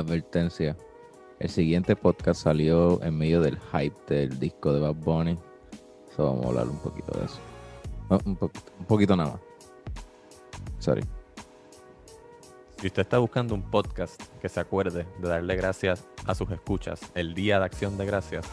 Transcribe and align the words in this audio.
Advertencia. 0.00 0.76
El 1.38 1.48
siguiente 1.48 1.96
podcast 1.96 2.42
salió 2.42 3.02
en 3.02 3.16
medio 3.16 3.40
del 3.40 3.58
hype 3.72 3.96
del 4.08 4.38
disco 4.38 4.72
de 4.72 4.80
Bad 4.80 4.96
Bunny. 4.96 5.38
So 6.14 6.24
vamos 6.24 6.44
a 6.44 6.48
hablar 6.48 6.68
un 6.68 6.78
poquito 6.78 7.18
de 7.18 7.24
eso. 7.24 7.38
Un 8.24 8.86
poquito 8.86 9.16
nada 9.16 9.32
más. 9.32 9.40
Sorry. 10.78 11.02
Si 12.78 12.86
usted 12.86 13.02
está 13.02 13.18
buscando 13.18 13.54
un 13.54 13.70
podcast 13.70 14.20
que 14.40 14.48
se 14.48 14.58
acuerde 14.58 15.06
de 15.18 15.28
darle 15.28 15.54
gracias 15.54 16.08
a 16.26 16.34
sus 16.34 16.50
escuchas 16.50 17.00
el 17.14 17.34
día 17.34 17.58
de 17.58 17.66
acción 17.66 17.96
de 17.98 18.06
gracias, 18.06 18.46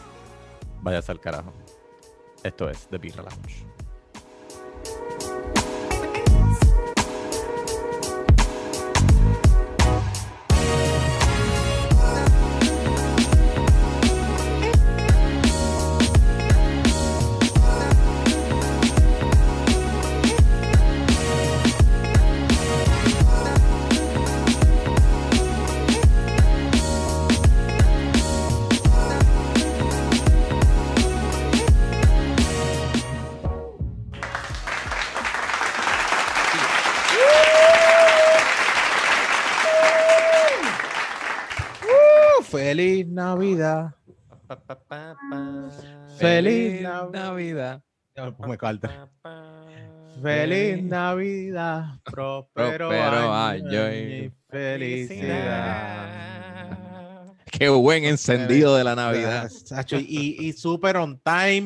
váyase 0.82 1.12
al 1.12 1.20
carajo. 1.20 1.52
Esto 2.42 2.68
es 2.68 2.86
The 2.88 2.98
Beer 2.98 3.16
Lounge. 3.16 3.77
Feliz 46.18 46.82
Nav- 46.82 47.10
Navidad. 47.12 47.82
Me 48.46 48.56
falta. 48.56 49.08
Feliz 50.22 50.82
Navidad. 50.82 52.00
Próspero, 52.04 52.90
año, 53.32 53.92
y 53.92 54.32
felicidad. 54.48 56.08
Qué 57.50 57.68
buen 57.68 58.04
encendido 58.04 58.76
de 58.76 58.84
la 58.84 58.94
Navidad. 58.94 59.50
Y, 59.92 60.46
y 60.46 60.52
super 60.52 60.96
on 60.96 61.20
time, 61.20 61.62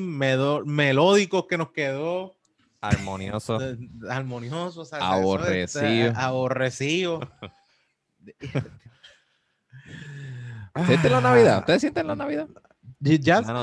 melódicos 0.64 1.46
que 1.48 1.56
nos 1.58 1.70
quedó. 1.72 2.34
Armonioso. 2.80 3.60
eh, 3.62 3.76
Armonioso. 4.10 4.80
o 4.80 4.84
sea, 4.84 4.98
eso, 4.98 5.06
Aborrecido. 5.06 6.08
este, 6.08 6.12
Aborrecido. 6.16 7.20
¿Ustedes 10.74 10.86
sienten 10.88 11.12
la 11.12 11.20
Navidad? 11.20 11.58
¿Ustedes 11.60 11.80
sienten 11.80 12.06
la 12.06 12.16
Navidad? 12.16 12.48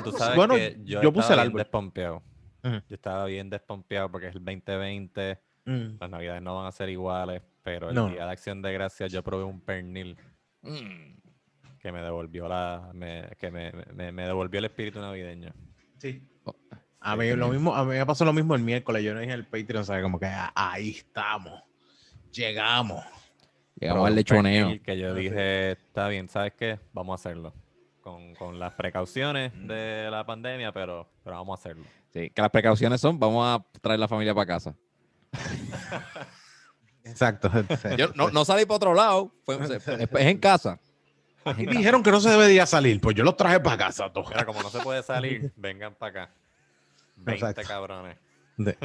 Tú 0.03 0.11
sabes 0.11 0.35
bueno, 0.35 0.55
que 0.55 0.77
yo, 0.83 1.01
yo, 1.01 1.13
puse 1.13 1.25
estaba 1.25 1.41
el 1.43 1.47
bien 1.49 1.51
árbol. 1.51 1.57
despompeado. 1.59 2.23
Ujú. 2.63 2.75
Yo 2.89 2.95
estaba 2.95 3.25
bien 3.25 3.49
despompeado 3.49 4.11
porque 4.11 4.27
es 4.27 4.35
el 4.35 4.43
2020. 4.43 5.39
Mm. 5.65 5.97
Las 5.99 6.09
navidades 6.09 6.41
no 6.41 6.55
van 6.57 6.65
a 6.65 6.71
ser 6.71 6.89
iguales, 6.89 7.41
pero 7.63 7.89
el 7.89 7.95
No. 7.95 8.09
día 8.09 8.25
de 8.25 8.31
acción 8.31 8.61
de 8.61 8.73
gracias 8.73 9.11
yo 9.11 9.23
probé 9.23 9.43
un 9.43 9.61
pernil 9.61 10.17
que 11.79 11.91
me 11.91 12.01
devolvió 12.01 12.47
la 12.49 12.89
me, 12.93 13.29
que 13.37 13.49
me, 13.51 13.71
me- 13.93 14.11
me 14.11 14.23
devolvió 14.25 14.59
el 14.59 14.65
espíritu 14.65 14.99
navideño. 14.99 15.53
Sí. 15.97 16.21
Oh, 16.43 16.55
A 16.99 17.15
mí, 17.15 17.29
lo 17.31 17.47
mismo, 17.49 17.73
a 17.75 17.83
mí 17.85 17.91
me 17.91 18.05
pasó 18.05 18.25
lo 18.25 18.33
mismo 18.33 18.55
el 18.55 18.61
miércoles. 18.63 19.03
Yo 19.03 19.13
no 19.13 19.19
dije 19.21 19.31
en 19.33 19.39
el 19.39 19.45
Patreon, 19.45 19.85
¿sabes? 19.85 20.03
Como 20.03 20.19
que 20.19 20.25
ah, 20.25 20.51
ahí 20.55 20.89
estamos. 20.91 21.61
Llegamos. 22.33 23.03
Llegamos 23.79 24.07
al 24.07 24.15
lechoneo. 24.15 24.77
Que 24.83 24.97
yo 24.97 25.11
Ah, 25.11 25.13
dije, 25.13 25.71
está 25.71 26.09
bien, 26.09 26.27
¿sabes 26.27 26.53
qué? 26.57 26.79
Vamos 26.93 27.13
a 27.13 27.15
hacerlo. 27.15 27.53
Con, 28.09 28.33
con 28.35 28.57
las 28.59 28.73
precauciones 28.73 29.51
de 29.67 30.07
la 30.09 30.25
pandemia, 30.25 30.71
pero, 30.71 31.07
pero 31.23 31.35
vamos 31.35 31.59
a 31.59 31.61
hacerlo. 31.61 31.83
Sí, 32.11 32.31
que 32.31 32.41
las 32.41 32.49
precauciones 32.49 32.99
son, 32.99 33.19
vamos 33.19 33.45
a 33.45 33.63
traer 33.81 33.99
la 33.99 34.07
familia 34.07 34.33
para 34.33 34.47
casa. 34.47 34.75
Exacto. 37.03 37.51
Yo 37.97 38.07
no, 38.15 38.29
no 38.31 38.45
salí 38.45 38.65
para 38.65 38.75
otro 38.77 38.93
lado, 38.93 39.31
fue- 39.43 39.57
es, 39.63 39.69
es 39.87 40.09
en 40.13 40.37
casa. 40.39 40.79
Y 41.57 41.65
dijeron 41.67 42.03
que 42.03 42.11
no 42.11 42.19
se 42.19 42.29
debería 42.29 42.65
salir. 42.65 42.99
Pues 42.99 43.15
yo 43.15 43.23
los 43.23 43.37
traje 43.37 43.59
para 43.59 43.77
casa 43.77 44.11
todos. 44.11 44.29
Mira, 44.29 44.45
como 44.45 44.61
no 44.61 44.69
se 44.69 44.79
puede 44.79 45.01
salir, 45.03 45.51
vengan 45.55 45.93
para 45.95 46.23
acá. 46.23 46.33
20 47.17 47.33
Exacto. 47.45 47.61
cabrones. 47.67 48.17
De- 48.57 48.77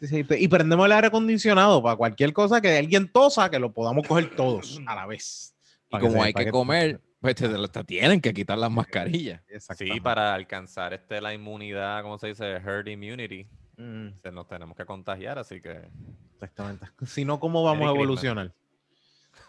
Sí, 0.00 0.06
sí, 0.06 0.24
y 0.38 0.48
prendemos 0.48 0.86
el 0.86 0.92
aire 0.92 1.08
acondicionado 1.08 1.82
para 1.82 1.94
cualquier 1.94 2.32
cosa 2.32 2.62
que 2.62 2.78
alguien 2.78 3.06
tosa, 3.12 3.50
que 3.50 3.58
lo 3.58 3.70
podamos 3.70 4.08
coger 4.08 4.34
todos 4.34 4.80
a 4.86 4.94
la 4.94 5.04
vez. 5.04 5.54
Y 5.90 5.98
que 5.98 6.00
como 6.08 6.22
hay 6.22 6.32
que 6.32 6.50
comer, 6.50 7.02
pues 7.20 7.34
te, 7.34 7.48
te 7.48 7.84
tienen 7.84 8.20
que 8.20 8.32
quitar 8.32 8.58
las 8.58 8.70
mascarillas. 8.70 9.42
Sí, 9.76 10.00
para 10.00 10.34
alcanzar 10.34 10.94
este, 10.94 11.20
la 11.20 11.34
inmunidad, 11.34 12.02
¿cómo 12.02 12.18
se 12.18 12.28
dice? 12.28 12.44
Herd 12.52 12.88
immunity. 12.88 13.46
Mm, 13.76 14.08
Se 14.22 14.30
nos 14.32 14.46
tenemos 14.48 14.76
que 14.76 14.84
contagiar, 14.84 15.38
así 15.38 15.60
que 15.60 15.88
Exactamente. 16.34 16.86
Si 17.06 17.24
no, 17.24 17.38
¿cómo 17.38 17.62
vamos 17.62 17.86
a 17.86 17.90
evolucionar? 17.90 18.52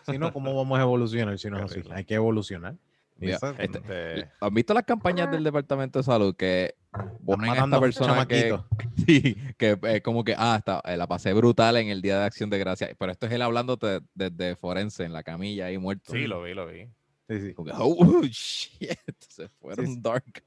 Si 0.06 0.18
no, 0.18 0.34
¿cómo 0.34 0.54
vamos 0.56 0.78
a 0.78 0.82
evolucionar? 0.82 1.38
Si 1.40 1.50
no 1.50 1.58
es 1.64 1.72
así, 1.72 1.82
hay 1.92 2.04
que 2.04 2.16
evolucionar. 2.16 2.76
Mira, 3.18 3.36
este- 3.60 3.64
este, 3.66 4.32
¿Has 4.40 4.52
visto 4.52 4.74
las 4.74 4.84
campañas 4.84 5.30
del 5.32 5.44
Departamento 5.44 6.00
de 6.00 6.04
Salud 6.04 6.36
que 6.36 6.74
ponen 7.24 7.52
a 7.52 7.54
esta 7.54 7.66
matando 7.68 7.80
persona 7.82 8.28
que, 8.28 8.58
sí, 9.06 9.38
que 9.58 9.78
es 9.84 10.02
como 10.02 10.24
que, 10.24 10.34
ah, 10.36 10.56
está, 10.58 10.82
eh, 10.86 10.98
la 10.98 11.08
pasé 11.08 11.32
brutal 11.34 11.78
en 11.78 11.90
el 11.90 12.02
Día 12.02 12.18
de 12.20 12.26
Acción 12.26 12.50
de 12.50 12.58
Gracias, 12.58 12.92
pero 12.98 13.12
esto 13.12 13.28
es 13.28 13.32
él 13.32 13.44
hablándote 13.44 14.02
desde 14.16 14.56
forense 14.56 15.04
en 15.04 15.14
la 15.14 15.22
camilla 15.24 15.68
ahí 15.68 15.78
muerto. 15.78 16.12
sí, 16.12 16.26
lo 16.26 16.42
vi, 16.42 16.54
lo 16.56 16.66
vi. 16.66 16.90
Sí, 17.40 17.48
sí. 17.48 17.54
Como 17.54 17.72
oh, 17.78 18.22
shit, 18.30 18.98
se 19.28 19.48
fueron 19.50 19.86
Sí, 19.88 19.94
sí. 19.96 20.00
dark. 20.02 20.44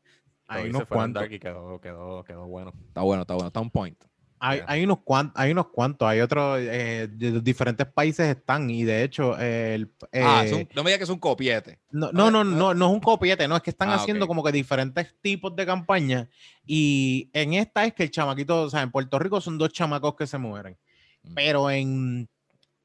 Hay 0.46 0.68
unos 0.70 0.86
cuantos. 0.86 1.22
dark 1.22 1.32
y 1.32 1.38
quedó, 1.38 1.80
quedó, 1.80 2.22
quedó 2.24 2.46
bueno. 2.46 2.72
Está 2.88 3.00
bueno, 3.00 3.22
está 3.22 3.34
bueno, 3.34 3.46
está 3.48 3.60
un 3.60 3.70
point. 3.70 3.98
Hay, 4.40 4.60
hay 4.66 4.84
unos 4.84 4.98
cuantos, 5.04 5.40
hay 5.40 5.52
unos 5.52 5.68
cuantos, 5.68 6.06
hay 6.06 6.20
otros, 6.20 6.58
eh, 6.60 7.08
de 7.10 7.30
los 7.30 7.42
diferentes 7.42 7.86
países 7.86 8.26
están 8.36 8.68
y 8.68 8.84
de 8.84 9.02
hecho 9.02 9.38
el, 9.38 9.90
ah, 10.12 10.44
eh, 10.46 10.52
un- 10.54 10.68
no 10.74 10.82
me 10.84 10.90
digas 10.90 10.98
que 10.98 11.04
es 11.04 11.08
un 11.10 11.18
copiete. 11.18 11.78
no, 11.92 12.12
no, 12.12 12.30
no, 12.30 12.44
no, 12.44 12.74
no 12.74 12.86
es 12.86 12.92
un 12.92 13.00
copiete, 13.00 13.48
no, 13.48 13.56
es 13.56 13.62
que 13.62 13.70
están 13.70 13.88
Ah, 13.88 13.94
haciendo 13.94 14.26
como 14.26 14.44
que 14.44 14.52
diferentes 14.52 15.14
tipos 15.22 15.56
de 15.56 15.64
campañas 15.64 16.28
y 16.66 17.30
en 17.32 17.54
esta 17.54 17.86
es 17.86 17.94
que 17.94 18.02
el 18.02 18.10
chamaquito, 18.10 18.62
o 18.64 18.68
sea, 18.70 18.82
en 18.82 18.90
Puerto 18.90 19.18
Rico 19.18 19.40
son 19.40 19.56
dos 19.56 19.70
chamacos 19.72 20.14
que 20.14 20.26
se 20.26 20.36
mueren, 20.36 20.76
Mm. 21.22 21.34
pero 21.34 21.70
en, 21.70 22.28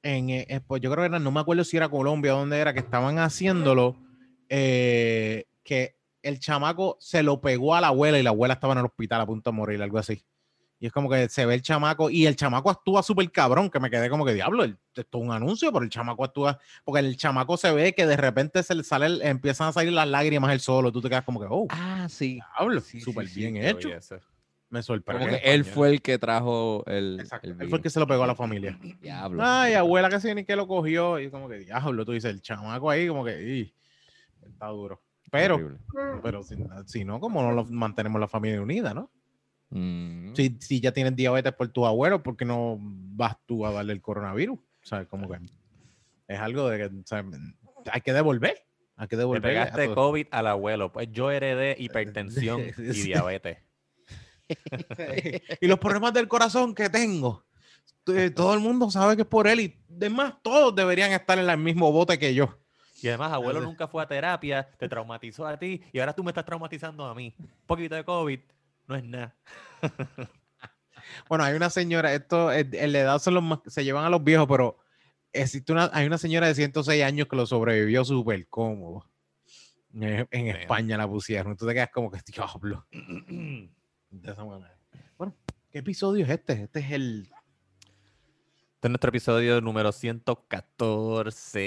en 0.04 0.30
eh, 0.30 0.46
eh, 0.50 0.62
pues 0.66 0.82
yo 0.82 0.92
creo 0.92 1.04
que 1.04 1.08
era, 1.08 1.20
no 1.20 1.32
me 1.32 1.40
acuerdo 1.40 1.64
si 1.64 1.78
era 1.78 1.90
Colombia 1.90 2.36
o 2.36 2.40
dónde 2.40 2.58
era, 2.60 2.74
que 2.74 2.80
estaban 2.80 3.18
haciéndolo, 3.20 3.98
eh, 4.50 5.46
que 5.64 5.96
el 6.22 6.40
chamaco 6.40 6.98
se 7.00 7.24
lo 7.24 7.40
pegó 7.42 7.76
a 7.76 7.82
la 7.82 7.88
abuela 7.88 8.20
y 8.20 8.24
la 8.24 8.32
abuela 8.32 8.54
estaba 8.56 8.74
en 8.74 8.80
el 8.80 8.86
hospital 8.86 9.22
a 9.22 9.26
punto 9.26 9.52
de 9.52 9.56
morir, 9.56 9.82
algo 9.82 9.98
así. 9.98 10.24
Y 10.82 10.86
es 10.88 10.94
como 10.94 11.10
que 11.10 11.28
se 11.28 11.46
ve 11.46 11.56
el 11.56 11.62
chamaco 11.62 12.10
y 12.10 12.26
el 12.26 12.38
chamaco 12.38 12.70
actúa 12.70 13.04
súper 13.04 13.30
cabrón, 13.32 13.70
que 13.70 13.82
me 13.82 13.90
quedé 13.90 14.10
como 14.10 14.26
que 14.26 14.34
diablo, 14.34 14.64
el- 14.64 14.78
esto 14.96 15.18
es 15.18 15.24
un 15.24 15.32
anuncio, 15.32 15.72
pero 15.74 15.84
el 15.84 15.90
chamaco 15.90 16.24
actúa, 16.24 16.58
porque 16.86 17.00
el 17.02 17.18
chamaco 17.18 17.58
se 17.58 17.72
ve 17.74 17.94
que 17.94 18.06
de 18.06 18.16
repente 18.16 18.64
se 18.64 18.76
le 18.76 18.84
sale, 18.84 19.06
el- 19.08 19.22
empiezan 19.22 19.68
a 19.70 19.74
salir 19.74 19.92
las 19.92 20.08
lágrimas 20.08 20.52
él 20.54 20.62
solo, 20.62 20.92
tú 20.92 21.02
te 21.02 21.10
quedas 21.10 21.26
como 21.26 21.40
que, 21.42 21.48
oh, 21.50 21.68
Ah, 21.70 22.08
sí. 22.10 22.40
diablo, 22.58 22.80
sí, 22.80 23.02
súper 23.02 23.28
sí, 23.28 23.42
bien 23.42 23.56
Yo 23.56 23.62
vi 23.62 23.68
hecho. 23.68 23.90
Me 24.70 24.84
sorprendió. 24.84 25.28
Como 25.28 25.38
que 25.40 25.44
en 25.48 25.54
él 25.54 25.66
fue 25.66 25.90
el 25.90 26.02
que 26.02 26.20
trajo 26.20 26.84
el, 26.86 27.20
Exacto, 27.20 27.48
el 27.48 27.60
él 27.62 27.70
fue 27.70 27.78
el 27.80 27.84
que 27.84 27.90
se 27.90 28.00
lo 28.00 28.06
pegó 28.08 28.24
a 28.24 28.28
la 28.28 28.36
familia. 28.36 28.78
Diablo. 29.02 29.42
Ay, 29.44 29.74
abuela 29.74 30.10
que 30.10 30.20
sí 30.20 30.34
ni 30.36 30.44
que 30.46 30.56
lo 30.56 30.68
cogió, 30.68 31.20
y 31.20 31.30
como 31.32 31.50
que 31.50 31.58
diablo, 31.60 32.06
tú 32.06 32.12
dices, 32.12 32.32
el 32.32 32.42
chamaco 32.42 32.90
ahí, 32.90 33.08
como 33.08 33.26
que, 33.26 33.42
"Ih, 33.42 33.74
está 34.48 34.68
duro. 34.68 35.02
Pero, 35.32 35.56
Horrible. 35.56 35.78
pero 36.24 36.44
si, 36.44 36.56
si 36.86 37.04
no, 37.06 37.20
como 37.20 37.42
no 37.42 37.52
lo 37.52 37.66
mantenemos 37.66 38.20
la 38.20 38.28
familia 38.28 38.62
unida, 38.62 38.94
¿no? 38.94 39.12
Mm. 39.72 40.34
Si, 40.36 40.58
si 40.60 40.80
ya 40.82 40.92
tienes 40.92 41.16
diabetes 41.16 41.54
por 41.54 41.68
tu 41.70 41.86
abuelo, 41.86 42.24
¿por 42.24 42.36
qué 42.36 42.46
no 42.46 42.78
vas 42.80 43.38
tú 43.46 43.66
a 43.66 43.72
darle 43.72 43.94
el 43.94 44.02
coronavirus? 44.02 44.58
O 44.58 44.86
sea, 44.86 45.06
como 45.06 45.30
que 45.30 45.38
es 46.28 46.40
algo 46.40 46.68
de 46.70 46.78
que 46.78 46.86
o 46.86 47.04
sea, 47.06 47.24
hay 47.92 48.02
que 48.02 48.14
devolver. 48.14 48.56
Hay 48.96 49.08
que 49.08 49.16
Le 49.16 49.22
devolver. 49.22 49.42
pegaste 49.44 49.94
COVID 49.94 50.28
al 50.32 50.48
abuelo. 50.48 50.92
Pues 50.92 51.10
yo 51.12 51.30
heredé 51.32 51.76
hipertensión 51.80 52.62
y 52.78 52.94
Sí. 52.94 53.04
diabetes. 53.08 53.60
y 55.62 55.68
los 55.68 55.80
problemas 55.80 56.14
del 56.14 56.28
corazón 56.28 56.74
que 56.76 56.90
tengo. 56.90 57.44
t- 58.04 58.32
Todo 58.32 58.54
el 58.54 58.60
mundo 58.60 58.90
sabe 58.90 59.16
que 59.16 59.22
es 59.24 59.28
por 59.28 59.48
él 59.48 59.60
y 59.60 59.78
demás, 59.88 60.34
todos 60.42 60.76
deberían 60.76 61.12
estar 61.12 61.38
en 61.40 61.50
el 61.50 61.58
mismo 61.58 61.92
bote 61.92 62.18
que 62.18 62.34
yo. 62.34 62.58
Y 63.02 63.08
además, 63.08 63.32
abuelo 63.32 63.62
nunca 63.62 63.88
fue 63.88 64.04
a 64.04 64.08
terapia, 64.08 64.70
te 64.78 64.90
traumatizó 64.90 65.48
a 65.48 65.58
ti 65.58 65.82
y 65.94 66.00
ahora 66.00 66.14
tú 66.14 66.24
me 66.24 66.32
estás 66.32 66.44
traumatizando 66.46 67.06
a 67.06 67.16
mí. 67.16 67.34
Un 67.40 67.50
poquito 67.66 67.96
de 67.96 68.04
COVID 68.04 68.40
no 68.88 68.96
es 68.96 69.04
nada. 69.04 69.36
Bueno, 71.28 71.44
hay 71.44 71.56
una 71.56 71.70
señora, 71.72 72.14
esto 72.14 72.52
eh, 72.52 72.68
en 72.72 72.92
la 72.92 73.00
edad 73.00 73.20
son 73.20 73.34
los 73.36 73.44
más- 73.44 73.60
se 73.66 73.84
llevan 73.84 74.06
a 74.06 74.10
los 74.10 74.24
viejos, 74.24 74.46
pero 74.48 74.78
existe 75.34 75.72
una, 75.72 75.90
hay 75.94 76.06
una 76.06 76.18
señora 76.20 76.46
de 76.48 76.54
106 76.56 77.04
años 77.04 77.28
que 77.28 77.36
lo 77.36 77.46
sobrevivió 77.48 78.04
súper 78.06 78.48
cómodo. 78.48 79.06
En. 79.94 80.28
España 80.50 80.98
la 80.98 81.08
pusieron. 81.08 81.58
Tú 81.58 81.66
te 81.66 81.74
quedas 81.74 81.90
como 81.92 82.12
que 82.12 82.20
diablo. 82.28 82.86
De 84.12 84.32
esa 84.32 84.44
manera. 84.44 84.76
Bueno, 85.18 85.36
¿qué 85.72 85.80
episodio 85.80 86.26
es 86.26 86.32
este? 86.32 86.64
Este 86.64 86.80
es 86.80 86.92
el. 86.92 87.30
Este 88.76 88.88
es 88.88 88.90
nuestro 88.90 89.10
episodio 89.10 89.62
número 89.62 89.92
114. 89.92 91.60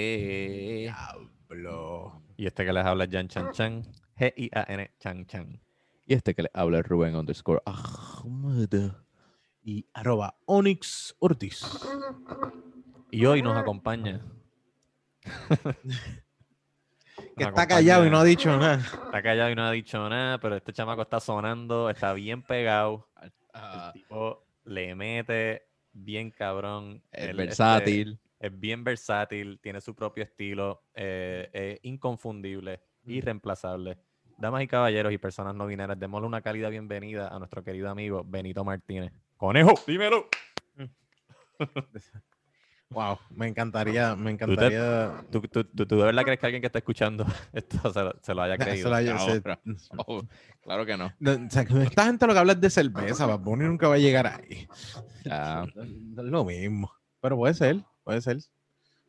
Diablo. 1.53 2.23
Y 2.37 2.47
este 2.47 2.65
que 2.65 2.73
les 2.73 2.85
habla 2.85 3.05
es 3.05 3.11
Jan 3.11 3.29
Chan 3.29 3.53
Chan. 3.53 3.83
G-I-A-N 4.19 4.91
Chan 4.99 5.27
Chan. 5.27 5.61
Y 6.07 6.15
este 6.15 6.35
que 6.35 6.43
le 6.43 6.51
habla 6.53 6.81
es 6.81 6.87
Rubén 6.87 7.15
underscore 7.15 7.63
Ahmed. 7.65 8.91
Y 9.63 9.87
arroba 9.93 10.37
Onyx 10.47 11.15
Ortiz. 11.21 11.65
Y 13.11 13.25
hoy 13.27 13.43
nos 13.43 13.57
acompaña. 13.57 14.21
Que 17.37 17.45
está 17.45 17.67
callado 17.67 18.07
y 18.07 18.11
no 18.11 18.19
ha 18.19 18.25
dicho 18.25 18.57
nada. 18.57 18.77
Está 18.77 19.23
callado 19.23 19.51
y 19.51 19.55
no 19.55 19.65
ha 19.65 19.73
dicho 19.73 20.09
nada, 20.09 20.39
pero 20.39 20.57
este 20.57 20.73
chamaco 20.73 21.03
está 21.03 21.21
sonando, 21.21 21.89
está 21.89 22.13
bien 22.13 22.43
pegado. 22.43 23.09
Ah, 23.55 23.93
El 23.95 24.03
tipo 24.03 24.45
le 24.65 24.95
mete 24.95 25.63
bien 25.93 26.31
cabrón. 26.31 27.03
es 27.11 27.25
este, 27.25 27.37
versátil. 27.37 28.21
es 28.39 28.61
bien 28.61 28.85
versátil, 28.85 29.59
tiene 29.61 29.81
su 29.81 29.95
propio 29.95 30.25
estilo, 30.25 30.83
eh, 30.95 31.49
es 31.53 31.81
inconfundible, 31.83 32.81
irreemplazable. 33.05 33.99
Damas 34.39 34.63
y 34.63 34.67
caballeros 34.67 35.13
y 35.13 35.19
personas 35.19 35.55
no 35.55 35.67
binarias, 35.67 35.99
démosle 35.99 36.27
una 36.27 36.43
cálida 36.43 36.69
bienvenida 36.69 37.29
a 37.29 37.39
nuestro 37.39 37.63
querido 37.63 37.89
amigo 37.89 38.25
Benito 38.25 38.65
Martínez. 38.65 39.13
Conejo, 39.37 39.75
dímelo. 39.87 40.29
Wow, 42.93 43.19
me 43.31 43.49
encantaría, 43.49 44.15
me 44.17 44.25
te- 44.25 44.31
encantaría. 44.31 45.25
¿Tú, 45.31 45.41
tú, 45.43 45.65
tú- 45.65 45.87
tú 45.87 45.97
de 45.99 46.05
verdad 46.05 46.23
crees 46.23 46.39
que 46.39 46.47
alguien 46.47 46.61
que 46.63 46.67
está 46.67 46.79
escuchando 46.79 47.27
esto 47.53 47.93
se 47.93 48.01
lo, 48.03 48.15
se 48.23 48.35
lo 48.35 48.43
haya 48.43 48.57
creído? 48.59 48.95
se-. 48.97 49.43
Oh, 49.97 50.23
claro 50.63 50.87
que 50.87 50.97
no. 50.97 51.13
No, 51.19 51.33
o 51.33 51.51
sea, 51.51 51.65
que 51.65 51.83
esta 51.83 52.05
gente 52.05 52.27
lo 52.27 52.33
que 52.33 52.39
habla 52.39 52.53
es 52.53 52.61
de 52.61 52.71
cerveza, 52.71 53.27
Bad 53.27 53.41
Bunny 53.41 53.65
nunca 53.65 53.89
va 53.89 53.95
a 53.95 53.99
llegar 53.99 54.27
ahí. 54.27 54.67
Ya. 55.25 55.65
Es 55.65 56.25
lo 56.25 56.45
mismo. 56.45 56.93
Pero 57.21 57.37
puede 57.37 57.55
ser, 57.55 57.81
puede 58.05 58.21
ser. 58.21 58.39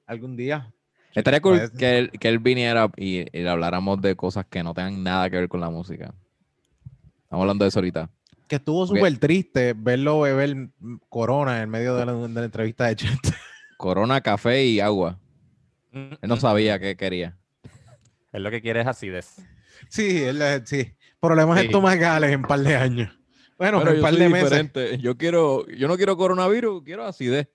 Algún 0.06 0.36
día. 0.36 0.72
Estaría 1.16 1.42
cool 1.42 1.72
que 1.78 1.98
él, 2.00 2.12
que 2.12 2.28
él 2.28 2.40
viniera 2.40 2.90
y, 2.98 3.46
habláramos 3.46 4.02
de 4.02 4.16
cosas 4.16 4.46
que 4.48 4.64
no 4.64 4.74
tengan 4.74 5.04
nada 5.04 5.30
que 5.30 5.38
ver 5.38 5.48
con 5.50 5.60
la 5.62 5.70
música. 5.70 6.14
Estamos 7.24 7.44
hablando 7.44 7.66
de 7.66 7.70
eso 7.70 7.80
ahorita. 7.80 8.10
Que 8.48 8.58
estuvo 8.58 8.86
súper 8.86 9.18
triste 9.18 9.74
verlo 9.76 10.22
beber 10.22 10.70
corona 11.10 11.62
en 11.62 11.70
medio 11.70 11.96
de 11.96 12.06
la, 12.06 12.14
de 12.14 12.28
la 12.30 12.46
entrevista 12.46 12.86
de 12.86 12.96
Chente. 12.96 13.30
Corona, 13.84 14.22
café 14.22 14.64
y 14.64 14.80
agua. 14.80 15.20
Mm, 15.92 16.14
Él 16.22 16.30
no 16.30 16.38
mm, 16.38 16.40
sabía 16.40 16.80
qué 16.80 16.96
quería. 16.96 17.38
Él 18.32 18.42
lo 18.44 18.50
que 18.50 18.62
quiere 18.62 18.80
es 18.80 18.88
acidez. 18.88 19.36
Sí, 19.90 20.24
él, 20.24 20.42
sí. 20.64 20.96
Problemas 21.20 21.60
Sí. 21.60 21.66
estomacales 21.66 22.32
en 22.32 22.40
un 22.40 22.46
par 22.46 22.62
de 22.62 22.78
años. 22.78 23.14
Bueno, 23.58 23.82
en 23.82 23.96
un 23.98 24.02
par 24.02 24.14
de 24.16 24.30
meses. 24.30 24.72
Yo 25.02 25.18
quiero, 25.18 25.68
yo 25.68 25.90
no 25.90 25.98
quiero 25.98 26.16
coronavirus, 26.16 26.82
quiero 26.86 27.04
acidez. 27.06 27.50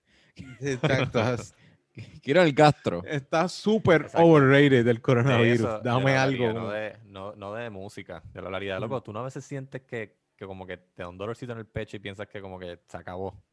Exacto. 0.61 1.19
Quiero 2.21 2.43
el 2.43 2.53
gastro. 2.53 3.03
Está 3.05 3.49
súper 3.49 4.07
overrated 4.13 4.87
el 4.87 5.01
coronavirus. 5.01 5.59
eso, 5.59 5.79
Dame 5.79 6.15
algo. 6.15 6.53
No 6.53 6.69
de, 6.69 6.95
no, 7.05 7.35
no 7.35 7.53
de 7.55 7.71
música, 7.71 8.21
de 8.31 8.39
la 8.39 8.45
hablaría. 8.47 8.79
Loco, 8.79 9.01
tú 9.01 9.11
no 9.11 9.19
a 9.19 9.23
veces 9.23 9.43
sientes 9.43 9.81
que, 9.81 10.15
que 10.37 10.45
como 10.45 10.67
que 10.67 10.77
te 10.77 11.01
da 11.01 11.09
un 11.09 11.17
dolorcito 11.17 11.51
en 11.53 11.57
el 11.57 11.65
pecho 11.65 11.97
y 11.97 11.99
piensas 11.99 12.27
que 12.27 12.39
como 12.39 12.59
que 12.59 12.79
se 12.87 12.95
acabó. 12.97 13.43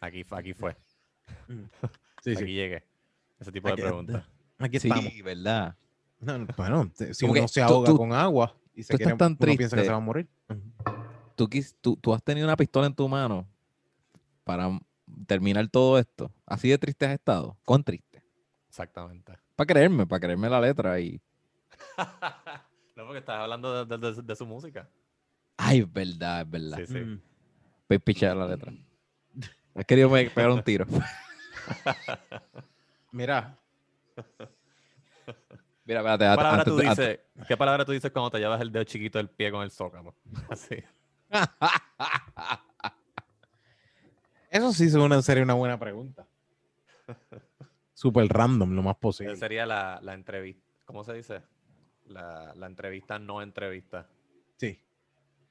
Aquí, 0.00 0.24
fue- 0.24 0.38
aquí 0.38 0.54
fue. 0.54 0.74
Sí, 2.22 2.32
aquí 2.32 2.44
sí. 2.44 2.52
llegue. 2.52 2.84
Ese 3.38 3.52
tipo 3.52 3.68
Aquí- 3.68 3.80
de 3.80 3.86
preguntas. 3.86 4.24
Aquí 4.58 4.76
estamos. 4.78 5.04
Sí, 5.04 5.22
verdad. 5.22 5.76
No, 6.20 6.36
no, 6.38 6.46
bueno, 6.56 6.90
te- 6.96 7.14
si 7.14 7.24
Como 7.26 7.38
uno 7.38 7.46
se 7.48 7.62
ahoga 7.62 7.86
tú- 7.90 7.96
con 7.96 8.12
agua 8.12 8.56
y 8.74 8.82
se 8.82 8.96
quiere, 8.96 9.14
tan 9.14 9.32
uno 9.32 9.38
piensa 9.38 9.54
que 9.56 9.56
triste. 9.68 9.84
se 9.84 9.90
va 9.90 9.96
a 9.96 10.00
morir. 10.00 10.28
¿Tú, 11.36 11.46
quis- 11.46 11.76
tú, 11.80 11.96
tú 11.96 12.12
has 12.12 12.22
tenido 12.22 12.44
una 12.46 12.56
pistola 12.56 12.88
en 12.88 12.94
tu 12.94 13.08
mano 13.08 13.46
para 14.42 14.68
terminar 15.28 15.68
todo 15.68 15.96
esto. 15.98 16.32
Así 16.44 16.68
de 16.68 16.76
triste 16.78 17.06
has 17.06 17.12
estado. 17.12 17.56
¿Cuán 17.64 17.84
triste? 17.84 18.22
Exactamente. 18.68 19.34
Para 19.54 19.66
creerme, 19.66 20.06
para 20.06 20.20
creerme 20.20 20.50
la 20.50 20.60
letra 20.60 20.98
y... 21.00 21.20
no, 22.96 23.04
porque 23.06 23.18
estás 23.20 23.36
hablando 23.38 23.84
de, 23.84 23.96
de- 23.96 24.12
de- 24.14 24.22
de 24.22 24.36
su 24.36 24.44
música. 24.44 24.88
Ay, 25.56 25.78
es 25.80 25.92
verdad, 25.92 26.40
es 26.42 26.50
verdad. 26.50 26.78
Sí, 26.78 26.86
sí. 26.86 26.98
Mm. 26.98 27.20
Pe- 27.86 28.00
pichar 28.00 28.36
la 28.36 28.46
letra. 28.48 28.72
Has 29.78 29.84
querido 29.84 30.10
me- 30.10 30.28
pegar 30.28 30.50
un 30.50 30.62
tiro. 30.62 30.86
Mira, 33.12 33.56
Mira, 35.84 36.00
espérate, 36.00 36.24
¿Qué 36.24 36.26
antes- 36.26 36.36
palabra, 36.36 36.64
tú 36.64 36.70
antes- 36.72 36.88
antes- 36.88 37.08
dices, 37.08 37.46
¿Qué 37.46 37.56
palabra 37.56 37.84
tú 37.84 37.92
dices 37.92 38.10
cuando 38.10 38.30
te 38.30 38.38
llevas 38.38 38.60
el 38.60 38.72
dedo 38.72 38.82
chiquito 38.84 39.18
del 39.18 39.30
pie 39.30 39.50
con 39.52 39.62
el 39.62 39.70
zócalo? 39.70 40.14
Así. 40.50 40.82
eso 44.50 44.72
sí 44.72 44.90
suena 44.90 45.14
en 45.14 45.22
serio 45.22 45.44
una 45.44 45.54
buena 45.54 45.78
pregunta. 45.78 46.26
Súper 47.94 48.28
random, 48.28 48.74
lo 48.74 48.82
más 48.82 48.94
Esa 48.96 49.00
posible. 49.00 49.36
sería 49.36 49.64
la, 49.66 49.98
la 50.02 50.14
entrevista. 50.14 50.64
¿Cómo 50.84 51.04
se 51.04 51.12
dice? 51.14 51.42
La, 52.06 52.54
la 52.54 52.66
entrevista 52.66 53.18
no 53.18 53.42
entrevista. 53.42 54.06
Sí. 54.56 54.80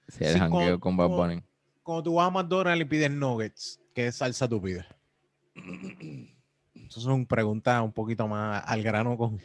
Sí, 0.07 0.23
el 0.23 0.33
Sí, 0.33 0.39
jangueo 0.39 0.79
como- 0.79 0.81
con 0.97 0.97
Bad 0.97 1.09
Bunny. 1.09 1.43
Cuando 1.87 2.03
tú 2.03 2.15
vas 2.15 2.27
a 2.27 2.31
McDonald's 2.31 2.81
y 2.81 2.83
pides 2.83 3.09
nuggets, 3.09 3.79
¿qué 3.95 4.11
salsa 4.11 4.45
tú 4.45 4.61
pides? 4.61 4.83
Eso 6.75 6.99
son 6.99 7.25
preguntas 7.25 7.81
un 7.81 7.93
poquito 7.93 8.27
más 8.27 8.61
al 8.67 8.83
grano 8.83 9.17
con... 9.17 9.39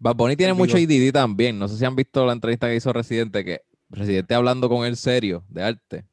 Bad 0.00 0.16
Bunny 0.16 0.34
tiene 0.34 0.54
mucho. 0.54 0.76
IDD 0.76 1.12
también. 1.12 1.56
No 1.56 1.68
sé 1.68 1.76
si 1.76 1.84
han 1.84 1.94
visto 1.94 2.26
la 2.26 2.32
entrevista 2.32 2.66
que 2.66 2.74
hizo 2.74 2.92
Residente, 2.92 3.44
que 3.44 3.62
Residente 3.90 4.34
hablando 4.34 4.68
con 4.68 4.84
él 4.84 4.96
serio, 4.96 5.44
de 5.48 5.62
arte. 5.62 6.04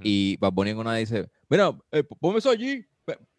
Y 0.00 0.36
Bad 0.36 0.52
Bunny 0.52 0.70
en 0.70 0.78
una 0.78 0.94
dice, 0.94 1.28
mira, 1.48 1.76
eh, 1.90 2.04
ponme 2.04 2.38
eso 2.38 2.50
allí. 2.50 2.86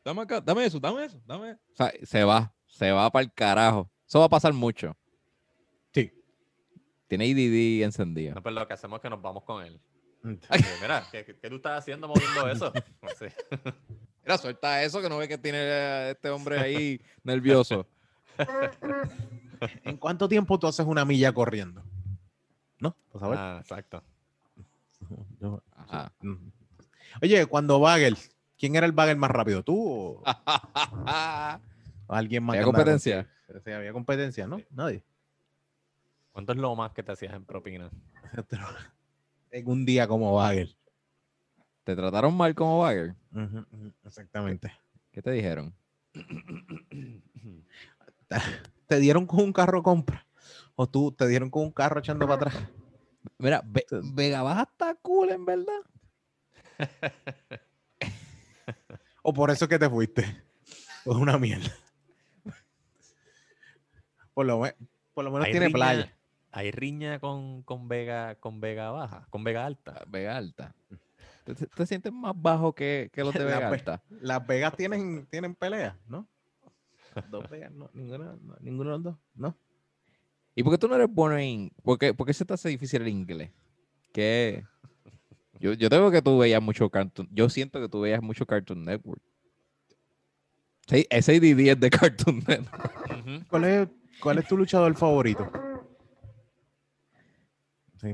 Dame 0.03 0.23
acá, 0.23 0.41
dame 0.41 0.65
eso, 0.65 0.77
dame 0.77 1.05
eso, 1.05 1.21
dame 1.25 1.51
eso. 1.51 1.61
O 1.71 1.75
sea, 1.77 1.93
se 2.03 2.25
va, 2.25 2.53
se 2.67 2.91
va 2.91 3.09
para 3.09 3.23
el 3.23 3.31
carajo. 3.31 3.89
Eso 4.05 4.19
va 4.19 4.25
a 4.25 4.29
pasar 4.29 4.51
mucho. 4.51 4.93
Sí. 5.93 6.11
Tiene 7.07 7.27
IDD 7.27 7.85
encendido. 7.85 8.35
No, 8.35 8.43
pues 8.43 8.53
lo 8.53 8.67
que 8.67 8.73
hacemos 8.73 8.97
es 8.97 9.03
que 9.03 9.09
nos 9.09 9.21
vamos 9.21 9.45
con 9.45 9.65
él. 9.65 9.79
Mira, 10.81 11.03
¿qué, 11.11 11.23
tú 11.49 11.55
estás 11.57 11.79
haciendo 11.79 12.07
moviendo 12.07 12.47
eso? 12.49 12.73
Sí. 13.19 13.25
Mira, 14.23 14.37
suelta 14.39 14.81
eso 14.83 15.01
que 15.01 15.09
no 15.09 15.17
ve 15.17 15.27
que 15.27 15.37
tiene 15.37 15.59
eh, 15.61 16.11
este 16.11 16.29
hombre 16.31 16.59
ahí 16.59 16.99
nervioso. 17.23 17.87
¿En 19.83 19.97
cuánto 19.97 20.27
tiempo 20.27 20.57
tú 20.57 20.65
haces 20.67 20.85
una 20.85 21.05
milla 21.05 21.31
corriendo? 21.31 21.83
¿No? 22.79 22.95
¿Para 23.11 23.19
saber? 23.19 23.37
Ah, 23.39 23.57
exacto. 23.61 24.03
Yo- 25.39 25.61
Ajá. 25.75 26.11
Mm. 26.21 26.49
Oye, 27.21 27.45
cuando 27.45 27.79
Bagel, 27.79 28.17
¿quién 28.57 28.75
era 28.75 28.85
el 28.87 28.91
Bagel 28.91 29.17
más 29.17 29.29
rápido? 29.31 29.63
¿Tú 29.63 29.77
o 29.77 30.23
o 32.07 32.13
alguien 32.13 32.43
más? 32.43 32.55
¿Hay 32.55 32.59
que 32.59 32.63
andaba 32.63 32.63
competencia? 32.65 33.15
contigo? 33.17 33.35
Pero 33.47 33.59
sí, 33.61 33.71
había 33.71 33.93
competencia, 33.93 34.47
¿no? 34.47 34.59
Nadie. 34.71 35.03
¿Cuánto 36.31 36.51
es 36.51 36.57
lo 36.57 36.75
más 36.75 36.91
que 36.93 37.03
te 37.03 37.11
hacías 37.11 37.33
en 37.33 37.45
propina? 37.45 37.89
En 39.55 39.69
un 39.69 39.85
día 39.85 40.07
como 40.07 40.33
Bagel. 40.33 40.75
¿Te 41.85 41.95
trataron 41.95 42.35
mal 42.35 42.55
como 42.55 42.79
bagger? 42.79 43.15
Exactamente. 44.03 44.71
¿Qué 45.11 45.21
te 45.21 45.31
dijeron? 45.31 45.73
¿Te 48.87 48.99
dieron 48.99 49.25
con 49.27 49.41
un 49.41 49.53
carro 49.53 49.81
compra? 49.83 50.25
¿O 50.75 50.87
tú 50.87 51.11
te 51.11 51.27
dieron 51.27 51.49
con 51.49 51.63
un 51.63 51.71
carro 51.71 51.99
echando 51.99 52.27
para 52.27 52.47
atrás? 52.47 52.63
Mira, 53.37 53.61
Ve- 53.65 53.85
Vega 54.13 54.41
Baja 54.41 54.63
está 54.63 54.95
cool, 54.95 55.29
en 55.29 55.45
verdad. 55.45 55.79
¿O 59.21 59.33
por 59.33 59.51
eso 59.51 59.65
es 59.65 59.69
que 59.69 59.79
te 59.79 59.89
fuiste? 59.89 60.21
Es 60.23 61.15
una 61.15 61.37
mierda. 61.37 61.71
Por 64.33 64.45
lo, 64.47 64.59
me- 64.59 64.75
por 65.13 65.23
lo 65.23 65.31
menos 65.31 65.45
Hay 65.45 65.51
tiene 65.51 65.67
riña- 65.67 65.73
playa. 65.73 66.14
Hay 66.57 66.71
riña 66.71 67.19
con, 67.19 67.63
con 67.63 67.89
Vega 67.89 68.35
con 68.35 68.61
Vega 68.61 68.89
Baja, 68.89 69.27
con 69.29 69.43
Vega 69.43 69.65
Alta. 69.65 70.05
Vega 70.07 70.37
Alta. 70.37 70.73
¿Te, 71.43 71.53
te- 71.53 71.67
te 71.67 71.85
sientes 71.85 72.13
más 72.13 72.33
bajo 72.33 72.73
que, 72.73 73.09
que 73.11 73.25
los 73.25 73.33
de 73.33 73.43
Vega 73.43 73.67
Alta? 73.67 74.01
Las 74.21 74.47
Vegas 74.47 74.73
tienen, 74.77 75.25
tienen 75.29 75.53
peleas, 75.53 75.97
¿no? 76.07 76.25
Dos 77.29 77.49
Vegas, 77.49 77.73
no, 77.73 77.89
ninguno, 77.93 78.37
no, 78.41 78.55
ninguno 78.61 78.89
de 78.91 78.95
los 78.95 79.03
dos, 79.03 79.17
¿no? 79.35 79.57
¿Y 80.55 80.63
por 80.63 80.71
qué 80.71 80.77
tú 80.77 80.87
no 80.87 80.95
eres 80.95 81.09
bueno 81.09 81.37
en... 81.37 81.71
¿Por 81.83 81.99
qué, 81.99 82.13
por 82.13 82.25
qué 82.25 82.33
se 82.33 82.45
te 82.45 82.53
hace 82.53 82.69
difícil 82.69 83.01
el 83.01 83.09
inglés? 83.09 83.51
¿Qué? 84.13 84.63
Yo, 85.59 85.73
yo 85.73 85.89
tengo 85.89 86.09
que 86.09 86.21
tú 86.21 86.37
veías 86.37 86.61
mucho 86.61 86.89
Cartoon... 86.89 87.27
Yo 87.31 87.49
siento 87.49 87.81
que 87.81 87.89
tú 87.89 87.99
veías 87.99 88.21
mucho 88.21 88.45
Cartoon 88.45 88.85
Network. 88.85 89.21
Sí, 90.87 91.05
ese 91.09 91.35
IDD 91.35 91.71
es 91.71 91.79
de 91.81 91.89
Cartoon 91.89 92.37
Network. 92.47 93.47
¿Cuál 93.49 93.63
es, 93.65 93.89
cuál 94.21 94.37
es 94.37 94.47
tu 94.47 94.55
luchador 94.55 94.95
favorito? 94.95 95.51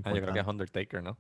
Ah, 0.04 0.14
yo 0.14 0.22
creo 0.22 0.34
que 0.34 0.40
es 0.40 0.48
Undertaker, 0.48 1.04
¿no? 1.04 1.18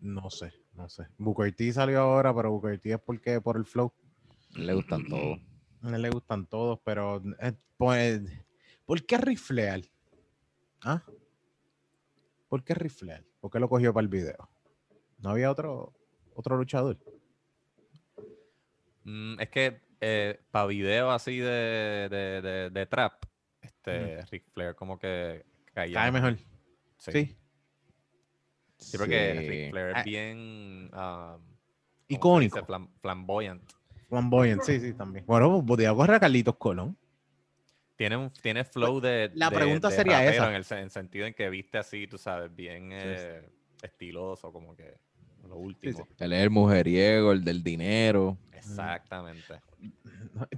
No 0.00 0.30
sé, 0.30 0.52
no 0.74 0.88
sé. 0.88 1.06
Booker 1.18 1.54
T 1.54 1.72
salió 1.72 2.00
ahora, 2.00 2.34
pero 2.34 2.50
Booker 2.50 2.78
T 2.78 2.92
es 2.92 3.00
porque 3.00 3.40
por 3.40 3.56
el 3.56 3.64
flow. 3.64 3.92
Le 4.54 4.74
gustan 4.74 5.06
todos. 5.08 5.38
A 5.82 5.94
él 5.96 6.02
le 6.02 6.10
gustan 6.10 6.46
todos, 6.46 6.78
pero 6.84 7.22
eh, 7.40 7.52
pues, 7.76 8.22
¿por 8.84 9.04
qué 9.04 9.18
riflear? 9.18 9.80
¿Ah? 10.82 11.02
¿Por 12.48 12.62
qué 12.64 12.74
riflear? 12.74 13.24
¿Por 13.40 13.50
qué 13.50 13.58
lo 13.58 13.68
cogió 13.68 13.92
para 13.94 14.02
el 14.02 14.08
video? 14.08 14.48
¿No 15.18 15.30
había 15.30 15.50
otro, 15.50 15.92
otro 16.34 16.56
luchador? 16.56 16.98
Mm, 19.04 19.40
es 19.40 19.48
que 19.50 19.80
para 20.50 20.66
video 20.66 21.10
así 21.10 21.38
de, 21.38 22.08
de, 22.10 22.42
de- 22.42 22.70
de 22.70 22.86
trap, 22.86 23.24
este, 23.60 24.24
Ric 24.26 24.44
Flair 24.52 24.74
como 24.74 24.98
que 24.98 25.44
caía. 25.72 25.94
Cae 25.94 26.10
mejor. 26.12 26.36
Sí. 26.98 27.12
Sí. 27.12 27.36
Sí, 28.82 28.98
porque 28.98 29.32
Sí. 29.40 29.48
Ric 29.48 29.70
Flair 29.70 29.92
Ah. 29.94 29.98
es 30.00 30.04
bien. 30.04 30.38
um, 30.84 30.90
¿cómo 30.92 31.38
se 32.08 32.14
Icónico. 32.14 32.56
dice? 32.58 32.66
Flam- 32.66 32.88
flamboyant. 33.00 33.62
Flamboyant, 34.08 34.62
sí, 34.62 34.80
sí, 34.80 34.92
también. 34.92 35.24
Bueno, 35.26 35.64
podría 35.64 35.94
correr 35.94 36.16
a 36.16 36.20
Carlitos 36.20 36.56
Colón. 36.56 36.96
Tiene, 37.96 38.16
un, 38.16 38.30
tiene 38.30 38.64
flow 38.64 39.00
de. 39.00 39.30
la 39.34 39.48
de- 39.48 39.56
pregunta 39.56 39.88
de 39.88 39.96
sería 39.96 40.24
esa. 40.26 40.48
En 40.50 40.56
el, 40.56 40.66
en 40.82 40.90
sentido 40.90 41.26
en 41.26 41.34
que 41.34 41.48
viste 41.48 41.78
así, 41.78 42.06
tú 42.06 42.18
sabes, 42.18 42.54
bien 42.54 42.88
eh, 42.92 43.48
estiloso, 43.82 44.52
como 44.52 44.74
que 44.74 44.94
lo 45.48 45.56
último. 45.56 46.06
Él 46.18 46.32
es 46.32 46.42
el 46.42 46.50
mujeriego, 46.50 47.32
el 47.32 47.44
del 47.44 47.62
dinero. 47.62 48.36
Exactamente. 48.52 49.60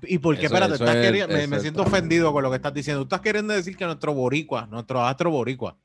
¿Y 0.02 0.18
por 0.18 0.36
qué? 0.36 0.46
Eso- 0.46 0.54
Espérate, 0.54 0.74
eso 0.74 0.84
estás 0.84 0.96
es- 0.96 1.06
queriendo- 1.06 1.34
me, 1.36 1.46
me 1.46 1.60
siento 1.60 1.82
ofendido 1.82 2.32
con 2.32 2.42
lo 2.42 2.50
que 2.50 2.56
estás 2.56 2.72
diciendo. 2.74 3.00
Tú 3.02 3.06
estás 3.06 3.20
queriendo 3.20 3.52
decir 3.54 3.76
que 3.76 3.84
nuestro 3.84 4.14
boricua, 4.14 4.66
nuestro 4.66 5.02
astro 5.04 5.30
boricua, 5.30 5.76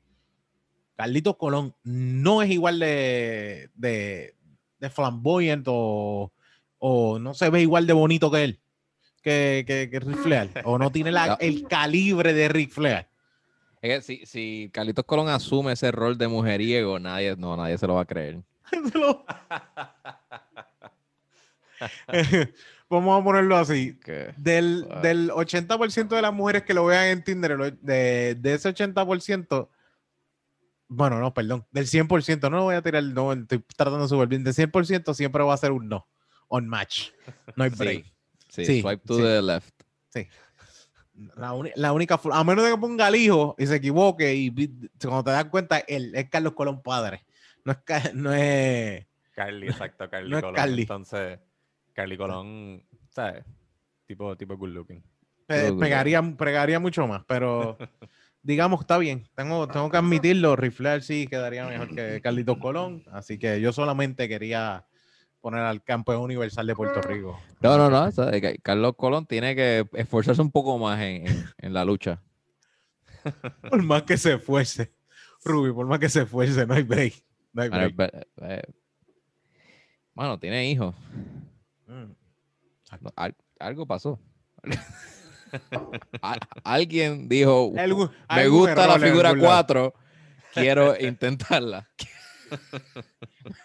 Carlitos 1.00 1.36
Colón, 1.36 1.74
no 1.82 2.42
es 2.42 2.50
igual 2.50 2.78
de, 2.78 3.70
de, 3.74 4.34
de 4.78 4.90
flamboyant 4.90 5.64
o, 5.68 6.30
o 6.78 7.18
no 7.18 7.32
se 7.34 7.48
ve 7.50 7.62
igual 7.62 7.86
de 7.86 7.92
bonito 7.94 8.30
que 8.30 8.44
él, 8.44 8.60
que, 9.22 9.64
que, 9.66 9.88
que 9.90 10.00
Ric 10.00 10.16
Flair, 10.18 10.50
o 10.64 10.76
no 10.78 10.90
tiene 10.92 11.10
la- 11.10 11.36
el 11.40 11.66
calibre 11.66 12.32
de 12.34 12.48
Ric 12.48 12.70
Flair. 12.70 13.06
Es 13.80 13.90
que 13.90 14.02
si, 14.02 14.26
si 14.26 14.70
Carlitos 14.74 15.06
Colón 15.06 15.28
asume 15.30 15.72
ese 15.72 15.90
rol 15.90 16.18
de 16.18 16.28
mujeriego, 16.28 16.98
nadie, 16.98 17.34
no, 17.36 17.56
nadie 17.56 17.78
se 17.78 17.86
lo 17.86 17.94
va 17.94 18.02
a 18.02 18.04
creer. 18.06 18.42
Vamos 22.90 23.20
a 23.20 23.24
ponerlo 23.24 23.56
así. 23.56 23.96
Del, 24.36 24.86
Ah. 24.90 25.00
del 25.00 25.30
80% 25.30 26.08
de 26.08 26.22
las 26.22 26.32
mujeres 26.34 26.64
que 26.64 26.74
lo 26.74 26.84
vean 26.84 27.06
en 27.06 27.24
Tinder, 27.24 27.78
de, 27.80 28.34
de 28.34 28.54
ese 28.54 28.68
80%, 28.74 29.68
bueno, 30.92 31.20
no, 31.20 31.32
perdón, 31.32 31.64
del 31.70 31.86
100%, 31.86 32.50
no 32.50 32.56
lo 32.58 32.62
voy 32.64 32.74
a 32.74 32.82
tirar, 32.82 33.02
no, 33.04 33.32
estoy 33.32 33.64
tratando 33.76 34.02
de 34.02 34.08
subir 34.08 34.26
bien, 34.28 34.42
del 34.44 34.52
100% 34.54 35.14
siempre 35.14 35.42
va 35.44 35.54
a 35.54 35.56
ser 35.56 35.70
un 35.72 35.88
no, 35.88 36.06
on 36.48 36.66
match, 36.68 37.10
no 37.56 37.64
hay 37.64 37.70
break. 37.70 38.04
Sí, 38.48 38.64
Sí, 38.66 38.80
swipe 38.82 39.06
to 39.06 39.14
sí. 39.16 39.22
the 39.22 39.40
left. 39.42 39.72
La, 41.36 41.52
uni- 41.52 41.72
la 41.76 41.92
única, 41.92 42.18
a 42.32 42.44
menos 42.44 42.64
de 42.64 42.70
que 42.72 42.78
ponga 42.78 43.06
al 43.06 43.14
hijo 43.14 43.54
y 43.58 43.66
se 43.66 43.76
equivoque 43.76 44.34
y 44.34 44.50
cuando 45.02 45.24
te 45.24 45.30
das 45.32 45.44
cuenta, 45.46 45.78
él 45.78 46.12
es 46.14 46.28
Carlos 46.30 46.54
Colón 46.54 46.82
padre, 46.82 47.24
no 47.64 47.72
es, 47.72 48.14
no 48.14 48.32
es 48.32 49.06
Carly, 49.32 49.68
exacto, 49.68 50.08
Carly 50.10 50.30
No 50.30 50.38
es 50.38 50.42
Colón. 50.42 50.56
Carly. 50.56 50.82
Entonces, 50.82 51.38
Carly 51.92 52.16
Colón, 52.16 52.82
¿sabes? 53.10 53.44
Tipo, 54.06 54.34
tipo 54.36 54.56
good 54.56 54.70
looking. 54.70 55.02
Pegaría, 55.46 56.22
pegaría 56.36 56.80
mucho 56.80 57.06
más, 57.06 57.22
pero 57.28 57.76
digamos, 58.42 58.80
está 58.80 58.98
bien. 58.98 59.26
Tengo, 59.34 59.66
tengo 59.68 59.90
que 59.90 59.96
admitirlo, 59.96 60.56
Rifler 60.56 61.02
sí 61.02 61.26
quedaría 61.26 61.66
mejor 61.66 61.94
que 61.94 62.20
Carlitos 62.22 62.58
Colón, 62.58 63.02
así 63.12 63.38
que 63.38 63.60
yo 63.60 63.72
solamente 63.72 64.28
quería 64.28 64.86
poner 65.40 65.60
al 65.60 65.82
campeón 65.82 66.20
universal 66.22 66.66
de 66.66 66.74
Puerto 66.76 67.00
Rico. 67.02 67.40
No, 67.60 67.76
no, 67.78 67.88
no. 67.90 68.10
Carlos 68.62 68.94
Colón 68.96 69.26
tiene 69.26 69.54
que 69.56 69.86
esforzarse 69.94 70.42
un 70.42 70.50
poco 70.50 70.78
más 70.78 71.00
en, 71.00 71.26
en- 71.26 71.44
en 71.58 71.72
la 71.74 71.84
lucha. 71.84 72.22
Por 73.70 73.82
más 73.82 74.02
que 74.04 74.16
se 74.16 74.34
esfuerce, 74.34 74.92
Ruby, 75.44 75.72
por 75.72 75.86
más 75.86 75.98
que 75.98 76.08
se 76.08 76.22
esfuerce, 76.22 76.66
no 76.66 76.74
hay 76.74 76.82
break. 76.82 77.22
No 77.52 77.62
hay 77.62 77.68
Bueno, 77.68 77.90
break. 77.94 78.26
eh, 78.42 78.62
Bueno, 80.14 80.38
tiene 80.38 80.70
hijos. 80.70 80.94
Mm. 81.86 82.12
Al- 83.16 83.36
algo 83.58 83.86
pasó. 83.86 84.18
Al- 86.22 86.40
alguien 86.64 87.28
dijo, 87.28 87.72
me 87.72 88.48
gusta 88.48 88.86
la 88.86 88.98
figura 88.98 89.30
algún 89.30 89.42
lado. 89.44 89.64
4, 89.66 89.94
quiero 90.54 90.94
intentarla. 91.00 91.88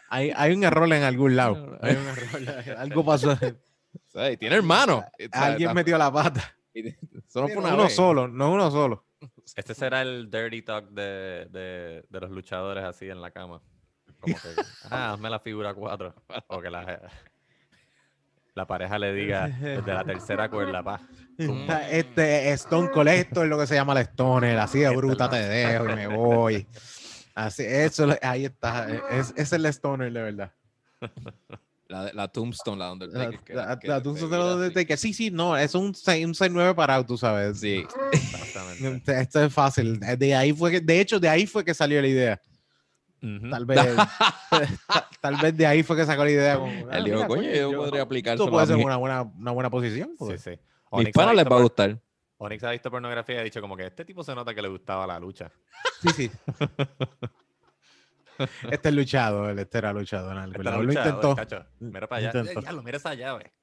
Hay, 0.10 0.32
hay 0.36 0.54
un 0.54 0.63
error 0.63 0.92
en 0.94 1.04
algún 1.04 1.36
lado. 1.36 1.77
Hay 1.82 1.96
un 1.96 2.08
error, 2.08 2.77
algo 2.77 3.04
pasó. 3.06 3.38
Tiene 4.39 4.56
hermano. 4.56 5.04
Alguien 5.32 5.74
metió 5.74 5.98
la 5.98 6.12
pata. 6.12 6.56
Eso 6.74 7.42
no 7.42 7.48
fue 7.48 7.58
uno 7.58 7.77
vez. 7.77 7.96
solo, 7.96 8.27
no 8.27 8.51
uno 8.51 8.70
solo. 8.70 9.06
Este 9.56 9.74
será 9.74 10.01
el 10.01 10.30
dirty 10.30 10.62
talk 10.62 10.89
de, 10.89 11.48
de, 11.50 12.06
de 12.10 12.20
los 12.20 12.30
luchadores 12.30 12.84
así 12.84 13.10
en 13.10 13.22
la 13.22 13.32
cama. 13.32 13.62
Como 14.20 14.36
que, 14.36 14.48
ah, 14.89 15.13
hazme 15.13 15.30
la 15.30 15.39
figura 15.39 15.74
4. 15.74 16.13
O 16.48 16.62
que 16.62 16.70
la, 16.70 17.10
la 18.56 18.66
pareja 18.66 18.98
le 18.98 19.14
diga 19.14 19.48
desde 19.62 19.94
la 19.94 20.04
tercera 20.04 20.50
cuerda, 20.50 20.82
pa. 20.82 21.02
Este 21.92 22.52
Stone 22.54 22.90
Cold, 22.92 23.10
esto 23.10 23.44
es 23.44 23.50
lo 23.50 23.60
que 23.60 23.68
se 23.68 23.76
llama 23.76 23.94
la 23.94 24.02
Stoner, 24.02 24.58
así 24.58 24.80
de 24.80 24.86
es 24.88 24.96
bruta 24.96 25.26
la- 25.26 25.32
te 25.32 25.38
dejo 25.44 25.90
y 25.90 25.96
me 25.96 26.08
voy. 26.08 26.68
Así, 27.36 27.64
eso, 27.66 28.10
es- 28.12 28.20
ahí 28.24 28.46
está, 28.46 28.88
es, 29.12 29.32
ese 29.32 29.42
es 29.44 29.54
el 29.54 29.66
Stoner 29.66 30.12
de 30.12 30.22
verdad. 30.22 30.52
La, 31.88 32.12
la 32.14 32.28
Tombstone, 32.30 32.80
la 32.80 32.86
La, 32.86 32.92
Undertaker. 32.94 33.40
que- 33.42 33.54
la- 33.54 33.78
que 33.78 33.88
la- 33.90 34.02
tú- 34.02 34.16
así. 34.16 34.74
de 34.74 34.86
que 34.88 34.98
sí, 34.98 35.14
sí, 35.14 35.30
no, 35.30 35.56
es 35.58 35.76
un 35.76 35.94
6, 35.94 36.26
un 36.26 36.34
6-9 36.34 36.74
parado, 36.74 37.06
tú 37.06 37.18
sabes. 37.18 37.60
Sí. 37.60 37.86
Exactamente. 38.12 39.20
Esto 39.22 39.44
es 39.44 39.54
fácil. 39.54 40.00
De 40.00 40.34
ahí 40.34 40.52
fue 40.54 40.72
que, 40.72 40.80
de 40.82 41.00
hecho, 41.00 41.20
de 41.20 41.30
ahí 41.30 41.46
fue 41.46 41.64
que 41.66 41.74
salió 41.74 42.02
la 42.02 42.08
idea. 42.08 42.42
Tal 43.50 43.66
vez, 43.66 43.96
ta- 43.96 45.10
tal 45.22 45.36
vez 45.38 45.58
de 45.58 45.66
ahí 45.66 45.84
fue 45.84 45.96
que 45.96 46.06
sacó 46.06 46.24
la 46.24 46.32
idea. 46.32 46.58
como, 46.58 46.72
ah, 46.92 46.98
Él 46.98 47.04
dijo, 47.06 47.16
mira, 47.18 47.28
coño, 47.28 47.50
yo 47.52 47.72
podría 47.78 48.02
aplicar 48.04 48.34
Esto 48.36 48.50
puede 48.50 48.68
ser 48.68 48.76
una 48.78 48.98
buena, 48.98 49.22
una 49.24 49.52
buena 49.52 49.70
posición. 49.70 50.10
Sí, 50.10 50.16
pues. 50.20 50.42
sí. 50.42 50.52
Mis 50.92 51.10
panas 51.12 51.36
les 51.36 51.46
va 51.46 51.58
a 51.58 51.62
gustar. 51.62 52.00
Onyx 52.38 52.64
ha 52.66 52.72
visto 52.72 52.92
pornografía 52.92 53.36
y 53.36 53.38
ha 53.40 53.44
dicho 53.44 53.62
como 53.62 53.78
que 53.78 53.86
este 53.86 54.04
tipo 54.06 54.24
se 54.24 54.36
nota 54.36 54.54
que 54.54 54.62
le 54.62 54.68
gustaba 54.68 55.08
la 55.08 55.20
lucha. 55.20 55.52
Sí, 56.02 56.10
sí. 56.10 56.32
Este 58.70 58.90
es 58.90 58.96
luchador, 58.96 59.58
este 59.58 59.78
era 59.78 59.94
luchador. 59.94 60.36
en 60.36 60.64
lado. 60.64 60.84
Lo 60.84 60.92
intentó. 60.92 61.36
cacho, 61.36 61.64
mira 61.80 62.06
para 62.08 62.28
allá. 62.30 62.40
Intentó. 62.40 62.62
Ya 62.62 62.72
lo 62.74 62.84
mira 62.84 62.98
esa 62.98 63.14
llave. 63.14 63.54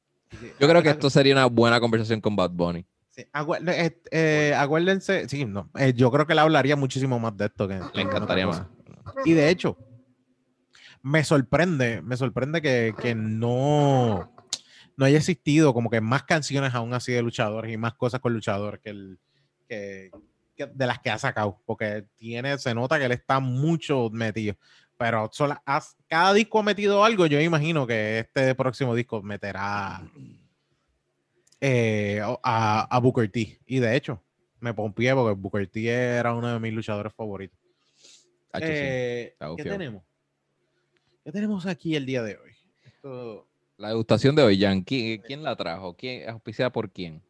Yo 0.58 0.66
creo 0.66 0.82
que 0.82 0.88
esto 0.88 1.10
sería 1.10 1.34
una 1.34 1.44
buena 1.46 1.78
conversación 1.78 2.20
con 2.22 2.34
Bad 2.34 2.52
Bunny. 2.52 2.86
Sí, 3.10 3.26
acuer- 3.34 3.68
eh, 3.68 4.00
eh, 4.10 4.54
acuérdense, 4.56 5.28
sí, 5.28 5.44
no, 5.44 5.68
eh, 5.78 5.92
yo 5.94 6.10
creo 6.10 6.26
que 6.26 6.34
le 6.34 6.40
hablaría 6.40 6.74
muchísimo 6.76 7.18
más 7.18 7.36
de 7.36 7.44
esto 7.44 7.68
que 7.68 7.78
Me 7.94 8.00
encantaría 8.00 8.46
más. 8.46 8.62
Y 9.24 9.32
de 9.32 9.48
hecho, 9.50 9.76
me 11.02 11.24
sorprende, 11.24 12.02
me 12.02 12.16
sorprende 12.16 12.62
que, 12.62 12.94
que 13.00 13.14
no, 13.14 14.32
no 14.96 15.04
haya 15.04 15.18
existido 15.18 15.74
como 15.74 15.90
que 15.90 16.00
más 16.00 16.22
canciones 16.24 16.74
aún 16.74 16.94
así 16.94 17.12
de 17.12 17.22
luchadores 17.22 17.72
y 17.72 17.76
más 17.76 17.94
cosas 17.94 18.20
con 18.20 18.32
luchadores 18.32 18.80
que, 18.80 19.16
que, 19.68 20.10
que 20.56 20.66
de 20.66 20.86
las 20.86 21.00
que 21.00 21.10
ha 21.10 21.18
sacado, 21.18 21.60
porque 21.66 22.04
tiene, 22.16 22.58
se 22.58 22.74
nota 22.74 22.98
que 22.98 23.06
él 23.06 23.12
está 23.12 23.40
mucho 23.40 24.10
metido. 24.10 24.54
Pero 24.98 25.28
sola- 25.32 25.62
has- 25.66 25.96
cada 26.08 26.32
disco 26.32 26.60
ha 26.60 26.62
metido 26.62 27.04
algo, 27.04 27.26
yo 27.26 27.40
imagino 27.40 27.86
que 27.86 28.20
este 28.20 28.54
próximo 28.54 28.94
disco 28.94 29.22
meterá 29.22 30.02
eh, 31.60 32.20
a, 32.42 32.82
a 32.94 32.98
Booker 33.00 33.28
T. 33.30 33.60
Y 33.66 33.78
de 33.78 33.96
hecho, 33.96 34.22
me 34.60 34.74
pompié 34.74 35.14
porque 35.14 35.34
Booker 35.40 35.66
T 35.68 35.88
era 35.88 36.34
uno 36.34 36.52
de 36.52 36.60
mis 36.60 36.72
luchadores 36.72 37.12
favoritos. 37.14 37.58
Hacho. 38.52 38.66
Eh, 38.68 39.34
¿Qué 39.56 39.64
tenemos? 39.64 40.02
¿Qué 41.24 41.32
tenemos 41.32 41.66
aquí 41.66 41.96
el 41.96 42.04
día 42.04 42.22
de 42.22 42.36
hoy? 42.36 42.52
Esto- 42.84 43.48
La 43.78 43.88
degustación 43.88 44.36
de 44.36 44.42
hoy, 44.42 44.60
Jan, 44.60 44.82
¿quién, 44.82 45.22
quién 45.22 45.42
la 45.42 45.56
trajo? 45.56 45.96
¿Quién, 45.96 46.28
¿Auspiciada 46.28 46.70
por 46.70 46.90
quién? 46.90 47.22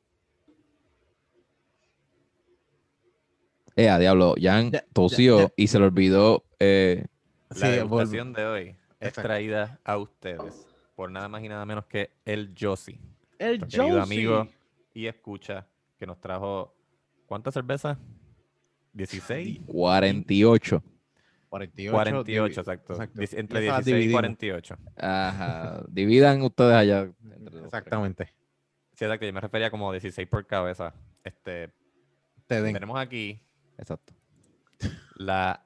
Eh, 3.76 3.88
a 3.88 3.98
diablo, 3.98 4.34
Jan 4.40 4.70
Ya- 4.72 4.84
tosió 4.92 5.38
ya- 5.48 5.52
y 5.56 5.68
se 5.68 5.78
le 5.78 5.86
olvidó. 5.86 6.44
eh, 6.58 7.06
La 7.50 7.56
Sí, 7.56 7.66
degustación 7.76 8.32
de 8.32 8.44
hoy 8.46 8.76
es 8.98 9.12
traída 9.12 9.78
a 9.84 9.98
ustedes 9.98 10.66
por 10.94 11.10
nada 11.10 11.28
más 11.28 11.42
y 11.42 11.48
nada 11.48 11.64
menos 11.66 11.86
que 11.86 12.10
el 12.24 12.54
Josie, 12.58 12.98
el 13.38 13.60
Josie. 13.64 13.90
amigo 13.98 14.48
y 14.94 15.06
escucha 15.06 15.66
que 15.98 16.06
nos 16.06 16.18
trajo 16.20 16.74
¿cuántas 17.26 17.54
cervezas? 17.54 17.98
16, 18.94 19.60
48. 19.66 20.82
48. 21.52 21.92
48, 21.92 22.24
divi- 22.24 22.58
exacto. 22.58 22.92
exacto. 22.94 23.20
Y 23.22 23.24
Entre 23.38 23.66
esas 23.66 23.76
las 23.76 23.84
16 23.84 23.86
y 23.86 23.92
dividimos. 24.00 24.20
48. 24.20 24.76
Ajá. 24.96 25.84
Dividan 25.88 26.40
ustedes 26.42 26.72
allá. 26.74 27.00
entre 27.30 27.54
los 27.56 27.64
Exactamente. 27.66 28.26
Sí, 28.94 29.04
exacto. 29.04 29.26
Yo 29.26 29.32
me 29.34 29.40
refería 29.40 29.70
como 29.70 29.92
16 29.92 30.26
por 30.28 30.46
cabeza. 30.46 30.94
Este, 31.22 31.70
Te 32.46 32.62
den. 32.62 32.72
tenemos 32.72 32.98
aquí. 32.98 33.38
Exacto. 33.76 34.14
la 35.16 35.62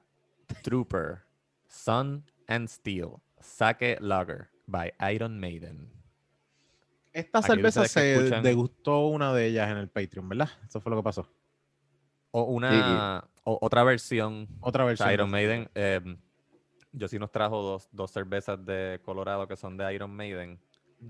Trooper 0.61 1.19
Sun 1.67 2.23
and 2.47 2.67
Steel 2.67 3.11
Sake 3.39 3.97
Lager 4.01 4.49
by 4.65 4.91
Iron 5.13 5.39
Maiden. 5.39 5.89
Esta 7.13 7.39
Aquí 7.39 7.47
cerveza 7.47 7.87
se 7.87 8.15
escuchan- 8.15 8.43
degustó 8.43 9.07
una 9.07 9.33
de 9.33 9.45
ellas 9.47 9.71
en 9.71 9.77
el 9.77 9.87
Patreon, 9.87 10.27
¿verdad? 10.29 10.49
Eso 10.67 10.81
fue 10.81 10.89
lo 10.89 10.97
que 10.97 11.03
pasó. 11.03 11.31
O 12.31 12.43
una 12.43 13.23
o- 13.49 13.57
otra 13.61 13.83
versión 13.83 14.47
Otra 14.59 14.83
de 14.83 14.87
versión. 14.89 15.11
Iron 15.13 15.29
Maiden. 15.31 15.69
eh, 15.73 16.01
yo 16.91 17.07
sí 17.07 17.17
nos 17.19 17.31
trajo 17.31 17.61
dos, 17.61 17.87
dos 17.91 18.11
cervezas 18.11 18.63
de 18.65 18.99
Colorado 19.03 19.47
que 19.47 19.55
son 19.55 19.77
de 19.77 19.93
Iron 19.93 20.11
Maiden. 20.11 20.59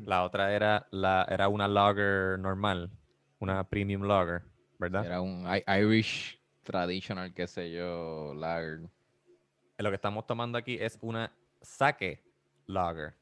La 0.06 0.24
otra 0.24 0.54
era, 0.54 0.86
la, 0.92 1.26
era 1.30 1.48
una 1.48 1.68
lager 1.68 2.38
normal, 2.40 2.92
una 3.40 3.64
premium 3.68 4.04
lager. 4.04 4.44
¿verdad? 4.80 5.06
Era 5.06 5.22
un 5.22 5.48
Irish 5.68 6.40
traditional, 6.64 7.34
qué 7.34 7.48
sé 7.48 7.72
yo, 7.72 8.34
lager. 8.36 8.82
Lo 9.80 9.90
que 9.90 9.96
estamos 9.96 10.28
tomando 10.28 10.58
aquí 10.58 10.78
es 10.80 11.00
una 11.02 11.32
sake 11.62 12.22
lager. 12.68 13.16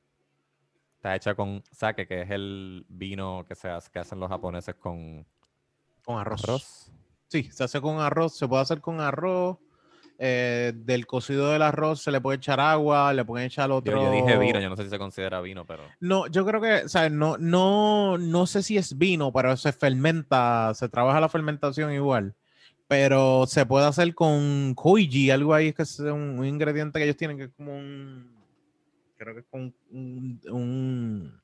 Está 0.98 1.15
hecha 1.15 1.36
con 1.36 1.63
sake, 1.72 2.07
que 2.07 2.22
es 2.24 2.31
el 2.31 2.86
vino 2.89 3.45
que, 3.48 3.53
se 3.55 3.69
hace- 3.69 3.91
que 3.91 4.00
hacen 4.00 4.19
los 4.19 4.27
japoneses 4.27 4.75
con 4.75 5.25
Con 6.03 6.17
arroz. 6.17 6.43
arroz. 6.43 6.91
Sí, 7.27 7.50
se 7.51 7.63
hace 7.63 7.82
con 7.82 8.00
arroz, 8.00 8.38
se 8.38 8.48
puede 8.48 8.62
hacer 8.62 8.82
con 8.82 9.00
arroz. 9.01 9.58
eh, 10.17 10.72
del 10.74 11.05
cocido 11.05 11.51
del 11.51 11.62
arroz 11.62 12.01
se 12.01 12.10
le 12.12 12.22
puede 12.22 12.38
echar 12.38 12.60
agua, 12.62 13.12
le 13.12 13.25
pueden 13.25 13.48
echar 13.48 13.70
Yo, 13.70 13.75
otro. 13.75 14.01
yo 14.01 14.10
dije 14.12 14.38
vino, 14.38 14.62
yo 14.62 14.70
no 14.70 14.77
sé 14.77 14.86
si 14.86 14.89
se 14.89 14.98
considera 14.98 15.41
vino, 15.41 15.65
pero 15.65 15.84
No, 16.00 16.27
yo 16.27 16.46
creo 16.46 16.62
que, 16.62 16.86
o 16.86 16.88
sea, 16.89 17.10
no, 17.10 17.38
no, 17.38 18.17
no 18.17 18.48
sé 18.48 18.63
si 18.63 18.77
es 18.77 18.98
vino, 18.98 19.34
pero 19.34 19.58
se 19.58 19.74
fermenta, 19.74 20.72
se 20.74 20.88
trabaja 20.88 21.20
la 21.20 21.27
fermentación 21.27 21.91
igual. 21.91 22.34
Pero 22.88 23.46
se 23.48 23.65
puede 23.65 23.88
hacer 23.88 24.13
con 24.15 24.74
koiji, 24.75 25.32
algo 25.32 25.53
ahí 25.53 25.74
que 25.74 25.82
es 25.82 26.00
un, 26.00 26.39
un 26.39 26.46
ingrediente 26.46 26.98
que 27.00 27.03
ellos 27.05 27.17
tienen 27.17 27.36
que 27.38 27.44
es 27.46 27.51
como 27.58 27.75
un, 27.75 28.32
creo 29.17 29.34
que 29.34 29.39
es 29.41 29.48
un, 29.51 29.75
un- 30.50 31.41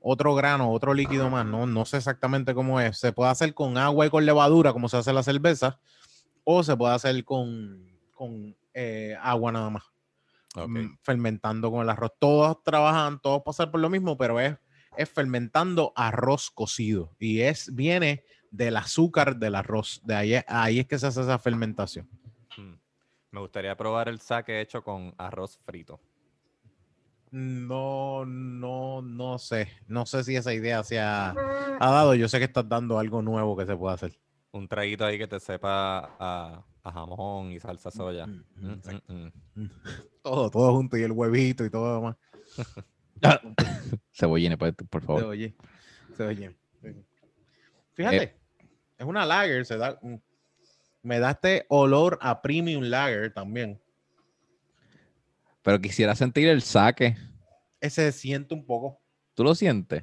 otro 0.00 0.34
grano, 0.34 0.70
otro 0.72 0.94
líquido 0.94 1.28
más, 1.30 1.44
no, 1.46 1.66
no 1.66 1.84
sé 1.84 1.96
exactamente 1.98 2.54
cómo 2.54 2.80
es. 2.80 2.98
Se 2.98 3.12
puede 3.12 3.30
hacer 3.30 3.54
con 3.54 3.76
agua 3.78 4.06
y 4.06 4.10
con 4.10 4.24
levadura, 4.26 4.72
como 4.72 4.88
se 4.88 4.96
hace 4.96 5.12
la 5.12 5.22
cerveza, 5.22 5.80
o 6.44 6.62
se 6.62 6.76
puede 6.76 6.94
hacer 6.94 7.24
con, 7.24 7.84
con 8.14 8.56
eh, 8.74 9.16
agua 9.20 9.52
nada 9.52 9.70
más 9.70 9.82
mm, 10.54 10.98
fermentando 11.02 11.70
con 11.70 11.82
el 11.82 11.90
arroz. 11.90 12.12
Todos 12.18 12.62
trabajan, 12.62 13.20
todos 13.20 13.42
pasan 13.44 13.70
por 13.70 13.80
lo 13.80 13.90
mismo, 13.90 14.16
pero 14.16 14.40
es, 14.40 14.56
es 14.96 15.08
fermentando 15.10 15.92
arroz 15.96 16.50
cocido 16.50 17.14
y 17.18 17.40
es 17.40 17.74
viene 17.74 18.24
del 18.50 18.76
azúcar 18.76 19.36
del 19.36 19.54
arroz. 19.56 20.00
De 20.04 20.14
ahí, 20.14 20.34
es- 20.34 20.44
ahí 20.48 20.78
es 20.80 20.86
que 20.86 20.98
se 20.98 21.06
hace 21.08 21.20
esa 21.20 21.38
fermentación. 21.38 22.08
Mm. 22.56 22.74
Me 23.30 23.40
gustaría 23.40 23.76
probar 23.76 24.08
el 24.08 24.20
sake 24.20 24.60
hecho 24.62 24.82
con 24.82 25.14
arroz 25.18 25.58
frito. 25.66 26.00
No, 27.30 28.24
no, 28.24 29.02
no 29.02 29.38
sé. 29.38 29.68
No 29.86 30.06
sé 30.06 30.24
si 30.24 30.36
esa 30.36 30.52
idea 30.54 30.82
se 30.82 30.98
ha, 31.00 31.30
ha 31.30 31.90
dado. 31.90 32.14
Yo 32.14 32.28
sé 32.28 32.38
que 32.38 32.44
estás 32.44 32.68
dando 32.68 32.98
algo 32.98 33.22
nuevo 33.22 33.56
que 33.56 33.66
se 33.66 33.76
puede 33.76 33.94
hacer. 33.94 34.18
Un 34.52 34.66
traguito 34.68 35.04
ahí 35.04 35.18
que 35.18 35.26
te 35.28 35.38
sepa 35.40 36.16
a, 36.18 36.64
a 36.82 36.92
jamón 36.92 37.52
y 37.52 37.60
salsa 37.60 37.90
soya. 37.90 38.26
Mm, 38.26 38.44
Mm, 38.56 39.30
mm. 39.54 39.70
Todo, 40.22 40.50
todo 40.50 40.74
junto 40.74 40.96
y 40.98 41.02
el 41.02 41.12
huevito 41.12 41.64
y 41.64 41.70
todo 41.70 41.86
lo 41.86 41.94
demás. 41.96 42.16
Cebollines, 44.12 44.58
por, 44.58 45.02
favor. 45.02 45.24
oye. 45.24 45.54
Se 46.16 46.24
oye. 46.24 46.54
Fíjate, 47.94 48.38
es 48.98 49.06
una 49.06 49.24
lager, 49.24 49.64
se 49.64 49.76
da, 49.76 49.98
me 51.02 51.18
da 51.18 51.30
este 51.32 51.66
olor 51.68 52.18
a 52.20 52.42
premium 52.42 52.84
lager 52.84 53.32
también. 53.32 53.80
Pero 55.68 55.82
quisiera 55.82 56.14
sentir 56.14 56.48
el 56.48 56.62
saque. 56.62 57.14
Ese 57.78 58.10
siente 58.12 58.54
un 58.54 58.64
poco. 58.64 59.02
¿Tú 59.34 59.44
lo 59.44 59.54
sientes? 59.54 60.02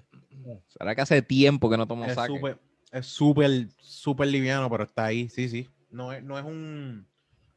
¿Será 0.68 0.94
que 0.94 1.02
hace 1.02 1.24
tiempo 1.24 1.72
que 1.72 1.76
no 1.76 1.88
tomo 1.88 2.06
Es 2.06 2.14
saque? 2.14 2.36
súper, 2.36 2.60
es 2.92 3.06
súper, 3.08 3.68
súper 3.80 4.28
liviano, 4.28 4.70
pero 4.70 4.84
está 4.84 5.06
ahí, 5.06 5.28
sí, 5.28 5.50
sí. 5.50 5.68
No 5.90 6.14
es, 6.14 6.22
no 6.24 6.38
es 6.38 6.46
un, 6.46 7.08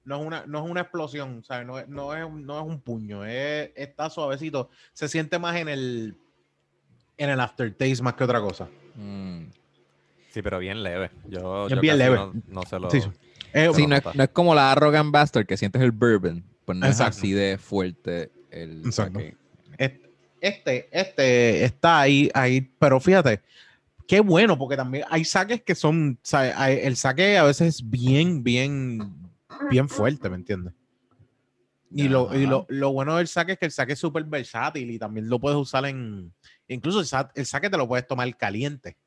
no 0.05 0.21
es 0.21 0.27
una, 0.27 0.47
no 0.47 0.65
es 0.65 0.71
una 0.71 0.81
explosión, 0.81 1.45
¿sabes? 1.45 1.67
No 1.67 1.79
es, 1.79 1.87
no 1.87 2.17
es, 2.17 2.25
un- 2.25 2.47
no 2.47 2.59
es 2.59 2.65
un 2.65 2.81
puño, 2.81 3.27
es, 3.27 3.73
está 3.77 4.09
suavecito. 4.09 4.71
Se 4.95 5.07
siente 5.07 5.39
más 5.39 5.57
en 5.57 5.69
el, 5.69 6.17
en 7.19 7.29
el 7.29 7.41
aftertaste 7.41 8.03
más 8.03 8.15
que 8.15 8.25
otra 8.25 8.41
cosa. 8.41 8.71
Mm. 8.95 9.49
Sí, 10.31 10.41
pero 10.41 10.59
bien 10.61 10.83
leve. 10.83 11.11
Yo, 11.29 11.67
Es 11.67 11.75
yo 11.75 11.81
bien 11.83 11.99
leve. 11.99 12.17
No, 12.17 12.33
no 12.47 12.63
se 12.63 12.79
lo. 12.79 12.91
Sí, 12.91 13.03
sí. 13.03 13.11
Eh, 13.53 13.69
Sí, 13.75 13.87
no 13.87 13.97
es, 13.97 14.03
no 14.15 14.25
es 14.25 14.31
como 14.31 14.55
la 14.55 14.73
Arrogant 14.73 15.11
Bastard 15.13 15.45
que 15.45 15.59
sientes 15.59 15.83
el 15.83 15.91
bourbon. 15.93 16.43
Pues 16.69 16.77
no 16.77 16.87
Exacto. 16.87 17.13
es 17.13 17.17
así 17.17 17.33
de 17.33 17.57
fuerte 17.57 18.31
el 18.51 18.83
Exacto. 18.85 19.21
saque. 19.21 19.37
Este, 20.39 20.87
este, 20.93 21.65
está 21.65 22.01
ahí, 22.01 22.31
ahí, 22.35 22.61
pero 22.79 23.01
fíjate, 23.01 23.41
qué 24.07 24.21
bueno, 24.21 24.59
porque 24.59 24.77
también 24.77 25.05
hay 25.09 25.25
saques 25.25 25.63
que 25.63 25.75
son, 25.75 26.19
sabe, 26.23 26.53
hay- 26.55 26.81
el 26.83 26.95
saque 26.97 27.39
a 27.39 27.45
veces 27.45 27.77
es 27.77 27.89
bien, 27.91 28.45
bien, 28.45 29.15
bien 29.71 29.89
fuerte, 29.89 30.29
¿me 30.29 30.37
entiendes? 30.37 30.75
Y, 31.91 32.09
lo, 32.09 32.37
y 32.37 32.47
lo, 32.47 32.67
lo 32.69 32.93
bueno 32.93 33.17
del 33.17 33.29
saque 33.29 33.53
es 33.53 33.59
que 33.59 33.65
el 33.65 33.73
saque 33.73 33.95
es 33.95 33.99
súper 33.99 34.25
versátil 34.25 34.91
y 34.91 34.99
también 34.99 35.27
lo 35.31 35.41
puedes 35.41 35.57
usar 35.59 35.87
en, 35.87 36.35
incluso 36.69 37.01
el, 37.01 37.07
sa- 37.07 37.33
el 37.35 37.47
saque 37.47 37.71
te 37.71 37.79
lo 37.79 37.89
puedes 37.89 38.07
tomar 38.07 38.37
caliente. 38.37 38.99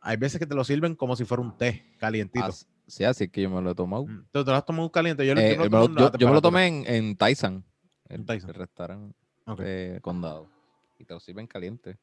Hay 0.00 0.16
veces 0.16 0.38
que 0.38 0.46
te 0.46 0.54
lo 0.54 0.62
sirven 0.62 0.94
como 0.94 1.16
si 1.16 1.24
fuera 1.24 1.42
un 1.42 1.58
té 1.58 1.84
calientito. 1.98 2.44
As- 2.44 2.68
sí, 2.86 3.04
así 3.04 3.28
que 3.28 3.42
yo 3.42 3.50
me 3.50 3.60
lo 3.62 3.70
he 3.70 3.74
tomado. 3.74 4.06
Mm, 4.06 4.26
¿Tú 4.32 4.44
te 4.44 4.50
lo 4.50 4.56
has 4.56 4.64
tomado 4.64 4.90
caliente? 4.90 5.26
Yo, 5.26 5.34
lo- 5.34 5.40
Eh, 5.40 5.54
yo 5.56 5.62
me 5.62 5.68
lo 5.68 5.94
yo, 5.94 6.12
yo 6.18 6.32
me 6.32 6.40
tomé 6.40 6.66
en, 6.66 6.84
en 6.86 7.16
Tyson, 7.16 7.64
el, 8.08 8.20
En 8.20 8.26
Tyson. 8.26 8.50
el 8.50 8.54
restaurante 8.56 9.16
de 9.58 9.98
condado. 10.02 10.48
Y 10.98 11.04
te 11.04 11.14
lo 11.14 11.20
sirven 11.20 11.46
caliente. 11.46 11.98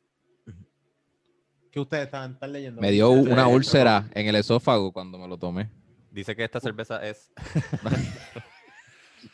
¿Qué 1.72 1.80
ustedes 1.80 2.06
están, 2.06 2.34
están 2.34 2.52
leyendo? 2.54 2.80
Me 2.82 2.92
dio 2.92 3.10
una 3.10 3.50
eh, 3.50 3.54
úlcera 3.56 4.08
en 4.14 4.28
el 4.28 4.36
esófago 4.36 4.92
cuando 4.92 5.18
me 5.18 5.28
lo 5.28 5.38
tomé. 5.40 5.72
Dice 6.12 6.36
que 6.36 6.44
esta 6.44 6.60
cerveza 6.60 7.04
es. 7.06 7.32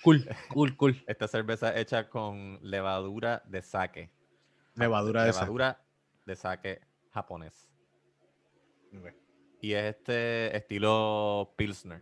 Cool, 0.04 0.24
cool, 0.50 0.78
cool. 0.78 1.04
Esta 1.08 1.28
cerveza 1.28 1.76
hecha 1.78 2.08
con 2.10 2.60
levadura 2.62 3.42
de 3.48 3.62
sake. 3.62 4.12
Levadura 4.76 5.24
de 5.26 5.34
saque. 5.34 5.42
Levadura 5.46 5.82
de 6.26 6.36
sake 6.36 6.82
japonés. 7.12 7.68
Y 9.62 9.74
es 9.74 9.96
este 9.96 10.56
estilo 10.56 11.54
Pilsner. 11.58 12.02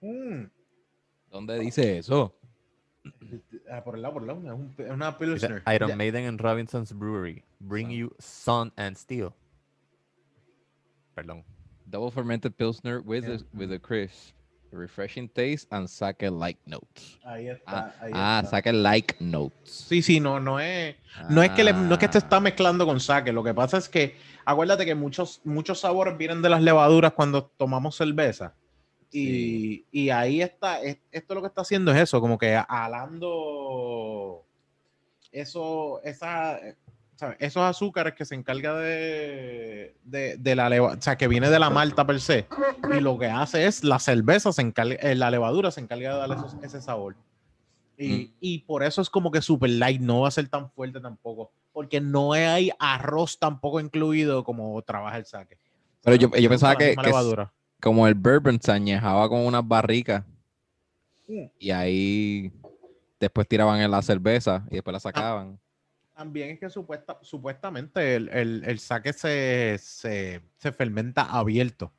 Mm. 0.00 0.44
¿Dónde 1.30 1.58
dice 1.60 1.98
eso? 1.98 2.34
Ah, 3.70 3.82
por 3.84 3.94
el 3.94 4.02
lado, 4.02 4.14
por 4.14 4.22
el 4.22 4.28
lado. 4.28 4.40
Es, 4.46 4.52
un- 4.52 4.74
es 4.78 4.90
una 4.90 5.12
Dice, 5.12 5.18
Pilsner. 5.18 5.62
Iron. 5.74 5.96
Maiden 5.96 6.26
and 6.26 6.40
Robinson's 6.40 6.92
Brewery. 6.92 7.44
Bring 7.60 7.86
Sun. 7.88 7.96
you 7.96 8.14
sun 8.18 8.72
and 8.76 8.96
steel. 8.96 9.32
Perdón. 11.14 11.44
Double 11.86 12.10
fermented 12.10 12.52
Pilsner 12.56 13.00
with, 13.00 13.24
Yeah. 13.24 13.36
a, 13.36 13.56
with 13.56 13.72
a 13.72 13.78
crisp, 13.78 14.34
refreshing 14.72 15.28
taste 15.28 15.66
and 15.70 15.88
sake-like 15.88 16.58
notes. 16.66 17.18
Ahí 17.24 17.48
está. 17.48 17.72
Ah, 17.86 17.94
ahí 18.00 18.10
ah 18.14 18.40
está. 18.44 18.50
sake-like 18.56 19.16
notes. 19.20 19.70
Sí, 19.88 20.02
sí, 20.02 20.20
no, 20.20 20.38
no 20.40 20.60
es. 20.60 20.96
No 21.28 21.42
es 21.42 21.50
que 21.50 21.64
le- 21.64 21.72
no 21.72 21.92
es 21.94 21.98
que 21.98 22.08
te 22.08 22.18
Ah. 22.18 22.20
está 22.20 22.40
mezclando 22.40 22.86
con 22.86 23.00
saque. 23.00 23.32
Lo 23.32 23.42
que 23.42 23.52
pasa 23.54 23.78
es 23.78 23.88
que 23.88 24.16
acuérdate 24.44 24.84
que 24.84 24.94
muchos, 24.94 25.40
muchos 25.44 25.80
sabores 25.80 26.16
vienen 26.16 26.42
de 26.42 26.48
las 26.50 26.62
levaduras 26.62 27.12
cuando 27.12 27.44
tomamos 27.56 27.96
cerveza. 27.96 28.54
Y, 29.12 29.84
y 29.90 30.10
ahí 30.10 30.40
está. 30.40 30.80
es- 30.82 30.98
esto 31.10 31.34
lo 31.34 31.40
que 31.40 31.48
está 31.48 31.62
haciendo 31.62 31.90
es 31.92 31.98
eso, 32.00 32.20
como 32.20 32.38
que 32.38 32.54
alando 32.56 34.44
eso, 35.32 36.00
esa, 36.04 36.58
¿sabes? 37.20 37.36
esos 37.38 37.62
azúcares 37.62 38.14
que 38.14 38.24
se 38.24 38.34
encarga 38.34 38.74
de, 38.74 39.94
de, 40.04 40.36
de 40.38 40.56
la 40.56 40.68
leva- 40.68 40.94
o 40.98 41.02
sea, 41.02 41.16
que 41.16 41.28
viene 41.28 41.50
de 41.50 41.58
la 41.58 41.70
malta 41.70 42.06
per 42.06 42.20
se. 42.20 42.46
Y 42.96 43.00
lo 43.00 43.18
que 43.18 43.26
hace 43.26 43.66
es 43.66 43.84
la 43.84 43.98
cerveza 43.98 44.52
se 44.52 44.62
encarga, 44.62 44.94
eh, 44.94 45.14
la 45.14 45.30
levadura 45.30 45.70
se 45.70 45.80
encarga 45.80 46.12
de 46.14 46.18
darle 46.18 46.36
esos- 46.36 46.56
ese 46.62 46.80
sabor. 46.80 47.14
Y, 47.98 48.08
Mm. 48.12 48.32
y 48.40 48.58
por 48.60 48.82
eso 48.82 49.02
es 49.02 49.10
como 49.10 49.30
que 49.30 49.42
super 49.42 49.68
light, 49.70 50.00
no 50.00 50.20
va 50.22 50.28
a 50.28 50.30
ser 50.32 50.48
tan 50.48 50.70
fuerte 50.70 51.00
tampoco. 51.00 51.52
Porque 51.72 52.00
no 52.00 52.32
hay 52.32 52.70
arroz 52.78 53.38
tampoco 53.38 53.78
incluido 53.80 54.42
como 54.42 54.80
trabaja 54.82 55.18
el 55.18 55.26
saque. 55.26 55.58
Pero 56.02 56.16
yo, 56.16 56.30
yo 56.34 56.48
pensaba 56.48 56.76
que, 56.76 56.96
que 56.96 57.02
levadura. 57.02 57.52
como 57.82 58.08
el 58.08 58.14
bourbon 58.14 58.58
se 58.60 58.72
añejaba 58.72 59.28
con 59.28 59.40
unas 59.44 59.66
barricas 59.68 60.24
Mm. 61.28 61.44
y 61.58 61.70
ahí 61.70 62.52
después 63.20 63.46
tiraban 63.46 63.80
en 63.80 63.90
la 63.90 64.00
cerveza 64.02 64.64
y 64.70 64.76
después 64.76 64.92
la 64.94 65.00
sacaban. 65.00 65.60
También 66.20 66.50
es 66.50 66.60
que 66.60 66.68
supuesta, 66.68 67.18
supuestamente 67.22 68.14
el, 68.16 68.28
el, 68.28 68.62
el 68.66 68.78
saque 68.78 69.14
se, 69.14 69.78
se, 69.80 70.42
se 70.58 70.70
fermenta 70.70 71.22
abierto. 71.22 71.94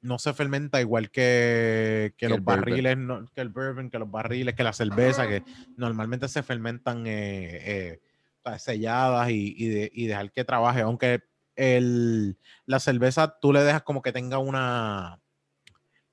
No 0.00 0.18
se 0.18 0.32
fermenta 0.32 0.80
igual 0.80 1.10
que, 1.10 2.14
que 2.16 2.26
los 2.30 2.38
barriles, 2.42 2.96
no- 2.96 3.26
que 3.34 3.42
el 3.42 3.50
bourbon, 3.50 3.90
que 3.90 3.98
los 3.98 4.10
barriles, 4.10 4.54
que 4.54 4.62
la 4.64 4.72
cerveza, 4.72 5.24
que 5.28 5.42
normalmente 5.76 6.26
se 6.28 6.42
fermentan 6.42 7.06
eh, 7.06 8.00
eh, 8.46 8.58
selladas 8.58 9.28
y, 9.28 9.54
y, 9.58 9.68
de- 9.68 9.90
y 9.92 10.06
dejar 10.06 10.32
que 10.32 10.44
trabaje. 10.46 10.80
Aunque 10.80 11.22
el, 11.54 12.38
la 12.64 12.80
cerveza 12.80 13.38
tú 13.40 13.52
le 13.52 13.60
dejas 13.62 13.82
como 13.82 14.00
que 14.00 14.12
tenga 14.12 14.38
una. 14.38 15.20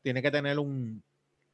Tiene 0.02 0.22
que 0.22 0.32
tener 0.32 0.60
un. 0.60 1.02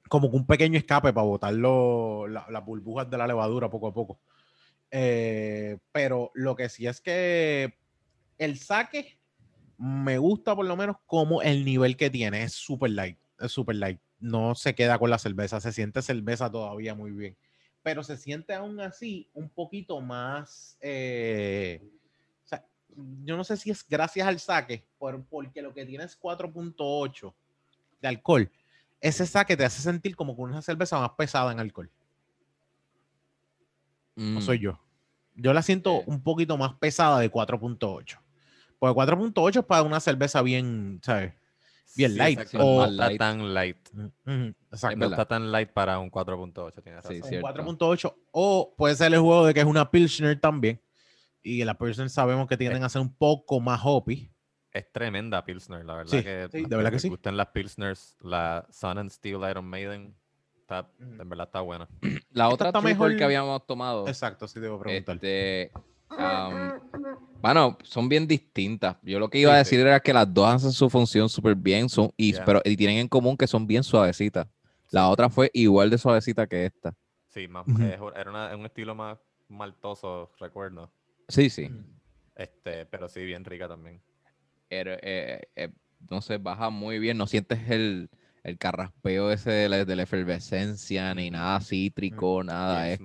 Como 0.09 0.31
que 0.31 0.37
un 0.37 0.47
pequeño 0.47 0.79
escape 0.79 1.13
para 1.13 1.27
botar 1.27 1.53
lo- 1.53 2.27
la- 2.27 2.47
las 2.49 2.65
burbujas 2.65 3.07
de 3.11 3.17
la 3.19 3.27
levadura 3.27 3.69
poco 3.69 3.89
a 3.89 3.93
poco. 3.93 4.19
Eh, 4.91 5.77
pero 5.91 6.31
lo 6.33 6.55
que 6.55 6.69
sí 6.69 6.87
es 6.87 7.01
que 7.01 7.77
el 8.37 8.57
saque 8.57 9.19
me 9.77 10.17
gusta 10.17 10.55
por 10.55 10.65
lo 10.65 10.75
menos 10.75 10.97
como 11.05 11.41
el 11.41 11.65
nivel 11.65 11.97
que 11.97 12.09
tiene. 12.09 12.43
Es 12.43 12.53
super 12.53 12.89
light. 12.89 13.17
Es 13.39 13.51
super 13.51 13.75
light. 13.75 13.99
No 14.19 14.55
se 14.55 14.75
queda 14.75 14.97
con 14.97 15.09
la 15.09 15.19
cerveza. 15.19 15.59
Se 15.59 15.71
siente 15.71 16.01
cerveza 16.01 16.51
todavía 16.51 16.95
muy 16.95 17.11
bien. 17.11 17.37
Pero 17.83 18.03
se 18.03 18.17
siente 18.17 18.53
aún 18.53 18.79
así 18.79 19.29
un 19.33 19.49
poquito 19.49 20.01
más. 20.01 20.77
eh, 20.81 21.81
yo 23.23 23.37
no 23.37 23.43
sé 23.43 23.57
si 23.57 23.69
es 23.69 23.87
gracias 23.87 24.27
al 24.27 24.39
saque, 24.39 24.85
por, 24.97 25.23
porque 25.25 25.61
lo 25.61 25.73
que 25.73 25.85
tiene 25.85 26.03
es 26.03 26.19
4.8 26.19 27.33
de 28.01 28.07
alcohol. 28.07 28.51
Ese 28.99 29.25
saque 29.25 29.55
te 29.55 29.65
hace 29.65 29.81
sentir 29.81 30.15
como 30.15 30.35
con 30.35 30.49
una 30.49 30.61
cerveza 30.61 30.99
más 30.99 31.11
pesada 31.11 31.51
en 31.51 31.59
alcohol. 31.59 31.91
No 34.17 34.39
Mm, 34.39 34.41
soy 34.41 34.59
yo. 34.59 34.79
Yo 35.35 35.53
la 35.53 35.61
siento 35.61 35.97
Eh. 35.99 36.03
un 36.07 36.21
poquito 36.23 36.57
más 36.57 36.73
pesada 36.73 37.19
de 37.19 37.29
4.8. 37.31 38.19
Porque 38.79 38.93
4.8 38.95 39.59
es 39.61 39.65
para 39.65 39.83
una 39.83 39.99
cerveza 39.99 40.41
bien, 40.41 40.99
¿sabes? 41.03 41.33
Bien 41.95 42.17
light, 42.17 42.39
o- 42.55 42.85
no 42.85 42.85
está 42.85 43.17
tan 43.17 43.53
light. 43.53 43.77
Es 44.25 44.53
Exacto. 44.71 44.97
No 44.97 45.05
está 45.05 45.25
tan 45.25 45.51
light 45.51 45.69
para 45.71 45.97
un 45.99 46.09
4.8, 46.11 46.81
tienes 46.83 47.01
Sí, 47.05 47.13
razón. 47.13 47.23
Un 47.23 47.29
cierto. 47.29 47.47
4.8 47.47 48.15
o 48.31 48.75
puede 48.77 48.95
ser 48.95 49.13
el 49.13 49.19
juego 49.19 49.45
de 49.45 49.53
que 49.53 49.61
es 49.61 49.65
una 49.65 49.89
Pilsner 49.89 50.39
también. 50.39 50.81
Y 51.41 51.63
la 51.63 51.75
Pilsner 51.77 52.09
sabemos 52.09 52.47
que 52.47 52.57
tienden 52.57 52.83
a 52.83 52.89
ser 52.89 53.01
un 53.01 53.13
poco 53.15 53.59
más 53.59 53.79
hoppy. 53.83 54.29
Es 54.71 54.91
tremenda 54.91 55.43
Pilsner, 55.45 55.83
la 55.85 55.95
verdad 55.95 56.11
Sí, 56.17 56.23
que 56.23 56.47
sí, 56.51 56.61
de 56.65 56.75
verdad 56.75 56.89
que 56.91 56.95
les 56.95 57.01
sí. 57.03 57.09
gustan 57.09 57.37
las 57.37 57.47
Pilsners, 57.47 58.15
la 58.21 58.67
Sun 58.69 58.97
and 58.97 59.09
Steel 59.09 59.39
Iron 59.49 59.65
Maiden, 59.65 60.13
está, 60.67 60.89
en 60.99 61.29
verdad 61.29 61.47
está 61.47 61.61
buena. 61.61 61.87
La 62.31 62.49
otra 62.49 62.69
está 62.69 62.81
mejor- 62.81 63.15
que 63.15 63.23
habíamos 63.23 63.65
tomado. 63.65 64.07
Exacto, 64.07 64.47
sí 64.47 64.59
debo 64.59 64.79
preguntar. 64.79 65.15
Este, 65.15 65.71
am, 66.09 66.73
bueno, 67.41 67.77
son 67.83 68.09
bien 68.09 68.27
distintas. 68.27 68.97
Yo 69.01 69.19
lo 69.19 69.29
que 69.29 69.39
iba 69.39 69.53
a 69.53 69.63
sí. 69.63 69.75
decir 69.75 69.87
era 69.87 69.99
que 70.01 70.13
las 70.13 70.31
dos 70.31 70.47
hacen 70.47 70.71
su 70.71 70.89
función 70.89 71.29
súper 71.29 71.55
bien, 71.55 71.87
son, 71.89 72.11
y, 72.17 72.33
pero, 72.45 72.61
y 72.65 72.75
tienen 72.75 72.97
en 72.97 73.07
común 73.07 73.37
que 73.37 73.47
son 73.47 73.65
bien 73.65 73.83
suavecitas. 73.83 74.47
La 74.91 75.09
otra 75.09 75.29
fue 75.29 75.49
igual 75.53 75.89
de 75.89 75.97
suavecita 75.97 76.47
que 76.47 76.65
esta. 76.65 76.93
Sí, 77.29 77.47
más, 77.47 77.67
es- 77.67 77.99
era 78.15 78.29
una- 78.29 78.55
un 78.55 78.65
estilo 78.65 78.93
más 78.95 79.17
maltoso, 79.49 80.31
recuerdo. 80.39 80.91
Sí, 81.29 81.49
sí. 81.49 81.69
Este, 82.35 82.85
pero 82.85 83.07
sí, 83.07 83.23
bien 83.23 83.43
rica 83.45 83.67
también. 83.67 84.01
Era, 84.69 84.97
eh, 85.01 85.41
eh, 85.55 85.69
no 86.09 86.21
sé, 86.21 86.37
baja 86.37 86.69
muy 86.69 86.99
bien. 86.99 87.17
No 87.17 87.25
sientes 87.27 87.69
el, 87.69 88.09
el 88.47 88.57
carraspeo 88.57 89.29
ese 89.31 89.51
de 89.51 89.67
la, 89.69 89.83
de 89.83 89.95
la 89.95 90.03
efervescencia, 90.03 91.13
ni 91.13 91.29
nada 91.29 91.59
cítrico, 91.59 92.43
nada. 92.45 92.89
Es 92.89 93.01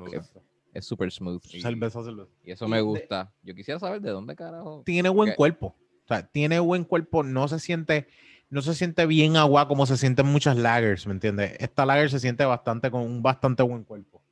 es- 0.73 0.85
súper 0.87 1.11
smooth. 1.11 1.43
Y, 1.53 1.61
Cerveza, 1.61 2.03
cerveza. 2.05 2.31
y 2.45 2.53
eso 2.53 2.69
me 2.69 2.81
gusta. 2.81 3.33
Yo 3.43 3.53
quisiera 3.55 3.81
saber 3.81 4.01
de 4.01 4.11
dónde 4.11 4.37
carajo. 4.37 4.83
Tiene 4.87 5.09
buen 5.09 5.35
cuerpo. 5.35 5.75
O 6.05 6.07
sea, 6.09 6.27
tiene 6.27 6.61
buen 6.61 6.85
cuerpo. 6.85 7.25
No 7.25 7.49
se 7.49 7.59
siente, 7.59 8.07
no 8.51 8.63
se 8.63 8.73
siente 8.75 9.05
bien 9.07 9.37
agua 9.37 9.67
como 9.67 9.85
se 9.85 9.97
sienten 9.97 10.27
muchas 10.27 10.57
lagers, 10.57 11.09
¿me 11.09 11.13
entiendes? 11.13 11.57
Esta 11.59 11.85
lager 11.87 12.09
se 12.11 12.21
siente 12.21 12.45
bastante 12.45 12.91
con 12.93 13.03
un 13.03 13.21
bastante 13.21 13.65
buen 13.65 13.83
cuerpo. 13.83 14.23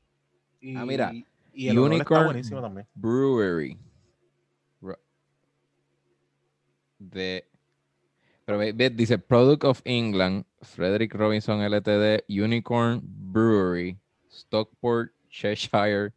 Y, 0.61 0.77
Ah, 0.77 0.87
mira, 0.87 1.13
y 1.53 1.69
el 1.69 1.77
olor 1.79 1.93
está 1.95 1.97
Unicorn 2.05 2.25
buenísimo 2.27 2.63
también. 2.63 2.87
Brewery. 2.95 3.77
De. 6.99 7.50
Pero 8.51 8.59
ve- 8.59 8.73
ve, 8.73 8.91
dice 8.91 9.17
Product 9.17 9.63
of 9.63 9.81
England, 9.85 10.45
Frederick 10.63 11.15
Robinson 11.15 11.61
Ltd, 11.61 12.25
Unicorn 12.29 13.01
Brewery, 13.05 13.97
Stockport, 14.29 15.13
Cheshire, 15.29 16.13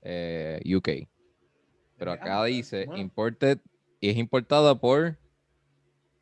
eh, 0.00 0.62
UK. 0.64 1.06
Pero 1.98 2.12
acá 2.12 2.42
dice 2.44 2.86
bueno. 2.86 3.02
imported 3.02 3.58
y 4.00 4.08
es 4.08 4.16
importada 4.16 4.74
por 4.74 5.18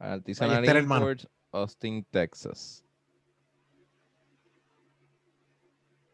Artisanal. 0.00 0.64
Imports, 0.66 1.28
Austin, 1.52 2.04
Texas. 2.10 2.84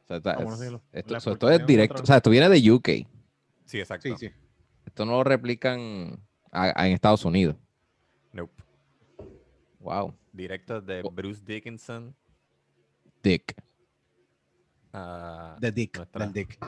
O 0.04 0.06
sea, 0.08 0.16
está- 0.18 0.32
Ah, 0.32 0.42
es- 0.42 0.60
esto, 0.92 1.12
la 1.12 1.18
o 1.18 1.20
sea, 1.22 1.32
esto 1.32 1.50
es 1.50 1.66
directo, 1.66 2.02
o 2.02 2.06
sea, 2.06 2.16
esto 2.18 2.28
viene 2.28 2.50
de 2.50 2.70
UK. 2.70 2.88
Sí, 3.64 3.78
exacto. 3.80 4.08
Sí, 4.10 4.14
sí. 4.28 4.30
Esto 4.84 5.06
no 5.06 5.12
lo 5.12 5.24
replican 5.24 6.20
a- 6.52 6.82
a- 6.82 6.86
en 6.86 6.92
Estados 6.92 7.24
Unidos. 7.24 7.56
Wow. 9.88 10.14
Directo 10.32 10.80
de 10.82 11.00
Oh. 11.02 11.10
Bruce 11.10 11.42
Dickinson 11.44 12.14
Dick. 13.22 13.54
a- 14.92 15.56
De 15.60 15.72
Dick. 15.72 15.96
Nuestra- 15.96 16.24
del 16.26 16.32
Dick. 16.32 16.58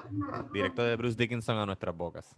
directo 0.52 0.82
de 0.82 0.96
Bruce 0.96 1.16
Dickinson 1.16 1.58
a 1.58 1.66
nuestras 1.66 1.94
bocas. 1.96 2.34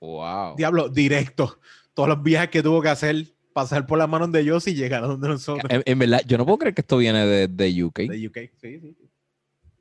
Wow. 0.00 0.56
Diablo, 0.56 0.88
directo. 0.88 1.58
Todos 1.94 2.08
los 2.10 2.22
viajes 2.22 2.50
que 2.50 2.62
tuvo 2.62 2.80
que 2.82 2.88
hacer, 2.88 3.26
pasar 3.52 3.86
por 3.86 3.98
las 3.98 4.08
manos 4.08 4.30
de 4.32 4.40
ellos 4.40 4.66
y 4.68 4.74
llegar 4.74 5.04
a 5.04 5.06
donde 5.06 5.28
nosotros. 5.28 5.70
En, 5.70 5.82
en 5.84 5.98
verdad, 5.98 6.20
yo 6.26 6.36
no 6.38 6.44
puedo 6.44 6.58
creer 6.58 6.74
que 6.74 6.80
esto 6.82 6.96
viene 6.98 7.26
de, 7.26 7.48
de 7.48 7.84
UK. 7.84 7.98
De 8.00 8.26
UK. 8.26 8.36
Sí, 8.56 8.80
sí. 8.80 8.94
sí. 8.98 9.10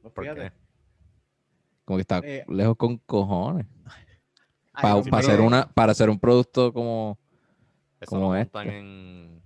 No, 0.03 0.09
¿Por 0.11 0.23
fíjate. 0.23 0.41
qué? 0.41 0.51
Como 1.85 1.97
que 1.97 2.01
está 2.01 2.19
Eh, 2.23 2.45
lejos 2.47 2.75
con 2.77 2.97
cojones. 2.99 3.65
Ay, 4.73 4.81
Pa- 4.81 4.89
no, 4.95 5.03
para, 5.03 5.17
hacer 5.19 5.41
una, 5.41 5.67
para 5.69 5.91
hacer 5.91 6.09
un 6.09 6.19
producto 6.19 6.71
como. 6.71 7.17
Eso 7.99 8.11
Como 8.11 8.33
este. 8.35 8.59
en, 8.59 9.41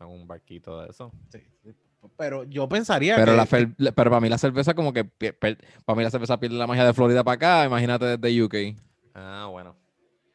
en 0.00 0.06
un 0.08 0.26
barquito 0.26 0.80
de 0.80 0.90
eso. 0.90 1.12
Sí, 1.32 1.40
sí. 1.62 1.70
Pero 2.16 2.44
yo 2.44 2.66
pensaría 2.68 3.14
Pero, 3.16 3.32
que. 3.46 3.68
la 3.78 3.92
pero 3.92 4.10
para 4.10 4.20
mí 4.20 4.28
la 4.30 4.38
cerveza, 4.38 4.72
como 4.74 4.92
que. 4.92 5.04
para 5.04 5.96
mí 5.96 6.02
la 6.02 6.10
cerveza 6.10 6.40
pierde 6.40 6.56
la 6.56 6.66
magia 6.66 6.84
de 6.84 6.94
Florida 6.94 7.22
para 7.22 7.34
acá. 7.34 7.66
Imagínate 7.66 8.16
desde 8.16 8.42
UK. 8.42 8.54
Ah, 9.14 9.48
bueno. 9.50 9.76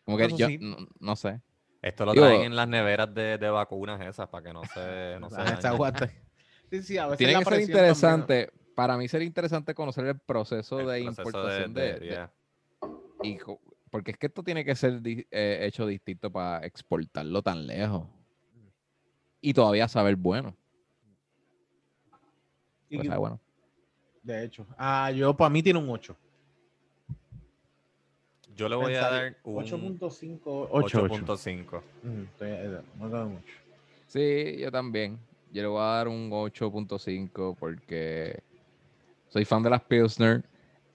Como 0.04 0.18
que 0.18 0.26
Eso 0.26 0.38
yo. 0.38 0.48
sí. 0.48 0.60
No, 0.62 0.78
no 1.00 1.16
sé. 1.16 1.42
Esto 1.82 2.06
lo 2.06 2.14
Digo- 2.14 2.26
traen 2.26 2.42
en 2.44 2.56
las 2.56 2.68
neveras 2.68 3.14
de, 3.14 3.38
de 3.38 3.50
vacunas 3.50 4.00
esas 4.02 4.28
para 4.30 4.44
que 4.44 4.54
no 4.54 4.62
se, 4.66 5.18
no 5.20 5.30
se. 5.30 5.36
Sí, 6.72 6.82
sí, 6.82 6.98
a 6.98 7.06
veces 7.06 7.20
Tiene 7.20 7.34
la 7.34 7.40
que 7.40 7.46
ser 7.46 7.52
también, 7.54 7.70
interesante. 7.70 8.50
Para 8.76 8.98
mí 8.98 9.08
sería 9.08 9.28
interesante 9.28 9.74
conocer 9.76 10.06
el 10.08 10.20
proceso 10.20 10.80
El 10.80 10.88
de 10.88 11.04
proceso 11.04 11.22
importación 11.22 11.74
de, 11.76 12.00
de- 12.00 12.06
yeah. 12.08 12.32
y 13.22 13.38
co- 13.38 13.62
porque 13.92 14.12
es 14.12 14.18
que 14.18 14.28
esto 14.28 14.44
tiene 14.44 14.66
que 14.66 14.76
ser 14.76 15.00
di- 15.02 15.26
eh, 15.32 15.60
hecho 15.62 15.86
distinto 15.86 16.32
para 16.32 16.66
exportarlo 16.66 17.42
tan 17.44 17.66
lejos. 17.68 18.08
Y 19.46 19.54
todavía 19.54 19.88
saber 19.88 20.16
bueno. 20.16 20.56
Y- 22.90 22.98
Pues, 22.98 23.10
ah, 23.12 23.18
bueno. 23.20 23.40
De 24.24 24.44
hecho. 24.44 24.66
Ah, 24.76 25.12
yo 25.12 25.38
para 25.38 25.52
mí 25.52 25.62
tiene 25.62 25.78
un 25.78 25.88
8. 25.88 26.16
Yo 28.56 28.68
le 28.68 28.76
voy 28.76 28.96
a 28.96 29.02
dar 29.02 29.36
un 29.44 30.00
8.5. 30.00 30.68
8. 30.72 31.04
8.5. 31.06 31.84
Ujú, 32.04 32.22
estoy- 32.24 32.50
eh, 32.50 32.82
no 32.98 33.26
mucho. 33.28 33.54
Sí, 34.08 34.58
yo 34.58 34.72
también. 34.72 35.20
Yo 35.52 35.62
le 35.62 35.68
voy 35.68 35.82
a 35.82 35.86
dar 35.98 36.08
un 36.08 36.32
8.5 36.32 37.56
porque 37.60 38.40
soy 39.30 39.46
fan 39.46 39.62
de 39.62 39.70
las 39.70 39.84
Pilsner. 39.84 40.44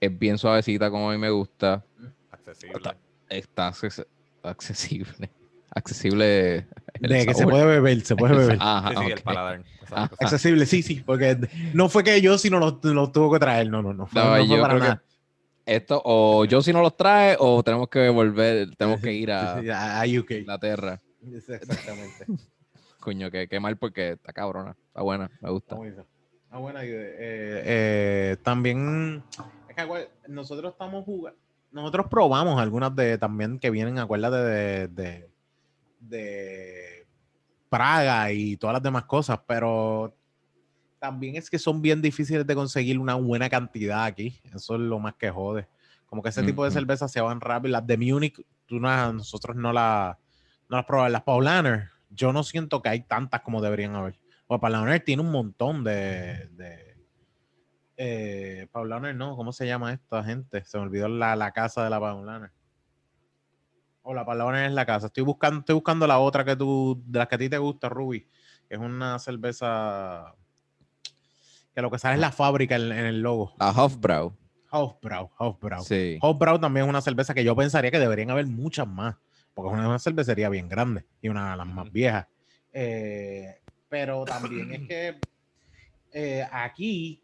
Es 0.01 0.19
bien 0.19 0.37
suavecita 0.37 0.89
como 0.91 1.09
a 1.09 1.13
mí 1.13 1.17
me 1.19 1.29
gusta. 1.29 1.85
Accesible. 2.31 2.95
Está 3.29 3.69
acces- 3.71 4.05
accesible. 4.43 5.29
Accesible. 5.73 6.67
De 7.09 7.25
que 7.25 7.33
se 7.33 7.43
puede 7.45 7.65
beber, 7.65 8.01
se 8.01 8.15
puede 8.15 8.35
beber. 8.35 8.57
Ajá, 8.59 8.89
Sí, 8.89 9.05
sí, 9.05 9.11
el 9.11 9.21
paladar. 9.21 9.63
Accesible, 9.91 10.65
sí, 10.65 10.83
sí, 10.83 11.03
porque 11.05 11.37
no 11.73 11.89
fue 11.89 12.03
que 12.03 12.21
yo, 12.21 12.37
sino 12.37 12.59
lo, 12.59 12.79
lo 12.83 13.11
tuvo 13.11 13.33
que 13.33 13.39
traer. 13.39 13.69
No, 13.69 13.81
no, 13.81 13.93
no. 13.93 14.07
Fue, 14.07 14.21
No, 14.21 14.37
no 14.37 14.45
fue 14.45 14.47
yo 14.47 14.61
para 14.61 14.73
creo 14.75 14.79
nada. 14.83 14.95
que 14.97 15.11
esto 15.75 16.01
o 16.03 16.45
yo 16.45 16.61
si 16.61 16.73
no 16.73 16.81
los 16.81 16.95
trae 16.97 17.35
o 17.39 17.61
tenemos 17.63 17.89
que 17.89 18.09
volver, 18.09 18.75
tenemos 18.75 19.01
que 19.01 19.13
ir 19.13 19.31
a 19.31 19.55
a, 20.01 20.03
UK. 20.05 20.31
Inglaterra. 20.31 20.99
Exactamente. 21.33 22.25
Coño, 22.99 23.31
que 23.31 23.47
qué 23.47 23.59
mal 23.59 23.77
porque 23.77 24.11
está 24.11 24.31
cabrona. 24.31 24.75
Está 24.87 25.01
buena, 25.01 25.29
me 25.41 25.49
gusta. 25.49 25.75
Está 25.75 26.57
buena. 26.57 26.79
Ah. 26.79 26.85
Eh, 26.85 27.61
eh, 27.65 28.37
también, 28.43 29.23
es 29.67 29.75
que 29.75 30.09
nosotros 30.27 30.73
estamos 30.73 31.05
jugando, 31.05 31.39
nosotros 31.71 32.07
probamos 32.09 32.59
algunas 32.59 32.95
de 32.95 33.17
también 33.17 33.57
que 33.59 33.69
vienen, 33.71 33.97
acuérdate, 33.97 34.37
de, 34.37 34.87
de, 34.89 35.29
de 36.01 37.07
Praga 37.69 38.31
y 38.33 38.57
todas 38.57 38.73
las 38.73 38.83
demás 38.83 39.05
cosas, 39.05 39.39
pero 39.47 40.13
también 40.99 41.35
es 41.37 41.49
que 41.49 41.57
son 41.57 41.81
bien 41.81 42.01
difíciles 42.01 42.45
de 42.45 42.53
conseguir 42.55 42.99
una 42.99 43.15
buena 43.15 43.49
cantidad 43.49 44.03
aquí. 44.03 44.39
Eso 44.53 44.75
es 44.75 44.81
lo 44.81 44.99
más 44.99 45.15
que 45.15 45.29
jode. 45.29 45.67
Como 46.05 46.21
que 46.21 46.29
ese 46.29 46.43
tipo 46.43 46.63
de 46.63 46.69
Ujú. 46.69 46.79
cervezas 46.79 47.11
se 47.11 47.21
van 47.21 47.39
rápido. 47.39 47.71
Las 47.71 47.87
de 47.87 47.97
Múnich, 47.97 48.45
tú 48.65 48.79
no- 48.79 49.13
nosotros 49.13 49.55
no, 49.55 49.71
la, 49.71 50.17
no 50.69 50.75
las 50.77 50.85
probamos. 50.85 51.11
Las 51.13 51.23
Paulaner, 51.23 51.89
yo 52.09 52.33
no 52.33 52.43
siento 52.43 52.81
que 52.81 52.89
hay 52.89 53.01
tantas 53.03 53.41
como 53.41 53.61
deberían 53.61 53.95
haber. 53.95 54.19
O 54.47 54.59
Paulaner 54.59 54.99
tiene 54.99 55.21
un 55.21 55.31
montón 55.31 55.83
de. 55.85 56.49
de 56.51 56.97
eh, 57.97 58.67
Paulaner, 58.71 59.15
no, 59.15 59.35
¿cómo 59.35 59.53
se 59.53 59.65
llama 59.67 59.93
esta 59.93 60.23
gente? 60.23 60.63
Se 60.65 60.77
me 60.77 60.83
olvidó 60.83 61.07
la, 61.07 61.35
la 61.35 61.51
casa 61.51 61.83
de 61.83 61.89
la 61.89 61.99
Paulaner. 61.99 62.51
O 64.03 64.13
la 64.13 64.25
Paulaner 64.25 64.65
es 64.65 64.71
la 64.73 64.85
casa. 64.85 65.07
Estoy 65.07 65.23
buscando, 65.23 65.59
estoy 65.59 65.75
buscando 65.75 66.07
la 66.07 66.19
otra 66.19 66.43
que 66.43 66.55
tú, 66.55 67.01
de 67.05 67.19
las 67.19 67.27
que 67.27 67.35
a 67.35 67.37
ti 67.37 67.49
te 67.49 67.57
gusta, 67.57 67.87
Ruby. 67.89 68.27
Es 68.69 68.79
una 68.79 69.19
cerveza 69.19 70.33
que 71.75 71.81
lo 71.81 71.91
que 71.91 71.99
sale 71.99 72.15
es 72.15 72.19
la 72.21 72.31
fábrica 72.31 72.75
en, 72.75 72.91
en 72.91 73.05
el 73.05 73.21
logo. 73.21 73.53
La 73.59 73.69
Hofbrau. 73.69 74.33
Hofbrau, 74.71 75.29
Hofbrau. 75.37 75.83
Sí. 75.83 76.17
Hofbrau 76.21 76.57
también 76.59 76.85
es 76.85 76.89
una 76.89 77.01
cerveza 77.01 77.33
que 77.33 77.43
yo 77.43 77.55
pensaría 77.55 77.91
que 77.91 77.99
deberían 77.99 78.31
haber 78.31 78.47
muchas 78.47 78.87
más, 78.87 79.15
porque 79.53 79.69
es 79.69 79.73
una, 79.77 79.87
una 79.87 79.99
cervecería 79.99 80.49
bien 80.49 80.69
grande 80.69 81.05
y 81.21 81.27
una 81.29 81.51
de 81.51 81.57
las 81.57 81.67
más 81.67 81.91
viejas. 81.91 82.27
Eh, 82.73 83.59
pero 83.89 84.23
también 84.23 84.73
es 84.73 84.87
que 84.87 85.19
eh, 86.13 86.47
aquí 86.51 87.21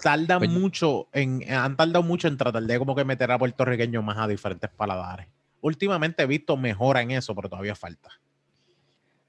tardan 0.00 0.38
Pues- 0.38 0.50
mucho 0.50 1.08
en, 1.12 1.42
han 1.52 1.76
tardado 1.76 2.04
mucho 2.04 2.28
en 2.28 2.36
tratar 2.36 2.62
de 2.62 2.78
como 2.78 2.94
que 2.94 3.04
meter 3.04 3.30
a 3.32 3.38
puertorriqueños 3.38 4.04
más 4.04 4.16
a 4.16 4.28
diferentes 4.28 4.70
paladares. 4.70 5.26
Últimamente 5.60 6.22
he 6.22 6.26
visto 6.26 6.56
mejora 6.56 7.02
en 7.02 7.10
eso, 7.12 7.34
pero 7.34 7.48
todavía 7.48 7.74
falta. 7.74 8.10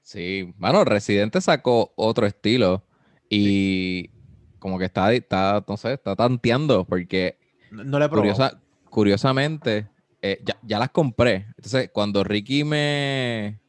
Sí, 0.02 0.52
bueno, 0.56 0.84
Residente 0.84 1.40
sacó 1.40 1.92
otro 1.96 2.26
estilo 2.26 2.84
y 3.28 4.10
como 4.58 4.78
que 4.78 4.86
está, 4.86 5.12
está, 5.12 5.64
no 5.66 5.76
sé, 5.76 5.92
está 5.94 6.16
tanteando 6.16 6.84
porque 6.84 7.38
No, 7.70 7.84
no 7.84 7.98
le 7.98 8.08
curiosa- 8.08 8.60
curiosamente 8.90 9.88
eh, 10.22 10.40
ya, 10.44 10.58
ya 10.62 10.78
las 10.78 10.90
compré. 10.90 11.46
Entonces, 11.56 11.90
cuando 11.92 12.24
Ricky 12.24 12.64
me, 12.64 13.60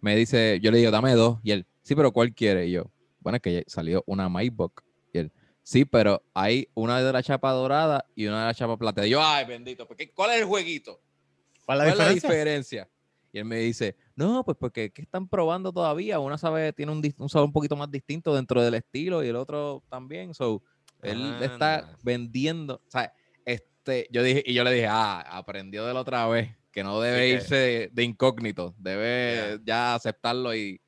me 0.00 0.16
dice, 0.16 0.58
yo 0.62 0.70
le 0.70 0.78
digo, 0.78 0.90
dame 0.90 1.12
dos, 1.14 1.38
y 1.42 1.50
él, 1.50 1.66
sí, 1.82 1.94
pero 1.94 2.12
¿cuál 2.12 2.32
quiere? 2.34 2.66
Y 2.66 2.72
yo, 2.72 2.90
bueno, 3.20 3.36
es 3.36 3.42
que 3.42 3.52
ya 3.52 3.62
salió 3.66 4.04
una 4.06 4.28
MyBook. 4.30 4.82
Y 5.12 5.18
él, 5.18 5.32
sí, 5.62 5.84
pero 5.84 6.22
hay 6.32 6.68
una 6.74 7.02
de 7.02 7.12
la 7.12 7.22
chapa 7.22 7.50
dorada 7.52 8.06
y 8.14 8.26
una 8.26 8.40
de 8.40 8.46
la 8.46 8.54
chapa 8.54 8.76
plateada. 8.78 9.06
Y 9.06 9.10
yo, 9.10 9.22
ay, 9.22 9.44
bendito, 9.46 9.86
¿por 9.86 9.96
qué- 9.96 10.10
¿cuál 10.12 10.30
es 10.30 10.38
el 10.40 10.44
jueguito? 10.46 11.00
¿Cuál 11.68 11.80
¿Cuál 11.80 11.88
es 11.90 11.98
la 11.98 12.08
diferencia? 12.08 12.88
Y 13.30 13.38
él 13.38 13.44
me 13.44 13.56
dice, 13.58 13.94
no, 14.16 14.42
pues 14.42 14.56
porque 14.58 14.90
¿qué 14.90 15.02
están 15.02 15.28
probando 15.28 15.70
todavía? 15.70 16.18
Una 16.18 16.38
sabe, 16.38 16.72
tiene 16.72 16.92
un, 16.92 17.02
un 17.18 17.28
sabor 17.28 17.44
un 17.48 17.52
poquito 17.52 17.76
más 17.76 17.90
distinto 17.90 18.34
dentro 18.34 18.62
del 18.62 18.72
estilo 18.72 19.22
y 19.22 19.28
el 19.28 19.36
otro 19.36 19.82
también. 19.90 20.32
So, 20.32 20.62
él 21.02 21.36
está 21.42 21.80
Anda. 21.80 21.98
vendiendo. 22.02 22.76
O 22.76 22.90
sea, 22.90 23.12
este, 23.44 24.08
yo 24.10 24.22
dije, 24.22 24.42
y 24.46 24.54
yo 24.54 24.64
le 24.64 24.70
dije, 24.72 24.86
ah, 24.88 25.20
aprendió 25.20 25.84
de 25.84 25.92
la 25.92 26.00
otra 26.00 26.26
vez, 26.26 26.56
que 26.72 26.82
no 26.82 27.02
debe 27.02 27.18
que- 27.18 27.28
irse 27.34 27.54
de, 27.56 27.90
de 27.92 28.02
incógnito, 28.02 28.74
debe 28.78 29.60
ya 29.62 29.94
aceptarlo 29.94 30.54
y, 30.54 30.80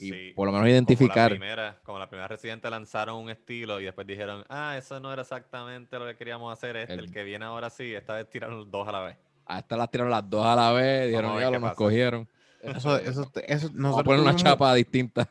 y 0.00 0.10
Sí. 0.10 0.32
por 0.34 0.46
lo 0.46 0.52
menos 0.52 0.62
Como 0.62 0.64
la, 0.64 0.70
identificar. 0.72 1.30
primera, 1.30 1.80
como 1.84 2.00
la 2.00 2.08
primera 2.08 2.26
residente 2.26 2.68
lanzaron 2.68 3.16
un 3.16 3.30
estilo 3.30 3.80
y 3.80 3.84
después 3.84 4.08
dijeron, 4.08 4.44
ah, 4.48 4.74
eso 4.76 4.98
no 4.98 5.12
era 5.12 5.22
exactamente 5.22 5.96
lo 6.00 6.06
que 6.06 6.16
queríamos 6.16 6.52
hacer, 6.52 6.74
este, 6.76 6.94
el, 6.94 7.00
El- 7.04 7.12
que 7.12 7.22
viene 7.22 7.44
ahora 7.44 7.70
sí, 7.70 7.94
esta 7.94 8.14
vez 8.14 8.28
tiraron 8.28 8.68
dos 8.72 8.88
a 8.88 8.92
la 8.92 9.00
vez. 9.02 9.16
Hasta 9.56 9.76
las 9.76 9.90
tiraron 9.90 10.10
las 10.10 10.28
dos 10.28 10.44
a 10.46 10.54
la 10.56 10.72
vez, 10.72 11.08
dijeron, 11.08 11.36
a 11.36 11.40
ya 11.40 11.46
lo 11.46 11.52
nos 11.60 11.62
pasa". 11.70 11.74
cogieron. 11.76 12.28
Eso, 12.62 12.96
eso, 12.98 13.30
eso, 13.46 13.70
Vamos 13.74 13.98
a 13.98 14.04
poner 14.04 14.20
una 14.20 14.30
tuvimos- 14.32 14.42
chapa 14.42 14.74
distinta. 14.74 15.28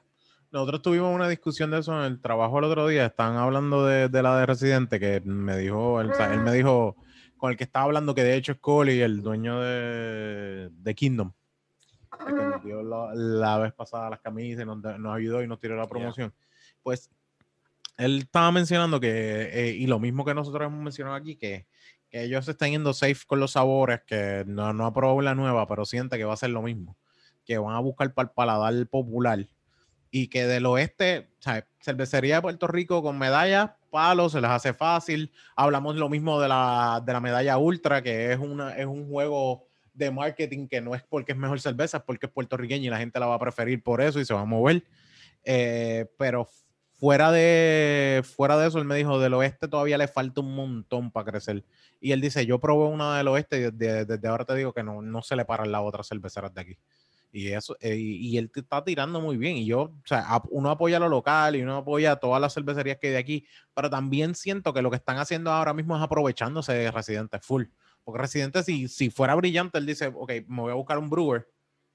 Nosotros 0.52 0.82
tuvimos 0.82 1.14
una 1.14 1.30
discusión 1.30 1.70
de 1.72 1.80
eso 1.80 1.94
en 2.00 2.06
el 2.06 2.20
trabajo 2.20 2.58
el 2.58 2.66
otro 2.66 2.88
día. 2.88 3.06
Estaban 3.06 3.38
hablando 3.38 3.86
de, 3.86 4.10
de 4.10 4.24
la 4.24 4.38
de 4.40 4.46
Residente, 4.48 5.00
que 5.00 5.22
me 5.22 5.56
dijo, 5.58 6.02
él, 6.02 6.10
o 6.12 6.16
sea, 6.16 6.34
él 6.34 6.40
me 6.42 6.52
dijo, 6.52 6.96
con 7.38 7.52
el 7.52 7.58
que 7.58 7.64
estaba 7.66 7.86
hablando, 7.86 8.16
que 8.16 8.24
de 8.24 8.36
hecho 8.36 8.54
es 8.54 8.58
Coli, 8.58 9.00
el 9.02 9.22
dueño 9.22 9.62
de, 9.62 10.70
de 10.72 10.96
Kingdom, 10.96 11.32
el 12.20 12.26
que 12.36 12.44
nos 12.44 12.64
dio 12.64 12.82
la, 12.82 13.14
la 13.14 13.58
vez 13.60 13.74
pasada 13.74 14.10
las 14.10 14.20
camisas 14.22 14.64
y 14.64 14.66
nos, 14.66 14.80
nos 14.82 15.16
ayudó 15.16 15.44
y 15.44 15.48
nos 15.48 15.60
tiró 15.60 15.76
la 15.78 15.88
promoción. 15.88 16.34
Pues 16.82 17.12
él 17.98 18.18
estaba 18.20 18.52
mencionando 18.52 19.00
que, 19.00 19.50
eh, 19.54 19.76
y 19.78 19.86
lo 19.86 20.00
mismo 20.00 20.26
que 20.26 20.34
nosotros 20.34 20.66
hemos 20.66 20.82
mencionado 20.84 21.16
aquí, 21.16 21.36
que, 21.36 21.68
que 22.10 22.24
ellos 22.24 22.48
están 22.48 22.72
yendo 22.72 22.94
safe 22.94 23.26
con 23.28 23.40
los 23.40 23.52
sabores, 23.52 24.02
que 24.06 24.44
no, 24.48 24.74
no 24.74 24.86
ha 24.86 24.94
probado 24.94 25.22
la 25.22 25.36
nueva, 25.36 25.68
pero 25.68 25.86
siente 25.86 26.18
que 26.18 26.26
va 26.26 26.34
a 26.34 26.38
ser 26.38 26.50
lo 26.50 26.62
mismo, 26.62 26.98
que 27.46 27.58
van 27.58 27.76
a 27.76 27.80
buscar 27.80 28.14
para 28.14 28.30
el 28.30 28.34
paladar 28.34 28.88
popular 28.88 29.48
y 30.12 30.28
que 30.28 30.46
del 30.46 30.66
oeste, 30.66 31.30
o 31.40 31.42
sea, 31.42 31.68
cervecería 31.82 32.36
de 32.36 32.42
Puerto 32.42 32.68
Rico 32.68 33.04
con 33.04 33.18
medallas, 33.18 33.72
palos, 33.90 34.32
se 34.32 34.42
les 34.42 34.50
hace 34.50 34.74
fácil. 34.74 35.32
Hablamos 35.56 35.96
lo 35.96 36.10
mismo 36.10 36.40
de 36.42 36.48
la, 36.48 37.02
de 37.06 37.14
la 37.14 37.20
medalla 37.20 37.58
ultra, 37.58 38.02
que 38.02 38.32
es, 38.34 38.40
una, 38.40 38.76
es 38.76 38.86
un 38.86 39.08
juego 39.08 39.68
de 39.94 40.12
marketing 40.12 40.68
que 40.68 40.82
no 40.82 40.96
es 40.96 41.04
porque 41.04 41.34
es 41.34 41.38
mejor 41.38 41.60
cerveza, 41.60 41.98
es 41.98 42.04
porque 42.04 42.28
es 42.28 42.32
puertorriqueña 42.32 42.86
y 42.86 42.90
la 42.90 42.98
gente 42.98 43.20
la 43.20 43.28
va 43.28 43.36
a 43.36 43.40
preferir 43.40 43.84
por 43.84 44.02
eso 44.02 44.20
y 44.20 44.26
se 44.26 44.34
va 44.34 44.42
a 44.42 44.46
mover. 44.46 44.84
Eh, 45.44 46.08
pero 46.18 46.48
fuera 46.96 47.32
de, 47.32 48.24
fuera 48.24 48.58
de 48.58 48.68
eso, 48.68 48.80
él 48.80 48.86
me 48.86 48.96
dijo, 48.96 49.20
del 49.20 49.34
oeste 49.34 49.68
todavía 49.68 49.98
le 49.98 50.08
falta 50.08 50.42
un 50.42 50.56
montón 50.56 51.12
para 51.12 51.32
crecer. 51.32 51.64
Y 52.00 52.12
él 52.12 52.22
dice, 52.22 52.46
yo 52.46 52.60
probé 52.60 52.86
una 52.86 53.18
del 53.18 53.28
oeste 53.28 53.58
y 53.58 53.72
desde, 53.72 54.06
desde 54.06 54.28
ahora 54.28 54.46
te 54.46 54.56
digo 54.56 54.74
que 54.74 54.84
no, 54.84 55.02
no 55.02 55.22
se 55.22 55.36
le 55.36 55.46
paran 55.46 55.72
las 55.72 55.82
otras 55.84 56.08
cerveceras 56.08 56.54
de 56.54 56.62
aquí. 56.62 56.78
Y 57.32 57.50
eso, 57.50 57.78
eh, 57.80 57.96
y, 57.96 58.38
él 58.38 58.50
te 58.52 58.62
está 58.62 58.84
tirando 58.84 59.22
muy 59.22 59.38
bien. 59.38 59.58
Y 59.58 59.66
yo, 59.66 59.82
o 59.82 60.02
sea, 60.06 60.42
uno 60.50 60.72
apoya 60.72 61.00
lo 61.00 61.10
local 61.10 61.56
y 61.56 61.62
uno 61.62 61.78
apoya 61.78 62.16
todas 62.16 62.42
las 62.42 62.54
cervecerías 62.54 62.98
que 62.98 63.08
hay 63.08 63.14
de 63.14 63.20
aquí, 63.20 63.46
pero 63.74 63.90
también 63.90 64.34
siento 64.34 64.74
que 64.74 64.82
lo 64.82 64.90
que 64.90 64.96
están 64.98 65.18
haciendo 65.18 65.52
ahora 65.52 65.74
mismo 65.74 65.96
es 65.96 66.02
aprovechándose 66.02 66.74
de 66.74 66.92
Residente 66.92 67.40
full. 67.40 67.66
Porque 68.04 68.22
Residente, 68.22 68.64
si, 68.64 68.88
si 68.88 69.10
fuera 69.10 69.36
brillante, 69.36 69.78
él 69.78 69.86
dice, 69.86 70.08
ok, 70.08 70.32
me 70.48 70.62
voy 70.62 70.72
a 70.72 70.76
buscar 70.76 70.98
un 70.98 71.10
brewer 71.10 71.48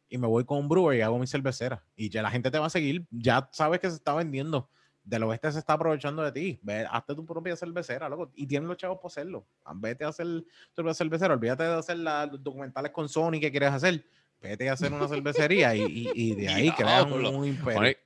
y 0.09 0.19
me 0.19 0.29
voy 0.29 0.45
con 0.45 0.59
un 0.59 0.69
brewer 0.69 0.99
y 0.99 1.01
hago 1.01 1.19
mi 1.19 1.27
cervecera. 1.27 1.85
Y 1.97 2.11
ya 2.11 2.23
la 2.23 2.31
gente 2.31 2.51
te 2.51 2.59
va 2.59 2.67
a 2.67 2.71
seguir, 2.71 3.05
ya 3.11 3.49
sabes 3.53 3.81
que 3.81 3.91
se 3.91 3.97
está 3.97 4.15
vendiendo. 4.15 4.69
Del 5.05 5.23
oeste 5.25 5.53
se 5.53 5.59
está 5.59 5.75
aprovechando 5.75 6.23
de 6.23 6.33
ti. 6.33 6.59
Ve, 6.63 6.87
hazte 6.91 7.15
tu 7.15 7.27
propia 7.27 7.55
cervecera, 7.57 8.09
loco. 8.09 8.33
Y 8.35 8.47
tienen 8.47 8.67
los 8.67 8.79
chavos 8.79 8.99
por 9.01 9.11
hacerlo. 9.11 9.47
Vete 9.75 10.03
a 10.05 10.09
hacer 10.09 10.27
tu 10.27 10.77
propia 10.77 10.95
cervecera. 10.95 11.35
Olvídate 11.35 11.63
de 11.65 11.75
hacer 11.75 11.99
la- 11.99 12.25
los 12.27 12.43
documentales 12.43 12.91
con 12.91 13.07
Sony 13.09 13.39
que 13.39 13.51
quieres 13.51 13.71
hacer. 13.71 14.03
Vete 14.41 14.69
a 14.69 14.73
hacer 14.73 14.93
una 14.93 15.07
cervecería 15.07 15.75
y, 15.75 15.83
y- 15.83 16.13
y 16.15 16.35
de 16.35 16.49
ahí 16.49 16.71
creas 16.77 17.05
un, 17.05 17.25
un 17.27 17.45
imperio. 17.45 17.97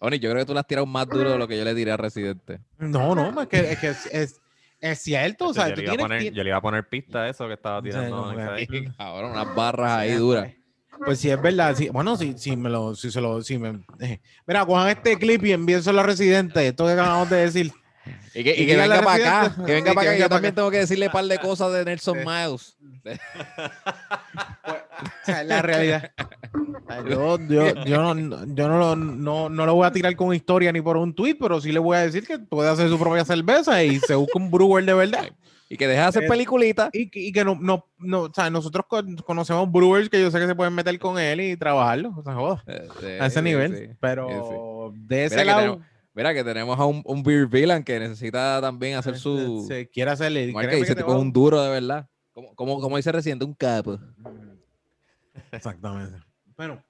Oni, 0.00 0.18
yo 0.18 0.30
creo 0.30 0.42
que 0.42 0.46
tú 0.46 0.52
le 0.54 0.60
has 0.60 0.66
tirado 0.66 0.86
más 0.86 1.08
duro 1.08 1.30
de 1.32 1.38
lo 1.38 1.46
que 1.46 1.56
yo 1.56 1.64
le 1.64 1.74
tiré 1.74 1.92
a 1.92 1.96
Residente. 1.96 2.60
No, 2.78 3.14
no, 3.14 3.40
es 3.42 3.48
que 3.48 3.72
es, 3.72 3.78
que 3.78 3.88
es, 3.88 4.06
es, 4.06 4.40
es 4.80 4.98
cierto. 5.00 5.48
O 5.48 5.54
sea, 5.54 5.68
yo, 5.68 5.74
tú 5.74 5.80
le 5.80 5.84
iba 5.86 5.92
a 5.92 5.96
tienes, 5.96 6.18
poner, 6.18 6.32
yo 6.34 6.42
le 6.42 6.50
iba 6.50 6.56
a 6.58 6.62
poner 6.62 6.88
pista 6.88 7.22
a 7.22 7.28
eso 7.28 7.46
que 7.46 7.54
estaba 7.54 7.80
tirando. 7.82 8.16
Ahora 8.98 9.28
unas 9.28 9.54
barras 9.54 9.92
ahí 9.92 10.12
duras. 10.14 10.52
Pues 11.04 11.20
sí, 11.20 11.30
es 11.30 11.40
verdad. 11.40 11.74
sí. 11.76 11.88
Bueno, 11.90 12.16
si, 12.16 12.36
si 12.38 12.56
me 12.56 12.68
lo, 12.68 12.94
si 12.94 13.10
se 13.10 13.20
lo, 13.20 13.40
si 13.42 13.58
me. 13.58 13.80
eh. 14.00 14.20
Mira, 14.46 14.66
cojan 14.66 14.88
este 14.88 15.16
clip 15.16 15.44
y 15.44 15.52
envíenselo 15.52 16.00
a 16.00 16.02
Residente. 16.02 16.66
Esto 16.66 16.86
que 16.86 16.92
acabamos 16.92 17.30
de 17.30 17.36
decir. 17.36 17.72
Y 18.34 18.42
que, 18.42 18.56
y 18.56 18.62
Y 18.62 18.66
que 18.66 18.76
venga 18.76 19.02
para 19.02 19.46
acá, 19.48 19.54
que 19.66 19.72
venga 19.74 19.92
para 19.92 20.02
que 20.02 20.08
acá. 20.08 20.10
venga 20.12 20.24
Yo 20.24 20.28
también 20.28 20.52
acá. 20.52 20.56
tengo 20.56 20.70
que 20.70 20.78
decirle 20.78 21.06
un 21.06 21.12
par 21.12 21.24
de 21.26 21.38
cosas 21.38 21.72
de 21.72 21.84
Nelson. 21.84 22.18
Miles. 22.18 22.76
Pues, 23.02 23.20
o 25.22 25.24
sea, 25.24 25.42
es 25.42 25.46
la 25.46 25.62
realidad. 25.62 26.10
Yo, 27.08 27.38
yo, 27.48 27.84
yo, 27.84 28.14
no, 28.14 28.44
yo 28.54 28.68
no, 28.68 28.78
lo, 28.78 28.96
no, 28.96 29.48
no 29.48 29.66
lo 29.66 29.74
voy 29.74 29.86
a 29.86 29.92
tirar 29.92 30.16
con 30.16 30.34
historia 30.34 30.72
ni 30.72 30.80
por 30.80 30.96
un 30.96 31.14
tweet, 31.14 31.36
pero 31.38 31.60
sí 31.60 31.70
le 31.70 31.78
voy 31.78 31.96
a 31.96 32.00
decir 32.00 32.26
que 32.26 32.38
puede 32.38 32.70
hacer 32.70 32.88
su 32.88 32.98
propia 32.98 33.24
cerveza 33.24 33.82
y 33.84 33.98
se 34.00 34.14
busca 34.14 34.38
un 34.38 34.50
brewer 34.50 34.84
de 34.84 34.94
verdad. 34.94 35.28
Y 35.70 35.76
que 35.76 35.86
deje 35.86 36.00
de 36.00 36.06
hacer 36.06 36.26
peliculitas. 36.26 36.88
Y, 36.94 37.10
que- 37.10 37.20
y 37.20 37.30
que 37.32 37.44
no, 37.44 37.54
no, 37.60 37.84
no, 37.98 38.22
o 38.22 38.32
sea, 38.32 38.48
nosotros 38.48 38.86
con- 38.88 39.16
conocemos 39.16 39.70
brewers 39.70 40.08
que 40.08 40.20
yo 40.20 40.30
sé 40.30 40.38
que 40.40 40.46
se 40.46 40.54
pueden 40.54 40.72
meter 40.74 40.98
con 40.98 41.18
él 41.18 41.40
y 41.42 41.56
trabajarlo. 41.56 42.14
O 42.16 42.22
sea, 42.22 42.34
joda, 42.34 42.64
Eh, 43.02 43.18
a 43.20 43.26
ese 43.26 43.42
nivel. 43.42 43.76
sí. 43.76 43.96
Pero 44.00 44.92
de 44.94 45.24
ese 45.26 45.34
Mira 45.36 45.42
que 45.42 45.46
lado, 45.46 45.60
tenemos- 45.60 45.86
Mira 46.14 46.34
que 46.34 46.42
tenemos 46.42 46.80
a 46.80 46.84
un, 46.84 47.00
un 47.04 47.22
beer 47.22 47.46
villain 47.46 47.84
que 47.84 48.00
necesita 48.00 48.60
también 48.60 48.96
hacer 48.96 49.16
su 49.18 49.64
se 49.68 49.88
quiere 49.88 50.10
hacerle. 50.10 50.50
marca 50.52 50.72
y 50.72 50.78
que 50.78 50.82
ese 50.82 50.94
te 50.96 51.02
tipo 51.02 51.14
es 51.14 51.20
un 51.20 51.32
duro 51.32 51.62
de 51.62 51.70
verdad. 51.70 52.08
Como, 52.32 52.54
como, 52.56 52.80
como 52.80 52.96
dice 52.96 53.12
reciente, 53.12 53.44
un 53.44 53.54
capo. 53.54 54.00
Exactamente. 55.52 56.18
Bueno. 56.56 56.82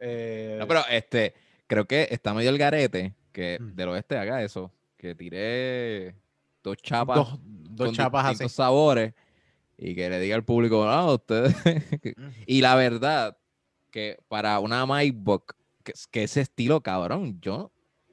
eh, 0.00 0.56
No, 0.60 0.66
pero 0.68 0.82
este, 0.90 1.34
creo 1.66 1.86
que 1.86 2.06
está 2.10 2.34
medio 2.34 2.50
el 2.50 2.58
garete 2.58 3.14
que 3.32 3.58
Mm. 3.60 3.74
del 3.74 3.88
oeste 3.90 4.16
haga 4.18 4.42
eso. 4.42 4.70
Que 4.96 5.14
tire 5.14 6.14
dos 6.62 6.76
chapas 6.82 7.16
dos, 7.16 7.38
dos 7.78 7.88
con 7.88 7.94
chapas 7.94 8.26
así. 8.26 8.48
sabores 8.48 9.14
y 9.78 9.94
que 9.94 10.10
le 10.10 10.18
diga 10.20 10.34
al 10.34 10.44
público, 10.44 10.84
no, 10.84 11.14
ustedes. 11.14 11.54
Y 12.46 12.60
la 12.60 12.74
verdad, 12.74 13.38
que 13.90 14.18
para 14.28 14.58
una 14.58 14.84
MyBook, 14.84 15.54
que, 15.84 15.92
que 16.10 16.24
ese 16.24 16.40
estilo 16.40 16.82
cabrón, 16.82 17.40
yo, 17.40 17.72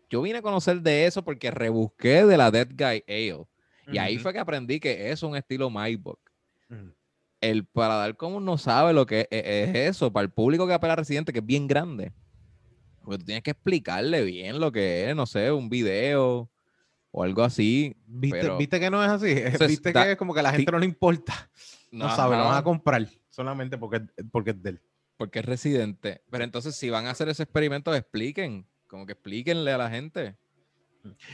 yo 0.10 0.22
vine 0.22 0.38
a 0.38 0.42
conocer 0.42 0.82
de 0.82 1.08
eso 1.08 1.24
porque 1.24 1.50
rebusqué 1.52 2.26
de 2.26 2.38
la 2.38 2.52
Dead 2.52 2.70
Guy 2.70 3.04
Ale. 3.08 3.48
Y 3.92 3.98
ahí 3.98 4.18
fue 4.18 4.34
que 4.34 4.40
aprendí 4.40 4.80
que 4.80 5.12
es 5.12 5.22
un 5.24 5.36
estilo 5.36 5.70
MyBook. 5.70 6.20
Ujú. 6.70 6.94
El 7.42 7.66
paladar 7.66 8.16
común 8.16 8.46
no 8.46 8.58
sabe 8.58 8.94
lo 8.94 9.06
que 9.06 9.28
es, 9.30 9.44
es 9.46 9.76
eso. 9.76 10.12
Para 10.12 10.26
el 10.26 10.32
público 10.32 10.66
que 10.68 10.74
apela 10.74 10.94
a 10.94 10.98
Residente, 10.98 11.34
que 11.34 11.40
es 11.40 11.46
bien 11.46 11.68
grande. 11.68 12.12
Porque 13.04 13.20
tú 13.20 13.26
tienes 13.26 13.44
que 13.44 13.52
explicarle 13.52 14.24
bien 14.24 14.60
lo 14.60 14.72
que 14.72 15.10
es, 15.10 15.16
no 15.16 15.28
sé, 15.28 15.52
un 15.52 15.70
video 15.70 16.50
o 17.18 17.24
algo 17.24 17.44
así. 17.44 17.96
¿Viste, 18.08 18.40
pero- 18.42 18.58
¿Viste 18.58 18.78
que 18.80 18.90
no 18.90 19.02
es 19.04 19.10
así? 19.10 19.32
Entonces, 19.32 19.68
¿Viste 19.70 19.94
que 19.94 20.12
es 20.12 20.18
como 20.18 20.34
que 20.34 20.42
a 20.42 20.44
la 20.44 20.52
gente 20.52 20.70
no 20.72 20.80
le 20.80 20.86
importa? 20.86 21.50
No 21.92 22.14
sabe, 22.14 22.36
lo 22.36 22.44
van 22.44 22.58
a 22.58 22.64
comprar 22.64 23.08
solamente 23.30 23.78
porque, 23.78 24.02
porque 24.32 24.50
es 24.52 24.62
de 24.62 24.70
él. 24.72 24.82
porque 25.18 25.40
es 25.40 25.46
residente. 25.46 26.22
Pero 26.30 26.44
entonces, 26.44 26.76
si 26.76 26.90
van 26.90 27.06
a 27.08 27.12
hacer 27.12 27.30
ese 27.30 27.44
experimento, 27.44 27.96
expliquen. 27.96 28.68
Como 28.88 29.06
que 29.06 29.14
explíquenle 29.14 29.72
a 29.72 29.78
la 29.78 29.90
gente. 29.90 30.36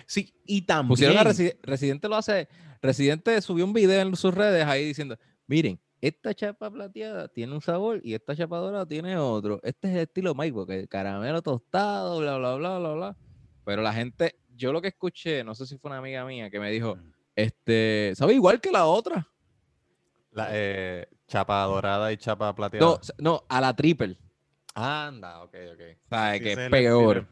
Sí, 0.05 0.33
y 0.45 0.61
también. 0.63 0.89
Pusieron 0.89 1.17
a 1.17 1.23
Resi- 1.23 1.57
Residente 1.63 2.07
lo 2.07 2.15
hace. 2.15 2.47
Residente 2.81 3.41
subió 3.41 3.65
un 3.65 3.73
video 3.73 4.01
en 4.01 4.15
sus 4.15 4.33
redes 4.35 4.65
ahí 4.65 4.85
diciendo: 4.85 5.17
Miren, 5.47 5.79
esta 6.01 6.33
chapa 6.33 6.69
plateada 6.69 7.27
tiene 7.29 7.53
un 7.53 7.61
sabor 7.61 8.01
y 8.03 8.13
esta 8.13 8.35
chapa 8.35 8.57
dorada 8.57 8.85
tiene 8.85 9.17
otro. 9.17 9.59
Este 9.63 9.87
es 9.89 9.93
el 9.95 10.01
estilo 10.01 10.35
Mike, 10.35 10.53
porque 10.53 10.87
caramelo 10.87 11.41
tostado, 11.41 12.19
bla, 12.19 12.37
bla, 12.37 12.55
bla, 12.55 12.77
bla, 12.79 12.93
bla. 12.93 13.17
Pero 13.65 13.81
la 13.81 13.93
gente, 13.93 14.35
yo 14.61 14.71
lo 14.71 14.81
que 14.81 14.89
escuché, 14.89 15.43
no 15.43 15.55
sé 15.55 15.65
si 15.65 15.77
fue 15.77 15.89
una 15.89 15.97
amiga 15.97 16.23
mía 16.23 16.49
que 16.49 16.59
me 16.59 16.69
dijo: 16.69 16.97
Este, 17.35 18.13
sabe 18.15 18.35
igual 18.35 18.61
que 18.61 18.71
la 18.71 18.85
otra. 18.85 19.27
La, 20.31 20.47
eh, 20.51 21.07
chapa 21.27 21.63
dorada 21.63 22.11
y 22.13 22.17
chapa 22.17 22.53
plateada. 22.53 22.85
No, 22.85 22.99
no, 23.17 23.43
a 23.49 23.59
la 23.59 23.75
triple. 23.75 24.17
Anda, 24.75 25.43
ok, 25.43 25.55
ok. 25.73 25.81
¿Sabes? 26.09 26.37
Sí, 26.37 26.43
que 26.43 26.53
es 26.53 26.69
peor. 26.69 27.27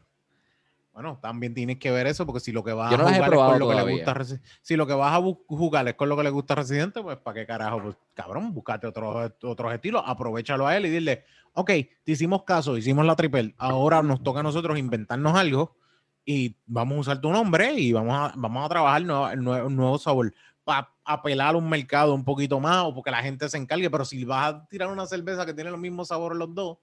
Bueno, 0.92 1.18
también 1.22 1.54
tienes 1.54 1.78
que 1.78 1.90
ver 1.92 2.08
eso, 2.08 2.26
porque 2.26 2.40
si 2.40 2.50
lo 2.50 2.64
que 2.64 2.72
vas 2.72 2.90
no 2.90 3.06
a 3.06 3.14
jugar 3.14 3.32
es 3.32 3.38
con 3.38 3.58
lo 3.60 3.68
que 3.68 3.74
le 3.76 3.92
gusta 3.92 4.24
si 4.60 4.76
lo 4.76 4.86
que 4.88 4.92
vas 4.92 5.14
a 5.14 5.22
jugar 5.22 5.88
es 5.88 5.94
con 5.94 6.08
lo 6.08 6.16
que 6.16 6.24
le 6.24 6.30
gusta 6.30 6.54
a 6.54 6.56
Residente, 6.56 7.00
pues 7.00 7.16
para 7.16 7.40
qué 7.40 7.46
carajo, 7.46 7.80
pues 7.80 7.96
cabrón, 8.12 8.52
búscate 8.52 8.88
otros 8.88 9.32
otros 9.44 9.72
estilos, 9.72 10.02
aprovechalo 10.04 10.66
a 10.66 10.76
él 10.76 10.86
y 10.86 10.90
dile, 10.90 11.24
ok, 11.54 11.70
te 12.04 12.12
hicimos 12.12 12.42
caso, 12.42 12.76
hicimos 12.76 13.06
la 13.06 13.14
triple, 13.14 13.54
ahora 13.56 14.02
nos 14.02 14.20
toca 14.22 14.40
a 14.40 14.42
nosotros 14.42 14.78
inventarnos 14.78 15.34
algo 15.36 15.76
y 16.24 16.54
vamos 16.66 16.96
a 16.96 17.00
usar 17.00 17.20
tu 17.20 17.30
nombre 17.30 17.72
y 17.74 17.92
vamos 17.92 18.14
a, 18.14 18.32
vamos 18.36 18.64
a 18.64 18.68
trabajar 18.68 19.02
nuevo- 19.02 19.34
nuevo, 19.36 19.68
nuevo 19.70 19.98
sabor 19.98 20.32
para 20.64 20.92
apelar 21.04 21.54
a 21.54 21.58
un 21.58 21.68
mercado 21.68 22.14
un 22.14 22.24
poquito 22.24 22.60
más 22.60 22.84
o 22.84 22.94
porque 22.94 23.10
la 23.10 23.22
gente 23.22 23.48
se 23.48 23.56
encargue, 23.56 23.90
pero 23.90 24.04
si 24.04 24.24
vas 24.24 24.54
a 24.54 24.66
tirar 24.68 24.88
una 24.92 25.06
cerveza 25.06 25.44
que 25.46 25.54
tiene 25.54 25.70
los 25.70 25.80
mismos 25.80 26.08
sabores 26.08 26.38
los 26.38 26.54
dos, 26.54 26.76
o 26.76 26.80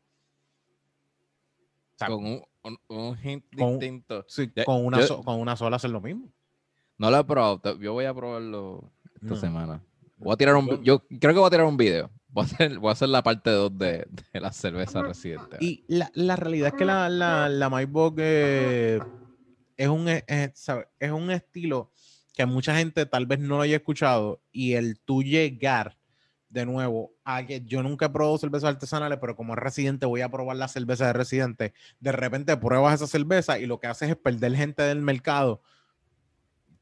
sea, 1.97 2.08
Con 2.10 2.26
un, 2.26 2.41
un- 2.63 2.80
un 2.89 3.17
hint 3.23 3.45
Con- 3.58 3.80
distinto. 3.80 4.26
sí, 4.28 4.52
con, 4.65 4.86
una 4.86 5.00
yo- 5.00 5.08
so- 5.08 5.23
con 5.23 5.39
una 5.39 5.56
sola 5.56 5.78
hacer 5.78 5.91
lo 5.91 6.02
mismo. 6.02 6.30
No 6.97 7.10
lo 7.12 7.19
he 7.19 7.23
probado. 7.23 7.62
Yo 7.80 7.93
voy 7.93 8.06
a 8.06 8.13
probarlo 8.13 8.91
esta 9.15 9.28
No. 9.28 9.36
semana. 9.36 9.82
Voy 10.17 10.34
a 10.34 10.38
tirar 10.38 10.56
un, 10.56 10.84
Yo- 10.84 11.04
creo 11.19 11.34
que 11.34 11.39
voy 11.39 11.47
a 11.47 11.52
tirar 11.52 11.65
un 11.65 11.78
video. 11.78 12.10
Voy 12.30 12.43
a 12.43 12.45
hacer, 12.45 12.78
voy 12.80 12.89
a 12.89 12.91
hacer 12.91 13.10
la 13.10 13.23
parte 13.23 13.50
2 13.52 13.76
de, 13.78 14.08
de 14.34 14.39
la 14.41 14.52
cerveza 14.52 15.02
residente. 15.02 15.58
Y 15.60 15.84
la, 15.88 16.12
la 16.13 16.36
realidad 16.36 16.69
es 16.69 16.73
que 16.76 16.86
la, 16.86 17.10
la, 17.10 17.50
la 17.50 17.69
Maibach, 17.69 18.13
eh, 18.17 19.00
es, 19.78 19.88
un, 19.88 20.10
eh, 20.10 20.24
eh, 20.28 20.52
sabe, 20.54 20.88
es 21.00 21.12
un 21.12 21.32
estilo 21.32 21.92
que 22.34 22.46
mucha 22.46 22.76
gente 22.76 23.06
tal 23.06 23.26
vez 23.26 23.40
no 23.40 23.58
lo 23.58 23.62
haya 23.62 23.78
escuchado 23.78 24.42
y 24.52 24.74
el 24.74 25.00
tú 25.00 25.24
llegar 25.24 25.98
de 26.50 26.66
nuevo 26.66 27.13
a 27.24 27.46
que 27.46 27.62
yo 27.62 27.84
nunca 27.84 28.08
he 28.08 28.10
probado 28.10 28.38
cervezas 28.38 28.70
artesanales, 28.70 29.18
pero 29.20 29.36
como 29.36 29.54
es 29.54 29.60
residente 29.60 30.06
voy 30.06 30.22
a 30.22 30.30
probar 30.30 30.58
la 30.58 30.68
cerveza 30.68 31.08
de 31.08 31.13
residente, 31.13 31.74
de 32.00 32.12
repente 32.12 32.56
pruebas 32.58 32.96
esa 32.96 33.08
cerveza 33.08 33.60
y 33.60 33.66
lo 33.66 33.80
que 33.80 33.88
haces 33.88 34.10
es 34.10 34.16
perder 34.16 34.56
gente 34.56 34.84
del 34.84 35.02
mercado 35.02 35.62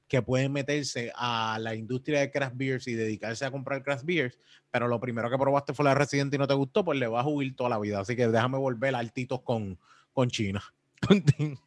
que 0.08 0.22
puede 0.22 0.50
meterse 0.50 1.12
a 1.16 1.58
la 1.60 1.74
industria 1.76 2.20
de 2.20 2.32
craft 2.32 2.58
beers 2.58 2.88
y 2.88 2.94
dedicarse 2.94 3.46
a 3.46 3.52
comprar 3.52 3.82
craft 3.84 4.06
beers, 4.06 4.40
pero 4.70 4.88
lo 4.88 5.00
primero 5.00 5.30
que 5.30 5.38
probaste 5.38 5.74
fue 5.74 5.86
la 5.86 5.96
Residente 5.96 6.36
y 6.36 6.40
no 6.40 6.48
te 6.48 6.54
gustó, 6.54 6.86
pues 6.86 7.00
le 7.00 7.08
vas 7.08 7.26
a 7.26 7.30
huir 7.30 7.56
toda 7.56 7.72
la 7.72 7.80
vida. 7.80 8.00
Así 8.00 8.16
que 8.16 8.28
déjame 8.28 8.58
volver 8.58 8.94
altitos 8.94 9.42
con, 9.42 9.80
con 10.14 10.30
China. 10.30 10.62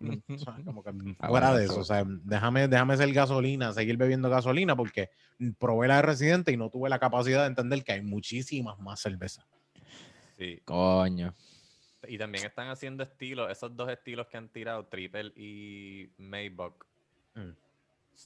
Mm, 0.01 0.33
o 0.35 0.39
sea, 0.39 0.57
como 0.65 0.83
que 0.83 0.91
Ah, 1.19 1.29
fuera 1.29 1.55
de 1.55 1.65
eso-. 1.67 1.81
O 1.81 1.85
sea, 1.85 2.03
déjame, 2.07 2.67
déjame 2.69 2.97
ser 2.97 3.13
gasolina, 3.13 3.73
seguir 3.73 3.97
bebiendo 3.97 4.29
gasolina, 4.31 4.75
porque 4.75 5.11
probé 5.59 5.87
la 5.89 5.97
de 5.97 6.03
Residente 6.03 6.51
y 6.53 6.57
no 6.57 6.71
tuve 6.71 6.89
la 6.89 6.99
capacidad 6.99 7.43
de 7.43 7.49
entender 7.49 7.85
que 7.85 7.93
hay 7.93 8.03
muchísimas 8.03 8.79
más 8.81 9.01
cervezas. 9.01 9.47
Sí. 10.39 10.61
Coño. 10.65 11.35
Y 12.07 12.17
también 12.17 12.47
están 12.47 12.69
haciendo 12.69 13.03
estilos, 13.03 13.51
esos 13.51 13.77
dos 13.77 13.89
estilos 13.91 14.27
que 14.29 14.37
han 14.37 14.49
tirado, 14.49 14.87
Triple 14.87 15.33
y 15.37 16.11
Maybach, 16.19 16.75
Mm. 17.35 17.51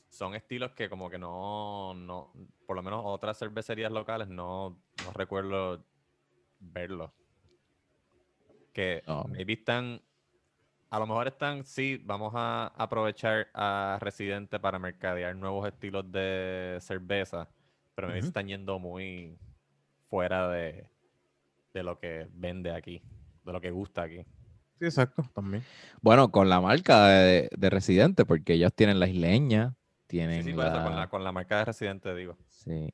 son 0.09 0.35
estilos 0.35 0.71
que 0.73 0.89
como 0.89 1.11
que 1.11 1.19
no, 1.19 1.93
no, 1.95 2.33
por 2.67 2.77
lo 2.77 2.83
menos 2.83 3.03
otras 3.05 3.39
cervecerías 3.39 3.93
locales 3.93 4.29
no, 4.29 4.79
no 5.05 5.13
recuerdo 5.15 5.85
verlos. 6.61 7.11
Que 8.73 9.03
No. 9.07 9.25
maybe 9.25 9.55
están, 9.55 10.01
a 10.93 10.99
lo 10.99 11.07
mejor 11.07 11.27
están, 11.27 11.65
sí, 11.65 11.99
vamos 12.05 12.35
a 12.37 12.67
aprovechar 12.77 13.49
a 13.55 13.97
Residente 13.99 14.61
para 14.61 14.79
mercadear 14.79 15.35
nuevos 15.35 15.67
estilos 15.67 16.05
de 16.13 16.77
cerveza, 16.83 17.49
pero 17.95 18.09
maybe 18.09 18.19
Ujú. 18.21 18.29
están 18.29 18.47
yendo 18.47 18.79
muy 18.79 19.39
fuera 20.11 20.49
de, 20.51 20.87
de 21.73 21.83
lo 21.83 21.99
que 21.99 22.29
vende 22.35 22.73
aquí, 22.73 23.01
de 23.43 23.53
lo 23.55 23.59
que 23.59 23.71
gusta 23.71 24.03
aquí. 24.03 24.19
Sí, 24.79 24.85
exacto, 24.85 25.25
también. 25.35 25.63
Bueno, 26.03 26.31
con 26.31 26.51
la 26.51 26.61
marca 26.61 27.07
de, 27.07 27.49
de 27.57 27.71
Residente, 27.71 28.27
porque 28.27 28.53
ellos 28.53 28.75
tienen 28.75 29.01
la 29.01 29.09
isleña, 29.09 29.75
tienen 30.09 30.43
Sí, 30.45 30.51
sí, 30.53 30.61
eso, 30.61 30.83
con 30.83 30.95
la- 30.95 31.09
con 31.09 31.25
la 31.25 31.33
marca 31.33 31.57
de 31.57 31.65
Residente, 31.65 32.15
digo. 32.15 32.37
Sí. 32.49 32.93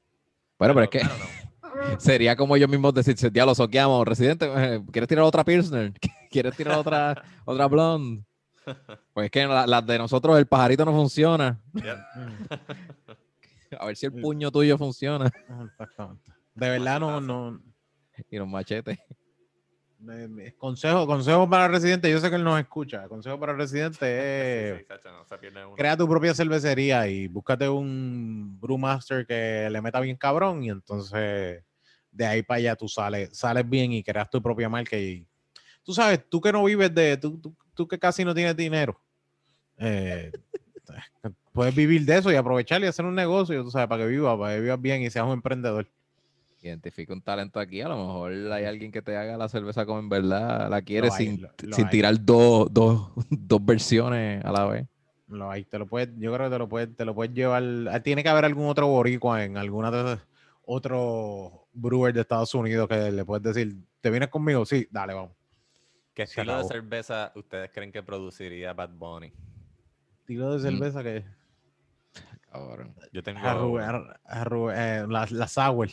Bueno, 0.57 0.73
pero, 0.75 0.85
es 0.85 0.91
que 0.91 1.01
claro, 1.01 1.17
no. 1.19 1.99
sería 2.01 2.37
como 2.37 2.55
ellos 2.55 2.69
mismos 2.69 2.95
decir, 2.95 3.17
ya 3.33 3.45
lo 3.45 3.57
soqueamos, 3.57 4.07
Residente, 4.07 4.47
eh, 4.57 4.81
¿quieres 4.93 5.09
tirar 5.09 5.25
otra 5.25 5.43
Pilsner? 5.45 5.93
¿Quieres 6.31 6.55
tirar 6.57 6.79
otra, 6.79 7.23
otra 7.45 7.67
Blonde? 7.67 8.25
Pues 9.13 9.27
es 9.27 9.31
que 9.31 9.47
la- 9.47 9.67
las 9.67 9.87
de 9.87 9.99
nosotros 9.99 10.39
el 10.39 10.47
pajarito 10.47 10.85
no 10.85 10.93
funciona. 10.93 11.61
A 13.79 13.87
ver 13.87 13.97
si 13.97 14.07
el 14.07 14.13
puño 14.13 14.51
tuyo 14.51 14.79
funciona. 14.79 15.31
Exactamente. 15.67 16.33
De 16.55 16.71
verdad, 16.71 17.01
no, 17.01 17.21
no. 17.21 17.61
Y 18.31 18.39
los 18.39 18.49
machetes. 18.49 18.99
consejo, 20.57 21.07
consejo 21.07 21.49
para 21.51 21.69
Residente, 21.69 22.11
yo 22.11 22.19
sé 22.19 22.31
que 22.31 22.37
él 22.37 22.45
nos 22.45 22.59
escucha. 22.59 23.07
Consejo 23.09 23.39
para 23.39 23.53
Residente 23.55 23.99
Sí, 23.99 24.07
es 24.07 24.79
sí, 24.81 24.85
Sacho, 24.89 25.13
no 25.13 25.25
se 25.27 25.37
pierde 25.39 25.65
uno. 25.67 25.77
crea 25.77 25.97
tu 25.97 26.09
propia 26.09 26.35
cervecería 26.35 27.07
y 27.09 27.29
búscate 27.29 27.69
un 27.69 28.59
brewmaster 28.61 29.27
que 29.27 29.69
le 29.71 29.83
meta 29.83 30.01
bien 30.01 30.17
cabrón 30.17 30.63
y 30.65 30.71
entonces 30.71 31.63
de 32.11 32.27
ahí 32.27 32.43
para 32.43 32.59
allá 32.59 32.77
tú 32.77 32.89
sales, 32.89 33.37
sales 33.37 33.69
bien 33.69 33.93
y 33.93 34.03
creas 34.03 34.31
tu 34.31 34.41
propia 34.41 34.69
marca 34.69 34.97
y 34.97 35.27
tú 35.89 35.95
sabes, 35.95 36.21
tú 36.29 36.39
que 36.39 36.53
no 36.53 36.63
vives 36.65 36.95
de, 36.95 37.17
tú, 37.17 37.39
tú, 37.39 37.57
tú 37.73 37.89
que 37.89 37.99
casi 37.99 38.23
no 38.23 38.35
tienes 38.35 38.55
dinero, 38.55 39.01
eh, 39.79 40.31
puedes 41.55 41.75
vivir 41.75 42.05
de 42.05 42.19
eso 42.19 42.31
y 42.31 42.35
aprovechar 42.37 42.83
y 42.83 42.87
hacer 42.87 43.07
un 43.07 43.15
negocio, 43.15 43.65
tú 43.65 43.71
sabes, 43.71 43.89
para 43.89 44.03
que 44.03 44.09
vivas, 44.11 44.37
para 44.39 44.55
que 44.57 44.61
vivas 44.61 44.79
bien 44.83 45.01
y 45.01 45.09
seas 45.09 45.25
un 45.25 45.33
emprendedor. 45.33 45.89
Identifica 46.61 47.15
un 47.15 47.23
talento 47.23 47.59
aquí. 47.59 47.81
A 47.81 47.89
lo 47.89 47.97
mejor 47.97 48.33
hay 48.53 48.67
alguien 48.67 48.93
que 48.93 49.01
te 49.01 49.17
haga 49.17 49.39
la 49.39 49.49
cerveza 49.49 49.87
como 49.87 49.99
en 50.01 50.11
verdad 50.11 50.69
la 50.69 50.83
quiere 50.83 51.07
Lo 51.09 51.15
hay, 51.15 51.27
sin, 51.27 51.41
lo- 51.41 51.49
lo 51.63 51.77
sin 51.77 51.89
tirar 51.89 52.23
dos, 52.23 52.69
dos, 52.71 53.11
dos 53.31 53.65
versiones 53.65 54.45
a 54.45 54.53
la 54.53 54.67
vez. 54.67 54.87
Lo 55.29 55.51
hay, 55.51 55.65
te 55.65 55.79
lo 55.79 55.87
puedes, 55.87 56.11
yo 56.19 56.35
creo 56.35 56.49
que 56.51 56.53
te 56.55 56.59
lo 56.59 56.69
puedes, 56.69 56.95
te 56.95 57.05
lo 57.07 57.15
puedes 57.15 57.33
llevar. 57.33 57.63
ah, 57.91 58.01
Tiene 58.01 58.23
que 58.23 58.29
haber 58.29 58.45
algún 58.45 58.67
otro 58.69 58.89
boricua 58.89 59.43
en 59.43 59.57
alguna 59.57 59.91
de 59.91 60.19
otro 60.67 61.67
brewer 61.73 62.13
de 62.13 62.21
Estados 62.21 62.55
Unidos 62.55 62.89
que 62.89 63.11
le 63.11 63.25
puedes 63.25 63.43
decir, 63.43 63.75
¿te 64.03 64.11
vienes 64.11 64.29
conmigo? 64.29 64.67
Sí, 64.67 64.87
dale, 64.91 65.15
vamos. 65.15 65.38
¿Qué 66.19 66.25
estilo 66.25 66.59
de 66.59 66.65
cerveza 66.65 67.31
ustedes 67.37 67.71
creen 67.73 67.93
que 67.93 68.03
produciría 68.03 68.73
Bad 68.73 68.91
Bunny? 68.91 69.33
Tiro 70.25 70.53
de 70.53 70.59
cerveza 70.59 71.05
que 71.05 71.25
Cabrón. 72.51 72.93
Yo 73.13 73.23
tengo. 73.23 73.39
arru- 73.39 73.81
ar- 73.81 74.21
arru- 74.29 74.73
eh, 74.75 75.07
la, 75.09 75.29
la 75.31 75.47
sour. 75.47 75.89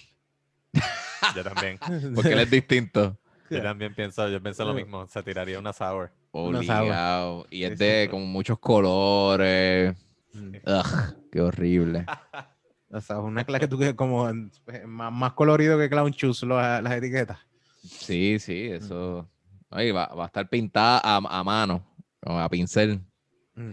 Yo 1.35 1.43
también. 1.43 1.77
Porque 2.15 2.33
él 2.33 2.39
es 2.39 2.49
distinto. 2.49 3.19
Yo 3.51 3.61
también 3.61 3.93
pienso, 3.93 4.27
yo 4.27 4.41
pienso 4.41 4.65
lo 4.65 4.73
mismo. 4.73 5.05
Se 5.05 5.21
tiraría 5.21 5.59
una 5.59 5.73
sour. 5.73 6.11
Una 6.31 6.63
sour. 6.63 7.45
Y 7.51 7.63
es 7.65 7.77
de 7.77 8.07
como 8.09 8.25
muchos 8.25 8.57
colores. 8.57 9.95
Mm, 10.33 10.55
Ugh, 10.65 11.29
qué 11.31 11.41
horrible. 11.41 12.05
La 12.89 12.99
sour, 12.99 13.25
una 13.25 13.43
clase 13.43 13.59
que 13.59 13.67
tú 13.67 13.77
que 13.77 13.95
como 13.95 14.27
eh, 14.27 14.87
más, 14.87 15.11
más 15.13 15.33
colorido 15.33 15.77
que 15.77 15.87
Clown 15.87 16.09
Shoes 16.09 16.41
lo- 16.41 16.57
las 16.59 16.93
etiquetas. 16.93 17.37
Sí, 17.83 18.39
sí, 18.39 18.69
eso. 18.71 19.29
Oye, 19.75 19.91
va, 19.91 20.07
va 20.07 20.23
a 20.23 20.27
estar 20.27 20.47
pintada 20.47 21.01
a, 21.03 21.17
a 21.17 21.43
mano, 21.43 21.85
a 22.21 22.49
pincel. 22.49 23.01
Mm. 23.55 23.71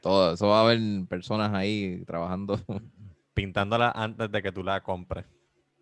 Todo, 0.00 0.34
eso 0.34 0.48
va 0.48 0.60
a 0.60 0.62
haber 0.62 0.80
personas 1.08 1.52
ahí 1.52 2.02
trabajando. 2.06 2.58
Pintándola 3.34 3.90
antes 3.94 4.30
de 4.30 4.42
que 4.42 4.52
tú 4.52 4.62
la 4.62 4.82
compres. 4.82 5.26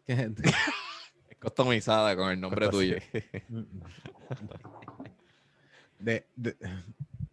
customizada 1.41 2.17
con 2.17 2.31
el 2.31 2.41
nombre 2.41 2.69
tuyo. 2.69 2.97
De, 5.99 6.25
de, 6.35 6.57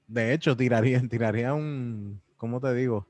de 0.08 0.34
hecho, 0.34 0.58
tiraría, 0.58 1.02
tiraría 1.08 1.54
un, 1.54 2.22
¿cómo 2.36 2.60
te 2.60 2.74
digo? 2.74 3.08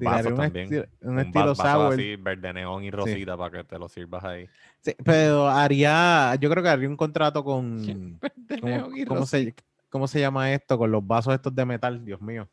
Tiraría 0.00 0.30
un, 0.30 0.36
también. 0.36 0.68
esti- 0.70 0.88
un 1.02 1.18
estilo 1.20 1.46
vaso 1.54 1.62
sour. 1.62 1.92
así, 1.94 2.16
verde 2.16 2.52
neón 2.52 2.82
y 2.84 2.90
rosita 2.90 3.36
para 3.36 3.58
que 3.58 3.64
te 3.64 3.78
lo 3.78 3.88
sirvas 3.88 4.24
ahí. 4.24 4.48
Sí, 4.80 4.94
pero 5.04 5.48
haría, 5.48 6.34
yo 6.40 6.50
creo 6.50 6.62
que 6.62 6.68
haría 6.68 6.88
un 6.88 6.96
contrato 6.96 7.44
con, 7.44 8.18
¿cómo, 8.60 8.66
Neón 8.66 8.96
y 8.96 9.04
cómo 9.04 9.26
se, 9.26 9.54
¿cómo 9.88 10.08
se 10.08 10.20
llama 10.20 10.52
esto? 10.52 10.76
Con 10.78 10.90
los 10.90 11.06
vasos 11.06 11.34
estos 11.34 11.54
de 11.54 11.64
metal, 11.64 12.04
Dios 12.04 12.20
mío. 12.20 12.48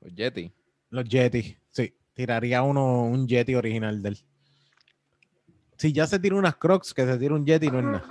Los 0.00 0.14
Yeti. 0.14 0.52
Los 0.90 1.04
Yeti, 1.08 1.56
sí. 1.70 1.94
Tiraría 2.14 2.62
uno, 2.62 3.04
un 3.04 3.26
Yeti 3.28 3.54
original 3.54 4.02
del. 4.02 4.18
Si 5.76 5.92
ya 5.92 6.06
se 6.06 6.18
tira 6.18 6.34
unas 6.34 6.56
Crocs, 6.56 6.92
que 6.92 7.06
se 7.06 7.16
tira 7.18 7.34
un 7.34 7.46
Yeti 7.46 7.70
no 7.70 7.78
es 7.78 7.84
nada. 7.84 8.04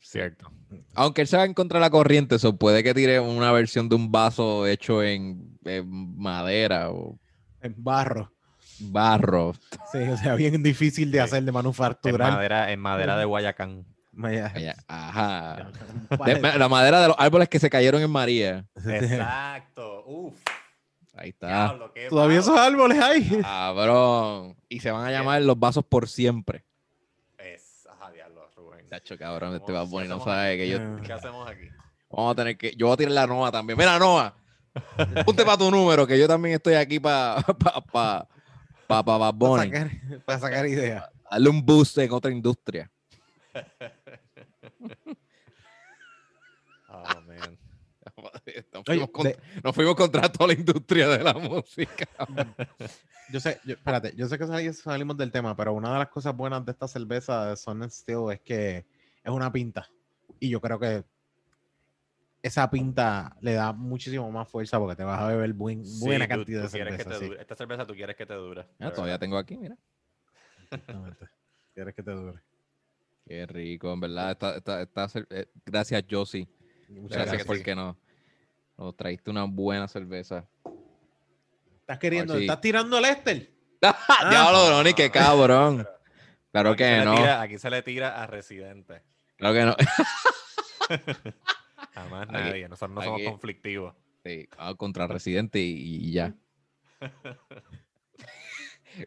Cierto. 0.00 0.50
Aunque 0.94 1.22
él 1.22 1.26
se 1.28 1.36
va 1.36 1.44
en 1.44 1.54
contra 1.54 1.78
de 1.78 1.82
la 1.82 1.90
corriente, 1.90 2.34
eso 2.36 2.56
puede 2.56 2.82
que 2.82 2.94
tire 2.94 3.20
una 3.20 3.52
versión 3.52 3.88
de 3.88 3.94
un 3.96 4.10
vaso 4.12 4.66
hecho 4.66 5.02
en, 5.02 5.58
en 5.64 6.16
madera 6.18 6.90
o 6.90 7.18
En 7.60 7.74
barro. 7.78 8.32
barro. 8.80 9.54
Sí, 9.90 9.98
o 9.98 10.16
sea, 10.16 10.34
bien 10.34 10.62
difícil 10.62 11.10
de 11.10 11.18
Sí. 11.18 11.24
hacer 11.24 11.42
de 11.44 11.48
En 11.50 11.54
manufacturar. 11.54 12.32
madera, 12.32 12.70
en 12.72 12.80
madera 12.80 13.16
de 13.16 13.24
Guayacán. 13.24 13.86
Ajá. 14.88 15.70
De- 16.26 16.58
la 16.58 16.68
madera 16.68 17.00
de 17.00 17.08
los 17.08 17.16
árboles 17.18 17.48
que 17.48 17.58
se 17.58 17.70
cayeron 17.70 18.02
en 18.02 18.10
María. 18.10 18.66
Exacto. 18.76 20.04
Uf. 20.06 20.38
Ahí 21.14 21.30
está. 21.30 21.46
diablo, 21.46 21.92
Todavía 22.08 22.38
esos 22.40 22.58
árboles 22.58 22.98
hay. 22.98 23.40
Cabrón. 23.42 24.56
Y 24.68 24.80
se 24.80 24.90
van 24.90 25.06
a 25.06 25.10
llamar 25.10 25.40
los 25.42 25.58
vasos 25.58 25.84
por 25.84 26.08
siempre. 26.08 26.64
Es, 27.38 27.86
ajá, 27.90 28.10
diablo, 28.12 28.48
Rubén. 28.56 28.81
Tacho, 28.92 29.16
cabrón, 29.16 29.54
este 29.54 29.72
¿Cómo- 29.72 29.78
Bad 29.78 29.86
Bunny 29.86 30.06
no 30.06 30.16
hacemos 30.16 30.24
sabe 30.24 30.48
aquí? 30.50 30.58
que 30.58 30.68
yo... 30.68 31.02
¿Qué 31.02 31.12
hacemos 31.14 31.48
aquí? 31.48 31.66
Vamos 32.10 32.32
a 32.32 32.34
tener 32.34 32.58
que. 32.58 32.74
Yo 32.76 32.88
voy 32.88 32.92
a 32.92 32.96
tirar 32.98 33.12
la 33.12 33.26
Noa 33.26 33.50
también. 33.50 33.78
Mira, 33.78 33.98
Noa. 33.98 34.34
Ponte 35.24 35.46
para 35.46 35.56
tu 35.56 35.70
número, 35.70 36.06
que 36.06 36.18
yo 36.18 36.28
también 36.28 36.56
estoy 36.56 36.74
aquí 36.74 37.00
para 37.00 37.40
pa, 37.58 37.80
pa, 37.80 38.28
pa, 38.86 39.02
pa, 39.02 39.16
Bad 39.16 39.34
Para 39.38 39.62
sacar, 39.62 39.90
para 40.26 40.38
sacar 40.38 40.66
ideas. 40.66 41.04
Darle 41.30 41.48
un 41.48 41.64
boost 41.64 41.96
en 41.96 42.12
otra 42.12 42.30
industria. 42.30 42.90
Oh, 46.94 47.20
man. 47.26 47.58
Nos 48.44 48.82
Oye, 48.88 48.98
fuimos, 48.98 49.10
con- 49.10 49.24
de- 49.24 49.38
nos 49.62 49.74
fuimos 49.74 49.94
contra 49.94 50.30
toda 50.32 50.48
la 50.48 50.52
industria 50.54 51.08
de 51.08 51.22
la 51.22 51.32
música. 51.34 52.06
yo 53.32 53.38
sé, 53.40 53.60
yo- 53.64 53.74
espérate, 53.74 54.14
yo 54.16 54.26
sé 54.26 54.36
que 54.38 54.46
sali- 54.46 54.72
salimos 54.72 55.16
del 55.16 55.30
tema, 55.30 55.56
pero 55.56 55.72
una 55.74 55.92
de 55.92 55.98
las 56.00 56.08
cosas 56.08 56.36
buenas 56.36 56.64
de 56.64 56.72
esta 56.72 56.88
cerveza 56.88 57.46
de 57.50 57.56
Sun 57.56 57.88
Steel 57.90 58.32
es 58.32 58.40
que 58.40 58.78
es 59.22 59.30
una 59.30 59.52
pinta. 59.52 59.88
Y 60.40 60.48
yo 60.48 60.60
creo 60.60 60.78
que 60.80 61.04
esa 62.42 62.68
pinta 62.68 63.36
le 63.40 63.52
da 63.54 63.72
muchísimo 63.72 64.28
más 64.32 64.48
fuerza 64.48 64.78
porque 64.80 64.96
te 64.96 65.04
vas 65.04 65.20
a 65.20 65.26
beber 65.28 65.52
buen- 65.52 65.84
Sí, 65.86 66.04
buena 66.04 66.24
tú- 66.24 66.30
cantidad 66.30 66.62
tú 66.62 66.72
de 66.72 66.78
que 66.78 66.84
cerveza. 66.84 67.10
te 67.10 67.16
sí. 67.18 67.24
dure. 67.26 67.40
Esta 67.40 67.54
cerveza 67.54 67.86
tú 67.86 67.94
quieres 67.94 68.16
que 68.16 68.26
te 68.26 68.34
dure. 68.34 68.66
Ah, 68.80 68.90
todavía 68.90 69.18
tengo 69.18 69.38
aquí, 69.38 69.56
mira. 69.56 69.76
Exactamente. 70.64 71.26
Quieres 71.74 71.94
que 71.94 72.02
te 72.02 72.10
dure. 72.10 72.40
Qué 73.24 73.46
rico, 73.46 73.92
en 73.92 74.00
verdad. 74.00 74.32
Esta, 74.32 74.82
esta, 74.82 75.08
eh, 75.30 75.46
gracias, 75.64 76.04
Josie. 76.10 76.48
Muchas 76.88 77.18
Gracias 77.18 77.26
gracias. 77.26 77.46
porque 77.46 77.74
nos, 77.76 77.96
nos 78.82 78.96
traíste 78.96 79.30
una 79.30 79.44
buena 79.44 79.88
cerveza. 79.88 80.46
¿Estás 81.80 81.98
queriendo? 81.98 82.36
¿Estás 82.36 82.60
tirando 82.60 82.98
el 82.98 83.04
Esther? 83.04 83.50
Diablo, 84.30 84.70
Ronnie, 84.70 84.94
qué 84.94 85.10
cabrón. 85.10 85.86
Claro 86.52 86.76
que 86.76 87.02
no. 87.04 87.16
tira- 87.16 87.40
aquí 87.40 87.58
se 87.58 87.70
le 87.70 87.82
tira 87.82 88.22
a 88.22 88.26
Residente. 88.26 89.02
Claro 89.36 89.54
que 89.54 89.64
no. 89.64 89.76
Jamás 91.94 92.22
Aquí- 92.24 92.32
nadie. 92.32 92.68
Nosotros 92.68 92.94
no 92.94 93.02
somos 93.02 93.22
conflictivos. 93.22 93.94
Sí, 94.24 94.48
ah, 94.58 94.74
contra 94.76 95.06
Residente 95.06 95.58
y, 95.60 96.08
y 96.08 96.12
ya. 96.12 96.34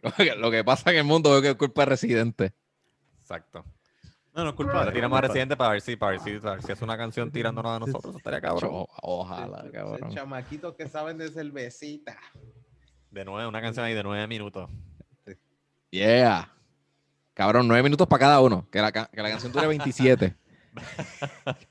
Lo 0.01 0.11
que- 0.17 0.35
Lo 0.35 0.51
que 0.51 0.63
pasa 0.63 0.91
en 0.91 0.97
el 0.97 1.03
mundo 1.05 1.35
es 1.37 1.41
que 1.43 1.49
es 1.51 1.55
culpa 1.55 1.83
de 1.83 1.85
Residente. 1.85 2.53
Exacto. 3.21 3.63
No, 4.35 4.43
no 4.43 4.49
es 4.49 4.55
culpa 4.55 4.85
de 4.85 4.91
tiramos 4.91 5.17
a 5.17 5.21
Residente 5.21 5.55
para 5.55 5.69
ver 5.71 5.81
si, 5.81 5.95
para 5.95 6.11
ver 6.11 6.19
si, 6.19 6.37
para 6.39 6.55
ver 6.55 6.63
si 6.63 6.71
es 6.73 6.81
una 6.81 6.97
canción 6.97 7.31
tirándonos 7.31 7.71
a 7.71 7.79
nosotros. 7.79 8.09
Eso 8.09 8.17
estaría 8.17 8.41
cabrón. 8.41 8.69
O- 8.73 8.87
Ojalá, 9.01 9.63
cabrón. 9.71 10.09
chamaquitos 10.11 10.75
que 10.75 10.87
saben 10.89 11.17
de 11.17 11.29
cervecita. 11.29 12.17
De 13.11 13.23
nueve, 13.23 13.47
una 13.47 13.61
canción 13.61 13.85
ahí 13.85 13.93
de 13.93 14.03
nueve 14.03 14.27
minutos. 14.27 14.69
Yeah. 15.89 16.51
Cabrón, 17.33 17.67
nueve 17.67 17.83
minutos 17.83 18.07
para 18.07 18.19
cada 18.19 18.41
uno. 18.41 18.67
Que 18.69 18.81
la, 18.81 18.91
que 18.91 19.21
la 19.21 19.29
canción 19.29 19.51
dure 19.53 19.67
27. 19.67 20.35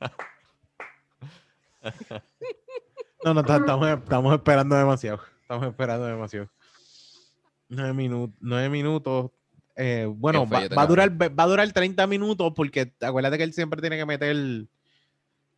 No, 3.25 3.33
no, 3.35 3.43
ta- 3.43 3.57
estamos, 3.57 3.89
estamos 3.89 4.35
esperando 4.35 4.77
demasiado. 4.77 5.21
Estamos 5.43 5.67
esperando 5.67 6.07
demasiado. 6.07 6.51
Nueve 7.69 7.95
minutos. 7.95 8.37
Nueve 8.41 8.69
minutos. 8.69 9.31
Eh, 9.77 10.07
bueno, 10.09 10.47
va, 10.49 10.59
a 10.83 10.87
durar, 10.87 11.11
va 11.20 11.43
a 11.43 11.47
durar 11.47 11.72
30 11.72 12.07
minutos 12.07 12.53
porque 12.55 12.93
acuérdate 13.01 13.39
que 13.39 13.45
él 13.45 13.53
siempre 13.53 13.81
tiene 13.81 13.97
que 13.97 14.07
meter 14.07 14.66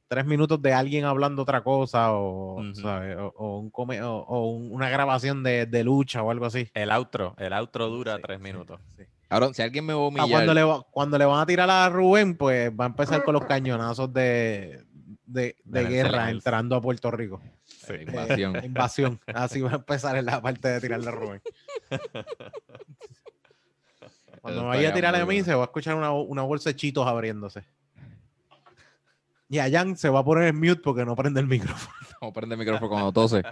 tres 0.08 0.24
minutos 0.24 0.62
de 0.62 0.72
alguien 0.72 1.04
hablando 1.04 1.42
otra 1.42 1.62
cosa 1.64 2.12
o, 2.12 2.60
Ujú. 2.60 2.74
¿sabes? 2.76 3.16
o, 3.18 3.32
o 3.36 3.58
un 3.58 3.70
come- 3.70 4.00
o- 4.02 4.18
o 4.18 4.50
un- 4.52 4.72
una 4.72 4.88
grabación 4.88 5.42
de, 5.42 5.66
de 5.66 5.82
lucha 5.84 6.22
o 6.22 6.30
algo 6.30 6.46
así. 6.46 6.68
El 6.74 6.90
outro. 6.92 7.34
El 7.38 7.52
outro 7.52 7.88
dura 7.88 8.16
Sí, 8.16 8.22
tres 8.22 8.40
minutos. 8.40 8.80
sí. 8.96 9.02
Cabrón, 9.28 9.52
si 9.54 9.62
alguien 9.62 9.84
me 9.84 9.92
va 9.92 9.98
a 10.00 10.02
Ah, 10.04 10.06
humillar. 10.06 10.28
cuando, 10.30 10.54
le, 10.54 10.62
va- 10.62 10.82
cuando 10.92 11.18
le 11.18 11.24
van 11.24 11.40
a 11.40 11.46
tirar 11.46 11.68
a 11.68 11.88
Rubén, 11.88 12.36
pues 12.36 12.70
va 12.70 12.84
a 12.84 12.88
empezar 12.88 13.24
con 13.24 13.34
los 13.34 13.44
cañonazos 13.44 14.12
de, 14.14 14.84
de, 15.26 15.56
de 15.64 15.82
Nelson 15.82 15.90
guerra 15.92 16.30
entrando 16.30 16.76
a 16.76 16.80
Puerto 16.80 17.10
Rico. 17.10 17.42
Sí. 17.64 17.94
Eh, 17.94 18.04
Invasión. 18.06 18.64
invasión. 18.64 19.20
Así 19.26 19.60
va 19.60 19.72
a 19.72 19.74
empezar 19.76 20.16
en 20.16 20.26
la 20.26 20.40
parte 20.40 20.68
de 20.68 20.80
tirarle 20.80 21.08
a 21.08 21.10
Rubén. 21.10 21.42
Cuando 24.46 24.60
Eso 24.62 24.68
vaya 24.68 24.90
a 24.90 24.92
tirarle 24.94 25.20
a 25.20 25.26
mí, 25.26 25.42
se 25.42 25.54
va 25.54 25.62
a 25.62 25.66
escuchar 25.66 25.96
una, 25.96 26.12
una 26.12 26.42
bolsa 26.42 26.70
de 26.70 26.76
chitos 26.76 27.04
abriéndose. 27.06 27.64
Y 29.48 29.58
a 29.58 29.68
Jan 29.70 29.96
se 29.96 30.08
va 30.08 30.20
a 30.20 30.24
poner 30.24 30.44
en 30.48 30.56
mute 30.58 30.76
porque 30.82 31.04
no 31.04 31.14
prende 31.16 31.40
el 31.40 31.46
micrófono. 31.48 31.94
Vamos 32.20 32.30
a 32.30 32.34
prender 32.40 32.58
el 32.58 32.64
micrófono 32.64 32.88
cuando 32.88 33.12
tose. 33.12 33.42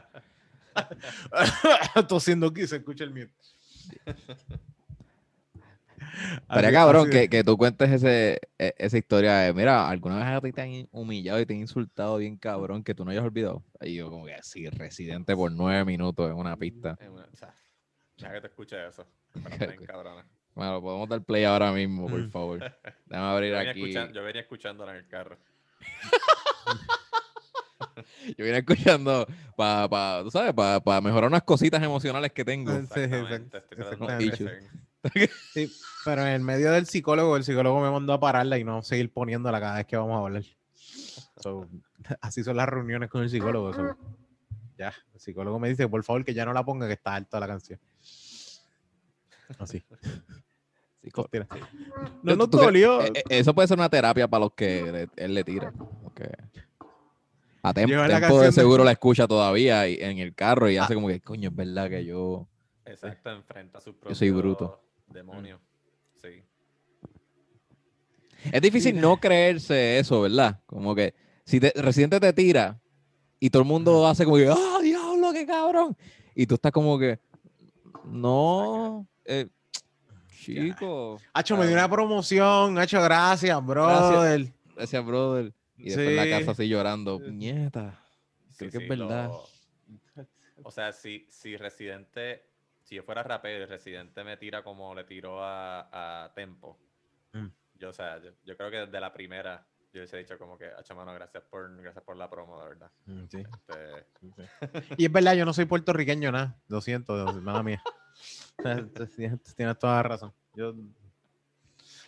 Tosiendo 2.09 2.47
aquí 2.49 2.67
se 2.67 2.77
escucha 2.77 3.05
el 3.05 3.11
mute. 3.11 3.33
Así- 6.49 6.73
cabrón 6.73 7.03
así 7.09 7.11
que, 7.11 7.29
que 7.29 7.45
tú 7.45 7.57
cuentes 7.57 7.91
ese, 7.91 8.41
e- 8.59 8.75
esa 8.79 8.99
historia 8.99 9.35
de, 9.39 9.53
mira, 9.53 9.89
alguna 9.89 10.17
vez 10.17 10.27
a 10.27 10.41
ti 10.41 10.53
te 10.53 10.63
han 10.63 10.89
humillado 10.93 11.41
y 11.41 11.47
te 11.47 11.55
han 11.55 11.61
insultado 11.61 12.19
bien 12.19 12.37
cabrón 12.37 12.85
que 12.85 12.95
tú 12.95 13.05
no 13.05 13.11
hayas 13.11 13.25
olvidado. 13.25 13.63
Y 13.81 13.95
yo 13.97 14.11
como 14.11 14.27
que 14.27 14.37
sí, 14.43 14.69
residente 14.71 15.35
por 15.35 15.51
nueve 15.51 15.85
minutos 15.85 16.31
en 16.31 16.37
una 16.37 16.57
pista. 16.57 16.97
En 17.01 17.11
una- 17.13 17.25
o 17.33 17.37
sea, 17.37 17.53
Ya 18.17 18.33
que 18.33 18.41
te 18.41 18.47
escuché 18.47 18.87
eso. 18.87 19.05
Pero 19.59 19.83
cabrona. 19.87 20.25
Bueno, 20.55 20.81
podemos 20.81 21.09
dar 21.09 21.23
play 21.23 21.45
ahora 21.45 21.73
mismo, 21.73 22.07
por 22.09 22.21
Mm. 22.21 22.31
favor. 22.31 22.59
Déjame 23.07 23.27
abrir 23.29 23.51
Yo 23.53 23.57
venía, 23.59 23.71
aquí. 24.05 24.15
yo 24.15 24.23
venía 24.23 24.43
escuchándola 24.43 24.93
en 24.93 24.99
el 24.99 25.09
carro. 25.09 25.37
Yo 28.37 28.45
vine 28.45 28.59
escuchando 28.59 29.27
para, 29.57 29.89
pa, 29.89 30.21
tú 30.25 30.31
sabes, 30.31 30.53
para 30.55 31.01
mejorar 31.01 31.29
unas 31.29 31.43
cositas 31.43 31.83
emocionales 31.83 32.33
que 32.33 32.45
tengo. 32.45 32.73
Sí, 32.73 32.79
Exactamente. 33.01 33.63
exactamente. 33.71 34.71
Sí, 35.53 35.71
pero 36.03 36.23
en 36.23 36.29
el 36.29 36.41
medio 36.41 36.73
del 36.73 36.87
psicólogo, 36.87 37.37
el 37.37 37.45
psicólogo 37.45 37.79
me 37.83 37.91
mandó 37.91 38.15
a 38.15 38.21
pararla 38.21 38.57
y 38.59 38.65
no 38.65 38.83
seguir 38.83 39.13
poniéndola 39.13 39.61
cada 39.61 39.77
vez 39.77 39.87
que 39.87 39.99
vamos 39.99 40.15
a 40.17 40.21
hablar. 40.21 40.43
So, 41.43 41.69
así 42.23 42.43
son 42.43 42.57
las 42.57 42.67
reuniones 42.71 43.11
con 43.11 43.23
el 43.23 43.29
psicólogo. 43.29 43.75
so, 43.75 43.97
ya, 44.79 44.95
el 45.13 45.21
psicólogo 45.21 45.59
me 45.59 45.69
dice, 45.69 45.87
por 45.89 46.03
favor, 46.05 46.25
que 46.25 46.33
ya 46.33 46.47
no 46.47 46.55
la 46.55 46.65
ponga, 46.65 46.87
que 46.87 46.95
está 46.95 47.15
alta 47.15 47.39
la 47.39 47.47
canción. 47.47 47.79
Así. 49.59 49.83
Sí. 51.03 51.11
No 52.23 52.33
¿Tú- 52.33 52.37
nos 52.39 52.49
tú 52.51 52.57
crees- 52.57 52.65
dolió. 52.65 53.03
eh, 53.03 53.13
eh, 53.15 53.23
Eso 53.29 53.55
puede 53.55 53.69
ser 53.69 53.77
una 53.79 53.91
terapia 53.91 54.27
para 54.27 54.45
los 54.45 54.55
que 54.55 54.91
le- 54.91 55.23
él 55.23 55.35
le 55.35 55.45
tira. 55.45 55.71
porque 56.03 56.31
A 57.63 57.75
Tem- 57.75 57.87
Tempo 57.89 58.41
de 58.41 58.47
de- 58.47 58.53
seguro 58.53 58.85
la 58.85 58.93
escucha 58.93 59.29
todavía 59.29 59.87
y, 59.87 59.97
en 60.01 60.17
el 60.19 60.35
carro 60.35 60.71
y 60.71 60.79
Ah. 60.79 60.85
hace 60.85 60.95
como 60.95 61.09
que, 61.09 61.21
coño, 61.21 61.51
es 61.51 61.55
verdad 61.57 61.91
que 61.91 62.07
yo... 62.07 62.49
Exacto, 62.87 63.31
enfrenta 63.31 63.79
a 63.79 63.81
su 63.83 63.95
propio 63.95 64.15
soy 64.15 64.31
bruto. 64.31 64.81
demonio. 65.09 65.61
Sí. 66.23 66.43
Es 68.51 68.63
difícil 68.63 68.99
no 68.99 69.19
creerse 69.19 69.99
eso, 69.99 70.23
¿verdad? 70.23 70.61
Como 70.67 70.95
que 70.95 71.15
si 71.45 71.61
te, 71.61 71.71
Residente 71.77 72.19
te 72.19 72.33
tira 72.33 72.81
y 73.41 73.51
todo 73.51 73.61
el 73.63 73.69
mundo 73.69 74.07
hace 74.07 74.25
como 74.25 74.37
que, 74.39 74.49
¡ah, 74.49 74.79
diablo, 74.83 75.33
qué 75.35 75.45
cabrón! 75.47 75.95
Y 76.35 76.47
tú 76.47 76.55
estás 76.55 76.73
como 76.73 76.99
que, 76.99 77.19
no, 78.07 79.07
eh, 79.25 79.49
chico, 80.29 81.19
Hacho, 81.33 81.57
me 81.57 81.67
dio 81.67 81.75
una 81.77 81.89
promoción. 81.89 82.79
Hacho, 82.79 83.01
gracias, 83.03 83.65
brother. 83.65 84.53
gracias, 84.77 85.05
brother. 85.07 85.53
Y 85.77 85.85
después 85.87 86.09
en 86.09 86.17
la 86.17 86.25
Sí. 86.25 86.31
casa 86.31 86.51
así 86.53 86.69
llorando, 86.69 87.19
Sí. 87.19 87.25
puñeta. 87.25 88.01
Creo 88.57 88.71
que 88.71 88.79
es 88.79 88.89
verdad. 88.89 89.29
lo- 89.29 89.45
O 90.63 90.71
sea, 90.71 90.93
si, 90.93 91.27
si 91.31 91.57
Residente, 91.57 92.45
si 92.83 92.95
yo 92.95 93.03
fuera 93.03 93.23
rapero 93.23 93.65
y 93.65 93.67
Residente 93.67 94.23
me 94.25 94.37
tira 94.37 94.63
como 94.63 94.95
le 94.95 95.05
tiró 95.05 95.43
a, 95.43 96.25
a 96.25 96.33
Tempo, 96.35 96.79
Mm. 97.33 97.49
yo, 97.81 97.89
o 97.91 97.93
sea, 97.93 98.23
yo, 98.23 98.31
yo 98.45 98.57
creo 98.57 98.71
que 98.71 98.77
desde 98.79 99.01
la 99.01 99.13
primera 99.13 99.67
yo 99.93 100.01
hubiese 100.01 100.17
dicho 100.19 100.39
como 100.39 100.57
que, 100.57 100.67
hacha 100.67 100.95
mano, 100.95 101.13
gracias 101.15 101.43
por, 101.51 101.77
gracias 101.83 102.03
por 102.05 102.17
la 102.17 102.29
promo, 102.31 102.61
de 102.63 102.69
verdad. 102.69 102.91
Mm, 103.07 103.25
sí. 103.29 103.43
Este, 103.69 104.95
Y 104.97 105.07
es 105.07 105.13
verdad, 105.13 105.35
yo 105.35 105.45
no 105.45 105.53
soy 105.53 105.65
puertorriqueño 105.67 106.31
nada. 106.33 106.57
Lo 106.69 106.81
siento, 106.81 107.15
mala 107.43 107.63
mía. 107.63 107.83
Tienes, 109.57 109.79
toda 109.79 109.97
la 109.97 110.03
razón. 110.03 110.33
Yo 110.55 110.75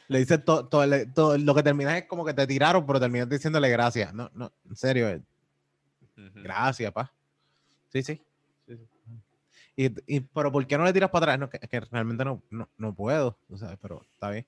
le 0.09 0.19
dices 0.19 0.45
todo, 0.45 0.69
todo, 0.69 0.85
todo- 1.15 1.37
lo 1.39 1.55
que 1.55 1.63
terminas 1.63 1.97
es 1.97 2.07
como 2.07 2.25
que 2.25 2.33
te 2.35 2.47
tiraron, 2.47 2.87
pero 2.87 3.01
terminas 3.01 3.29
diciéndole 3.29 3.69
gracias. 3.69 4.15
No, 4.15 4.31
no, 4.35 4.53
en 4.69 4.77
serio, 4.77 5.09
eh, 5.09 5.21
gracias, 6.17 6.93
pa. 6.93 7.13
Sí, 7.89 8.03
sí. 8.03 8.23
sí, 8.67 8.77
sí. 8.77 8.87
Y, 9.77 10.17
y- 10.17 10.21
pero 10.21 10.51
¿por 10.51 10.67
qué 10.67 10.79
no 10.79 10.85
le 10.85 10.93
tiras 10.93 11.11
para 11.11 11.25
atrás? 11.25 11.39
No, 11.39 11.51
que, 11.51 11.59
que 11.59 11.81
realmente 11.81 12.25
no, 12.25 12.43
no, 12.51 12.69
no 12.79 12.95
puedo, 12.95 13.39
o 13.51 13.57
sea, 13.59 13.77
pero 13.77 14.03
está 14.15 14.31
bien. 14.31 14.47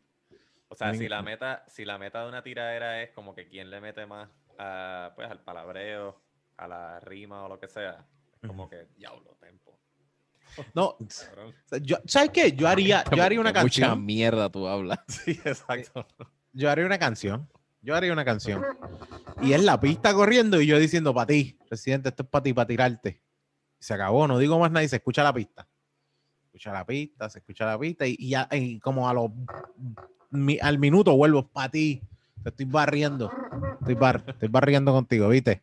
O 0.68 0.74
sea, 0.74 0.94
si 0.94 1.08
la 1.08 1.22
meta, 1.22 1.64
si 1.68 1.84
la 1.84 1.98
meta 1.98 2.22
de 2.22 2.28
una 2.28 2.42
tiradera 2.42 3.02
es 3.02 3.10
como 3.10 3.34
que 3.34 3.48
quién 3.48 3.70
le 3.70 3.80
mete 3.80 4.06
más 4.06 4.28
a, 4.58 5.12
pues, 5.16 5.30
al 5.30 5.40
palabreo, 5.40 6.20
a 6.56 6.68
la 6.68 7.00
rima 7.00 7.44
o 7.44 7.48
lo 7.48 7.58
que 7.58 7.68
sea, 7.68 8.06
es 8.42 8.48
como 8.48 8.68
que 8.68 8.86
diablo, 8.96 9.36
tempo. 9.40 9.78
No, 10.74 10.86
o 10.86 10.98
cabrón. 11.26 11.54
sea, 11.66 11.78
yo, 11.78 11.96
¿sabes 12.06 12.30
qué? 12.30 12.52
Yo 12.52 12.68
haría, 12.68 13.04
yo 13.14 13.22
haría 13.22 13.40
una 13.40 13.52
Que 13.52 13.62
Mucha 13.62 13.80
canción. 13.82 14.04
mierda 14.04 14.50
tú 14.50 14.66
hablas. 14.66 14.98
Sí, 15.08 15.32
exacto. 15.44 16.06
yo 16.52 16.70
haría 16.70 16.86
una 16.86 16.98
canción. 16.98 17.48
Yo 17.80 17.94
haría 17.94 18.12
una 18.12 18.24
canción. 18.24 18.64
Y 19.40 19.52
es 19.52 19.62
la 19.62 19.78
pista 19.78 20.12
corriendo 20.14 20.60
y 20.60 20.66
yo 20.66 20.80
diciendo 20.80 21.14
para 21.14 21.28
ti, 21.28 21.56
presidente, 21.68 22.08
esto 22.08 22.24
es 22.24 22.28
para 22.28 22.42
ti, 22.42 22.52
para 22.52 22.66
tirarte. 22.66 23.22
Y 23.80 23.84
se 23.84 23.94
acabó, 23.94 24.26
no 24.26 24.36
digo 24.36 24.58
más 24.58 24.72
nada 24.72 24.82
y 24.82 24.88
se 24.88 24.96
escucha 24.96 25.22
la 25.22 25.32
pista. 25.32 25.68
Se 26.40 26.46
escucha 26.46 26.72
la 26.72 26.84
pista, 26.84 27.30
se 27.30 27.38
escucha 27.38 27.64
la 27.66 27.78
pista 27.78 28.04
y, 28.04 28.16
y 28.18 28.30
ya, 28.30 28.48
y 28.50 28.80
como 28.80 29.08
a 29.08 29.14
los 29.14 29.30
mi- 30.30 30.58
al 30.60 30.80
minuto 30.80 31.16
vuelvo 31.16 31.46
para 31.46 31.70
ti. 31.70 32.02
Te 32.42 32.48
estoy 32.48 32.66
barriendo. 32.66 33.30
estoy, 33.78 33.94
bar, 33.94 34.24
estoy 34.26 34.48
barriendo 34.48 34.90
contigo, 34.92 35.28
¿viste? 35.28 35.62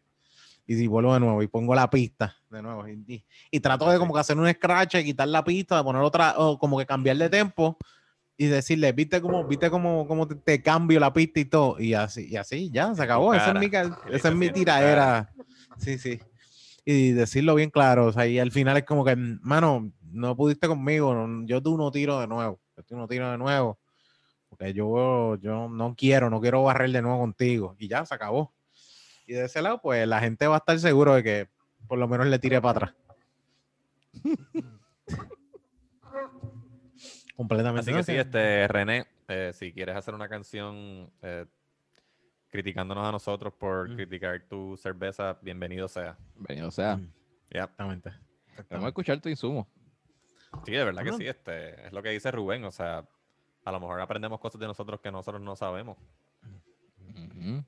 Y 0.67 0.75
si 0.75 0.87
vuelvo 0.87 1.13
de 1.13 1.19
nuevo 1.19 1.43
y 1.43 1.47
pongo 1.47 1.75
la 1.75 1.89
pista 1.89 2.35
de 2.49 2.61
nuevo 2.61 2.87
y, 2.87 3.03
y- 3.07 3.23
y 3.51 3.59
trato 3.59 3.89
de 3.89 3.99
como 3.99 4.13
que 4.13 4.19
hacer 4.19 4.37
un 4.37 4.49
scratch, 4.51 4.95
quitar 5.03 5.27
la 5.27 5.43
pista, 5.43 5.77
de 5.77 5.83
poner 5.83 6.01
otra, 6.01 6.35
o 6.37 6.57
como 6.57 6.77
que 6.77 6.85
cambiar 6.85 7.17
de 7.17 7.29
tempo 7.29 7.77
y 8.37 8.47
decirle, 8.47 8.91
viste 8.91 9.21
cómo, 9.21 9.43
viste 9.45 9.69
cómo, 9.69 10.07
cómo 10.07 10.27
te, 10.27 10.35
te 10.35 10.61
cambio 10.61 10.99
la 10.99 11.13
pista 11.13 11.39
y 11.39 11.45
todo, 11.45 11.79
y 11.79 11.93
así, 11.93 12.27
y 12.29 12.35
así, 12.35 12.69
ya, 12.71 12.93
se 12.95 13.03
acabó. 13.03 13.33
Esa 13.33 13.51
es 13.51 13.59
mi, 13.59 13.65
esa 14.15 14.27
es 14.29 14.35
mi 14.35 14.49
tiradera. 14.51 15.29
Sí, 15.77 15.97
sí. 15.99 16.19
Y 16.83 17.11
decirlo 17.11 17.55
bien 17.55 17.69
claro, 17.69 18.07
o 18.07 18.11
sea, 18.11 18.27
y 18.27 18.39
al 18.39 18.51
final 18.51 18.75
es 18.77 18.83
como 18.83 19.05
que, 19.05 19.15
mano, 19.15 19.91
no 20.11 20.35
pudiste 20.35 20.67
conmigo, 20.67 21.13
no- 21.13 21.45
yo 21.45 21.61
tú 21.61 21.77
no 21.77 21.91
tiro 21.91 22.19
de 22.19 22.27
nuevo, 22.27 22.59
yo 22.75 22.83
tú 22.83 22.97
no 22.97 23.07
tiro 23.07 23.29
de 23.31 23.37
nuevo, 23.37 23.79
porque 24.49 24.73
yo, 24.73 25.35
yo 25.37 25.69
no 25.69 25.95
quiero, 25.95 26.29
no 26.29 26.41
quiero 26.41 26.63
barrer 26.63 26.91
de 26.91 27.01
nuevo 27.01 27.19
contigo, 27.19 27.75
y 27.79 27.87
ya, 27.87 28.05
se 28.05 28.13
acabó. 28.15 28.53
Y 29.27 29.33
de 29.33 29.45
ese 29.45 29.61
lado, 29.61 29.79
pues 29.81 30.07
la 30.07 30.19
gente 30.19 30.47
va 30.47 30.55
a 30.55 30.57
estar 30.59 30.77
seguro 30.79 31.15
de 31.15 31.23
que 31.23 31.47
por 31.87 31.97
lo 31.97 32.07
menos 32.07 32.27
le 32.27 32.39
tire 32.39 32.61
para 32.61 32.71
atrás. 32.87 32.95
Completamente. 37.35 37.81
Así 37.91 37.93
que 37.97 38.03
sí, 38.03 38.15
este, 38.17 38.67
René, 38.67 39.05
eh, 39.27 39.51
si 39.53 39.73
quieres 39.73 39.95
hacer 39.95 40.13
una 40.13 40.29
canción 40.29 41.11
eh, 41.21 41.45
criticándonos 42.49 43.05
a 43.05 43.11
nosotros 43.11 43.53
por 43.53 43.89
Mm. 43.89 43.95
criticar 43.95 44.41
tu 44.47 44.77
cerveza, 44.77 45.37
bienvenido 45.41 45.87
sea. 45.87 46.17
Venido, 46.35 46.69
o 46.69 46.71
sea, 46.71 46.95
Mm, 46.97 47.11
Ya. 47.51 47.63
Exactamente. 47.63 48.11
vamos 48.69 48.85
a 48.85 48.87
escuchar 48.89 49.19
tu 49.19 49.27
insumo. 49.29 49.67
Sí, 50.65 50.71
de 50.71 50.83
verdad 50.85 51.03
que 51.03 51.11
sí, 51.13 51.27
este, 51.27 51.87
es 51.87 51.91
lo 51.93 52.01
que 52.01 52.09
dice 52.09 52.31
Rubén, 52.31 52.63
o 52.63 52.71
sea, 52.71 53.05
a 53.65 53.71
lo 53.71 53.79
mejor 53.81 53.99
aprendemos 53.99 54.39
cosas 54.39 54.59
de 54.61 54.67
nosotros 54.67 55.01
que 55.01 55.11
nosotros 55.11 55.41
no 55.41 55.55
sabemos. 55.57 55.97
Ujú. 57.09 57.63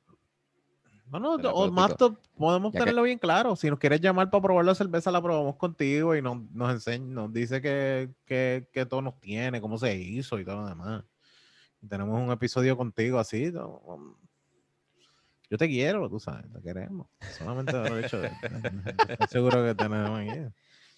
Bueno, 1.09 1.37
Terapéutico. 1.37 1.63
o 1.63 1.71
más 1.71 1.95
to- 1.95 2.19
podemos 2.37 2.73
Ya 2.73 2.79
que- 2.79 2.83
tenerlo 2.83 3.03
bien 3.03 3.17
claro. 3.19 3.55
Si 3.55 3.69
nos 3.69 3.79
quieres 3.79 4.01
llamar 4.01 4.29
para 4.29 4.41
probar 4.43 4.65
la 4.65 4.75
cerveza, 4.75 5.09
la 5.11 5.21
probamos 5.21 5.55
contigo 5.55 6.15
y 6.15 6.21
nos, 6.21 6.41
nos 6.51 6.71
enseña, 6.71 7.05
nos 7.05 7.31
dice 7.33 7.61
que, 7.61 8.09
que, 8.25 8.67
que 8.73 8.85
todo 8.85 9.01
nos 9.01 9.19
tiene, 9.19 9.61
cómo 9.61 9.77
se 9.77 9.95
hizo 9.95 10.37
y 10.39 10.45
todo 10.45 10.57
lo 10.61 10.67
demás. 10.67 11.03
Y 11.81 11.87
tenemos 11.87 12.19
un 12.21 12.31
episodio 12.31 12.75
contigo 12.75 13.19
así. 13.19 13.51
¿no? 13.51 14.17
Yo 15.49 15.57
te 15.57 15.67
quiero, 15.67 16.09
tú 16.09 16.19
sabes, 16.19 16.51
te 16.51 16.61
queremos. 16.61 17.07
Solamente 17.37 17.71
por 17.71 17.87
el 17.97 18.03
hecho 18.03 18.19
de. 18.19 18.27
Estoy 19.09 19.27
seguro 19.29 19.63
que 19.63 19.75
tenemos 19.75 20.19
aquí. 20.19 20.39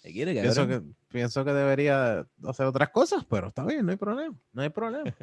¿Te 0.02 0.12
quiere, 0.12 0.32
Pienso 0.32 0.66
que, 0.66 0.82
pienso 1.08 1.44
que 1.44 1.52
debería 1.52 2.26
hacer 2.48 2.66
otras 2.66 2.88
cosas, 2.88 3.24
pero 3.28 3.48
está 3.48 3.64
bien, 3.64 3.84
no 3.84 3.92
hay 3.92 3.98
problema. 3.98 4.34
No 4.52 4.62
hay 4.62 4.70
problema. 4.70 5.14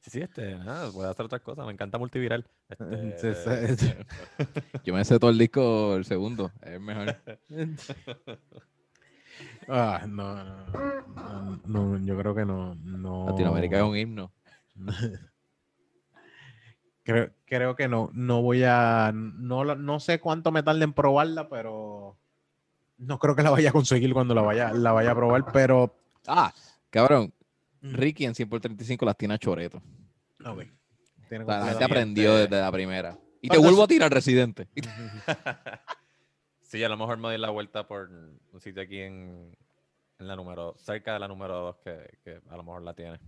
Sí, 0.00 0.10
sí, 0.10 0.20
este, 0.20 0.56
nada, 0.56 0.90
puede 0.92 1.10
hacer 1.10 1.26
otras 1.26 1.42
cosas, 1.42 1.66
me 1.66 1.72
encanta 1.72 1.98
multiviral. 1.98 2.46
Este, 2.68 3.34
sí. 3.76 3.94
Yo 4.84 4.94
me 4.94 5.04
sé 5.04 5.18
todo 5.18 5.30
el 5.30 5.38
disco, 5.38 5.96
el 5.96 6.04
segundo. 6.04 6.52
Es 6.62 6.80
mejor. 6.80 7.16
Ah, 9.68 10.04
no, 10.08 10.34
no, 10.34 10.66
no, 11.14 11.60
no, 11.66 11.98
yo 11.98 12.18
creo 12.18 12.34
que 12.34 12.44
no. 12.44 12.74
no 12.76 13.26
Latinoamérica 13.28 13.76
es 13.76 13.84
un 13.84 13.96
himno. 13.96 14.32
Creo, 17.04 17.30
creo 17.44 17.76
que 17.76 17.86
no, 17.86 18.10
no 18.14 18.42
voy 18.42 18.64
a, 18.64 19.12
no, 19.14 19.64
no 19.76 20.00
sé 20.00 20.20
cuánto 20.20 20.50
me 20.50 20.62
tarde 20.62 20.84
en 20.84 20.94
probarla, 20.94 21.48
pero 21.48 22.16
no 22.96 23.18
creo 23.18 23.36
que 23.36 23.42
la 23.42 23.50
vaya 23.50 23.68
a 23.68 23.72
conseguir 23.72 24.12
cuando 24.14 24.34
la 24.34 24.42
vaya, 24.42 24.72
la 24.72 24.92
vaya 24.92 25.12
a 25.12 25.14
probar, 25.14 25.52
pero 25.52 25.94
Ah, 26.26 26.52
cabrón. 26.90 27.32
Ricky 27.82 28.24
en 28.24 28.34
100 28.34 28.48
por 28.48 28.60
35 28.60 29.04
las 29.06 29.16
tiene 29.16 29.34
a 29.34 29.38
choreto. 29.38 29.82
ok. 30.44 30.64
Tiene 31.28 31.44
O 31.44 31.46
sea, 31.46 31.58
la 31.60 31.66
gente 31.66 31.84
aprendió 31.84 32.34
desde 32.36 32.60
la 32.60 32.72
primera. 32.72 33.18
Y 33.40 33.48
te 33.48 33.48
¿Cuántas- 33.48 33.62
vuelvo 33.64 33.82
a 33.84 33.86
tirar 33.88 34.12
Residente. 34.12 34.68
Sí, 36.62 36.84
a 36.84 36.88
lo 36.90 36.98
mejor 36.98 37.16
me 37.16 37.28
doy 37.28 37.38
la 37.38 37.48
vuelta 37.48 37.88
por 37.88 38.10
un 38.10 38.60
sitio 38.60 38.82
aquí 38.82 38.98
en, 39.00 39.56
en 40.18 40.26
la 40.28 40.36
número, 40.36 40.74
cerca 40.76 41.14
de 41.14 41.18
la 41.18 41.26
número 41.26 41.54
2 41.58 41.76
que, 41.82 42.18
que 42.22 42.40
a 42.46 42.56
lo 42.58 42.62
mejor 42.62 42.82
la 42.82 42.92
tiene. 42.92 43.18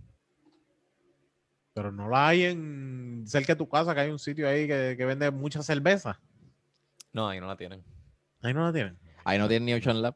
Pero 1.73 1.91
no 1.91 2.07
la 2.07 2.27
hay 2.27 2.43
en 2.43 3.23
cerca 3.25 3.53
de 3.53 3.57
tu 3.57 3.67
casa, 3.67 3.95
que 3.95 4.01
hay 4.01 4.11
un 4.11 4.19
sitio 4.19 4.47
ahí 4.47 4.67
que, 4.67 4.93
que 4.95 5.05
vende 5.05 5.31
mucha 5.31 5.63
cerveza. 5.63 6.19
No, 7.13 7.29
ahí 7.29 7.39
no 7.39 7.47
la 7.47 7.57
tienen. 7.57 7.83
Ahí 8.43 8.53
no 8.53 8.63
la 8.63 8.71
tienen. 8.73 8.99
Ahí 9.23 9.39
no 9.39 9.47
tiene 9.47 9.65
ni 9.65 9.73
Ocean 9.73 10.03
Lab. 10.03 10.15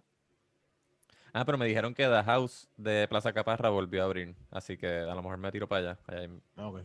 Ah, 1.38 1.44
pero 1.44 1.58
me 1.58 1.66
dijeron 1.66 1.94
que 1.94 2.04
The 2.06 2.24
House 2.24 2.70
de 2.78 3.08
Plaza 3.10 3.34
Caparra 3.34 3.70
volvió 3.70 4.02
a 4.04 4.06
abrir, 4.06 4.34
así 4.52 4.78
que 4.78 4.88
a 4.88 5.14
lo 5.14 5.22
mejor 5.22 5.38
me 5.38 5.52
tiro 5.52 5.68
para 5.68 5.92
allá. 5.92 6.00
Allá 6.08 6.20
hay- 6.22 6.42
Ok. 6.64 6.80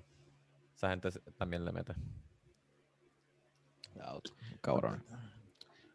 esa 0.75 0.91
gente 0.91 1.09
también 1.39 1.65
le 1.65 1.71
mete. 1.71 1.95
Cabrón. 4.61 5.03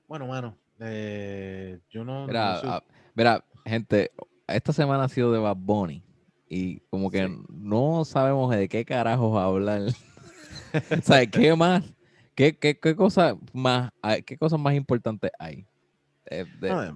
Bueno, 0.08 0.28
mano, 0.28 0.58
eh, 0.80 1.80
yo 1.90 2.06
no. 2.06 2.28
Mira, 2.28 2.54
no 2.54 2.60
soy- 2.62 2.70
ah, 2.72 2.84
mira, 3.14 3.46
gente, 3.66 4.12
esta 4.48 4.72
semana 4.74 5.04
ha 5.04 5.10
sido 5.10 5.32
de 5.32 5.40
Bad 5.40 5.58
Bunny. 5.58 6.02
Y 6.48 6.80
como 6.92 7.10
que 7.10 7.28
Sí. 7.28 7.44
no 7.50 8.06
sabemos 8.06 8.56
de 8.56 8.70
qué 8.70 8.86
carajos 8.86 9.38
hablar. 9.38 9.82
¿Sabes 11.04 11.30
qué 11.32 11.56
más? 11.56 11.84
¿Qué, 12.36 12.58
qué, 12.58 12.80
qué 12.80 12.96
cosas 12.96 13.36
más 13.54 13.92
hay- 14.02 14.24
qué 14.24 14.38
cosas 14.38 14.60
más 14.60 14.76
importantes 14.76 15.32
hay? 15.40 15.66
Eh, 16.26 16.46
de- 16.60 16.70
no, 16.70 16.84
eh, 16.84 16.94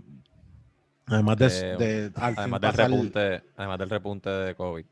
además 1.09 1.37
de, 1.37 1.47
Eh, 1.47 1.75
de 1.77 2.03
al 2.15 2.33
fin 2.33 2.35
Además 2.37 2.61
del 2.61 2.71
pasar- 2.71 2.89
repunte, 2.91 3.43
además 3.57 3.79
del 3.79 3.89
repunte 3.89 4.29
de 4.29 4.55
COVID. 4.55 4.85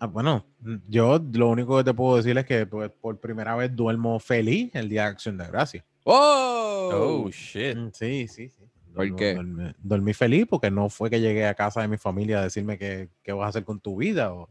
Ah, 0.00 0.06
bueno, 0.06 0.46
yo 0.88 1.20
lo 1.32 1.48
único 1.48 1.76
que 1.76 1.82
te 1.84 1.92
puedo 1.92 2.16
decir 2.18 2.38
es 2.38 2.44
que 2.44 2.64
pues, 2.66 2.88
por 3.00 3.18
primera 3.18 3.56
vez 3.56 3.74
duermo 3.74 4.20
feliz 4.20 4.70
el 4.74 4.88
día 4.88 5.02
de 5.02 5.08
Acción 5.08 5.36
de 5.36 5.46
Gracias. 5.48 5.84
¡Oh! 6.04 7.24
Oh, 7.26 7.30
shit. 7.30 7.76
Mm, 7.76 7.88
Sí, 7.92 8.28
sí, 8.28 8.48
sí. 8.48 8.62
¿Por 8.94 9.16
qué? 9.16 9.34
Dormí, 9.34 9.72
dormí 9.78 10.14
feliz 10.14 10.46
porque 10.48 10.70
no 10.70 10.88
fue 10.88 11.10
que 11.10 11.20
llegué 11.20 11.46
a 11.46 11.54
casa 11.54 11.80
de 11.82 11.88
mi 11.88 11.96
familia 11.98 12.38
a 12.38 12.44
decirme 12.44 12.78
que, 12.78 13.08
qué 13.24 13.32
vas 13.32 13.46
a 13.46 13.48
hacer 13.48 13.64
con 13.64 13.80
tu 13.80 13.96
vida 13.96 14.32
o 14.32 14.48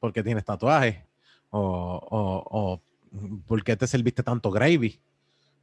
por 0.00 0.10
qué 0.12 0.22
tienes 0.22 0.44
tatuajes 0.44 0.96
o, 1.50 1.60
o, 1.60 2.44
o 2.50 2.82
por 3.46 3.62
qué 3.62 3.76
te 3.76 3.86
serviste 3.86 4.22
tanto 4.22 4.50
gravy. 4.50 4.98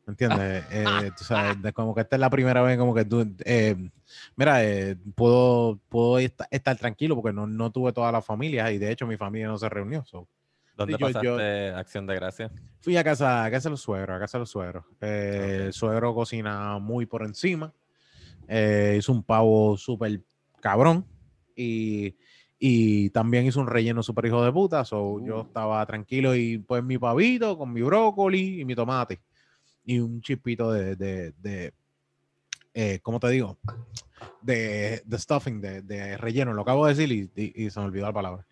¿Me 0.05 0.11
entiendes? 0.11 0.63
Eh, 0.71 1.11
tú 1.17 1.23
sabes, 1.23 1.57
como 1.73 1.95
que 1.95 2.01
esta 2.01 2.15
es 2.15 2.19
la 2.19 2.29
primera 2.29 2.61
vez 2.61 2.77
como 2.77 2.93
que 2.93 3.05
tú, 3.05 3.25
eh, 3.43 3.75
mira, 4.35 4.63
eh, 4.63 4.95
puedo, 5.15 5.79
puedo 5.89 6.19
est- 6.19 6.41
estar 6.51 6.77
tranquilo 6.77 7.15
porque 7.15 7.33
no, 7.33 7.47
no 7.47 7.71
tuve 7.71 7.91
toda 7.91 8.11
la 8.11 8.21
familia 8.21 8.71
y 8.71 8.77
de 8.77 8.91
hecho 8.91 9.07
mi 9.07 9.17
familia 9.17 9.47
no 9.47 9.57
se 9.57 9.67
reunió. 9.69 10.03
so. 10.05 10.27
¿Dónde 10.75 10.93
yo- 10.93 10.99
yo- 11.09 11.13
pasaste 11.37 11.69
Acción 11.71 12.05
de 12.05 12.15
Gracia? 12.15 12.51
Fui 12.81 12.97
a 12.97 13.03
casa, 13.03 13.45
a 13.45 13.49
casa 13.51 13.69
de 13.69 13.71
los 13.71 13.81
suegros, 13.81 14.15
a 14.15 14.19
casa 14.19 14.37
de 14.37 14.41
los 14.41 14.49
suegros. 14.51 14.83
Eh, 15.01 15.39
Ok. 15.41 15.65
El 15.67 15.73
suegro 15.73 16.13
cocina 16.13 16.77
muy 16.77 17.05
por 17.07 17.23
encima. 17.23 17.73
Eh, 18.47 18.95
hizo 18.99 19.11
un 19.11 19.23
pavo 19.23 19.75
súper 19.77 20.21
cabrón. 20.59 21.05
Y, 21.55 22.15
y 22.59 23.09
también 23.11 23.45
hizo 23.45 23.59
un 23.61 23.67
relleno 23.67 24.03
súper 24.03 24.25
hijo 24.27 24.43
de 24.43 24.51
puta. 24.51 24.83
So, 24.85 25.19
Yo 25.25 25.37
Uh. 25.39 25.41
estaba 25.47 25.85
tranquilo 25.85 26.35
y 26.35 26.59
pues 26.59 26.83
mi 26.83 26.97
pavito 26.99 27.57
con 27.57 27.71
mi 27.73 27.81
brócoli 27.81 28.61
y 28.61 28.65
mi 28.65 28.75
tomate. 28.75 29.19
Y 29.85 29.99
un 29.99 30.21
chispito 30.21 30.71
de, 30.71 30.95
de, 30.95 31.31
de 31.37 31.73
eh, 32.73 32.99
¿cómo 33.01 33.19
te 33.19 33.29
digo? 33.29 33.57
De, 34.41 35.01
de 35.05 35.17
stuffing, 35.17 35.61
de, 35.61 35.81
de 35.81 36.17
relleno. 36.17 36.53
Lo 36.53 36.63
acabo 36.63 36.85
de 36.85 36.93
decir 36.93 37.11
y, 37.11 37.31
y- 37.41 37.65
y 37.65 37.69
se 37.69 37.79
me 37.79 37.85
olvidó 37.85 38.05
la 38.05 38.13
palabra. 38.13 38.45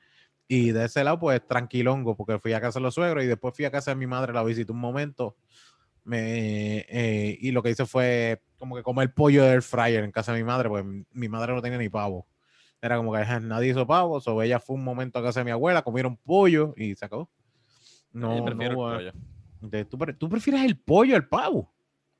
Y 0.47 0.71
de 0.71 0.85
ese 0.85 1.03
lado, 1.03 1.19
pues 1.19 1.45
tranquilongo, 1.47 2.15
porque 2.15 2.37
fui 2.39 2.53
a 2.53 2.61
casa 2.61 2.79
de 2.79 2.83
los 2.83 2.93
suegros 2.95 3.23
y 3.23 3.27
después 3.27 3.55
fui 3.55 3.65
a 3.65 3.71
casa 3.71 3.91
de 3.91 3.95
mi 3.95 4.07
madre, 4.07 4.33
la 4.33 4.43
visité 4.43 4.71
un 4.71 4.79
momento. 4.79 5.35
Me, 6.05 6.79
eh, 6.89 7.37
y 7.39 7.51
lo 7.51 7.63
que 7.63 7.69
hice 7.71 7.85
fue 7.85 8.41
como 8.57 8.75
que 8.75 8.83
comer 8.83 9.13
pollo 9.13 9.43
del 9.45 9.61
fryer 9.61 10.03
en 10.03 10.11
casa 10.11 10.33
de 10.33 10.39
mi 10.39 10.43
madre, 10.43 10.67
porque 10.69 10.83
mi, 10.83 11.05
mi 11.11 11.29
madre 11.29 11.53
no 11.53 11.61
tenía 11.61 11.77
ni 11.77 11.89
pavo. 11.89 12.27
Era 12.81 12.97
como 12.97 13.13
que 13.13 13.19
nadie 13.41 13.69
hizo 13.71 13.87
pavo, 13.87 14.19
so 14.19 14.41
ella 14.41 14.59
fue 14.59 14.75
un 14.75 14.83
momento 14.83 15.17
a 15.19 15.23
casa 15.23 15.39
de 15.39 15.45
mi 15.45 15.51
abuela, 15.51 15.81
comieron 15.81 16.17
pollo 16.17 16.73
y 16.75 16.93
se 16.95 17.05
acabó. 17.05 17.29
No, 18.11 18.27
no, 18.53 18.61
eh, 18.71 18.75
pollo. 18.75 19.11
De- 19.69 19.85
¿tú, 19.85 19.97
pre- 19.97 20.13
tú 20.13 20.29
prefieres 20.29 20.63
el 20.63 20.77
pollo 20.77 21.15
al 21.15 21.27
pavo? 21.27 21.71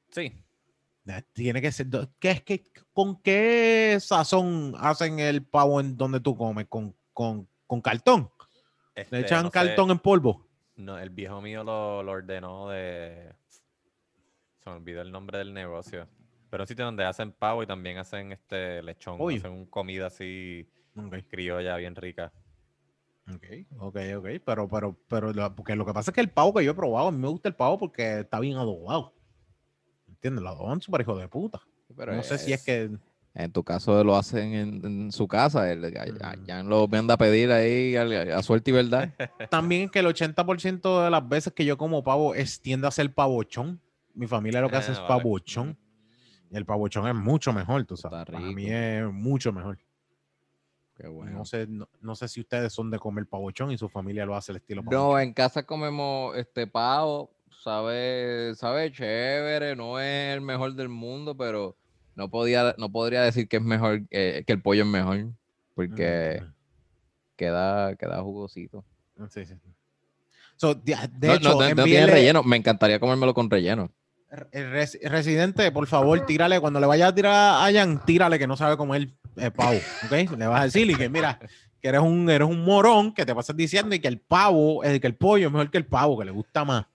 Sí. 0.10 0.32
Tiene 1.34 1.62
que 1.62 1.72
ser. 1.72 1.88
¿qué 2.20 2.32
es 2.32 2.41
que, 2.44 2.64
¿Con 2.94 3.22
qué 3.22 3.98
sazón 4.00 4.74
hacen 4.80 5.20
el 5.20 5.44
pavo 5.44 5.82
en 5.82 5.98
donde 5.98 6.20
tú 6.22 6.36
comes? 6.38 6.68
¿Con, 6.68 6.96
con, 7.12 7.48
con 7.68 7.82
cartón? 7.82 8.30
Este, 8.96 9.18
¿Le 9.18 9.22
echan 9.24 9.44
no 9.44 9.50
sé, 9.50 9.54
cartón 9.54 9.91
en 9.91 10.00
polvo? 10.00 10.48
No, 10.76 10.98
el 10.98 11.10
viejo 11.10 11.41
mío 11.41 11.64
lo, 11.64 12.02
lo 12.04 12.12
ordenó 12.14 12.70
de. 12.70 13.34
Se 14.64 14.70
me 14.70 14.78
olvidó 14.78 15.02
el 15.02 15.12
nombre 15.12 15.39
del 15.39 15.54
negocio. 15.54 16.08
Pero 16.50 16.64
un 16.64 16.68
sitio 16.68 16.86
donde 16.86 17.04
hacen 17.04 17.32
pavo 17.34 17.64
y 17.64 17.68
también 17.68 17.98
hacen 17.98 18.32
este 18.32 18.82
lechón. 18.82 19.20
Hacen 19.36 19.52
un 19.52 19.66
comida 19.66 20.08
así 20.08 20.70
Ok, 20.96 21.16
criolla, 21.28 21.76
bien 21.78 21.96
rica. 21.96 22.32
Ok, 23.32 23.45
ok, 23.80 23.97
ok. 24.17 24.28
Pero, 24.45 24.67
pero, 24.67 24.97
pero, 25.07 25.34
lo, 25.34 25.55
porque 25.55 25.76
lo 25.76 25.86
que 25.86 25.93
pasa 25.93 26.11
es 26.11 26.15
que 26.15 26.21
el 26.21 26.30
pavo 26.30 26.53
que 26.53 26.63
yo 26.65 26.71
he 26.71 26.76
probado, 26.76 27.07
a 27.07 27.11
mí 27.11 27.17
me 27.17 27.28
gusta 27.28 27.49
el 27.49 27.55
pavo 27.55 27.78
porque 27.78 28.19
está 28.21 28.39
bien 28.39 28.57
adobado. 28.57 29.13
¿Entiendes? 30.07 30.43
Lo 30.43 30.49
adoban 30.49 30.82
súper 30.82 31.01
hijo 31.01 31.17
de 31.17 31.28
puta. 31.28 31.61
Pero 31.95 32.15
no 32.15 32.24
sé 32.24 32.38
si 32.38 32.53
es 32.53 32.63
que. 32.63 32.89
En 33.36 33.51
tu 33.51 33.63
caso 33.63 34.03
lo 34.03 34.15
hacen 34.15 34.53
en, 34.53 34.86
en 34.86 35.11
su 35.11 35.28
casa, 35.28 35.71
el, 35.71 35.91
ya, 35.91 36.05
Mm. 36.05 36.45
ya 36.45 36.61
lo 36.63 36.88
manda 36.88 37.15
a 37.15 37.17
pedir 37.17 37.51
ahí 37.51 37.95
a, 37.95 38.38
a 38.38 38.43
suerte 38.43 38.69
y 38.69 38.74
verdad. 38.76 39.09
También 39.49 39.89
que 39.89 39.99
el 39.99 40.05
80% 40.05 41.03
de 41.03 41.09
las 41.09 41.28
veces 41.28 41.51
que 41.51 41.65
yo 41.65 41.76
como 41.76 42.03
pavo 42.03 42.36
es 42.36 42.61
tiende 42.61 42.88
a 42.88 42.91
ser 42.91 43.11
pavochón. 43.13 43.82
Mi 44.13 44.28
familia 44.28 44.61
lo 44.61 44.69
que 44.69 44.76
hace 44.76 44.91
Ah, 44.91 44.93
es 44.93 44.99
pavochón. 44.99 45.76
Y 46.51 46.57
el 46.57 46.65
pavochón 46.65 47.07
es 47.07 47.15
mucho 47.15 47.51
mejor, 47.53 47.84
tú 47.86 47.97
sabes. 47.97 48.26
Para 48.26 48.39
mí 48.39 48.67
es 48.69 49.03
mucho 49.11 49.51
mejor. 49.51 49.80
Qué 50.96 51.08
bueno. 51.08 51.32
No 51.39 51.46
sé, 51.46 51.66
no, 51.68 51.88
no 52.02 52.16
sé 52.16 52.28
si 52.28 52.41
ustedes 52.41 52.72
son 52.72 52.91
de 52.91 53.00
comer 53.00 53.26
pavochón 53.26 53.72
y 53.72 53.78
su 53.78 53.89
familia 53.89 54.26
lo 54.26 54.36
hace 54.36 54.52
el 54.52 54.58
estilo 54.58 54.84
No, 54.84 54.89
pavochón. 54.91 55.22
en 55.22 55.34
casa 55.34 55.66
comemos 55.66 56.38
este 56.38 56.68
pavo, 56.68 57.32
sabe, 57.64 58.54
sabe 58.56 58.91
chévere, 58.91 59.76
no 59.76 60.00
es 60.00 60.36
el 60.36 60.41
mejor 60.41 60.76
del 60.76 60.89
mundo, 60.89 61.36
pero 61.36 61.76
no 62.16 62.30
podía, 62.30 62.76
no 62.78 62.91
podría 62.91 63.24
decir 63.24 63.48
que 63.48 63.58
es 63.58 63.64
mejor, 63.64 64.04
eh, 64.12 64.44
que 64.46 64.54
el 64.54 64.62
pollo 64.62 64.84
es 64.84 64.88
mejor, 64.89 65.32
porque 65.74 66.44
queda, 67.36 67.96
queda 67.96 68.22
jugosito. 68.22 68.86
Sí, 69.30 69.46
sí. 69.46 69.56
So, 70.58 70.76
de, 70.76 70.96
de 71.18 71.28
no, 71.28 71.34
hecho, 71.34 71.50
no, 71.50 71.70
no, 71.70 71.76
no 71.76 71.84
tiene 71.84 72.06
relleno, 72.06 72.44
me 72.44 72.58
encantaría 72.58 73.00
comérmelo 73.00 73.34
con 73.34 73.50
relleno. 73.50 73.91
El 74.51 74.71
res- 74.71 74.99
residente, 75.03 75.71
por 75.71 75.88
favor, 75.88 76.25
tírale, 76.25 76.59
cuando 76.59 76.79
le 76.79 76.88
vayas 76.88 77.09
a 77.09 77.15
tirar 77.15 77.34
a 77.67 77.71
Jan, 77.71 78.03
tírale 78.05 78.39
que 78.39 78.47
no 78.47 78.57
sabe 78.57 78.77
comer 78.77 79.09
eh, 79.36 79.51
pavo, 79.51 79.79
¿ok? 80.05 80.38
Le 80.38 80.47
vas 80.47 80.61
a 80.61 80.63
decir 80.65 80.89
y 80.89 80.95
que 80.95 81.09
mira, 81.09 81.39
que 81.81 81.88
eres 81.89 82.01
un, 82.01 82.29
eres 82.29 82.47
un 82.47 82.63
morón, 82.63 83.13
que 83.13 83.25
te 83.25 83.36
pasas 83.36 83.55
diciendo 83.55 83.93
y 83.93 83.99
que 83.99 84.07
el 84.07 84.19
pavo, 84.19 84.84
eh, 84.84 84.99
que 84.99 85.07
el 85.07 85.15
pollo 85.15 85.47
es 85.47 85.53
mejor 85.53 85.69
que 85.69 85.77
el 85.77 85.86
pavo, 85.86 86.17
que 86.17 86.25
le 86.25 86.31
gusta 86.31 86.65
más. 86.65 86.86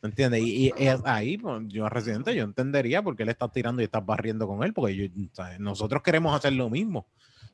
¿Me 0.00 0.10
entiendes? 0.10 0.42
Y, 0.44 0.72
es 0.76 1.00
ahí, 1.04 1.38
pues, 1.38 1.62
yo 1.66 1.84
a 1.84 1.88
residente, 1.88 2.32
yo 2.34 2.44
entendería 2.44 3.02
por 3.02 3.16
qué 3.16 3.24
le 3.24 3.32
estás 3.32 3.50
tirando 3.50 3.82
y 3.82 3.86
estás 3.86 4.06
barriendo 4.06 4.46
con 4.46 4.62
él, 4.62 4.72
porque 4.72 4.94
yo, 4.94 5.04
nosotros 5.58 6.02
queremos 6.02 6.36
hacer 6.36 6.52
lo 6.52 6.70
mismo. 6.70 7.06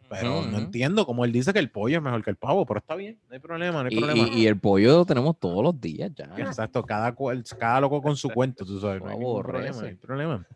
Pero 0.08 0.42
no 0.42 0.58
entiendo 0.58 1.06
cómo 1.06 1.24
él 1.24 1.32
dice 1.32 1.52
que 1.52 1.58
el 1.58 1.70
pollo 1.70 1.96
es 1.98 2.02
mejor 2.02 2.22
que 2.22 2.30
el 2.30 2.36
pavo, 2.36 2.64
pero 2.66 2.78
está 2.80 2.94
bien, 2.94 3.18
no 3.28 3.34
hay 3.34 3.40
problema, 3.40 3.82
no 3.82 3.88
hay 3.88 3.94
Y, 3.94 3.98
problema. 4.00 4.28
y- 4.28 4.42
y 4.42 4.46
el 4.46 4.58
pollo 4.58 4.98
lo 4.98 5.04
tenemos 5.06 5.38
todos 5.40 5.62
los 5.62 5.80
días 5.80 6.12
ya. 6.14 6.26
Exacto, 6.36 6.82
cada, 6.84 7.14
cada 7.58 7.80
loco 7.80 8.00
con 8.02 8.16
su 8.16 8.28
cuento, 8.30 8.64
tú 8.64 8.78
sabes. 8.80 9.02
No 9.02 9.08
hay 9.08 9.16
problema, 9.42 9.80
no 9.80 9.86
hay 9.88 9.94
problema. 9.94 10.46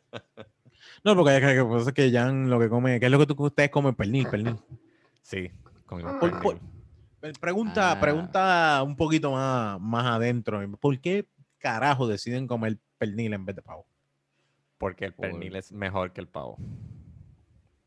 No, 1.04 1.14
porque 1.16 1.36
es 1.36 1.40
que, 1.44 1.54
que 1.54 1.64
pasa 1.64 1.92
que 1.92 2.10
Jan 2.12 2.50
lo 2.50 2.58
que 2.60 2.68
come, 2.68 2.98
¿qué 3.00 3.06
es 3.06 3.12
lo 3.12 3.18
que 3.18 3.26
tú, 3.26 3.34
ustedes 3.44 3.70
comen? 3.70 3.94
Pernil, 3.94 4.26
pernil. 4.28 4.56
Sí, 5.22 5.50
comimos 5.86 6.14
pernil. 6.20 6.40
por- 6.40 6.58
Eh, 7.22 7.32
Pregunta, 7.40 7.92
Ah. 7.92 8.00
pregunta 8.00 8.82
un 8.86 8.94
poquito 8.96 9.32
más, 9.32 9.80
más 9.80 10.06
adentro. 10.06 10.60
¿Por 10.78 11.00
qué 11.00 11.26
carajo 11.58 12.06
deciden 12.06 12.46
comer 12.46 12.78
pernil 12.96 13.32
en 13.32 13.44
vez 13.44 13.56
de 13.56 13.62
pavo? 13.62 13.86
Porque 14.78 15.04
el 15.06 15.14
Por- 15.14 15.22
pernil 15.30 15.56
es 15.56 15.72
mejor 15.72 16.12
que 16.12 16.20
el 16.20 16.28
pavo. 16.28 16.58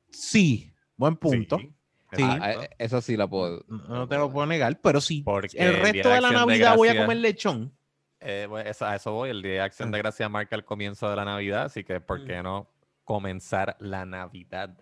Sí, 0.10 0.74
buen 1.02 1.16
punto. 1.18 1.58
Sí, 1.58 1.74
Sí. 2.14 2.24
Ah, 2.26 2.52
eh, 2.64 2.70
esa 2.78 3.02
sí 3.02 3.16
la 3.16 3.26
puedo. 3.26 3.64
No, 3.70 3.78
no 3.88 4.08
te 4.08 4.18
lo 4.18 4.30
puedo 4.30 4.46
negar, 4.46 4.78
pero 4.82 5.00
sí. 5.00 5.22
Porque 5.24 5.56
El 5.58 5.78
resto 5.78 6.10
de 6.10 6.20
la 6.22 6.28
Acción 6.28 6.34
Navidad 6.48 6.76
voy 6.76 6.90
a 6.90 6.98
comer 6.98 7.18
lechón. 7.18 7.74
Eh, 8.20 8.46
bueno, 8.50 8.70
eso- 8.70 8.86
a 8.86 8.98
eso 8.98 9.14
voy. 9.14 9.30
El 9.30 9.42
Día 9.42 9.52
de 9.54 9.62
Acción 9.62 9.92
de 9.92 9.98
Gracia 10.00 10.28
marca 10.28 10.56
el 10.58 10.66
comienzo 10.66 11.10
de 11.10 11.16
la 11.16 11.24
Navidad, 11.24 11.64
así 11.64 11.86
que 11.86 12.02
¿por 12.02 12.20
Mm. 12.22 12.26
qué 12.28 12.44
no 12.44 12.70
comenzar 13.06 13.78
la 13.80 14.06
Navidad 14.06 14.78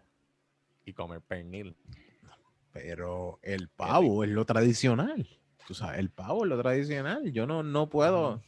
y 0.86 0.94
comer 0.94 1.22
pernil? 1.22 1.78
Pero 2.74 3.40
el 3.44 3.70
pavo 3.70 4.24
es 4.24 4.30
lo 4.32 4.44
tradicional. 4.46 5.28
Tú 5.68 5.76
sabes, 5.76 6.00
el 6.00 6.10
pavo 6.10 6.46
es 6.46 6.50
lo 6.50 6.60
tradicional. 6.60 7.32
Yo 7.32 7.46
no, 7.46 7.62
no 7.62 7.90
puedo. 7.90 8.42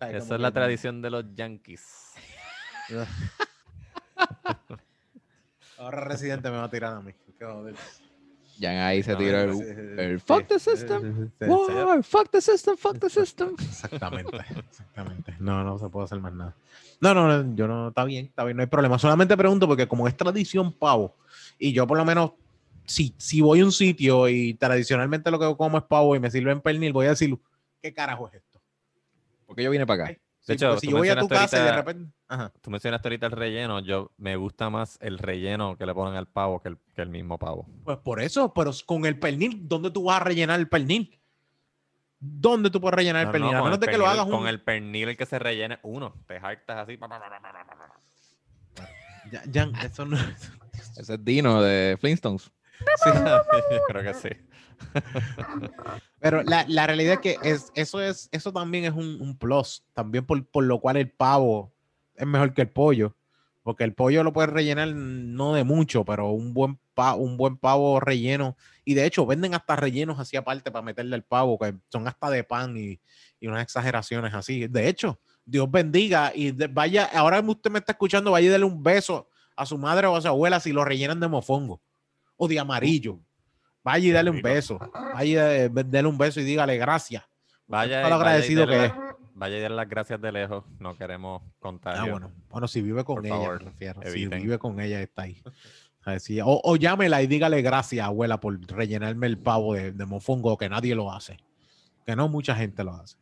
Esa 0.00 0.34
es 0.36 0.40
la 0.40 0.52
tradición 0.52 1.02
de 1.02 1.10
los 1.10 1.24
yankees. 1.34 2.12
Ahora 5.78 6.00
Residente 6.04 6.50
me 6.50 6.56
va 6.56 6.64
a 6.64 6.70
tirar 6.70 6.94
a 6.94 7.00
mí. 7.00 7.12
Qué 7.38 7.44
joder. 7.44 7.74
Ya 8.58 8.88
ahí 8.88 9.02
se 9.04 9.16
Sí, 9.16 9.24
el, 9.24 10.18
fuck 10.18 10.48
the 10.48 10.58
system. 10.58 11.30
Wow, 11.40 12.02
fuck 12.02 12.28
the 12.30 12.40
system, 12.40 12.76
fuck 12.76 12.98
the 12.98 13.08
system. 13.08 13.54
Exactamente, 13.60 14.36
exactamente. 14.68 15.36
No, 15.38 15.62
no 15.62 15.78
se 15.78 15.88
puede 15.88 16.06
hacer 16.06 16.18
más 16.18 16.32
nada. 16.32 16.56
No, 17.00 17.14
no, 17.14 17.28
no, 17.28 17.54
yo 17.54 17.68
no, 17.68 17.88
está 17.88 18.04
bien, 18.04 18.26
está 18.26 18.42
bien, 18.42 18.56
no 18.56 18.62
hay 18.64 18.66
problema. 18.66 18.98
Solamente 18.98 19.36
pregunto 19.36 19.68
porque 19.68 19.86
como 19.86 20.08
es 20.08 20.16
tradición 20.16 20.72
pavo, 20.72 21.14
y 21.56 21.72
yo 21.72 21.86
por 21.86 21.96
lo 21.96 22.04
menos, 22.04 22.32
si, 22.84 23.14
si 23.16 23.40
voy 23.40 23.60
a 23.60 23.64
un 23.64 23.70
sitio 23.70 24.28
y 24.28 24.54
tradicionalmente 24.54 25.30
lo 25.30 25.38
que 25.38 25.56
como 25.56 25.78
es 25.78 25.84
pavo 25.84 26.16
y 26.16 26.20
me 26.20 26.30
sirven 26.30 26.60
pernil, 26.60 26.92
voy 26.92 27.06
a 27.06 27.10
decir, 27.10 27.38
¿qué 27.80 27.94
carajo 27.94 28.26
es 28.26 28.34
esto? 28.34 28.60
Porque 29.46 29.62
yo 29.62 29.70
vine 29.70 29.86
para 29.86 30.04
acá. 30.04 30.20
Sí, 30.48 30.54
hecho, 30.54 30.78
si 30.78 30.90
yo 30.90 30.96
voy 30.96 31.08
a 31.08 31.18
tu 31.18 31.28
casa 31.28 31.58
y 31.58 31.62
de 31.62 31.72
repente... 31.72 32.12
Ajá. 32.28 32.52
Tú 32.60 32.70
mencionaste 32.70 33.08
ahorita 33.08 33.26
el 33.26 33.32
relleno. 33.32 33.80
Yo 33.80 34.12
me 34.16 34.36
gusta 34.36 34.70
más 34.70 34.98
el 35.00 35.18
relleno 35.18 35.76
que 35.76 35.86
le 35.86 35.94
ponen 35.94 36.14
al 36.14 36.26
pavo 36.26 36.60
que 36.60 36.68
el, 36.70 36.78
que 36.94 37.02
el 37.02 37.08
mismo 37.10 37.38
pavo. 37.38 37.66
Pues 37.84 37.98
por 37.98 38.20
eso, 38.20 38.52
pero 38.54 38.70
con 38.86 39.04
el 39.06 39.18
pernil, 39.18 39.68
¿dónde 39.68 39.90
tú 39.90 40.04
vas 40.04 40.20
a 40.20 40.24
rellenar 40.24 40.58
el 40.60 40.68
pernil? 40.68 41.20
¿Dónde 42.20 42.70
tú 42.70 42.80
puedes 42.80 42.96
rellenar 42.96 43.22
el 43.22 43.26
No, 43.28 43.32
pernil? 43.32 43.52
no, 43.52 43.58
a 43.58 43.60
con 43.60 43.70
menos 43.70 43.76
el 43.76 43.80
de 43.80 43.86
que 43.92 43.98
lo 43.98 44.04
pernil- 44.04 44.08
hagas 44.10 44.26
un... 44.26 44.32
Con 44.32 44.48
el 44.48 44.60
pernil 44.62 45.08
el 45.10 45.16
que 45.16 45.26
se 45.26 45.38
rellene 45.38 45.78
uno. 45.82 46.14
Te 46.26 46.36
hartas 46.38 46.78
así. 46.78 46.98
Ya, 49.30 49.42
ya, 49.46 49.70
eso 49.84 50.04
no... 50.04 50.16
Ese 50.96 51.14
es 51.14 51.24
Dino 51.24 51.60
de 51.62 51.96
Flintstones. 52.00 52.42
Sí, 52.42 53.10
creo 53.88 54.02
que 54.02 54.14
sí. 54.14 54.28
Pero 56.20 56.42
la, 56.42 56.64
la 56.68 56.86
realidad 56.86 57.14
es 57.14 57.20
que 57.20 57.38
es, 57.42 57.70
eso, 57.74 58.00
es, 58.00 58.28
eso 58.32 58.52
también 58.52 58.84
es 58.84 58.92
un, 58.92 59.20
un 59.20 59.36
plus, 59.36 59.84
también 59.92 60.26
por, 60.26 60.44
por 60.46 60.64
lo 60.64 60.80
cual 60.80 60.96
el 60.96 61.10
pavo 61.10 61.72
es 62.14 62.26
mejor 62.26 62.54
que 62.54 62.62
el 62.62 62.70
pollo, 62.70 63.14
porque 63.62 63.84
el 63.84 63.94
pollo 63.94 64.24
lo 64.24 64.32
puedes 64.32 64.50
rellenar 64.50 64.88
no 64.88 65.54
de 65.54 65.62
mucho, 65.64 66.04
pero 66.04 66.30
un 66.30 66.52
buen, 66.54 66.78
pa- 66.94 67.14
un 67.14 67.36
buen 67.36 67.56
pavo 67.56 68.00
relleno, 68.00 68.56
y 68.84 68.94
de 68.94 69.04
hecho 69.06 69.26
venden 69.26 69.54
hasta 69.54 69.76
rellenos 69.76 70.18
así 70.18 70.36
aparte 70.36 70.70
para 70.72 70.82
meterle 70.84 71.14
al 71.14 71.22
pavo, 71.22 71.58
que 71.58 71.74
son 71.88 72.08
hasta 72.08 72.30
de 72.30 72.42
pan 72.42 72.76
y, 72.76 72.98
y 73.38 73.46
unas 73.46 73.62
exageraciones 73.62 74.34
así. 74.34 74.66
De 74.66 74.88
hecho, 74.88 75.20
Dios 75.44 75.70
bendiga 75.70 76.32
y 76.34 76.50
de- 76.50 76.66
vaya, 76.66 77.04
ahora 77.14 77.40
usted 77.46 77.70
me 77.70 77.78
está 77.78 77.92
escuchando, 77.92 78.32
vaya 78.32 78.46
y 78.48 78.50
darle 78.50 78.66
un 78.66 78.82
beso 78.82 79.28
a 79.54 79.64
su 79.66 79.78
madre 79.78 80.06
o 80.08 80.16
a 80.16 80.20
su 80.20 80.28
abuela 80.28 80.58
si 80.60 80.72
lo 80.72 80.84
rellenan 80.84 81.20
de 81.20 81.28
mofongo 81.28 81.80
o 82.36 82.48
de 82.48 82.58
amarillo. 82.58 83.20
Vaya 83.84 84.08
y 84.08 84.10
dale 84.10 84.30
un 84.30 84.42
beso. 84.42 84.78
Vaya 85.14 85.64
y 85.64 85.68
dale 85.68 86.08
un 86.08 86.18
beso 86.18 86.40
y 86.40 86.44
dígale 86.44 86.76
gracias. 86.76 87.24
Vaya, 87.66 88.02
Todo 88.02 88.10
lo 88.10 88.16
y- 88.16 88.18
vaya 88.18 88.30
y 88.30 88.30
agradecido 88.36 88.66
que 88.66 88.76
la- 88.76 89.16
Vaya 89.34 89.56
y 89.56 89.60
darle 89.60 89.76
las 89.76 89.88
gracias 89.88 90.20
de 90.20 90.32
lejos. 90.32 90.64
No 90.80 90.96
queremos 90.96 91.42
contagio. 91.60 92.02
Ah, 92.02 92.10
bueno. 92.10 92.32
Bueno, 92.50 92.66
si 92.68 92.82
vive 92.82 93.04
con 93.04 93.16
Por 93.16 93.26
ella, 93.26 93.36
favor, 93.36 93.62
me 93.64 93.70
refiero. 93.70 94.00
Si 94.04 94.26
vive 94.26 94.58
con 94.58 94.80
ella, 94.80 95.00
está 95.00 95.22
ahí. 95.22 95.40
O, 96.42 96.60
o 96.64 96.76
llámela 96.76 97.22
y 97.22 97.26
dígale 97.26 97.60
gracias, 97.62 98.04
abuela, 98.06 98.40
por 98.40 98.58
rellenarme 98.66 99.26
el 99.26 99.38
pavo 99.38 99.74
de, 99.74 99.92
de 99.92 100.06
mofongo, 100.06 100.56
que 100.56 100.68
nadie 100.68 100.94
lo 100.94 101.12
hace. 101.12 101.36
Que 102.06 102.16
no 102.16 102.28
mucha 102.28 102.54
gente 102.56 102.82
lo 102.82 102.94
hace. 102.94 103.16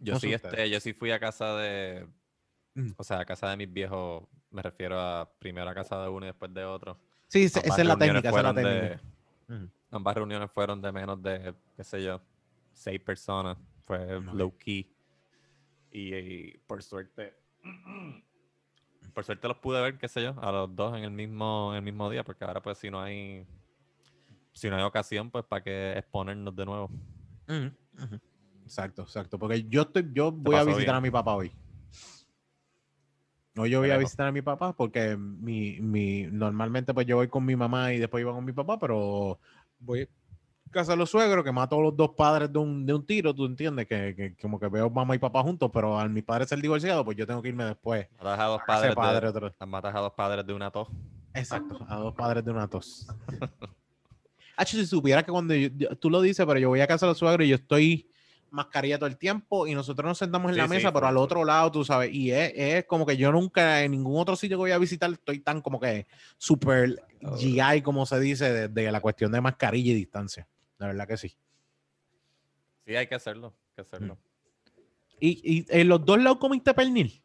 Yo 0.00 0.14
No 0.14 0.20
sí, 0.20 0.32
este, 0.32 0.70
yo 0.70 0.80
sí 0.80 0.92
fui 0.94 1.10
a 1.12 1.20
casa 1.20 1.54
de. 1.56 2.06
Mm. 2.74 2.92
O 2.96 3.04
sea, 3.04 3.20
a 3.20 3.24
casa 3.26 3.50
de 3.50 3.58
mis 3.58 3.70
viejos. 3.72 4.24
Me 4.50 4.62
refiero 4.62 4.98
a 4.98 5.30
primero 5.38 5.68
a 5.68 5.74
casa 5.74 6.02
de 6.02 6.08
uno 6.08 6.24
y 6.26 6.30
después 6.30 6.52
de 6.54 6.64
otro. 6.64 6.98
Sí, 7.28 7.44
esa 7.44 7.60
es 7.60 7.84
la 7.86 7.96
técnica, 7.96 8.30
esa 8.30 8.38
es 8.38 8.42
la 8.44 8.54
técnica. 8.54 8.80
de- 8.80 9.00
Ambas 9.90 10.14
reuniones 10.14 10.50
fueron 10.50 10.80
de 10.80 10.92
menos 10.92 11.22
de, 11.22 11.54
qué 11.76 11.84
sé 11.84 12.02
yo, 12.02 12.20
seis 12.72 13.00
personas. 13.00 13.56
Fue 13.84 14.20
low 14.32 14.56
key. 14.56 14.88
Y, 15.90 16.14
y 16.14 16.58
por 16.66 16.82
suerte. 16.82 17.34
Por 19.14 19.24
suerte 19.24 19.48
los 19.48 19.56
pude 19.56 19.80
ver, 19.80 19.98
qué 19.98 20.06
sé 20.06 20.22
yo, 20.22 20.36
a 20.40 20.52
los 20.52 20.76
dos 20.76 20.96
en 20.96 21.02
el 21.02 21.10
mismo, 21.10 21.70
en 21.72 21.78
el 21.78 21.82
mismo 21.82 22.08
día, 22.10 22.22
porque 22.22 22.44
ahora 22.44 22.62
pues 22.62 22.78
si 22.78 22.90
no 22.90 23.00
hay. 23.00 23.44
Si 24.52 24.70
no 24.70 24.76
hay 24.76 24.82
ocasión, 24.82 25.30
pues 25.30 25.44
para 25.44 25.64
qué 25.64 25.94
exponernos 25.98 26.54
de 26.54 26.64
nuevo. 26.64 26.90
Exacto, 28.62 29.02
exacto. 29.02 29.36
Porque 29.36 29.64
yo 29.64 29.82
estoy, 29.82 30.08
yo 30.12 30.30
voy 30.30 30.54
a 30.54 30.62
visitar 30.62 30.84
bien. 30.84 30.94
a 30.94 31.00
mi 31.00 31.10
papá 31.10 31.34
hoy. 31.34 31.50
Hoy 33.60 33.70
yo 33.70 33.80
voy 33.80 33.90
a 33.90 33.98
visitar 33.98 34.26
a 34.26 34.32
mi 34.32 34.42
papá 34.42 34.74
porque 34.74 35.16
mi, 35.16 35.80
mi, 35.80 36.22
normalmente 36.24 36.94
pues 36.94 37.06
yo 37.06 37.16
voy 37.16 37.28
con 37.28 37.44
mi 37.44 37.56
mamá 37.56 37.92
y 37.92 37.98
después 37.98 38.22
iba 38.22 38.32
con 38.32 38.44
mi 38.44 38.52
papá, 38.52 38.78
pero 38.78 39.38
voy 39.78 40.02
a 40.02 40.06
casa 40.70 40.92
de 40.92 40.98
los 40.98 41.10
suegros 41.10 41.44
que 41.44 41.52
mato 41.52 41.78
a 41.78 41.82
los 41.82 41.96
dos 41.96 42.10
padres 42.16 42.52
de 42.52 42.58
un, 42.58 42.86
de 42.86 42.94
un 42.94 43.04
tiro, 43.04 43.34
tú 43.34 43.44
entiendes, 43.44 43.86
que, 43.86 44.14
que 44.16 44.34
como 44.40 44.58
que 44.58 44.68
veo 44.68 44.88
mamá 44.88 45.14
y 45.14 45.18
papá 45.18 45.42
juntos, 45.42 45.70
pero 45.72 45.98
al 45.98 46.10
mi 46.10 46.22
padre 46.22 46.46
ser 46.46 46.60
divorciado, 46.60 47.04
pues 47.04 47.16
yo 47.16 47.26
tengo 47.26 47.42
que 47.42 47.48
irme 47.48 47.64
después. 47.64 48.08
Matas 48.18 48.38
a 48.40 48.44
dos 48.44 48.62
padres, 48.66 48.94
padre 48.94 49.32
de, 49.32 49.66
matas 49.66 49.94
a 49.94 49.98
dos 50.00 50.12
padres 50.12 50.46
de 50.46 50.52
una 50.52 50.70
tos. 50.70 50.88
Exacto, 51.34 51.84
a 51.88 51.96
dos 51.96 52.14
padres 52.14 52.44
de 52.44 52.50
una 52.50 52.68
tos. 52.68 53.06
Si 54.66 54.86
supiera 54.86 55.22
que 55.22 55.32
cuando 55.32 55.54
yo- 55.54 55.96
tú 55.96 56.10
lo 56.10 56.20
dices, 56.20 56.44
pero 56.44 56.58
yo 56.58 56.68
voy 56.68 56.80
a 56.80 56.86
casa 56.86 57.06
de 57.06 57.10
los 57.12 57.18
suegros 57.18 57.46
y 57.46 57.50
yo 57.50 57.56
estoy 57.56 58.09
mascarilla 58.50 58.98
todo 58.98 59.08
el 59.08 59.16
tiempo 59.16 59.66
y 59.66 59.74
nosotros 59.74 60.06
nos 60.06 60.18
sentamos 60.18 60.50
en 60.50 60.54
Sí, 60.54 60.58
la 60.60 60.66
sí, 60.66 60.70
mesa, 60.70 60.92
pero 60.92 61.06
al 61.06 61.16
otro 61.16 61.44
lado, 61.44 61.70
tú 61.70 61.84
sabes, 61.84 62.12
y 62.12 62.30
es, 62.30 62.52
es 62.54 62.84
como 62.86 63.06
que 63.06 63.16
yo 63.16 63.30
nunca 63.32 63.82
en 63.82 63.92
ningún 63.92 64.20
otro 64.20 64.36
sitio 64.36 64.56
que 64.56 64.62
voy 64.62 64.70
a 64.72 64.78
visitar 64.78 65.10
estoy 65.10 65.40
tan 65.40 65.60
como 65.60 65.80
que 65.80 66.06
super. 66.38 67.02
GI, 67.36 67.82
como 67.82 68.06
se 68.06 68.18
dice, 68.20 68.52
de, 68.52 68.68
de 68.68 68.90
la 68.90 69.00
cuestión 69.00 69.30
de 69.32 69.40
mascarilla 69.40 69.92
y 69.92 69.94
distancia. 69.94 70.48
La 70.78 70.86
verdad 70.86 71.06
que 71.06 71.16
sí. 71.16 71.36
Sí, 72.86 72.96
hay 72.96 73.06
que 73.06 73.14
hacerlo, 73.14 73.54
hay 73.68 73.74
que 73.76 73.80
hacerlo. 73.82 74.18
¿Y, 75.20 75.58
y 75.58 75.66
en 75.68 75.88
los 75.88 76.04
dos 76.04 76.18
lados 76.20 76.38
comiste 76.38 76.72
pernil? 76.72 77.22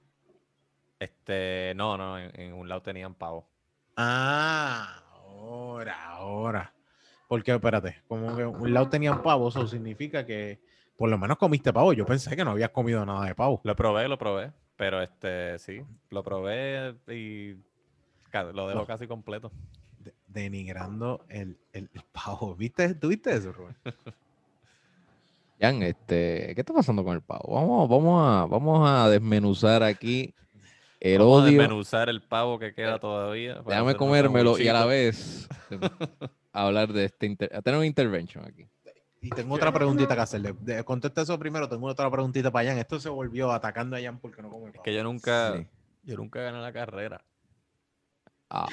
Este, 0.99 1.73
no, 1.76 1.97
no, 1.97 2.19
en, 2.19 2.39
en 2.39 2.53
un 2.53 2.67
lado 2.67 2.82
tenían 2.82 3.13
pavo. 3.15 3.47
Ah, 3.95 5.01
ahora, 5.13 6.09
ahora. 6.11 6.73
Porque, 7.28 7.53
espérate, 7.53 8.01
como 8.07 8.36
que 8.36 8.45
un 8.45 8.73
lado 8.73 8.89
tenían 8.89 9.23
pavo, 9.23 9.49
eso 9.49 9.65
significa 9.67 10.26
que 10.26 10.59
por 10.98 11.10
lo 11.10 11.18
menos 11.18 11.38
comiste 11.38 11.72
pavo. 11.74 11.93
Yo 11.93 12.06
pensé 12.06 12.36
que 12.36 12.43
no 12.46 12.52
habías 12.52 12.70
comido 12.70 13.06
nada 13.06 13.26
de 13.26 13.36
pavo. 13.36 13.62
Lo 13.64 13.76
probé, 13.76 14.08
lo 14.08 14.18
probé. 14.18 14.52
Pero 14.78 15.02
este, 15.02 15.58
sí, 15.60 15.82
lo 16.10 16.24
probé 16.24 16.96
y 17.08 17.56
lo 18.54 18.68
dejo 18.68 18.80
No. 18.82 18.86
casi 18.86 19.08
completo. 19.08 19.52
De- 20.00 20.14
denigrando 20.28 21.26
el, 21.30 21.58
el- 21.72 21.89
el 21.93 22.02
pavo. 22.12 22.56
¿Viste? 22.56 22.93
¿Tú 22.96 23.08
viste 23.08 23.34
eso, 23.34 23.52
Rubén? 23.54 23.76
Jan, 25.62 25.82
este, 25.84 26.52
¿qué 26.54 26.62
está 26.62 26.74
pasando 26.74 27.04
con 27.06 27.16
el 27.16 27.22
pavo? 27.22 27.54
Vamos, 27.56 27.88
vamos 27.89 28.28
a, 28.28 28.46
vamos 28.46 28.89
a 28.89 29.10
desmenuzar 29.10 29.84
aquí 29.84 30.34
el 31.00 31.20
Vamos 31.20 31.41
a 31.41 31.43
odio. 31.46 31.60
desmenuzar 31.60 32.10
el 32.10 32.22
pavo 32.22 32.60
que 32.60 32.74
queda 32.74 33.00
todavía. 33.00 33.64
para 33.64 33.78
Déjame 33.78 33.96
comérmelo 33.96 34.60
y 34.60 34.68
a 34.68 34.74
la 34.74 34.86
vez 34.86 35.48
hablar 36.52 36.91
de 36.91 37.06
este, 37.06 37.26
inter- 37.28 37.56
a 37.56 37.62
tener 37.62 37.78
una 37.78 37.86
intervention 37.88 38.43
aquí. 38.46 38.68
Y 39.26 39.30
tengo 39.32 39.55
otra 39.55 39.71
preguntita 39.73 40.13
que 40.15 40.21
hacerle. 40.21 40.53
De- 40.59 40.84
contesta 40.84 41.21
eso 41.21 41.38
primero. 41.39 41.67
Tengo 41.67 41.88
otra 41.88 42.09
preguntita 42.11 42.51
para 42.51 42.69
Jan. 42.69 42.78
Esto 42.78 42.99
se 42.99 43.09
volvió 43.09 43.51
atacando 43.51 43.95
a 43.95 44.01
Jan 44.01 44.19
porque 44.19 44.41
no 44.41 44.49
come 44.49 44.67
Es 44.67 44.73
pavo. 44.73 44.84
que 44.84 44.93
yo 44.93 45.03
nunca, 45.03 45.53
Sí. 45.57 45.67
yo 46.03 46.17
nunca 46.17 46.41
gané 46.41 46.59
la 46.61 46.71
carrera. 46.71 47.23
Ah, 48.49 48.67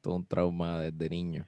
todo 0.00 0.14
un 0.16 0.26
trauma 0.26 0.80
desde 0.80 1.08
niño. 1.10 1.46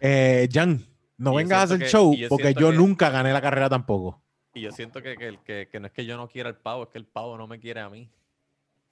Eh, 0.00 0.48
Jan, 0.52 0.80
no 1.18 1.32
Y 1.32 1.36
vengas 1.38 1.58
a 1.58 1.62
hacer 1.64 1.78
que- 1.80 1.88
show 1.88 2.14
yo 2.14 2.28
porque 2.28 2.54
yo 2.54 2.70
que- 2.70 2.76
nunca 2.76 3.10
gané 3.10 3.32
la 3.32 3.40
carrera 3.42 3.68
tampoco. 3.68 4.22
Y 4.54 4.60
yo 4.62 4.70
siento 4.72 5.02
que, 5.02 5.16
que, 5.16 5.26
el- 5.28 5.40
que, 5.42 5.68
que 5.70 5.80
no 5.80 5.86
es 5.88 5.92
que 5.92 6.06
yo 6.06 6.16
no 6.16 6.28
quiera 6.28 6.48
el 6.48 6.56
pavo, 6.56 6.84
es 6.84 6.88
que 6.90 6.98
el 6.98 7.06
pavo 7.06 7.36
no 7.36 7.46
me 7.46 7.58
quiere 7.58 7.80
a 7.80 7.90
mí. 7.90 8.08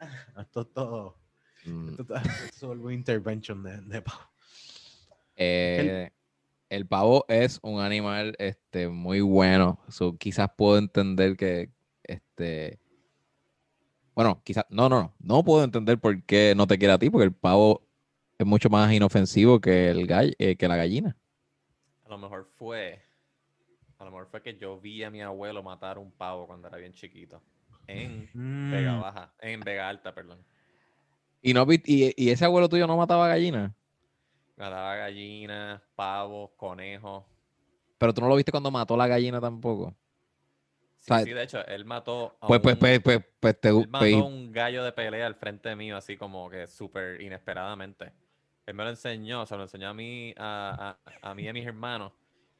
Esto 0.38 0.62
es 0.62 0.72
todo. 0.72 1.16
Mm, 1.64 1.88
Esto, 1.90 2.02
esto 2.16 2.30
se 2.52 2.66
volvió 2.66 2.90
intervention 2.90 3.62
de, 3.62 3.80
de 3.82 4.02
pavo. 4.02 4.20
eh, 5.36 6.10
el 6.74 6.86
pavo 6.86 7.24
es 7.28 7.60
un 7.62 7.80
animal 7.80 8.34
este, 8.38 8.88
muy 8.88 9.20
bueno. 9.20 9.78
So, 9.88 10.16
quizás 10.16 10.48
puedo 10.56 10.78
entender 10.78 11.36
que 11.36 11.70
este. 12.02 12.78
Bueno, 14.14 14.40
quizás. 14.44 14.64
No, 14.70 14.88
no, 14.88 15.00
no. 15.02 15.14
No 15.18 15.44
puedo 15.44 15.64
entender 15.64 15.98
por 15.98 16.22
qué 16.24 16.54
no 16.56 16.66
te 16.66 16.78
quiere 16.78 16.94
a 16.94 16.98
ti, 16.98 17.10
porque 17.10 17.24
el 17.26 17.32
pavo 17.34 17.82
es 18.38 18.46
mucho 18.46 18.68
más 18.68 18.92
inofensivo 18.92 19.60
que 19.60 19.88
el 19.90 20.06
gall- 20.06 20.34
eh, 20.38 20.56
que 20.56 20.68
la 20.68 20.76
gallina. 20.76 21.16
A 22.04 22.08
lo 22.10 22.18
mejor 22.18 22.46
fue, 22.56 23.00
a 23.98 24.04
lo 24.04 24.10
mejor 24.10 24.28
fue 24.30 24.42
que 24.42 24.56
yo 24.56 24.78
vi 24.80 25.02
a 25.02 25.10
mi 25.10 25.20
abuelo 25.22 25.62
matar 25.62 25.98
un 25.98 26.12
pavo 26.12 26.46
cuando 26.46 26.68
era 26.68 26.76
bien 26.76 26.92
chiquito. 26.92 27.42
En 27.86 28.28
Vega 28.70 28.96
Mm, 28.96 29.00
Baja, 29.00 29.34
en 29.40 29.60
Vega 29.60 29.88
Alta, 29.88 30.14
perdón. 30.14 30.38
Y, 31.42 31.52
no, 31.54 31.66
vi- 31.66 31.82
y, 31.84 32.14
y 32.22 32.30
ese 32.30 32.44
abuelo 32.44 32.68
tuyo 32.68 32.86
no 32.86 32.96
mataba 32.96 33.28
gallina. 33.28 33.74
Mataba 34.56 34.96
gallinas, 34.96 35.82
pavos, 35.94 36.50
conejos. 36.56 37.24
Pero 37.98 38.14
tú 38.14 38.20
no 38.20 38.28
lo 38.28 38.36
viste 38.36 38.50
cuando 38.52 38.70
mató 38.70 38.96
la 38.96 39.06
gallina 39.06 39.40
tampoco. 39.40 39.94
Sí, 40.98 41.08
sea, 41.08 41.18
sí, 41.24 41.32
de 41.32 41.42
hecho, 41.42 41.66
él 41.66 41.84
mató 41.84 42.38
a 42.40 42.46
Pues, 42.46 42.60
pues, 42.60 42.74
un- 42.74 42.80
pues, 42.80 43.00
pues, 43.00 43.24
pues, 43.40 43.60
te, 43.60 43.68
Él 43.68 43.74
pues, 43.74 43.88
mató 43.88 44.16
a 44.16 44.22
un 44.24 44.52
gallo 44.52 44.82
de 44.84 44.92
pelea 44.92 45.26
al 45.26 45.34
frente 45.34 45.74
mío, 45.76 45.96
así 45.96 46.16
como 46.16 46.48
que 46.48 46.66
súper 46.66 47.20
inesperadamente. 47.20 48.12
Él 48.64 48.74
me 48.74 48.84
lo 48.84 48.90
enseñó, 48.90 49.44
se 49.44 49.56
lo 49.56 49.64
enseñó 49.64 49.88
a 49.90 49.94
mí, 49.94 50.32
a, 50.38 50.96
a, 51.22 51.30
a 51.30 51.34
mí 51.34 51.42
y 51.42 51.48
a 51.48 51.52
mis 51.52 51.66
hermanos. 51.66 52.12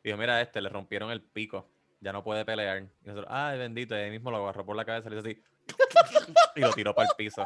Dijo, 0.03 0.19
mira 0.19 0.41
este, 0.43 0.61
le 0.61 0.69
rompieron 0.69 1.11
el 1.11 1.23
pico, 1.23 1.67
ya 2.01 2.13
no 2.13 2.23
puede 2.23 2.45
pelear. 2.45 2.83
Y 2.83 3.07
nosotros, 3.07 3.27
ay, 3.31 3.59
bendito, 3.59 3.95
y 3.97 4.01
ahí 4.01 4.11
mismo 4.11 4.31
lo 4.31 4.37
agarró 4.39 4.67
por 4.67 4.77
la 4.77 4.85
cabeza, 4.85 5.09
le 5.09 5.17
hizo 5.19 5.27
así, 5.27 5.43
y 6.57 6.61
lo 6.61 6.73
tiró 6.73 6.95
para 6.95 7.09
el 7.09 7.15
piso. 7.17 7.43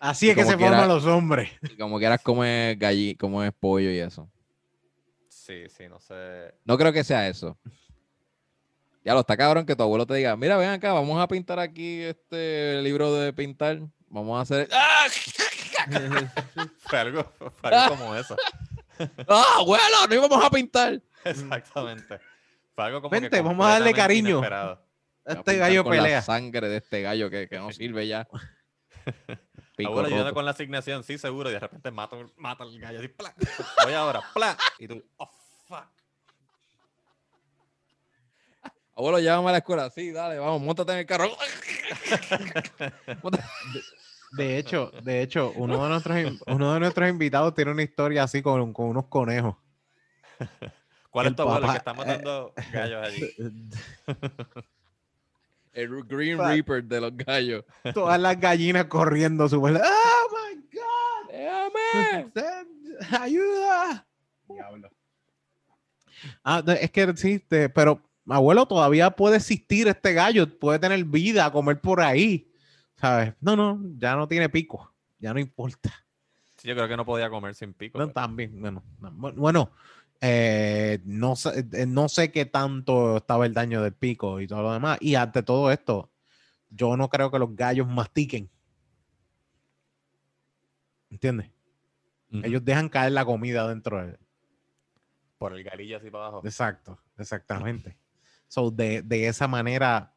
Así 0.00 0.30
es 0.30 0.34
que 0.34 0.44
se 0.44 0.56
quiera- 0.56 0.72
forman 0.78 0.88
los 0.88 1.04
hombres. 1.06 1.50
y 1.62 1.76
como 1.76 1.98
quieras 1.98 2.20
comer 2.22 2.76
galli, 2.76 3.14
como 3.14 3.44
es 3.44 3.52
pollo 3.52 3.90
y 3.90 3.98
eso. 3.98 4.28
Sí, 5.28 5.68
sí, 5.68 5.88
no 5.88 6.00
sé. 6.00 6.54
No 6.64 6.76
creo 6.76 6.92
que 6.92 7.04
sea 7.04 7.28
eso. 7.28 7.56
Ya 9.04 9.14
lo 9.14 9.20
está 9.20 9.36
cabrón 9.36 9.64
que 9.64 9.74
tu 9.76 9.82
abuelo 9.82 10.06
te 10.06 10.14
diga, 10.14 10.36
mira, 10.36 10.56
ven 10.56 10.70
acá, 10.70 10.92
vamos 10.92 11.20
a 11.20 11.26
pintar 11.28 11.58
aquí 11.58 12.00
este 12.02 12.80
libro 12.82 13.14
de 13.14 13.32
pintar. 13.32 13.80
Vamos 14.08 14.38
a 14.38 14.42
hacer. 14.42 14.68
¡Ah! 14.72 15.06
Fue 16.80 16.98
algo, 16.98 17.24
fue 17.60 17.70
algo 17.74 17.96
como 17.96 18.14
eso. 18.16 18.36
¡Ah, 19.28 19.44
abuelo! 19.58 19.84
¡No 20.08 20.14
íbamos 20.14 20.44
a 20.44 20.50
pintar! 20.50 21.00
Exactamente. 21.24 22.20
Fue 22.74 22.84
algo 22.84 23.00
como 23.00 23.10
Vente, 23.10 23.30
que 23.30 23.40
vamos 23.40 23.64
a 23.66 23.70
darle 23.70 23.94
cariño. 23.94 24.38
inesperado. 24.38 24.84
Voy 25.24 25.34
a 25.34 25.38
Este 25.38 25.56
gallo 25.56 25.84
con 25.84 25.96
La 25.96 26.02
pelea. 26.02 26.22
sangre 26.22 26.68
de 26.68 26.76
este 26.78 27.00
gallo 27.02 27.30
que, 27.30 27.48
que 27.48 27.56
no 27.58 27.72
sirve 27.72 28.06
ya. 28.06 28.28
Pico 29.80 29.98
Abuelo, 29.98 30.16
ayuda 30.16 30.32
con 30.32 30.44
la 30.44 30.50
asignación, 30.52 31.04
sí, 31.04 31.18
seguro. 31.18 31.50
Y 31.50 31.54
de 31.54 31.60
repente 31.60 31.90
mata, 31.90 32.16
mata 32.36 32.64
al 32.64 32.78
gallo 32.78 32.98
así, 32.98 33.08
¡plá! 33.08 33.34
Voy 33.84 33.92
ahora, 33.94 34.22
¡plá! 34.34 34.56
Y 34.78 34.88
tú, 34.88 35.02
¡oh, 35.16 35.30
fuck! 35.66 35.86
Abuelo, 38.96 39.18
llévame 39.18 39.48
a 39.48 39.52
la 39.52 39.58
escuela. 39.58 39.88
Sí, 39.90 40.10
dale, 40.12 40.38
vamos, 40.38 40.60
montate 40.60 40.92
en 40.92 40.98
el 40.98 41.06
carro. 41.06 41.28
De 44.32 44.58
hecho, 44.58 44.92
de 45.02 45.22
hecho, 45.22 45.52
uno 45.56 45.82
de 45.82 45.88
nuestros, 45.88 46.16
uno 46.46 46.74
de 46.74 46.80
nuestros 46.80 47.08
invitados 47.08 47.52
tiene 47.54 47.72
una 47.72 47.82
historia 47.82 48.22
así 48.22 48.42
con, 48.42 48.72
con 48.72 48.86
unos 48.86 49.06
conejos. 49.06 49.56
¿Cuál 51.10 51.26
es 51.26 51.30
El 51.30 51.36
tu 51.36 51.42
abuelo 51.42 51.58
el 51.58 51.62
papá- 51.62 51.72
que 51.72 51.78
está 51.78 51.94
matando 51.94 52.54
gallos 52.72 53.06
allí? 53.06 53.34
El 55.72 56.02
Green 56.04 56.36
Pa- 56.38 56.48
Reaper 56.48 56.84
de 56.84 57.00
los 57.00 57.16
gallos. 57.16 57.64
Todas 57.94 58.20
las 58.20 58.38
gallinas 58.40 58.86
corriendo 58.86 59.48
super. 59.48 59.76
¡Oh 59.82 60.28
my 60.32 60.60
God! 60.72 61.32
¡Déjame! 61.32 62.30
¡Ayuda! 63.20 64.06
Diablo. 64.48 64.90
Ah, 66.44 66.62
es 66.80 66.90
que 66.90 67.16
sí, 67.16 67.38
te- 67.38 67.68
pero 67.68 68.02
abuelo, 68.28 68.66
todavía 68.66 69.10
puede 69.10 69.36
existir 69.36 69.88
este 69.88 70.12
gallo, 70.12 70.46
puede 70.58 70.78
tener 70.78 71.02
vida, 71.04 71.50
comer 71.50 71.80
por 71.80 72.00
ahí. 72.00 72.52
¿Sabes? 72.96 73.32
No, 73.40 73.56
no, 73.56 73.80
ya 73.96 74.14
no 74.16 74.28
tiene 74.28 74.48
pico, 74.50 74.92
ya 75.18 75.32
no 75.32 75.40
importa. 75.40 75.90
Sí, 76.58 76.68
yo 76.68 76.74
creo 76.74 76.86
que 76.88 76.96
no 76.96 77.06
podía 77.06 77.30
comer 77.30 77.54
sin 77.54 77.72
pico. 77.72 77.98
No, 77.98 78.04
pero- 78.08 78.12
también, 78.14 78.60
bueno, 78.60 78.82
no, 78.98 79.10
bu- 79.12 79.34
bueno 79.34 79.70
eh, 80.20 81.00
no, 81.04 81.34
sé, 81.34 81.66
eh, 81.72 81.86
no 81.86 82.08
sé 82.08 82.30
qué 82.30 82.44
tanto 82.44 83.16
estaba 83.18 83.46
el 83.46 83.54
daño 83.54 83.82
del 83.82 83.94
pico 83.94 84.40
y 84.40 84.46
todo 84.46 84.62
lo 84.62 84.72
demás. 84.72 84.98
Y 85.00 85.14
ante 85.14 85.42
todo 85.42 85.70
esto, 85.70 86.10
yo 86.68 86.96
no 86.96 87.08
creo 87.08 87.30
que 87.30 87.38
los 87.38 87.54
gallos 87.56 87.86
mastiquen. 87.88 88.50
¿Entiendes? 91.10 91.50
Ellos 92.30 92.64
dejan 92.64 92.88
caer 92.88 93.12
la 93.12 93.24
comida 93.24 93.66
dentro 93.66 94.06
de... 94.06 94.16
Por 95.38 95.54
el 95.54 95.64
galillo 95.64 95.96
así 95.96 96.10
para 96.10 96.26
abajo. 96.26 96.42
Exacto, 96.44 97.00
exactamente. 97.18 97.96
So, 98.46 98.70
de, 98.70 99.02
de 99.02 99.26
esa 99.26 99.48
manera... 99.48 100.14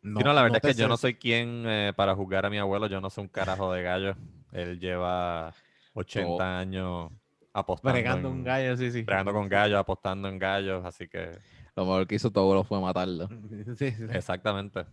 Sí, 0.00 0.08
no, 0.10 0.32
la 0.32 0.42
verdad 0.42 0.60
es 0.64 0.74
que 0.74 0.80
yo 0.80 0.88
no 0.88 0.96
soy 0.96 1.16
quien 1.16 1.64
eh, 1.66 1.92
para 1.94 2.14
juzgar 2.14 2.46
a 2.46 2.50
mi 2.50 2.56
abuelo. 2.56 2.86
Yo 2.86 3.00
no 3.00 3.10
soy 3.10 3.22
un 3.22 3.28
carajo 3.28 3.72
de 3.72 3.82
gallo. 3.82 4.16
Él 4.52 4.78
lleva 4.78 5.52
80 5.92 6.28
Oh. 6.30 6.40
años 6.40 7.10
apostando. 7.52 7.92
Bregando 7.92 8.30
un 8.30 8.38
en- 8.38 8.44
gallo, 8.44 8.76
sí, 8.76 8.90
sí. 8.90 9.02
Bregando 9.02 9.32
con 9.32 9.48
gallos, 9.48 9.78
apostando 9.78 10.28
en 10.28 10.38
gallos. 10.38 10.84
Así 10.84 11.08
que, 11.08 11.38
Lo 11.76 11.84
mejor 11.84 12.06
que 12.08 12.16
hizo 12.16 12.30
tu 12.30 12.40
abuelo 12.40 12.64
fue 12.64 12.80
matarlo. 12.80 13.28
Sí, 13.78 13.90
sí. 13.92 14.04
exactamente. 14.12 14.84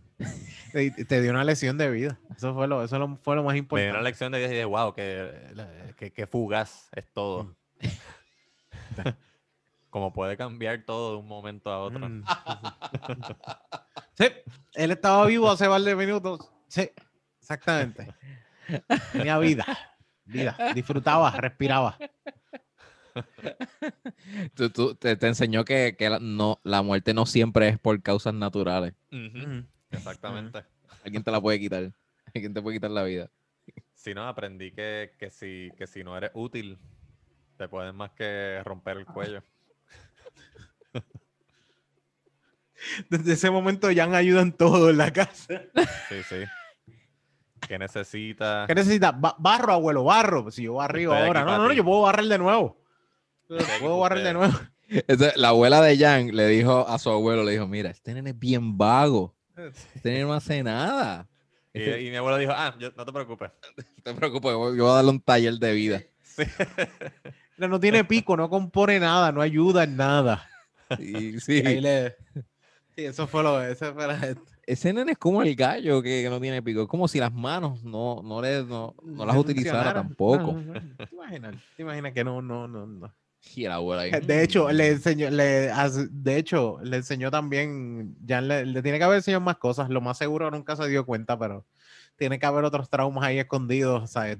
Te, 0.72 0.90
te 1.04 1.20
dio 1.22 1.30
una 1.32 1.42
lesión 1.44 1.76
de 1.78 1.90
vida. 1.90 2.18
Eso 2.36 2.54
fue 2.54 2.68
lo, 2.68 2.82
eso 2.84 2.98
lo- 2.98 3.16
fue 3.22 3.34
lo 3.36 3.42
más 3.42 3.50
Me 3.50 3.54
dio 3.54 3.62
importante. 3.62 3.90
una 3.92 4.02
lección 4.02 4.32
de 4.32 4.38
10 4.38 4.50
y 4.50 4.54
dije, 4.54 4.64
wow, 4.64 4.94
que, 4.94 5.32
que, 5.96 6.12
que 6.12 6.26
fugaz 6.26 6.88
es 6.92 7.06
todo. 7.12 7.54
Como 9.90 10.12
puede 10.12 10.36
cambiar 10.36 10.84
todo 10.84 11.12
de 11.12 11.16
un 11.18 11.26
momento 11.28 11.70
a 11.70 11.78
otro. 11.80 12.06
Mm. 12.08 12.22
sí, 14.14 14.26
él 14.74 14.90
estaba 14.90 15.24
vivo 15.26 15.50
hace 15.50 15.66
par 15.68 15.80
de 15.80 15.96
minutos. 15.96 16.40
Sí, 16.68 16.90
exactamente. 17.40 18.12
Tenía 19.12 19.38
vida, 19.38 19.64
vida. 20.26 20.56
Disfrutaba, 20.74 21.30
respiraba. 21.30 21.96
Tú- 24.54 24.70
tú- 24.70 24.94
te, 24.94 25.16
te 25.16 25.26
enseñó 25.26 25.64
que, 25.64 25.96
que 25.98 26.10
la, 26.10 26.18
no, 26.18 26.60
la 26.64 26.82
muerte 26.82 27.14
no 27.14 27.26
siempre 27.26 27.68
es 27.68 27.78
por 27.78 28.02
causas 28.02 28.34
naturales. 28.34 28.94
Ujú, 29.12 29.64
Exactamente. 29.90 30.64
Alguien 31.04 31.22
te 31.22 31.30
la 31.30 31.40
puede 31.40 31.58
quitar. 31.60 31.92
Alguien 32.34 32.52
te 32.54 32.60
puede 32.62 32.76
quitar 32.76 32.90
la 32.90 33.04
vida. 33.04 33.30
Si 33.94 34.14
no, 34.14 34.26
aprendí 34.28 34.72
que, 34.72 35.12
que, 35.18 35.30
si, 35.30 35.70
que 35.76 35.86
si 35.86 36.04
no 36.04 36.16
eres 36.16 36.30
útil, 36.34 36.78
te 37.56 37.68
pueden 37.68 37.96
más 37.96 38.10
que 38.12 38.60
romper 38.64 38.98
el 38.98 39.06
cuello. 39.06 39.42
Desde 43.08 43.32
ese 43.32 43.50
momento 43.50 43.88
Jan 43.94 44.14
ayuda 44.14 44.42
en 44.42 44.52
todo 44.52 44.90
en 44.90 44.98
la 44.98 45.12
casa. 45.12 45.62
Sí, 46.08 46.22
sí. 46.28 46.44
¿Qué 47.66 47.78
necesitas? 47.78 48.66
¿Qué 48.68 48.74
necesitas? 48.74 49.18
Ba- 49.18 49.34
barro, 49.38 49.72
abuelo, 49.72 50.04
barro. 50.04 50.50
Si 50.50 50.64
yo 50.64 50.74
barrio 50.74 51.12
ahora. 51.14 51.44
No, 51.44 51.56
no, 51.58 51.68
no, 51.68 51.72
yo 51.74 51.84
puedo 51.84 52.02
barrer 52.02 52.26
de 52.26 52.38
nuevo. 52.38 52.76
Puedo 53.48 53.98
barrer 53.98 54.24
de 54.24 54.32
nuevo. 54.34 54.54
Entonces, 54.88 55.36
la 55.36 55.48
abuela 55.48 55.80
de 55.80 55.98
Jan 55.98 56.28
le 56.34 56.46
dijo 56.48 56.86
a 56.88 56.98
su 56.98 57.10
abuelo, 57.10 57.42
le 57.44 57.52
dijo, 57.52 57.66
mira, 57.66 57.90
este 57.90 58.14
nene 58.14 58.30
es 58.30 58.38
bien 58.38 58.76
vago. 58.78 59.34
Este 59.94 60.10
nene 60.10 60.24
no 60.24 60.34
hace 60.34 60.62
nada. 60.62 61.28
Y, 61.74 61.82
y 61.82 62.10
mi 62.10 62.16
abuelo 62.16 62.38
dijo, 62.38 62.52
ah, 62.54 62.74
yo- 62.78 62.92
no 62.96 63.04
te 63.04 63.12
preocupes. 63.12 63.50
No 64.06 64.12
te 64.12 64.14
preocupes, 64.14 64.52
yo 64.52 64.58
voy 64.84 64.90
a 64.90 64.94
darle 64.94 65.10
un 65.10 65.20
taller 65.20 65.54
de 65.54 65.72
vida. 65.72 66.02
Pero 66.36 66.48
no 67.68 67.80
tiene 67.80 68.04
pico, 68.04 68.36
no 68.36 68.48
compone 68.48 69.00
nada, 69.00 69.32
no 69.32 69.40
ayuda 69.42 69.82
en 69.84 69.96
nada. 69.96 70.48
Y 70.98 71.40
sí, 71.40 71.60
Y 71.64 71.66
ahí 71.66 71.80
le... 71.80 72.16
Sí, 72.94 73.04
eso 73.04 73.26
fue 73.26 73.42
lo... 73.42 73.60
Eso 73.60 73.92
fue 73.94 74.06
la- 74.06 74.36
ese 74.64 74.92
nene 74.92 75.12
es 75.12 75.18
como 75.18 75.42
el 75.42 75.54
gallo 75.54 76.02
que, 76.02 76.22
que 76.22 76.30
no 76.30 76.40
tiene 76.40 76.60
pico. 76.62 76.82
Es 76.82 76.88
como 76.88 77.06
si 77.08 77.18
las 77.20 77.32
manos 77.32 77.82
no, 77.84 78.20
no, 78.24 78.40
le, 78.42 78.64
no, 78.64 78.94
no 79.04 79.24
las 79.26 79.36
utilizara 79.36 79.92
tampoco. 79.94 80.52
No, 80.54 80.60
no, 80.60 80.74
no. 80.74 80.96
¿Te 81.06 81.14
imaginas? 81.14 81.54
¿Te 81.76 81.82
imaginas 81.82 82.12
que 82.12 82.24
no, 82.24 82.42
no, 82.42 82.66
no, 82.68 82.86
no? 82.86 83.14
Y 83.54 83.64
el 83.64 83.72
abuelo 83.72 84.02
ahí. 84.02 84.10
De 84.10 84.42
hecho, 84.42 84.70
le 84.70 84.88
enseñó, 84.88 85.30
le, 85.30 85.72
de 86.10 86.36
hecho, 86.36 86.78
le 86.82 86.98
enseñó 86.98 87.30
también, 87.30 88.16
ya 88.24 88.40
le, 88.40 88.66
le 88.66 88.82
tiene 88.82 88.98
que 88.98 89.04
haber 89.04 89.16
enseñado 89.18 89.40
más 89.40 89.56
cosas, 89.56 89.88
lo 89.88 90.00
más 90.00 90.18
seguro 90.18 90.50
nunca 90.50 90.76
se 90.76 90.88
dio 90.88 91.06
cuenta, 91.06 91.38
pero 91.38 91.64
tiene 92.16 92.38
que 92.38 92.46
haber 92.46 92.64
otros 92.64 92.90
traumas 92.90 93.24
ahí 93.24 93.38
escondidos, 93.38 94.02
o 94.02 94.06
sea, 94.06 94.36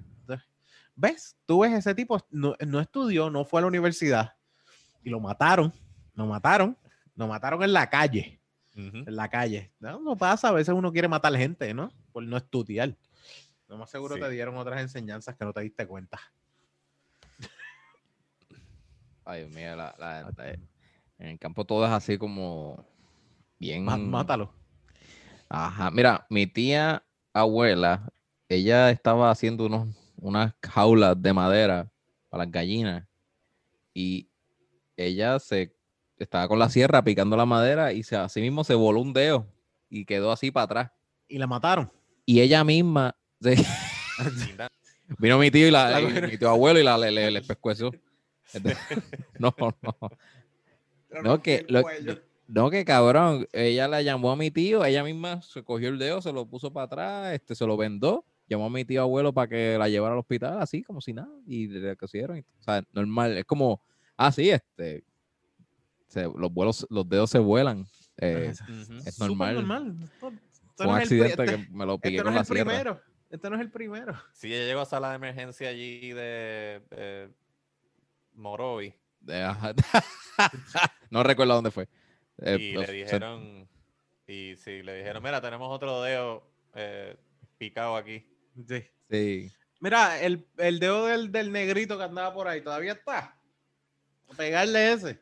¿ves? 0.95 1.37
Tú 1.47 1.61
ves 1.61 1.73
ese 1.73 1.95
tipo, 1.95 2.19
no, 2.31 2.55
no 2.67 2.81
estudió, 2.81 3.31
no 3.31 3.45
fue 3.45 3.61
a 3.61 3.63
la 3.63 3.69
universidad 3.69 4.35
y 5.03 5.11
lo 5.11 5.21
mataron, 5.21 5.73
lo 6.15 6.27
mataron, 6.27 6.77
lo 7.15 7.27
mataron 7.29 7.63
en 7.63 7.73
la 7.73 7.89
calle, 7.89 8.41
en 8.75 9.17
la 9.17 9.29
calle. 9.29 9.73
No, 9.81 10.01
no 10.01 10.17
pasa, 10.17 10.49
a 10.49 10.53
veces 10.53 10.75
uno 10.75 10.93
quiere 10.93 11.09
matar 11.09 11.35
gente, 11.37 11.73
¿no? 11.73 11.91
Por 12.13 12.23
no 12.25 12.37
estudiar. 12.37 12.95
Lo 13.69 13.79
más 13.79 13.91
seguro 13.91 14.15
Sí. 14.15 14.21
te 14.21 14.31
dieron 14.31 14.57
otras 14.57 14.81
enseñanzas 14.81 15.35
que 15.37 15.45
no 15.45 15.53
te 15.53 15.61
diste 15.63 15.87
cuenta. 15.87 16.19
Ay, 19.27 19.41
Dios 19.43 19.53
mío, 19.53 19.75
la- 19.77 19.95
la- 19.99 20.33
la- 20.37 20.51
en 21.19 21.27
el 21.29 21.39
campo 21.39 21.65
todo 21.65 21.85
es 21.85 21.91
así 21.93 22.17
como 22.17 22.87
bien. 23.59 23.85
Má- 23.85 23.97
Mátalo. 23.99 24.53
Ajá, 25.49 25.91
mira, 25.91 26.27
mi 26.31 26.47
tía 26.47 27.05
abuela, 27.33 28.11
ella 28.49 28.91
estaba 28.91 29.31
haciendo 29.31 29.67
unos, 29.67 29.89
unas 30.17 30.55
jaulas 30.63 31.21
de 31.21 31.33
madera 31.33 31.91
para 32.29 32.45
las 32.45 32.53
gallinas 32.53 33.05
y 33.95 34.29
ella 34.97 35.39
se 35.39 35.75
estaba 36.19 36.49
con 36.49 36.59
la 36.59 36.69
sierra 36.69 37.03
picando 37.03 37.37
la 37.37 37.47
madera 37.47 37.93
y 37.93 38.03
se, 38.03 38.17
así 38.17 38.41
mismo 38.41 38.65
se 38.65 38.75
voló 38.75 39.01
un 39.01 39.13
dedo 39.13 39.47
y 39.91 40.05
quedó 40.05 40.33
así 40.33 40.51
para 40.51 40.65
atrás. 40.65 40.91
Y 41.29 41.39
la 41.39 41.47
mataron. 41.47 41.91
Y 42.25 42.41
ella 42.41 42.63
misma, 42.65 43.17
se- 43.41 43.57
vino 45.19 45.39
mi 45.39 45.51
tío 45.51 45.69
y, 45.69 45.71
la, 45.71 45.91
La 45.91 46.01
y 46.01 46.05
cogieron. 46.05 46.31
mi 46.31 46.39
tío 46.39 46.49
abuelo 46.51 46.79
y 46.81 46.85
la, 46.85 46.97
le, 46.99 47.11
le, 47.11 47.31
le 47.31 47.43
pescueció. 47.43 47.91
Entonces, 48.53 48.79
no, 49.39 49.55
no. 49.59 49.97
No, 51.23 51.43
que, 51.43 51.65
lo- 51.69 51.83
no, 52.49 52.71
que 52.71 52.85
cabrón, 52.85 53.47
ella 53.53 53.89
la 53.89 54.03
llamó 54.03 54.31
a 54.33 54.37
mi 54.37 54.51
tío, 54.51 54.85
ella 54.85 55.03
misma 55.03 55.41
se 55.43 55.63
cogió 55.63 55.89
el 55.89 55.99
dedo, 55.99 56.21
se 56.23 56.33
lo 56.33 56.47
puso 56.47 56.73
para 56.73 56.85
atrás, 56.87 57.35
este, 57.35 57.55
se 57.55 57.67
lo 57.67 57.77
vendó, 57.77 58.25
llamó 58.49 58.67
a 58.67 58.71
mi 58.71 58.85
tío 58.85 59.03
abuelo 59.03 59.33
para 59.33 59.49
que 59.49 59.77
la 59.79 59.89
llevara 59.89 60.13
al 60.15 60.19
hospital, 60.21 60.61
así 60.61 60.83
como 60.83 61.01
si 61.01 61.13
nada, 61.13 61.31
y 61.47 61.69
le 61.69 61.97
cosieron. 61.97 62.39
O 62.61 62.63
sea, 62.63 62.85
normal, 62.93 63.37
es 63.39 63.45
como, 63.45 63.81
ah, 64.17 64.31
sí, 64.31 64.51
este, 64.51 65.05
se- 66.09 66.25
los, 66.37 66.53
vuelos, 66.53 66.87
los 66.91 67.09
dedos 67.09 67.31
se 67.31 67.39
vuelan. 67.39 67.87
eh, 68.19 68.53
es 69.05 69.19
normal. 69.19 69.55
normal. 69.57 69.97
Esto- 70.05 70.29
esto 70.29 70.85
fue 70.85 70.87
no 70.87 70.93
un 70.93 71.01
es 71.01 71.11
el 71.13 71.19
pri- 71.19 71.21
accidente 71.31 71.45
este- 71.55 71.67
que 71.67 71.73
me 71.77 71.87
lo 71.87 71.99
piqué 71.99 72.09
este 72.17 72.19
no 72.19 72.25
con 72.25 72.33
es 72.33 72.35
la 72.35 72.41
el 72.41 72.47
sierra. 72.47 72.65
primero. 72.71 73.01
Este 73.31 73.51
no 73.51 73.57
es 73.57 73.63
el 73.63 73.71
primero. 73.71 74.15
Sí, 74.33 74.55
ella 74.55 74.67
llegó 74.67 74.81
a 74.81 74.85
sala 74.87 75.11
de 75.11 75.17
emergencia 75.17 75.69
allí 75.69 76.11
de, 76.13 76.81
de 76.91 77.31
Morovi 78.37 78.95
no 81.11 81.23
recuerdo 81.23 81.55
dónde 81.55 81.71
fue. 81.71 81.89
Eh, 82.39 82.57
y 82.61 82.75
pues, 82.75 82.87
le 82.89 82.93
se- 82.93 82.93
dijeron, 83.05 83.69
y 84.27 84.55
sí, 84.57 84.83
le 84.83 84.97
dijeron, 84.99 85.23
mira, 85.23 85.41
tenemos 85.41 85.69
otro 85.71 86.03
dedo 86.03 86.47
eh, 86.75 87.17
picado 87.59 87.97
aquí. 87.97 88.25
Sí. 88.69 88.85
sí. 89.11 89.51
Mira, 89.81 90.21
el, 90.21 90.47
el 90.59 90.79
dedo 90.79 91.07
del, 91.07 91.31
del 91.33 91.53
negrito 91.53 91.99
que 91.99 92.05
andaba 92.05 92.33
por 92.35 92.49
ahí 92.49 92.61
todavía 92.63 92.93
está. 92.93 93.37
Pegarle 94.37 94.93
ese. 94.93 95.21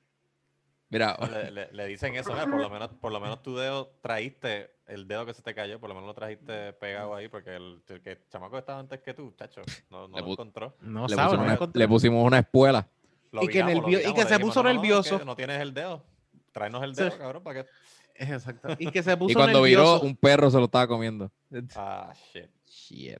Mira, 0.90 1.16
No, 1.20 1.26
Le, 1.26 1.50
le- 1.50 1.72
le 1.72 1.86
dicen 1.86 2.14
eso, 2.14 2.32
"Mira, 2.32 2.46
por 2.46 2.60
lo 2.60 2.70
menos, 2.70 2.90
por 3.00 3.10
lo 3.12 3.20
menos 3.20 3.42
tu 3.42 3.56
dedo 3.56 3.96
traíste, 4.00 4.70
el 4.86 5.08
dedo 5.08 5.26
que 5.26 5.34
se 5.34 5.42
te 5.42 5.54
cayó, 5.54 5.80
por 5.80 5.88
lo 5.88 5.94
menos 5.94 6.08
lo 6.08 6.14
trajiste 6.14 6.72
pegado 6.74 7.14
ahí, 7.14 7.28
porque 7.28 7.56
el, 7.56 7.82
el 7.88 8.00
que 8.02 8.12
el 8.12 8.28
chamaco 8.28 8.58
estaba 8.58 8.78
antes 8.78 9.00
que 9.00 9.12
tú, 9.14 9.32
chacho, 9.36 9.62
no, 9.90 10.06
no 10.08 10.16
Le 10.18 10.22
lo 10.22 10.32
encontró. 10.32 10.76
No 10.80 11.06
le, 11.08 11.14
sabe, 11.16 11.24
pusimos 11.28 11.38
no 11.38 11.44
una, 11.44 11.54
encontró. 11.54 11.78
le 11.78 11.88
pusimos 11.88 12.24
una 12.24 12.38
espuela. 12.38 12.88
Lo 13.34 13.42
Y 13.42 13.48
que 13.48 13.64
nervio- 13.64 13.98
y 13.98 14.02
se 14.02 14.08
dijimos, 14.12 14.40
puso 14.40 14.62
"No, 14.62 14.68
no, 14.68 14.74
no, 14.74 14.80
es 14.80 14.82
que 14.82 14.88
nervioso". 14.88 15.24
No 15.24 15.34
tienes 15.36 15.60
el 15.60 15.74
dedo. 15.74 16.04
Tráenos 16.52 16.82
el 16.84 16.94
Sí. 16.94 17.02
dedo, 17.02 17.18
cabrón, 17.18 17.42
para 17.42 17.64
que. 17.64 17.68
Exacto. 18.16 18.68
Y 18.78 18.90
que 18.92 19.02
se 19.02 19.16
puso 19.16 19.32
Y 19.32 19.34
cuando 19.34 19.60
nervioso. 19.60 19.94
viró, 19.96 20.06
un 20.08 20.16
perro 20.16 20.50
se 20.50 20.58
lo 20.58 20.64
estaba 20.66 20.86
comiendo. 20.86 21.32
Ah, 21.76 22.12
shit. 22.32 22.48
Shit. 22.66 23.18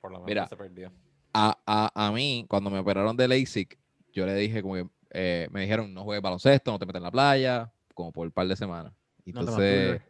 Por 0.00 0.12
lo 0.12 0.18
menos 0.18 0.26
Mira. 0.28 0.46
se 0.48 0.56
perdió. 0.56 0.92
a, 1.32 1.58
a, 1.66 2.06
a 2.06 2.12
mí, 2.12 2.46
cuando 2.48 2.70
me 2.70 2.78
operaron 2.78 3.16
de 3.16 3.26
LASIK, 3.26 3.76
yo 4.12 4.24
le 4.24 4.34
dije 4.36 4.62
como 4.62 4.74
que 4.74 4.86
eh, 5.10 5.48
me 5.50 5.62
dijeron 5.62 5.92
no 5.92 6.04
juegues 6.04 6.22
baloncesto, 6.22 6.70
no 6.70 6.78
te 6.78 6.86
metas 6.86 7.00
en 7.00 7.04
la 7.04 7.10
playa, 7.10 7.72
como 7.94 8.12
por 8.12 8.26
un 8.26 8.32
par 8.32 8.46
de 8.46 8.54
semanas. 8.56 8.92
Y 9.24 9.32
No 9.32 9.40
Entonces, 9.40 10.00
eh, 10.00 10.02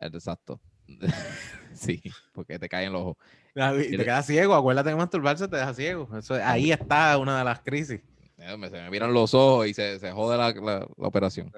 exacto. 0.00 0.60
sí, 1.74 2.02
porque 2.32 2.58
te 2.58 2.68
caen 2.68 2.92
los 2.92 3.02
ojos. 3.02 3.16
Y 3.54 3.96
te 3.96 4.04
quedas 4.04 4.26
ciego. 4.26 4.54
Acuérdate 4.54 4.90
que 4.90 4.96
masturbarse 4.96 5.46
te 5.48 5.56
deja 5.56 5.72
ciego. 5.74 6.08
Eso, 6.16 6.34
ahí 6.34 6.72
está 6.72 7.16
una 7.18 7.38
de 7.38 7.44
las 7.44 7.60
crisis. 7.60 8.00
Eh, 8.40 8.56
me- 8.56 8.70
Se 8.70 8.76
me 8.80 8.90
miran 8.90 9.12
los 9.12 9.34
ojos 9.34 9.66
y 9.68 9.74
se, 9.74 9.98
se 9.98 10.10
jode 10.12 10.36
la, 10.38 10.50
la- 10.52 10.88
la 10.96 11.06
operación. 11.08 11.52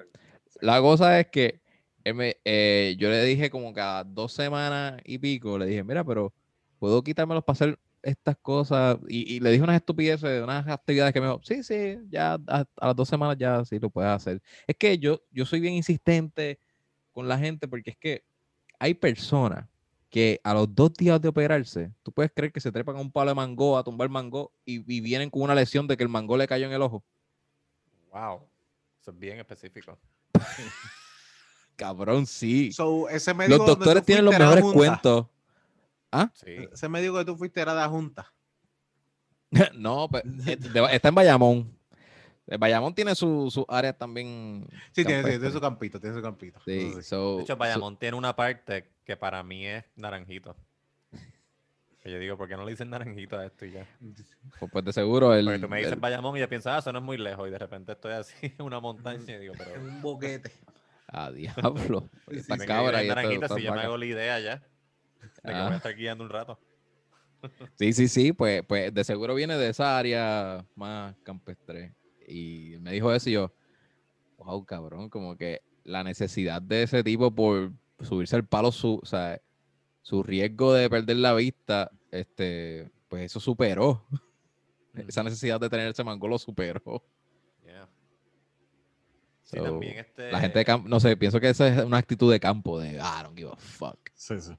La 0.61 0.80
cosa 0.80 1.18
es 1.20 1.28
que 1.28 1.61
él 2.05 2.14
me- 2.14 2.37
eh, 2.45 2.97
yo 2.99 3.09
le 3.09 3.22
dije 3.24 3.51
como 3.51 3.72
cada 3.72 4.05
dos 4.05 4.33
semanas 4.33 5.01
y 5.05 5.18
pico, 5.18 5.59
le 5.59 5.66
dije, 5.66 5.85
mira, 5.85 6.05
pero 6.05 6.33
puedo 6.78 7.03
quitármelos 7.03 7.45
para 7.45 7.55
hacer 7.55 7.78
estas 8.03 8.37
cosas. 8.39 8.99
Y, 9.09 9.35
y 9.37 9.41
le 9.41 9.51
dije 9.51 9.62
unas 9.62 9.76
estupideces, 9.76 10.43
unas 10.43 10.66
actividades 10.66 11.12
que 11.12 11.20
me 11.20 11.28
dijo, 11.28 11.41
sí, 11.45 11.62
sí, 11.62 11.99
ya 12.11 12.35
a, 12.49 12.64
a 12.80 12.87
las 12.89 12.97
dos 12.97 13.09
semanas 13.09 13.37
ya 13.39 13.64
sí 13.64 13.78
lo 13.78 13.89
puedes 13.91 14.11
hacer. 14.11 14.43
Es 14.66 14.76
que 14.76 14.99
yo, 14.99 15.22
yo 15.30 15.47
soy 15.47 15.61
bien 15.61 15.74
insistente 15.74 16.59
con 17.12 17.28
la 17.28 17.39
gente 17.39 17.68
porque 17.68 17.91
es 17.91 17.97
que 17.97 18.24
hay 18.80 18.95
personas 18.95 19.68
que 20.12 20.42
a 20.44 20.52
los 20.52 20.72
dos 20.72 20.92
días 20.92 21.18
de 21.22 21.28
operarse, 21.28 21.90
tú 22.02 22.12
puedes 22.12 22.30
creer 22.32 22.52
que 22.52 22.60
se 22.60 22.70
trepan 22.70 22.96
a 22.96 23.00
un 23.00 23.10
palo 23.10 23.30
de 23.30 23.34
mango 23.34 23.78
a 23.78 23.82
tumbar 23.82 24.10
mango 24.10 24.52
y, 24.62 24.74
y 24.94 25.00
vienen 25.00 25.30
con 25.30 25.40
una 25.40 25.54
lesión 25.54 25.88
de 25.88 25.96
que 25.96 26.02
el 26.02 26.10
mango 26.10 26.36
le 26.36 26.46
cayó 26.46 26.66
en 26.66 26.72
el 26.72 26.82
ojo. 26.82 27.02
Wow. 28.12 28.46
Eso 29.00 29.10
es 29.10 29.18
bien 29.18 29.38
específico. 29.38 29.98
Cabrón, 31.76 32.26
sí. 32.26 32.72
So, 32.72 33.08
ese 33.08 33.32
médico 33.32 33.56
Los 33.56 33.66
doctores 33.66 34.04
tienen 34.04 34.26
los 34.26 34.38
mejores 34.38 34.64
cuentos. 34.64 35.26
Sí. 36.34 36.68
Ese 36.70 36.90
médico 36.90 37.16
que 37.16 37.24
tú 37.24 37.34
fuiste 37.34 37.62
era 37.62 37.72
de 37.72 37.80
la 37.80 37.88
junta. 37.88 38.30
no, 39.74 40.10
pero 40.12 40.28
de- 40.30 40.94
está 40.94 41.08
en 41.08 41.14
Bayamón. 41.14 41.78
Eh, 42.49 42.57
Bayamón 42.59 42.95
tiene 42.95 43.14
su, 43.14 43.51
su 43.51 43.64
área 43.68 43.93
también. 43.93 44.66
Sí, 44.93 45.05
tiene, 45.05 45.22
tiene 45.22 45.51
su 45.51 45.61
campito, 45.61 46.01
tiene 46.01 46.16
su 46.16 46.22
campito. 46.22 46.61
Sí, 46.64 46.88
Eso 46.90 46.97
sí. 47.03 47.09
so- 47.09 47.36
De 47.38 47.43
hecho, 47.45 47.53
so- 47.55 47.59
Bayamón 47.59 47.97
tiene 47.99 48.16
una 48.16 48.34
parte 48.34 48.90
que 49.05 49.16
para 49.16 49.43
mí 49.43 49.66
es 49.66 49.84
naranjito. 49.97 50.57
Que 52.03 52.11
yo 52.11 52.18
digo, 52.18 52.36
¿por 52.36 52.49
qué 52.49 52.57
no 52.57 52.64
le 52.64 52.72
dicen 52.72 52.90
naranjito 52.90 53.38
a 53.38 53.47
esto 53.47 53.64
y 53.64 53.70
ya? 53.72 53.86
pues, 54.59 54.72
pues 54.72 54.84
de 54.84 54.93
seguro 54.93 55.32
el, 55.34 55.45
Porque 55.45 55.61
tú 55.61 55.68
me 55.68 55.76
dices 55.78 55.93
el- 55.93 56.01
Bayamón 56.01 56.36
y 56.36 56.40
yo 56.40 56.49
pienso, 56.49 56.68
ah, 56.72 56.78
eso 56.78 56.93
no 56.93 56.99
es 56.99 57.05
muy 57.05 57.16
lejos. 57.16 57.47
Y 57.47 57.51
de 57.53 57.59
repente 57.59 57.93
estoy 57.93 58.12
así 58.14 58.34
en 58.59 58.62
una 58.66 58.80
montaña 58.80 59.36
y 59.36 59.38
digo, 59.38 59.55
pero. 59.57 59.70
Es 59.70 59.78
un 59.78 60.03
boquete. 60.03 60.51
Ah, 61.14 61.30
diablo. 61.30 62.09
Sí, 62.30 62.38
Esta 62.38 62.57
sí, 62.59 62.66
cabra 62.66 63.05
y 63.05 63.09
si 63.09 63.62
yo 63.62 63.74
me 63.74 63.82
hago 63.82 63.99
la 63.99 64.07
idea 64.07 64.40
ya. 64.40 64.57
De 64.57 65.28
que 65.28 65.40
voy 65.51 65.55
Ah. 65.55 65.68
a 65.68 65.76
estar 65.76 65.95
guiando 65.95 66.24
un 66.24 66.30
rato. 66.30 66.59
Sí, 67.74 67.93
sí, 67.93 68.09
sí, 68.09 68.32
pues, 68.32 68.62
pues 68.66 68.95
de 68.95 69.05
seguro 69.05 69.34
viene 69.34 69.59
de 69.59 69.68
esa 69.68 69.99
área 69.99 70.64
más 70.74 71.14
campestre. 71.22 71.93
Y 72.33 72.78
me 72.80 72.93
dijo 72.93 73.12
eso 73.12 73.28
y 73.28 73.35
yo, 73.35 73.53
wow, 74.39 74.64
cabrón, 74.64 75.11
como 75.11 75.37
que 75.37 75.62
la 75.85 76.03
necesidad 76.03 76.62
de 76.62 76.85
ese 76.85 77.05
tipo 77.05 77.35
por 77.35 77.72
subirse 78.01 78.37
al 78.37 78.47
palo, 78.47 78.72
su, 78.72 79.01
o 79.03 79.07
sea, 79.07 79.41
su 80.01 80.22
riesgo 80.22 80.72
de 80.72 80.89
perder 80.89 81.16
la 81.16 81.35
vista, 81.35 81.91
este, 82.11 82.91
pues 83.09 83.24
eso 83.24 83.41
superó. 83.41 84.05
Esa 84.95 85.22
necesidad 85.22 85.61
de 85.61 85.70
tener 85.70 85.89
ese 85.89 86.05
mango 86.05 86.28
lo 86.28 86.39
superó. 86.39 87.03
Yeah. 87.64 87.89
Sí, 89.43 89.57
So, 89.57 89.64
también 89.64 89.99
este. 89.99 90.30
La 90.30 90.41
gente 90.41 90.59
de 90.59 90.64
campo, 90.64 90.89
no 90.89 91.01
sé, 91.01 91.16
pienso 91.16 91.41
que 91.41 91.49
esa 91.49 91.68
es 91.68 91.85
una 91.85 91.99
actitud 91.99 92.30
de 92.30 92.41
campo, 92.41 92.80
de, 92.80 92.99
ah, 93.01 93.22
don't 93.22 93.37
give 93.37 93.51
a 93.51 93.57
fuck. 93.57 94.11
Sí, 94.14 94.41
sí. 94.41 94.53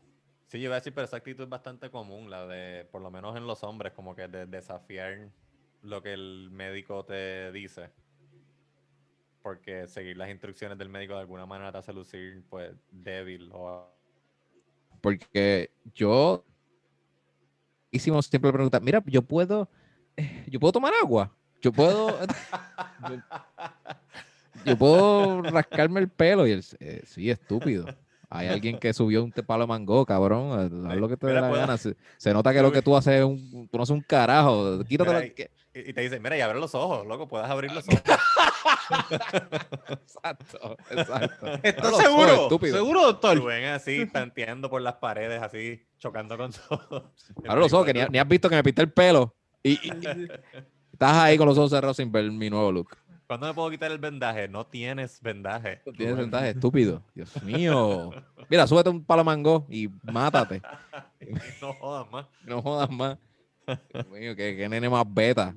Sí, 0.47 0.59
yo 0.59 0.65
iba 0.65 0.75
a 0.75 0.79
decir, 0.79 0.93
pero 0.93 1.05
esa 1.05 1.17
actitud 1.17 1.43
es 1.43 1.49
bastante 1.49 1.89
común, 1.89 2.29
la 2.29 2.45
de, 2.45 2.85
por 2.85 3.01
lo 3.01 3.09
menos 3.09 3.35
en 3.35 3.47
los 3.47 3.63
hombres, 3.63 3.93
como 3.93 4.15
que 4.15 4.27
de 4.27 4.45
desafiar 4.45 5.31
lo 5.83 6.01
que 6.01 6.13
el 6.13 6.49
médico 6.51 7.03
te 7.05 7.51
dice. 7.51 7.89
Porque 9.41 9.87
seguir 9.87 10.15
las 10.17 10.29
instrucciones 10.29 10.77
del 10.77 10.89
médico 10.89 11.13
de 11.15 11.19
alguna 11.21 11.45
manera 11.45 11.71
te 11.71 11.77
hace 11.79 11.93
lucir, 11.93 12.43
pues, 12.49 12.71
débil 12.91 13.49
o... 13.53 13.89
Porque 15.01 15.69
yo 15.93 16.45
hicimos 17.91 18.25
siempre 18.27 18.47
la 18.49 18.53
pregunta, 18.53 18.79
mira, 18.79 19.03
yo 19.05 19.21
puedo, 19.21 19.69
eh, 20.15 20.45
yo 20.47 20.59
puedo 20.61 20.71
tomar 20.71 20.93
agua, 21.01 21.35
yo 21.61 21.73
puedo, 21.73 22.07
yo, 23.09 23.15
yo 24.65 24.77
puedo 24.77 25.41
rascarme 25.41 25.99
el 25.99 26.07
pelo 26.09 26.47
y 26.47 26.51
él, 26.51 26.63
"Eh, 26.79 27.01
sí, 27.05 27.29
estúpido, 27.29 27.85
Hay 28.29 28.47
alguien 28.47 28.79
que 28.79 28.93
subió 28.93 29.23
un 29.23 29.31
te- 29.31 29.43
palo 29.43 29.63
de 29.63 29.67
mango, 29.67 30.05
cabrón. 30.07 30.87
Haz 30.89 30.97
lo 30.97 31.07
que 31.07 31.17
te 31.17 31.27
dé 31.27 31.33
la 31.33 31.49
puedo- 31.49 31.61
gana. 31.61 31.77
Se, 31.77 31.95
se 32.17 32.33
nota 32.33 32.51
que 32.51 32.61
lo 32.63 32.71
que 32.71 32.81
tú 32.81 32.95
haces 32.97 33.19
es 33.19 33.23
un, 33.25 33.67
tú 33.69 33.77
no 33.77 33.83
haces 33.83 33.93
un 33.93 34.01
carajo. 34.01 34.83
Quítate 34.85 35.35
y- 35.73 35.93
te 35.93 36.01
dicen, 36.01 36.21
mira, 36.21 36.37
y 36.37 36.41
abre 36.41 36.59
los 36.59 36.73
ojos, 36.75 37.05
loco, 37.07 37.27
puedes 37.27 37.47
abrir 37.49 37.71
los 37.71 37.85
ojos. 37.87 38.01
Exacto, 39.89 40.77
exacto. 40.89 41.47
¿Estás 41.63 41.97
seguro? 41.97 42.33
estúpido. 42.43 42.77
¿Seguro, 42.77 43.01
doctor? 43.03 43.37
Rubén 43.37 43.65
así, 43.65 44.05
tanteando 44.07 44.69
por 44.69 44.81
las 44.81 44.95
paredes, 44.95 45.41
así, 45.41 45.81
chocando 45.99 46.37
con 46.37 46.51
todo. 46.51 47.11
Abre 47.47 47.61
los 47.61 47.73
ojos, 47.73 47.85
que 47.85 47.93
ni, 47.93 48.01
ni 48.09 48.19
has 48.19 48.27
visto 48.27 48.49
que 48.49 48.55
me 48.55 48.63
pinté 48.63 48.81
el 48.81 48.91
pelo. 48.91 49.33
Y, 49.63 49.71
y- 49.73 49.77
y- 49.87 50.27
estás 50.91 51.17
ahí 51.17 51.37
con 51.37 51.47
los 51.47 51.57
ojos 51.57 51.71
cerrados 51.71 51.97
sin 51.97 52.11
ver 52.11 52.29
mi 52.31 52.49
nuevo 52.49 52.71
look. 52.71 52.97
¿Cuándo 53.25 53.47
me 53.47 53.53
puedo 53.53 53.69
quitar 53.71 53.91
el 53.91 53.97
vendaje? 53.97 54.47
No 54.47 54.65
tienes 54.67 55.19
vendaje. 55.21 55.81
Tienes 55.85 55.99
Rubén. 56.11 56.17
ventaja, 56.17 56.49
estúpido. 56.49 57.01
Dios 57.15 57.41
mío. 57.41 58.11
Mira, 58.49 58.67
súbete 58.67 58.89
un 58.89 59.03
palo 59.03 59.23
mango 59.23 59.65
y 59.69 59.89
mátate. 60.03 60.61
No 61.61 61.73
jodas 61.73 62.11
más. 62.11 62.25
No 62.43 62.61
jodas 62.61 62.89
más. 62.91 63.17
Dios 63.65 64.07
mío, 64.07 64.35
qué, 64.35 64.55
qué 64.57 64.69
nene 64.69 64.89
más 64.89 65.05
beta. 65.07 65.55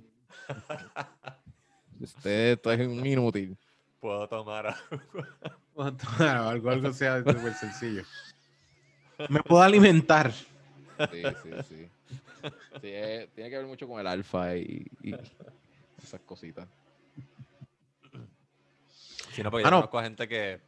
Usted 2.00 2.52
esto 2.52 2.72
es 2.72 2.86
un 2.86 3.04
inútil. 3.06 3.56
Puedo 4.00 4.28
tomar 4.28 4.66
agua. 4.66 5.96
Claro, 6.16 6.48
algo, 6.48 6.70
algo 6.70 6.92
sea 6.92 7.18
súper 7.18 7.54
sencillo. 7.54 8.02
Me 9.28 9.42
puedo 9.42 9.62
alimentar. 9.62 10.32
Sí, 10.32 11.22
sí, 11.42 11.50
sí. 11.68 11.88
Sí, 12.80 12.88
eh, 12.92 13.28
tiene 13.34 13.50
que 13.50 13.56
ver 13.58 13.66
mucho 13.66 13.88
con 13.88 13.98
el 14.00 14.06
alfa 14.06 14.56
y, 14.56 14.86
y 15.02 15.14
esas 16.02 16.20
cositas. 16.20 16.68
Si 19.32 19.42
no, 19.42 19.50
porque 19.50 19.64
yo 19.64 19.68
Ah, 19.68 19.70
no. 19.70 19.76
conozco 19.78 19.98
a 19.98 20.02
gente 20.04 20.28
que, 20.28 20.60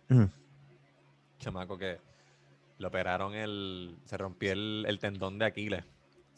chamaco, 1.39 1.79
que 1.79 1.99
le 2.79 2.87
operaron 2.87 3.35
el, 3.35 3.97
se 4.05 4.17
rompió 4.19 4.53
el, 4.53 4.85
el 4.89 4.99
tendón 4.99 5.39
de 5.39 5.45
Aquiles. 5.47 5.85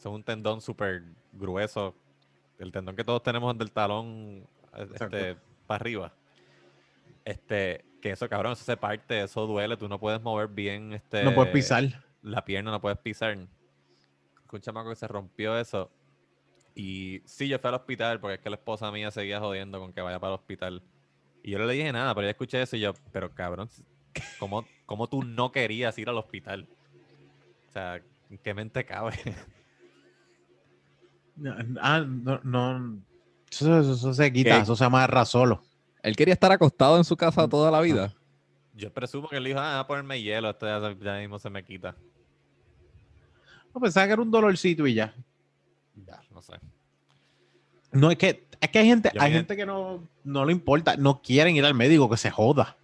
Es 0.01 0.05
un 0.07 0.23
tendón 0.23 0.61
súper 0.61 1.03
grueso. 1.31 1.95
El 2.57 2.71
tendón 2.71 2.95
que 2.95 3.03
todos 3.03 3.21
tenemos 3.21 3.55
del 3.57 3.71
talón 3.71 4.47
este, 4.75 5.37
para 5.67 5.75
arriba. 5.81 6.13
Este, 7.23 7.85
que 8.01 8.11
eso, 8.11 8.27
cabrón, 8.27 8.53
eso 8.53 8.63
se 8.63 8.75
parte, 8.77 9.21
eso 9.21 9.45
duele, 9.45 9.77
tú 9.77 9.87
no 9.87 9.99
puedes 9.99 10.21
mover 10.21 10.47
bien 10.47 10.93
este, 10.93 11.23
No 11.23 11.35
puedes 11.35 11.53
pisar. 11.53 12.03
la 12.23 12.43
pierna, 12.43 12.71
no 12.71 12.81
puedes 12.81 12.97
pisar. 12.97 13.37
Un 13.37 14.59
chamaco 14.59 14.89
que 14.89 14.95
se 14.95 15.07
rompió 15.07 15.57
eso. 15.57 15.91
Y 16.73 17.21
sí, 17.25 17.47
yo 17.47 17.59
fui 17.59 17.67
al 17.69 17.75
hospital 17.75 18.19
porque 18.19 18.35
es 18.35 18.41
que 18.41 18.49
la 18.49 18.55
esposa 18.55 18.91
mía 18.91 19.11
seguía 19.11 19.39
jodiendo 19.39 19.79
con 19.79 19.93
que 19.93 20.01
vaya 20.01 20.19
para 20.19 20.33
el 20.33 20.39
hospital. 20.39 20.81
Y 21.43 21.51
yo 21.51 21.59
no 21.59 21.65
le 21.65 21.73
dije 21.73 21.91
nada, 21.91 22.13
pero 22.15 22.25
yo 22.25 22.31
escuché 22.31 22.61
eso 22.61 22.75
y 22.75 22.79
yo, 22.79 22.93
pero 23.11 23.31
cabrón, 23.31 23.69
¿cómo, 24.39 24.65
cómo 24.85 25.07
tú 25.07 25.23
no 25.23 25.51
querías 25.51 25.97
ir 25.99 26.09
al 26.09 26.17
hospital? 26.17 26.67
O 27.69 27.71
sea, 27.71 28.01
¿en 28.29 28.37
qué 28.39 28.53
mente 28.53 28.83
cabe? 28.83 29.13
No, 31.41 31.55
Ah, 31.81 32.05
no, 32.07 32.39
no. 32.43 33.01
Eso, 33.51 33.79
eso- 33.79 33.93
eso 33.93 34.13
se 34.13 34.31
quita, 34.31 34.57
¿Qué? 34.57 34.61
eso 34.61 34.75
se 34.75 34.83
amarra 34.83 35.25
solo. 35.25 35.63
Él 36.03 36.15
quería 36.15 36.33
estar 36.35 36.51
acostado 36.51 36.97
en 36.97 37.03
su 37.03 37.17
casa 37.17 37.47
toda 37.47 37.71
la 37.71 37.81
vida. 37.81 38.13
Yo 38.75 38.91
presumo 38.93 39.27
que 39.27 39.37
él 39.37 39.43
dijo, 39.43 39.59
ah, 39.59 39.79
a 39.79 39.87
ponerme 39.87 40.21
hielo, 40.21 40.49
esto 40.51 40.65
ya, 40.67 41.17
mismo 41.19 41.37
se 41.39 41.49
me 41.49 41.63
quita. 41.63 41.95
No, 43.73 43.81
pensaba 43.81 44.05
que 44.07 44.13
era 44.13 44.21
un 44.21 44.31
dolorcito 44.31 44.85
y 44.87 44.93
ya. 44.93 45.13
Ya, 46.05 46.21
no 46.31 46.41
sé. 46.41 46.53
No, 47.91 48.09
es 48.11 48.17
que, 48.17 48.47
es 48.59 48.69
que 48.69 48.79
hay 48.79 48.85
gente, 48.87 49.11
Yo 49.13 49.21
hay 49.21 49.33
gente 49.33 49.55
que 49.55 49.65
no, 49.65 50.07
no 50.23 50.45
le 50.45 50.51
importa, 50.53 50.95
no 50.95 51.21
quieren 51.21 51.55
ir 51.55 51.65
al 51.65 51.73
médico, 51.73 52.09
que 52.09 52.17
se 52.17 52.31
joda. 52.31 52.77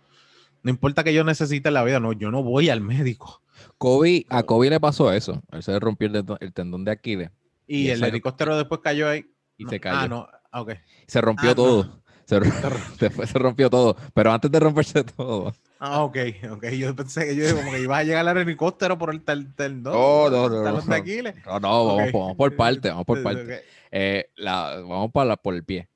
No 0.63 0.69
importa 0.71 1.03
que 1.03 1.13
yo 1.13 1.23
necesite 1.23 1.71
la 1.71 1.83
vida, 1.83 1.99
no, 1.99 2.11
yo 2.13 2.31
no 2.31 2.43
voy 2.43 2.69
al 2.69 2.81
médico. 2.81 3.41
Kobe, 3.77 4.25
a 4.29 4.43
Kobe 4.43 4.69
le 4.69 4.79
pasó 4.79 5.11
eso. 5.11 5.41
Él 5.51 5.63
se 5.63 5.79
rompió 5.79 6.07
el, 6.07 6.25
el 6.39 6.53
tendón 6.53 6.83
de 6.83 6.91
Aquiles 6.91 7.31
Y, 7.67 7.87
Y 7.87 7.89
el 7.89 8.03
helicóptero 8.03 8.57
después 8.57 8.81
cayó 8.83 9.09
ahí. 9.09 9.25
y 9.57 9.63
No, 9.65 9.69
se 9.69 9.79
cayó. 9.79 9.97
Ah, 9.99 10.07
no, 10.07 10.27
ah, 10.51 10.61
ok. 10.61 10.71
Se 11.07 11.19
rompió 11.21 11.49
Ah, 11.49 11.53
no. 11.53 11.55
todo. 11.55 12.03
Se, 12.25 12.39
ro- 12.39 12.45
después 12.99 13.29
se 13.29 13.39
rompió 13.39 13.69
todo. 13.69 13.95
Pero 14.13 14.31
antes 14.31 14.51
de 14.51 14.59
romperse 14.59 15.03
todo. 15.03 15.53
Ah, 15.79 16.03
ok, 16.03 16.17
ok. 16.51 16.65
Yo 16.69 16.95
pensé 16.95 17.25
que 17.27 17.35
yo 17.35 17.55
como 17.55 17.71
que 17.71 17.81
iba 17.81 17.97
a 17.97 18.03
llegar 18.03 18.27
al 18.27 18.37
helicóptero 18.37 18.97
por 18.97 19.13
el 19.13 19.21
tel, 19.23 19.53
tel- 19.55 19.81
No, 19.81 20.29
no, 20.29 20.49
no, 20.49 20.81
no. 20.81 20.93
Aquiles. 20.93 21.35
No, 21.45 21.59
no, 21.59 21.85
vamos, 21.85 22.03
Ok. 22.07 22.13
vamos 22.13 22.35
por 22.35 22.55
parte, 22.55 22.89
vamos 22.89 23.05
por 23.05 23.21
parte. 23.23 23.61
Eh, 23.91 24.29
la- 24.35 24.77
vamos 24.81 25.11
para 25.11 25.25
la- 25.29 25.37
por 25.37 25.53
el 25.53 25.63
pie. 25.63 25.87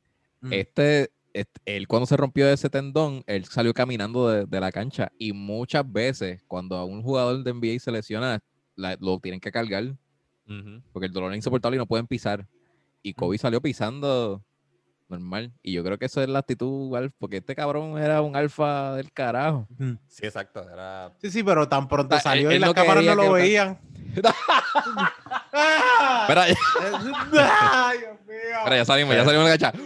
Mm. 0.42 0.54
Este, 0.54 1.12
este- 1.34 1.62
él 1.66 1.88
cuando 1.88 2.06
se 2.06 2.16
rompió 2.18 2.48
ese 2.50 2.70
tendón, 2.70 3.24
él 3.28 3.46
salió 3.46 3.74
caminando 3.74 4.30
de, 4.30 4.46
de 4.46 4.60
la 4.60 4.72
cancha 4.72 5.12
y 5.18 5.34
muchas 5.34 5.90
veces 5.92 6.44
cuando 6.48 6.76
a 6.78 6.86
un 6.86 7.02
jugador 7.04 7.44
de 7.44 7.52
NBA 7.54 7.80
se 7.80 7.92
lesiona, 7.92 8.40
la- 8.76 8.98
lo 9.00 9.20
tienen 9.20 9.40
que 9.40 9.52
cargar 9.52 9.96
Porque 10.92 11.06
el 11.08 11.14
dolor 11.14 11.32
es 11.32 11.38
insoportable 11.38 11.78
y 11.78 11.80
no 11.80 11.86
pueden 11.86 12.08
pisar. 12.08 12.46
Y 13.02 13.14
Kobe 13.14 13.38
salió 13.38 13.62
pisando 13.62 14.44
normal. 15.08 15.52
Y 15.62 15.74
yo 15.74 15.84
creo 15.84 15.98
que 15.98 16.06
eso 16.06 16.22
es 16.22 16.30
la 16.30 16.40
actitud 16.40 16.96
alfa, 16.96 17.16
porque 17.20 17.38
este 17.38 17.56
cabrón 17.56 17.98
era 17.98 18.22
un 18.22 18.36
alfa 18.36 18.96
del 18.96 19.12
carajo. 19.12 19.68
Mm. 19.78 19.94
Sí, 20.08 20.26
exacto. 20.26 20.66
Era... 20.72 21.12
Sí, 21.22 21.30
sí, 21.32 21.44
pero 21.44 21.68
tan 21.68 21.88
pronto 21.88 22.16
Ah, 22.16 22.20
salió 22.22 22.48
él- 22.50 22.54
y 22.54 22.56
él 22.56 22.62
las 22.62 22.70
no 22.70 22.74
cámaras 22.76 23.04
no 23.04 23.16
lo 23.16 23.24
que- 23.24 23.30
veían. 23.42 23.80
Espera, 24.14 24.34
ya, 26.48 26.54
espera, 27.94 28.76
ya 28.78 28.86
salimos, 28.86 29.16
ya 29.16 29.26
salimos 29.26 29.46
de 29.46 29.52
la 29.52 29.58
cancha. 29.58 29.74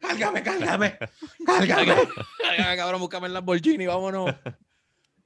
Cálgame, 0.00 0.42
cálgame, 0.42 0.98
cálgame. 1.46 1.94
Ay, 2.58 2.76
cabrón, 2.76 3.00
búscame 3.00 3.26
el 3.26 3.34
Lamborghini, 3.34 3.86
vámonos. 3.86 4.34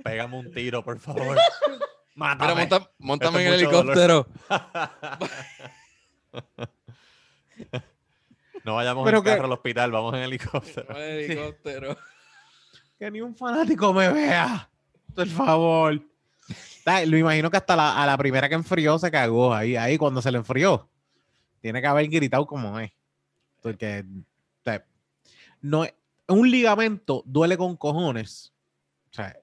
Pégame 0.03 0.37
un 0.37 0.51
tiro, 0.53 0.83
por 0.83 0.99
favor. 0.99 1.39
Mira, 2.15 2.35
Mátame. 2.37 2.55
monta- 2.67 2.91
montame 2.99 3.41
en 3.43 3.49
el 3.49 3.55
helicóptero. 3.55 4.27
no 8.65 8.75
vayamos 8.75 9.05
Pero 9.05 9.19
en 9.19 9.25
que- 9.25 9.31
carro 9.31 9.45
al 9.47 9.53
hospital, 9.53 9.91
vamos 9.91 10.15
en 10.15 10.21
helicóptero. 10.21 10.97
El 10.97 11.19
helicóptero. 11.31 11.97
Que 12.97 13.11
ni 13.11 13.21
un 13.21 13.35
fanático 13.35 13.93
me 13.93 14.09
vea. 14.09 14.71
Por 15.17 15.27
favor. 15.27 16.01
Lo 17.07 17.17
imagino 17.19 17.51
que 17.51 17.57
hasta 17.57 17.75
la, 17.75 18.01
a 18.01 18.07
la 18.07 18.17
primera 18.17 18.49
que 18.49 18.55
enfrió 18.55 18.97
se 19.01 19.11
cagó 19.11 19.53
ahí, 19.53 19.75
ahí 19.75 19.99
cuando 19.99 20.23
se 20.23 20.31
le 20.31 20.39
enfrió. 20.39 20.89
Tiene 21.61 21.81
que 21.81 21.89
haber 21.89 22.07
gritado 22.09 22.47
como 22.47 22.79
es. 22.79 22.93
Porque 23.61 24.05
o 24.07 24.63
sea, 24.65 24.87
no, 25.61 25.85
un 26.29 26.49
ligamento 26.51 27.25
duele 27.27 27.57
con 27.59 27.77
cojones. 27.77 28.53
O 29.11 29.15
sea, 29.15 29.37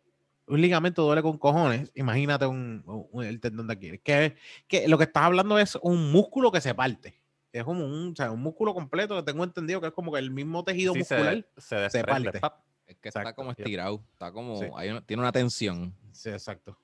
un 0.52 0.62
ligamento 0.62 1.04
duele 1.04 1.22
con 1.22 1.38
cojones. 1.38 1.92
Imagínate 1.96 2.46
un, 2.46 2.84
un- 3.12 3.24
el 3.24 3.40
tendón 3.40 3.68
de 3.68 3.74
Aquiles. 3.74 4.02
Que, 4.04 4.36
que 4.68 4.88
lo 4.88 4.98
que 4.98 5.06
estás 5.06 5.24
hablando 5.24 5.58
es 5.60 5.76
un 5.82 6.12
músculo 6.12 6.52
que 6.52 6.62
se 6.62 6.74
parte. 6.76 7.20
Es 7.54 7.64
como 7.64 7.86
un, 7.86 8.14
o 8.14 8.16
sea, 8.16 8.32
un 8.32 8.42
músculo 8.42 8.74
completo 8.74 9.16
que 9.18 9.24
tengo 9.24 9.44
entendido 9.44 9.82
que 9.82 9.88
es 9.88 9.94
como 9.94 10.12
que 10.14 10.20
el 10.20 10.32
mismo 10.32 10.64
tejido 10.64 10.94
Sí, 10.94 11.00
muscular. 11.00 11.46
se, 11.58 11.62
se 11.62 11.76
desprende. 11.78 12.32
parte. 12.40 12.58
Es 12.88 12.98
que 12.98 13.08
está 13.10 13.22
Exacto, 13.22 13.36
como 13.42 13.52
yep. 13.52 13.60
estirado, 13.60 14.02
está 14.14 14.32
como, 14.32 14.58
Sí. 14.60 14.66
hay 14.76 14.90
una- 14.90 15.02
tiene 15.02 15.22
una 15.22 15.32
tensión 15.32 15.94
Sí, 16.12 16.30
exacto. 16.30 16.78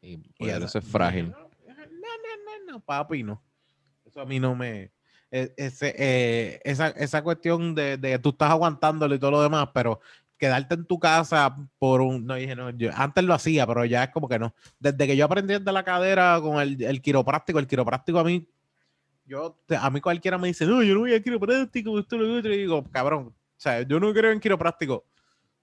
y 0.00 0.18
Y 0.38 0.48
eso 0.48 0.64
esa- 0.66 0.78
es 0.78 0.84
frágil. 0.84 1.30
No, 1.30 1.38
no, 1.38 2.66
no, 2.66 2.72
no, 2.72 2.80
papi, 2.80 3.22
no. 3.22 3.42
Eso 4.04 4.20
a 4.20 4.24
mí 4.24 4.38
no 4.40 4.54
me. 4.54 4.90
e- 5.30 5.52
Ese, 5.56 5.94
eh, 5.98 6.60
esa, 6.64 6.88
esa 6.88 7.22
cuestión 7.22 7.74
de, 7.74 7.96
de 7.96 8.18
tú 8.18 8.30
estás 8.30 8.50
aguantándolo 8.50 9.14
y 9.14 9.18
todo 9.18 9.30
lo 9.32 9.42
demás, 9.42 9.68
pero 9.72 10.00
quedarte 10.42 10.74
en 10.74 10.84
tu 10.86 10.98
casa 10.98 11.56
por 11.78 12.00
un. 12.00 12.26
No 12.26 12.34
dije, 12.34 12.56
no, 12.56 12.70
yo 12.70 12.90
antes 12.94 13.22
lo 13.22 13.32
hacía, 13.34 13.64
pero 13.66 13.84
ya 13.84 14.02
es 14.04 14.10
como 14.10 14.28
que 14.28 14.38
no. 14.40 14.52
Desde 14.80 15.06
que 15.06 15.16
yo 15.16 15.24
aprendí 15.24 15.54
de 15.58 15.72
la 15.72 15.84
cadera 15.84 16.40
con 16.42 16.60
el, 16.60 16.82
el 16.82 17.00
quiropráctico, 17.00 17.58
el 17.60 17.66
quiropráctico 17.68 18.18
a 18.18 18.24
mí. 18.24 18.46
Yo, 19.24 19.56
a 19.80 19.88
mí 19.90 20.00
cualquiera 20.00 20.36
me 20.36 20.48
dice, 20.48 20.66
no, 20.66 20.82
yo 20.82 20.94
no 20.94 21.00
voy 21.00 21.14
al 21.14 21.22
quiropráctico, 21.22 21.96
esto 21.98 22.16
lo 22.18 22.38
otro. 22.38 22.52
Y 22.52 22.58
digo, 22.58 22.82
cabrón, 22.90 23.28
o 23.28 23.34
sea, 23.56 23.82
yo 23.82 24.00
no 24.00 24.12
creo 24.12 24.32
en 24.32 24.40
quiropráctico. 24.40 25.04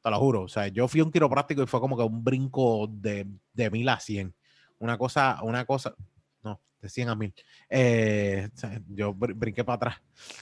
Te 0.01 0.09
lo 0.09 0.17
juro. 0.17 0.41
O 0.43 0.47
sea, 0.47 0.69
yo 0.69 0.87
fui 0.87 1.01
a 1.01 1.03
un 1.03 1.11
quiropráctico 1.11 1.61
y 1.61 1.67
fue 1.67 1.81
como 1.81 1.97
que 1.97 2.03
un 2.03 2.23
brinco 2.23 2.87
de, 2.89 3.27
de 3.53 3.69
mil 3.69 3.87
a 3.89 3.99
cien 3.99 4.33
una 4.79 4.97
cosa, 4.97 5.39
una 5.43 5.65
cosa, 5.65 5.93
no, 6.41 6.61
de 6.81 6.87
100 6.87 7.09
a 7.09 7.15
1000. 7.15 7.33
Eh, 7.69 8.49
o 8.55 8.57
sea, 8.57 8.81
yo 8.87 9.13
br- 9.13 9.33
brinqué 9.35 9.65
para 9.65 9.75
atrás. 9.75 9.95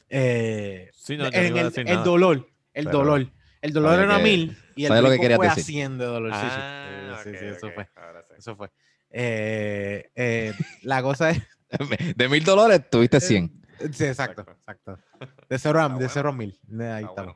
Eh, 0.07 0.89
Sí, 0.93 1.17
no, 1.17 1.25
en 1.25 1.33
a 1.57 1.61
el, 1.61 1.73
el 1.87 2.03
dolor, 2.03 2.47
el 2.73 2.85
Pero- 2.85 2.97
dolor. 2.99 3.31
El 3.61 3.73
dolor 3.73 3.99
era 3.99 4.17
que- 4.17 4.23
1000 4.23 4.57
y 4.75 4.85
el 4.85 5.03
lo 5.03 5.09
que 5.09 5.35
fue 5.35 5.47
a 5.47 5.49
decir. 5.55 5.63
100 5.65 5.97
de 5.97 6.05
dolor. 6.05 6.33
Sí, 6.33 6.39
sí. 6.41 6.47
Ah, 6.49 7.19
Sí, 7.23 7.29
sí, 7.31 7.35
ok, 7.35 7.39
sí, 7.39 7.45
eso 7.57 7.67
ok, 7.67 7.73
fue. 7.73 7.87
Eso 8.37 8.55
fue. 8.55 8.71
Eh, 9.09 10.09
eh, 10.15 10.53
la 10.83 11.01
cosa 11.01 11.31
es. 11.31 11.41
De 12.15 12.29
mil 12.29 12.43
dólares 12.43 12.81
tuviste 12.89 13.19
100. 13.19 13.51
Sí, 13.91 14.05
exacto, 14.05 14.45
Exacto. 14.49 14.97
De 15.49 15.57
0 15.59 15.81
a, 15.81 15.89
de 15.89 16.09
cero 16.09 16.29
a 16.29 16.31
1000. 16.31 16.49
Ahí 16.81 17.03
Está 17.03 17.09
estamos. 17.09 17.15
bueno. 17.15 17.35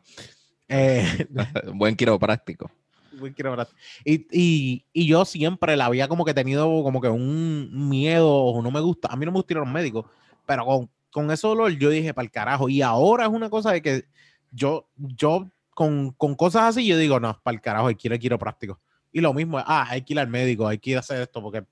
Eh, 0.69 1.27
Buen 1.73 1.95
quiropráctico. 1.95 2.71
Muy 3.13 3.33
quiropráctico. 3.33 3.77
Y, 4.05 4.27
y, 4.31 4.85
y 4.93 5.07
yo 5.07 5.25
siempre 5.25 5.75
la 5.75 5.85
había 5.85 6.07
como 6.07 6.23
que 6.25 6.33
tenido 6.33 6.65
como 6.83 7.01
que 7.01 7.09
un 7.09 7.89
miedo 7.89 8.29
o 8.29 8.61
no 8.61 8.71
me 8.71 8.79
gusta. 8.79 9.09
A 9.11 9.15
mí 9.15 9.25
no 9.25 9.31
me 9.31 9.37
gusta 9.39 9.53
ir 9.53 9.57
a 9.57 9.61
los 9.61 9.69
médicos, 9.69 10.05
pero 10.45 10.65
con, 10.65 10.89
con 11.11 11.29
ese 11.31 11.45
dolor 11.47 11.71
yo 11.73 11.89
dije 11.89 12.13
para 12.13 12.23
el 12.25 12.31
carajo. 12.31 12.69
Y 12.69 12.81
ahora 12.81 13.25
es 13.25 13.29
una 13.31 13.49
cosa 13.49 13.71
de 13.73 13.81
que 13.81 14.05
yo, 14.51 14.87
yo 14.95 15.49
con, 15.81 16.11
con 16.11 16.35
cosas 16.35 16.61
así, 16.65 16.85
yo 16.85 16.95
digo, 16.95 17.19
no, 17.19 17.41
para 17.41 17.55
el 17.55 17.61
carajo, 17.61 17.89
quiero 17.97 18.13
ir 18.15 18.21
quiropráctico. 18.21 18.79
Y 19.11 19.19
lo 19.19 19.33
mismo, 19.33 19.57
ah, 19.57 19.87
hay 19.89 20.03
que 20.03 20.13
ir 20.13 20.19
al 20.19 20.27
médico, 20.27 20.67
hay 20.67 20.77
que 20.77 20.91
ir 20.91 20.97
a 20.97 20.99
hacer 20.99 21.19
esto, 21.19 21.41
porque 21.41 21.65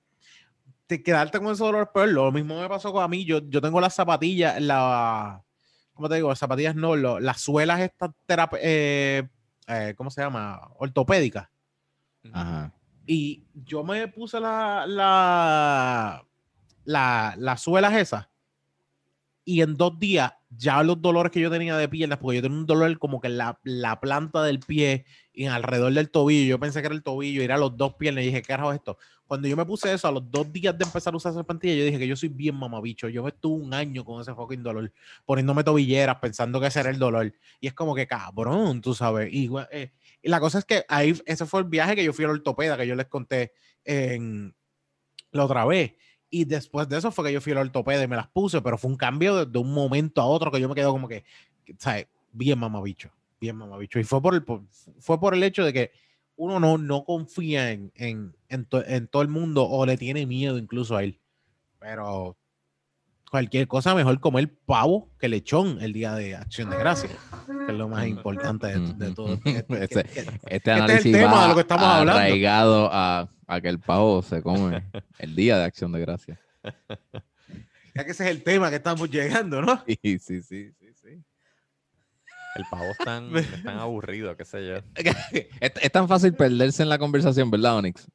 te, 0.88 1.00
quedarte 1.00 1.38
con 1.38 1.52
ese 1.52 1.62
dolor 1.62 1.92
peor. 1.92 2.08
Lo 2.08 2.32
mismo 2.32 2.60
me 2.60 2.68
pasó 2.68 2.92
con 2.92 3.04
a 3.04 3.06
mí. 3.06 3.24
Yo, 3.24 3.38
yo 3.48 3.60
tengo 3.60 3.80
las 3.80 3.94
zapatillas, 3.94 4.60
la, 4.60 5.44
¿cómo 5.94 6.08
te 6.08 6.16
digo? 6.16 6.28
Las 6.28 6.40
zapatillas 6.40 6.74
no, 6.74 6.96
lo- 6.96 7.20
las 7.20 7.40
suelas 7.40 7.78
estas 7.78 8.10
eh, 8.60 9.28
eh, 9.68 9.94
¿cómo 9.96 10.10
se 10.10 10.22
llama? 10.22 10.60
Ortopédicas. 10.78 11.48
Ajá. 12.32 12.74
Y 13.06 13.44
yo 13.54 13.84
me 13.84 14.08
puse 14.08 14.40
la, 14.40 14.86
la, 14.88 16.26
la, 16.82 17.34
las 17.38 17.60
suelas 17.62 17.94
esas. 17.94 18.28
Y 19.44 19.62
en 19.62 19.76
dos 19.76 19.96
días, 20.00 20.32
ya 20.50 20.82
los 20.82 21.00
dolores 21.00 21.30
que 21.30 21.40
yo 21.40 21.50
tenía 21.50 21.76
de 21.76 21.88
piernas, 21.88 22.18
porque 22.18 22.36
yo 22.36 22.42
tenía 22.42 22.58
un 22.58 22.66
dolor 22.66 22.98
como 22.98 23.20
que 23.20 23.28
en 23.28 23.38
la, 23.38 23.58
la 23.62 24.00
planta 24.00 24.42
del 24.42 24.58
pie 24.58 25.04
y 25.32 25.46
alrededor 25.46 25.92
del 25.92 26.10
tobillo. 26.10 26.48
Yo 26.48 26.60
pensé 26.60 26.80
que 26.80 26.86
era 26.86 26.94
el 26.94 27.02
tobillo, 27.02 27.40
y 27.40 27.44
era 27.44 27.56
los 27.56 27.76
dos 27.76 27.94
piernas. 27.94 28.24
Y 28.24 28.26
dije, 28.26 28.42
¿qué 28.42 28.48
carajo 28.48 28.72
es 28.72 28.78
esto? 28.78 28.98
Cuando 29.26 29.46
yo 29.46 29.56
me 29.56 29.64
puse 29.64 29.92
eso, 29.92 30.08
a 30.08 30.12
los 30.12 30.28
dos 30.28 30.52
días 30.52 30.76
de 30.76 30.84
empezar 30.84 31.14
a 31.14 31.16
usar 31.16 31.30
esa 31.30 31.44
plantilla, 31.44 31.74
yo 31.74 31.84
dije 31.84 32.00
que 32.00 32.08
yo 32.08 32.16
soy 32.16 32.30
bien 32.30 32.56
mamabicho. 32.56 33.08
Yo 33.08 33.28
estuve 33.28 33.62
un 33.62 33.72
año 33.72 34.04
con 34.04 34.20
ese 34.20 34.34
fucking 34.34 34.62
dolor, 34.62 34.92
poniéndome 35.24 35.62
tobilleras, 35.62 36.16
pensando 36.16 36.60
que 36.60 36.66
ese 36.66 36.80
era 36.80 36.90
el 36.90 36.98
dolor. 36.98 37.32
Y 37.60 37.68
es 37.68 37.74
como 37.74 37.94
que 37.94 38.08
cabrón, 38.08 38.80
tú 38.80 38.92
sabes. 38.92 39.32
Y, 39.32 39.48
eh, 39.70 39.92
la 40.24 40.40
cosa 40.40 40.58
es 40.58 40.64
que 40.64 40.84
ahí, 40.88 41.14
ese 41.26 41.46
fue 41.46 41.60
el 41.60 41.66
viaje 41.68 41.94
que 41.94 42.02
yo 42.02 42.12
fui 42.12 42.24
al 42.24 42.32
ortopeda, 42.32 42.76
que 42.76 42.88
yo 42.88 42.96
les 42.96 43.06
conté 43.06 43.52
en 43.84 44.52
la 45.30 45.44
otra 45.44 45.64
vez. 45.64 45.92
Y 46.30 46.44
después 46.44 46.88
de 46.88 46.96
eso 46.98 47.10
fue 47.10 47.26
que 47.26 47.32
yo 47.32 47.40
fui 47.40 47.52
al 47.52 47.58
ortopeda 47.58 48.02
y 48.02 48.08
me 48.08 48.16
las 48.16 48.28
puse, 48.28 48.62
pero 48.62 48.78
fue 48.78 48.90
un 48.90 48.96
cambio 48.96 49.36
de, 49.36 49.46
de 49.46 49.58
un 49.58 49.72
momento 49.74 50.20
a 50.20 50.26
otro 50.26 50.50
que 50.52 50.60
yo 50.60 50.68
me 50.68 50.74
quedo 50.74 50.92
como 50.92 51.08
que, 51.08 51.24
¿sabes? 51.78 52.06
Bien 52.32 52.58
mamabicho, 52.58 53.10
bien 53.40 53.56
mamabicho. 53.56 53.98
Y 53.98 54.04
fue 54.04 54.22
por 54.22 54.34
el, 54.34 54.44
fue 55.00 55.18
por 55.18 55.34
el 55.34 55.42
hecho 55.42 55.64
de 55.64 55.72
que 55.72 55.90
uno 56.36 56.60
no, 56.60 56.78
no 56.78 57.04
confía 57.04 57.72
en, 57.72 57.90
en, 57.96 58.34
en, 58.48 58.64
to- 58.64 58.86
en 58.86 59.08
todo 59.08 59.22
el 59.22 59.28
mundo 59.28 59.68
o 59.68 59.84
le 59.84 59.96
tiene 59.96 60.24
miedo 60.26 60.56
incluso 60.56 60.96
a 60.96 61.02
él. 61.02 61.18
Pero 61.80 62.36
cualquier 63.30 63.68
cosa 63.68 63.94
mejor 63.94 64.18
comer 64.20 64.52
pavo 64.66 65.08
que 65.18 65.28
lechón 65.28 65.78
el 65.80 65.92
día 65.92 66.14
de 66.14 66.34
acción 66.36 66.68
de 66.68 66.76
gracias, 66.76 67.12
que 67.46 67.72
es 67.72 67.78
lo 67.78 67.88
más 67.88 68.06
importante 68.06 68.66
de, 68.66 68.92
de 68.94 69.14
todo. 69.14 69.34
Ese- 69.44 70.04
que- 70.04 70.20
Este 70.20 70.36
Este 70.48 70.56
es 70.56 70.62
el 70.66 70.72
análisis 70.82 71.12
tema 71.12 71.32
va 71.32 71.42
de 71.42 71.48
lo 71.48 71.54
que 71.54 71.60
estamos 71.60 71.84
hablando. 71.86 72.12
arraigado 72.20 72.88
a, 72.92 73.30
a 73.46 73.60
que 73.60 73.68
el 73.68 73.78
pavo 73.78 74.20
se 74.22 74.42
come 74.42 74.84
el 75.18 75.34
día 75.36 75.56
de 75.58 75.64
Acción 75.64 75.92
de 75.92 76.00
Gracias. 76.00 76.38
ya 77.94 78.04
que 78.04 78.10
ese 78.10 78.24
es 78.24 78.30
el 78.30 78.42
tema 78.42 78.68
que 78.70 78.76
estamos 78.76 79.08
llegando, 79.10 79.62
¿no? 79.62 79.82
Sí, 79.86 79.98
sí, 80.18 80.42
sí, 80.42 80.72
sí, 80.72 80.86
sí. 80.94 81.22
El 82.56 82.64
pavo 82.68 82.84
es 82.84 82.98
tan, 82.98 83.36
es 83.36 83.62
tan 83.62 83.78
aburrido, 83.78 84.36
qué 84.36 84.44
sé 84.44 84.66
yo. 84.66 84.74
Es, 85.60 85.72
es 85.80 85.92
tan 85.92 86.08
fácil 86.08 86.34
perderse 86.34 86.82
en 86.82 86.88
la 86.88 86.98
conversación, 86.98 87.48
¿verdad, 87.50 87.76
Onyx? 87.76 88.08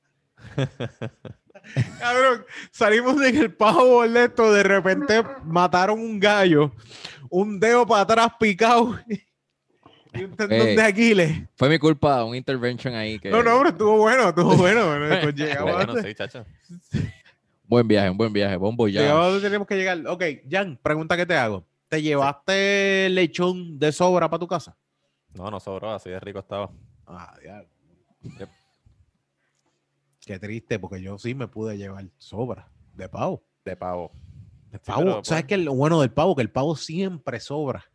Cabrón, 1.99 2.45
salimos 2.72 3.20
que 3.20 3.30
el 3.30 3.53
pavo 3.53 3.86
boleto 3.86 4.51
de 4.53 4.63
repente 4.63 5.24
mataron 5.43 5.99
un 5.99 6.20
gallo, 6.20 6.72
un 7.30 7.59
dedo 7.59 7.86
para 7.86 8.01
atrás 8.01 8.32
picado 8.39 8.97
y 10.13 10.24
un 10.24 10.36
tendón 10.36 10.68
Eh, 10.68 10.76
de 10.76 10.82
Aquiles. 10.82 11.38
Fue 11.55 11.70
mi 11.70 11.78
culpa, 11.80 12.24
un 12.24 12.36
intervention 12.36 12.93
ahí. 12.95 13.20
Que... 13.20 13.30
No, 13.30 13.43
no, 13.43 13.57
pero 13.57 13.70
estuvo 13.70 13.97
bueno, 13.97 14.30
estuvo 14.30 14.55
bueno. 14.57 14.86
bueno, 14.88 15.30
llegamos, 15.32 16.16
chacho. 16.16 16.45
Buen 17.68 17.88
viaje, 17.88 18.09
un 18.09 18.18
buen 18.18 18.32
viaje. 18.32 18.55
Bombo 18.57 18.88
ya. 18.88 19.01
llegamos 19.01 19.24
a 19.24 19.26
donde 19.28 19.41
teníamos 19.41 19.68
que 19.68 19.76
llegar. 19.76 19.99
Ok, 20.07 20.24
Jan, 20.49 20.80
pregunta 20.82 21.18
que 21.18 21.26
te 21.26 21.36
hago. 21.36 21.66
¿Te 21.89 22.01
llevaste 22.01 23.09
lechón 23.09 23.78
de 23.80 23.91
sobra 23.91 24.30
para 24.30 24.39
tu 24.39 24.47
casa? 24.47 24.76
No, 25.34 25.51
no 25.51 25.59
sobró, 25.59 25.91
así 25.93 26.09
de 26.09 26.20
rico 26.20 26.39
estaba. 26.39 26.70
Ah, 27.07 27.36
diablo. 27.41 27.68
Yep. 28.39 28.49
Qué 30.26 30.39
triste, 30.39 30.80
porque 30.80 31.01
yo 31.01 31.19
sí 31.19 31.36
me 31.36 31.47
pude 31.47 31.78
llevar 31.78 32.09
sobra 32.17 32.67
de 32.93 33.07
pavo. 33.07 33.45
De 33.63 33.76
pavo. 33.78 34.11
De 34.71 34.80
pavo. 34.80 35.23
¿Sabes 35.23 35.43
pues, 35.43 35.45
qué 35.45 35.55
es 35.55 35.61
lo 35.61 35.76
bueno 35.76 36.01
del 36.01 36.11
pavo? 36.11 36.36
Que 36.36 36.41
el 36.41 36.51
pavo 36.51 36.76
siempre 36.76 37.39
sobra. 37.39 37.86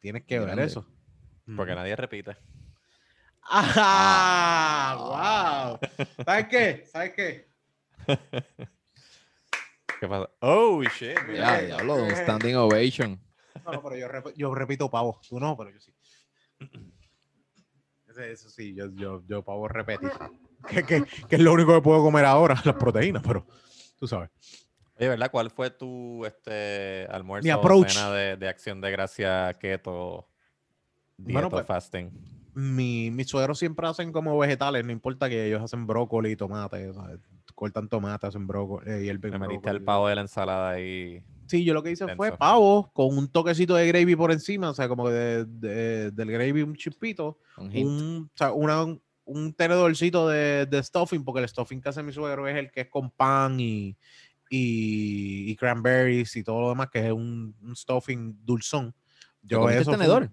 Tienes 0.00 0.24
que 0.24 0.38
ver 0.38 0.58
eso. 0.58 0.86
Porque 1.56 1.74
nadie 1.74 1.96
repite. 1.96 2.36
¡Ah! 3.42 4.96
¡Wow! 5.78 6.06
¿Sabes 6.24 6.46
qué? 6.48 6.86
¿Sabes 6.92 7.12
qué? 7.14 7.48
¿Qué 9.98 10.08
pasa? 10.08 10.30
Oh, 10.40 10.82
shit. 10.82 11.16
Ya, 11.16 11.22
mira. 11.26 11.60
diablo, 11.62 12.04
un 12.04 12.16
standing 12.16 12.56
ovation. 12.56 13.20
No, 13.64 13.72
no, 13.72 13.82
pero 13.82 13.96
yo, 13.96 14.08
rep- 14.08 14.34
yo 14.36 14.54
repito 14.54 14.90
pavo. 14.90 15.20
Tú 15.26 15.40
no, 15.40 15.56
pero 15.56 15.70
yo 15.70 15.80
sí. 15.80 15.94
Eso 18.18 18.48
sí, 18.48 18.74
yo, 18.74 18.86
yo, 18.94 19.22
yo 19.26 19.42
pavo 19.42 19.68
repetir. 19.68 20.10
Que, 20.68 20.84
que, 20.84 21.04
que 21.28 21.36
es 21.36 21.40
lo 21.40 21.52
único 21.52 21.74
que 21.74 21.82
puedo 21.82 22.02
comer 22.02 22.24
ahora, 22.24 22.60
las 22.64 22.76
proteínas, 22.76 23.22
pero 23.26 23.46
tú 23.98 24.06
sabes. 24.06 24.30
Oye, 24.96 25.08
¿verdad? 25.08 25.30
¿Cuál 25.30 25.50
fue 25.50 25.70
tu 25.70 26.24
este, 26.24 27.06
almuerzo 27.10 27.60
o 27.60 27.88
cena 27.88 28.12
de, 28.12 28.36
de 28.36 28.48
acción 28.48 28.80
de 28.80 28.90
gracia 28.90 29.56
keto, 29.58 30.28
Bueno, 31.16 31.40
dieto, 31.40 31.50
pues, 31.50 31.66
fasting? 31.66 32.10
Mi, 32.54 33.10
mis 33.10 33.28
suegros 33.28 33.58
siempre 33.58 33.88
hacen 33.88 34.12
como 34.12 34.38
vegetales, 34.38 34.84
no 34.84 34.92
importa 34.92 35.28
que 35.28 35.46
ellos 35.46 35.62
hacen 35.62 35.86
brócoli, 35.86 36.36
tomate, 36.36 36.92
¿sabes? 36.92 37.18
cortan 37.54 37.88
tomate, 37.88 38.26
hacen 38.26 38.46
brócoli, 38.46 38.90
eh, 38.90 39.02
hierven 39.02 39.32
Me 39.32 39.38
metiste 39.40 39.70
el 39.70 39.82
pavo 39.82 40.08
de 40.08 40.14
la 40.14 40.20
ensalada 40.20 40.78
y... 40.80 41.24
Sí, 41.52 41.64
yo 41.64 41.74
lo 41.74 41.82
que 41.82 41.90
hice 41.90 42.06
fue 42.16 42.28
Denso. 42.28 42.38
pavo 42.38 42.90
con 42.94 43.16
un 43.18 43.28
toquecito 43.30 43.74
de 43.74 43.86
gravy 43.86 44.16
por 44.16 44.32
encima, 44.32 44.70
o 44.70 44.74
sea, 44.74 44.88
como 44.88 45.04
que 45.04 45.10
de- 45.12 45.44
de- 45.44 46.10
del 46.10 46.30
gravy 46.30 46.62
un 46.62 46.74
chispito, 46.74 47.38
Un 47.58 47.76
un, 47.76 48.30
o 48.34 48.36
sea, 48.38 48.52
una- 48.52 48.98
un 49.24 49.52
tenedorcito 49.54 50.28
de, 50.28 50.64
de 50.64 50.82
stuffing, 50.82 51.22
porque 51.24 51.42
el 51.42 51.48
stuffing 51.50 51.82
que 51.82 51.90
hace 51.90 52.02
mi 52.02 52.10
suegro 52.12 52.48
es 52.48 52.56
el 52.56 52.70
que 52.70 52.80
es 52.80 52.88
con 52.88 53.10
pan 53.10 53.60
y, 53.60 53.96
y, 54.48 55.50
y 55.50 55.56
cranberries 55.56 56.34
y 56.36 56.42
todo 56.42 56.60
lo 56.62 56.68
demás, 56.70 56.88
que 56.90 57.06
es 57.06 57.12
un, 57.12 57.54
un 57.62 57.76
stuffing 57.76 58.38
dulzón. 58.44 58.94
¿Te 59.46 59.54
comiste 59.56 59.76
el 59.76 59.82
eso 59.82 59.90
fue- 59.90 59.98
tenedor? 59.98 60.30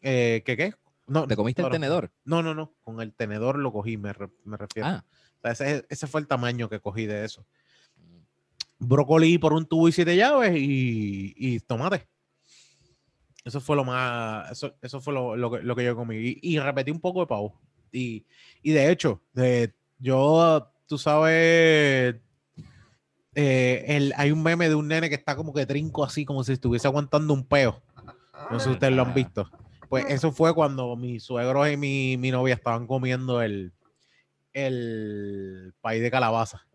eh, 0.00 0.42
¿Qué 0.44 0.56
qué? 0.56 0.74
No, 1.06 1.26
¿Te 1.26 1.36
comiste 1.36 1.60
el 1.60 1.64
no, 1.64 1.68
no. 1.68 1.72
tenedor? 1.74 2.12
No, 2.24 2.42
no, 2.42 2.54
no, 2.54 2.74
con 2.80 3.00
el 3.02 3.12
tenedor 3.12 3.58
lo 3.58 3.72
cogí, 3.72 3.96
me, 3.98 4.12
me 4.44 4.56
refiero. 4.56 4.88
Ah. 4.88 5.04
O 5.38 5.40
sea, 5.42 5.52
ese, 5.52 5.86
ese 5.90 6.06
fue 6.06 6.20
el 6.22 6.26
tamaño 6.28 6.68
que 6.68 6.80
cogí 6.80 7.06
de 7.06 7.24
eso. 7.24 7.46
Brócoli 8.82 9.38
por 9.38 9.52
un 9.52 9.64
tubo 9.64 9.88
y 9.88 9.92
siete 9.92 10.16
llaves 10.16 10.52
y, 10.56 11.60
tomate. 11.60 12.08
Eso 13.44 13.60
fue 13.60 13.76
lo 13.76 13.84
más, 13.84 14.50
eso, 14.50 14.74
eso 14.82 15.00
fue 15.00 15.14
lo, 15.14 15.36
lo 15.36 15.50
que, 15.50 15.58
lo 15.58 15.74
que 15.74 15.84
yo 15.84 15.96
comí. 15.96 16.38
Y, 16.42 16.58
repetí 16.58 16.90
un 16.90 17.00
poco 17.00 17.20
de 17.20 17.26
pavo. 17.26 17.60
Y, 17.92 18.26
y 18.62 18.72
de 18.72 18.90
hecho, 18.90 19.22
de- 19.32 19.74
yo, 19.98 20.68
tú 20.86 20.98
sabes, 20.98 22.16
eh, 23.34 23.84
el, 23.86 24.12
hay 24.16 24.32
un 24.32 24.42
meme 24.42 24.68
de 24.68 24.74
un 24.74 24.88
nene 24.88 25.08
que 25.08 25.14
está 25.14 25.36
como 25.36 25.52
que 25.52 25.66
trinco 25.66 26.04
así, 26.04 26.24
como 26.24 26.42
si 26.42 26.52
estuviese 26.52 26.88
aguantando 26.88 27.34
un 27.34 27.46
peo. 27.46 27.82
No 28.50 28.58
sé 28.58 28.66
si 28.66 28.72
ustedes 28.72 28.94
lo 28.94 29.02
han 29.02 29.14
visto. 29.14 29.48
Pues 29.88 30.06
eso 30.08 30.32
fue 30.32 30.54
cuando 30.54 30.96
mis 30.96 31.22
suegros 31.22 31.70
y 31.70 31.76
mi, 31.76 32.16
mi 32.16 32.30
novia 32.30 32.54
estaban 32.54 32.86
comiendo 32.86 33.42
el, 33.42 33.72
el 34.52 35.72
pay 35.80 36.00
de 36.00 36.10
calabaza. 36.10 36.66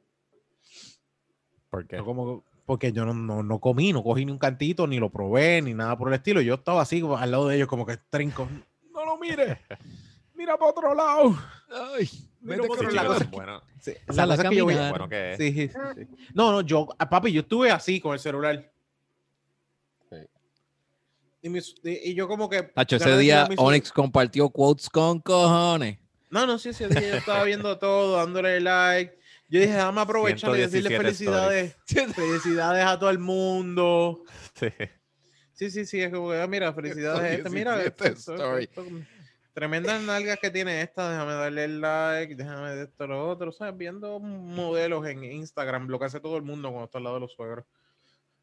¿Por 1.77 1.87
qué? 1.87 1.97
Yo 1.97 2.05
como, 2.05 2.43
porque 2.65 2.91
yo 2.91 3.05
no, 3.05 3.13
no, 3.13 3.43
no 3.43 3.59
comí, 3.59 3.93
no 3.93 4.03
cogí 4.03 4.25
ni 4.25 4.31
un 4.31 4.37
cantito, 4.39 4.87
ni 4.87 4.97
lo 4.99 5.09
probé, 5.09 5.61
ni 5.61 5.73
nada 5.73 5.97
por 5.97 6.07
el 6.09 6.15
estilo. 6.15 6.41
Yo 6.41 6.55
estaba 6.55 6.81
así 6.81 7.03
al 7.17 7.31
lado 7.31 7.47
de 7.47 7.55
ellos, 7.55 7.67
como 7.67 7.85
que 7.85 7.97
trinco. 8.09 8.47
No 8.93 9.05
lo 9.05 9.17
mires. 9.17 9.57
Mira 10.35 10.57
para 10.57 10.71
otro 10.71 10.93
lado. 10.93 11.37
Ay, 11.95 12.09
Mira 12.41 12.59
con 12.67 12.71
otro 12.71 12.89
Sí, 12.89 12.95
lado. 12.95 13.09
la 13.09 13.13
cosa 13.15 13.19
chicos, 13.19 13.21
es 13.21 13.27
que- 13.29 13.35
bueno, 13.35 13.61
Sí, 13.79 13.91
la 14.07 14.23
a 14.23 14.27
cosa 14.27 14.43
es 14.43 14.49
que 14.49 14.55
yo 14.55 14.63
voy- 14.65 14.73
caminar. 14.73 14.91
bueno 14.91 15.09
que 15.09 15.31
es. 15.33 15.37
Sí, 15.37 15.53
sí, 15.53 15.67
sí. 15.69 16.07
No, 16.33 16.51
no, 16.51 16.61
yo, 16.61 16.87
ah, 16.97 17.09
papi, 17.09 17.31
yo 17.31 17.41
estuve 17.41 17.71
así 17.71 17.99
con 18.01 18.13
el 18.13 18.19
celular. 18.19 18.71
Sí. 20.09 20.17
Y, 21.43 21.49
mis- 21.49 21.75
y- 21.83 22.11
y 22.11 22.13
yo 22.15 22.27
como 22.27 22.49
que... 22.49 22.63
Tacho, 22.63 22.95
ese 22.97 23.17
día 23.17 23.47
Onyx 23.57 23.91
compartió 23.91 24.49
quotes 24.49 24.89
con 24.89 25.19
cojones. 25.19 25.99
No, 26.29 26.45
no, 26.45 26.57
sí, 26.57 26.69
ese 26.69 26.87
día 26.89 26.99
yo 27.09 27.15
estaba 27.15 27.43
viendo 27.43 27.77
todo, 27.77 28.17
dándole 28.17 28.59
like. 28.59 29.16
Yo 29.49 29.59
dije, 29.61 29.73
déjame 29.73 30.01
aprovechar 30.01 30.55
y 30.55 30.59
decirle 30.59 30.89
117 30.89 30.97
felicidades. 30.97 31.75
Felicidades 32.15 32.85
a 32.85 32.99
todo 32.99 33.09
el 33.09 33.19
mundo. 33.19 34.23
Sí. 34.55 34.67
Sí, 35.53 35.71
sí, 35.71 35.85
sí, 35.85 36.01
es 36.01 36.11
como 36.13 36.29
que, 36.31 36.41
ah, 36.41 36.47
mira, 36.47 36.71
felicidades 36.73 37.21
a 37.21 37.29
este, 37.31 37.49
mira, 37.49 37.75
117 37.77 37.87
esto- 37.87 38.33
esto- 38.33 38.35
story. 38.35 38.63
esto- 38.65 38.85
tremendas 39.53 40.01
nalgas 40.03 40.37
que 40.39 40.51
tiene 40.51 40.81
esta, 40.83 41.09
déjame 41.09 41.33
darle 41.33 41.63
el 41.63 41.81
like, 41.81 42.35
déjame 42.35 42.75
de 42.75 42.83
esto, 42.83 43.07
lo 43.07 43.27
otro, 43.27 43.51
¿sabes? 43.51 43.75
Viendo 43.75 44.19
modelos 44.19 45.07
en 45.07 45.23
Instagram, 45.23 45.87
lo 45.87 45.97
que 45.97 46.05
hace 46.05 46.19
todo 46.19 46.37
el 46.37 46.43
mundo 46.43 46.69
cuando 46.69 46.85
está 46.85 46.99
al 46.99 47.05
lado 47.05 47.15
de 47.15 47.21
los 47.21 47.33
suegros. 47.33 47.65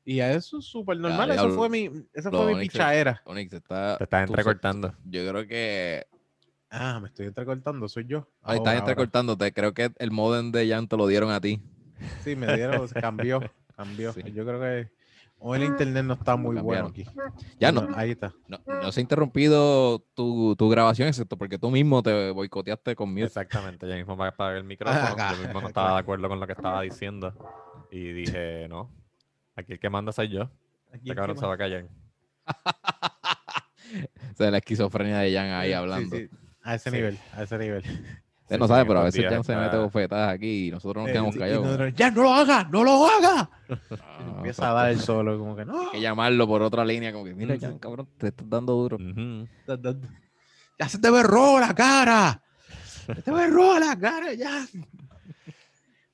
Y 0.04 0.18
a 0.20 0.32
eso 0.32 0.58
es 0.58 0.64
súper 0.64 0.96
normal, 0.98 1.30
eso 1.30 1.50
fue 1.54 1.68
mi, 1.68 1.88
esa 2.12 2.30
fue 2.30 2.54
mi 2.54 2.62
pichaera. 2.62 3.22
Onyx 3.26 3.52
está. 3.52 3.96
Te 3.96 4.04
estás 4.04 4.28
entrecortando. 4.28 4.92
Yo 5.04 5.26
creo 5.30 5.46
que. 5.46 6.06
Ah, 6.76 6.98
me 7.00 7.06
estoy 7.08 7.26
entrecortando, 7.26 7.88
soy 7.88 8.04
yo. 8.06 8.18
Ahí 8.18 8.26
Ahora, 8.42 8.54
estás 8.56 8.66
ahora. 8.72 8.78
entrecortándote. 8.80 9.52
Creo 9.52 9.72
que 9.74 9.92
el 9.98 10.10
modem 10.10 10.50
de 10.50 10.68
Jan 10.68 10.88
te 10.88 10.96
lo 10.96 11.06
dieron 11.06 11.30
a 11.30 11.40
ti. 11.40 11.60
Sí, 12.24 12.34
me 12.34 12.52
dieron, 12.56 12.88
cambió, 13.00 13.40
cambió. 13.76 14.12
Sí. 14.12 14.22
Yo 14.32 14.44
creo 14.44 14.60
que 14.60 14.90
Hoy 15.46 15.58
el 15.58 15.64
internet 15.64 16.04
no 16.04 16.14
está 16.14 16.36
muy 16.36 16.56
bueno 16.56 16.86
aquí. 16.86 17.04
Ya 17.60 17.70
no, 17.70 17.86
Ahí 17.96 18.12
está. 18.12 18.32
no, 18.48 18.58
no 18.66 18.90
se 18.90 19.00
ha 19.00 19.02
interrumpido 19.02 19.98
tu, 20.14 20.56
tu 20.56 20.70
grabación, 20.70 21.06
excepto 21.08 21.36
porque 21.36 21.58
tú 21.58 21.70
mismo 21.70 22.02
te 22.02 22.30
boicoteaste 22.30 22.96
con 22.96 23.10
mute. 23.10 23.24
Exactamente, 23.24 23.86
ya 23.86 23.94
mismo 23.96 24.16
va 24.16 24.26
a 24.26 24.28
apagar 24.30 24.56
el 24.56 24.64
micrófono. 24.64 25.16
Yo 25.32 25.42
mismo 25.42 25.60
no 25.60 25.66
estaba 25.68 25.94
de 25.94 25.98
acuerdo 26.00 26.28
con 26.28 26.40
lo 26.40 26.46
que 26.46 26.54
estaba 26.54 26.80
diciendo. 26.80 27.34
Y 27.90 28.12
dije, 28.12 28.66
no, 28.70 28.90
aquí 29.54 29.72
el 29.74 29.78
que 29.78 29.90
manda 29.90 30.12
soy 30.12 30.28
yo. 30.30 30.44
Aquí 30.88 30.98
Este 31.00 31.10
es 31.10 31.14
cabrón 31.16 31.36
se 31.36 31.46
va 31.46 31.54
a 31.54 31.58
callar. 31.58 31.88
O 34.32 34.36
sea, 34.36 34.50
la 34.50 34.58
esquizofrenia 34.58 35.18
de 35.18 35.32
Jan 35.32 35.50
ahí 35.50 35.68
Sí, 35.68 35.72
hablando. 35.74 36.16
sí, 36.16 36.28
A 36.64 36.74
ese 36.74 36.90
Sí. 36.90 36.96
nivel, 36.96 37.18
a 37.34 37.42
ese 37.44 37.58
nivel. 37.58 37.82
Usted 38.44 38.56
Sí, 38.56 38.60
no 38.60 38.68
sabe, 38.68 38.84
pero 38.84 39.00
a 39.00 39.04
veces 39.04 39.24
Jan 39.26 39.42
se 39.42 39.56
mete 39.56 39.76
bofetadas 39.78 40.34
aquí 40.34 40.66
y 40.68 40.70
nosotros 40.70 41.02
nos 41.04 41.10
quedamos 41.12 41.34
y- 41.34 41.38
y 41.38 41.40
callados. 41.40 41.64
nosotros, 41.64 41.94
ya, 41.96 42.10
no 42.10 42.22
lo 42.24 42.34
haga, 42.34 42.64
no 42.70 42.84
lo 42.84 43.06
haga. 43.06 43.50
Ah, 43.90 44.34
Empieza 44.36 44.70
a 44.70 44.74
dar 44.74 44.90
el 44.90 45.00
solo, 45.00 45.38
como 45.38 45.56
que 45.56 45.64
no. 45.64 45.80
Hay 45.80 45.88
que 45.92 46.00
llamarlo 46.02 46.46
por 46.46 46.60
otra 46.62 46.84
línea, 46.84 47.10
como 47.12 47.24
que, 47.24 47.34
mira. 47.34 47.56
Jan, 47.58 47.78
cabrón, 47.78 48.06
te 48.18 48.28
estás 48.28 48.48
dando 48.50 48.74
duro. 48.74 48.98
Ya 50.78 50.88
se 50.88 50.98
te 50.98 51.10
ve 51.10 51.22
rojo 51.22 51.60
la 51.60 51.74
cara. 51.74 52.42
Se 53.06 53.14
te 53.22 53.30
ve 53.30 53.46
roja 53.46 53.80
la 53.80 53.98
cara, 53.98 54.32
ya. 54.34 54.66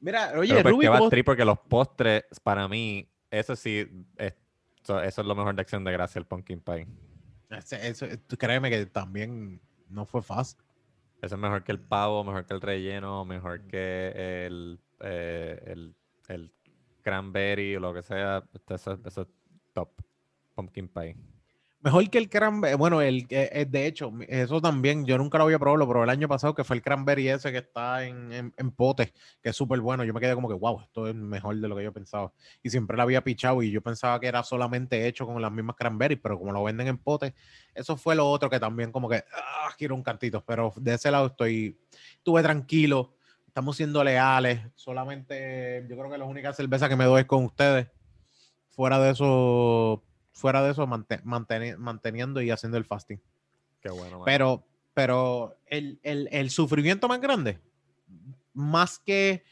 Mira, 0.01 0.33
oye, 0.39 0.51
Pero 0.55 0.63
pues 0.63 0.73
Ruby, 0.75 0.85
que 0.85 0.89
va 0.89 0.99
¿cómo- 0.99 1.11
trip 1.11 1.27
porque 1.27 1.45
los 1.45 1.59
postres, 1.59 2.25
para 2.43 2.69
mí, 2.69 3.09
eso 3.31 3.55
sí, 3.57 3.87
es- 4.17 4.35
eso, 4.83 5.03
eso 5.03 5.21
es 5.21 5.27
lo 5.27 5.35
mejor 5.35 5.55
de 5.55 5.61
acción 5.63 5.85
de 5.85 5.93
gracia, 5.93 6.19
el 6.19 6.27
pumpkin 6.27 6.61
pie. 6.61 6.87
Eso- 7.51 8.07
créeme 8.39 8.71
que 8.71 8.87
también 8.87 9.61
no 9.91 10.05
fue 10.07 10.23
fácil. 10.23 10.59
Eso 11.23 11.35
es 11.35 11.41
mejor 11.41 11.65
que 11.65 11.73
el 11.73 11.81
pavo, 11.81 12.25
mejor 12.25 12.47
que 12.47 12.55
el 12.55 12.61
relleno, 12.61 13.25
mejor 13.25 13.67
que 13.67 14.47
el, 14.47 14.81
eh, 15.01 15.63
el, 15.67 15.95
el 16.29 16.53
cranberry 17.03 17.77
o 17.77 17.81
lo 17.81 17.93
que 17.93 18.03
sea. 18.03 18.43
Eso, 18.69 18.99
eso 19.05 19.23
es 19.23 19.29
top. 19.75 19.91
Pumpkin 20.55 20.89
pie. 20.89 21.17
Mejor 21.83 22.11
que 22.11 22.19
el 22.19 22.29
cranberry. 22.29 22.77
Bueno, 22.77 23.01
el, 23.01 23.27
eh, 23.31 23.49
eh, 23.53 23.67
de 23.67 23.87
hecho, 23.87 24.13
eso 24.29 24.61
también, 24.61 25.07
yo 25.07 25.17
nunca 25.17 25.39
lo 25.39 25.45
había 25.45 25.59
probado, 25.59 25.89
probé 25.89 26.05
el 26.05 26.11
año 26.11 26.29
pasado, 26.29 26.55
que 26.55 26.63
fue 26.63 26.77
el 26.77 26.83
cranberry 26.83 27.31
ese 27.31 27.51
que 27.53 27.59
está 27.59 28.05
en, 28.05 28.31
en, 28.33 28.55
en 28.59 28.75
que 28.77 29.49
es 29.49 29.57
súper 29.57 29.81
bueno. 29.81 30.05
Yo 30.05 30.13
me 30.13 30.21
quedé 30.21 30.35
como 30.35 30.47
que, 30.47 30.55
wow, 30.55 30.83
esto 30.83 31.09
es 31.09 31.15
mejor 31.15 31.57
de 31.57 31.69
lo 31.69 31.75
que 31.75 31.85
yo 31.85 31.93
pensaba. 31.93 32.35
Y 32.63 32.69
siempre 32.69 32.99
lo 32.99 33.03
había 33.03 33.25
pichado 33.25 33.63
y 33.63 33.71
yo 33.71 33.81
pensaba 33.81 34.21
que 34.21 34.27
era 34.27 34.43
solamente 34.43 35.07
hecho 35.07 35.25
con 35.25 35.41
las 35.41 35.51
mismas 35.51 35.75
cranberries, 35.75 36.21
pero 36.23 36.39
como 36.39 36.53
lo 36.53 36.63
venden 36.63 36.87
en 36.87 36.99
pote, 36.99 37.35
eso 37.75 37.97
fue 37.97 38.15
lo 38.15 38.29
otro 38.29 38.51
que 38.51 38.61
también 38.61 38.93
como 38.93 39.09
que, 39.09 39.25
ah, 39.35 39.71
quiero 39.79 39.95
un 39.95 40.03
cantito. 40.03 40.45
Pero 40.45 40.75
de 40.77 40.95
ese 40.95 41.11
lado 41.11 41.29
estoy, 41.29 41.81
estuve 42.19 42.43
tranquilo, 42.43 43.15
estamos 43.47 43.75
siendo 43.77 44.05
leales. 44.05 44.61
Solamente, 44.75 45.87
yo 45.89 45.97
creo 45.97 46.11
que 46.11 46.19
la 46.19 46.27
única 46.27 46.53
cerveza 46.53 46.91
que 46.91 46.97
me 46.97 47.05
doy 47.05 47.23
es 47.23 47.27
con 47.27 47.43
ustedes. 47.43 47.87
Fuera 48.69 48.99
de 48.99 49.11
eso, 49.13 50.05
fuera 50.41 50.63
de 50.63 50.73
eso, 50.73 50.87
mante- 50.87 51.23
manteni- 51.23 51.77
manteniendo 51.77 52.41
y 52.41 52.51
haciendo 52.51 52.79
el 52.79 52.85
fasting. 52.85 53.19
Qué 53.81 53.91
bueno. 53.91 54.19
man. 54.19 54.25
Pero, 54.25 54.67
pero 54.95 55.57
el, 55.67 56.01
el- 56.03 56.29
el 56.33 56.51
sufrimiento 56.51 57.07
más 57.09 57.21
grande, 57.21 57.61
más 58.55 58.99
que 58.99 59.45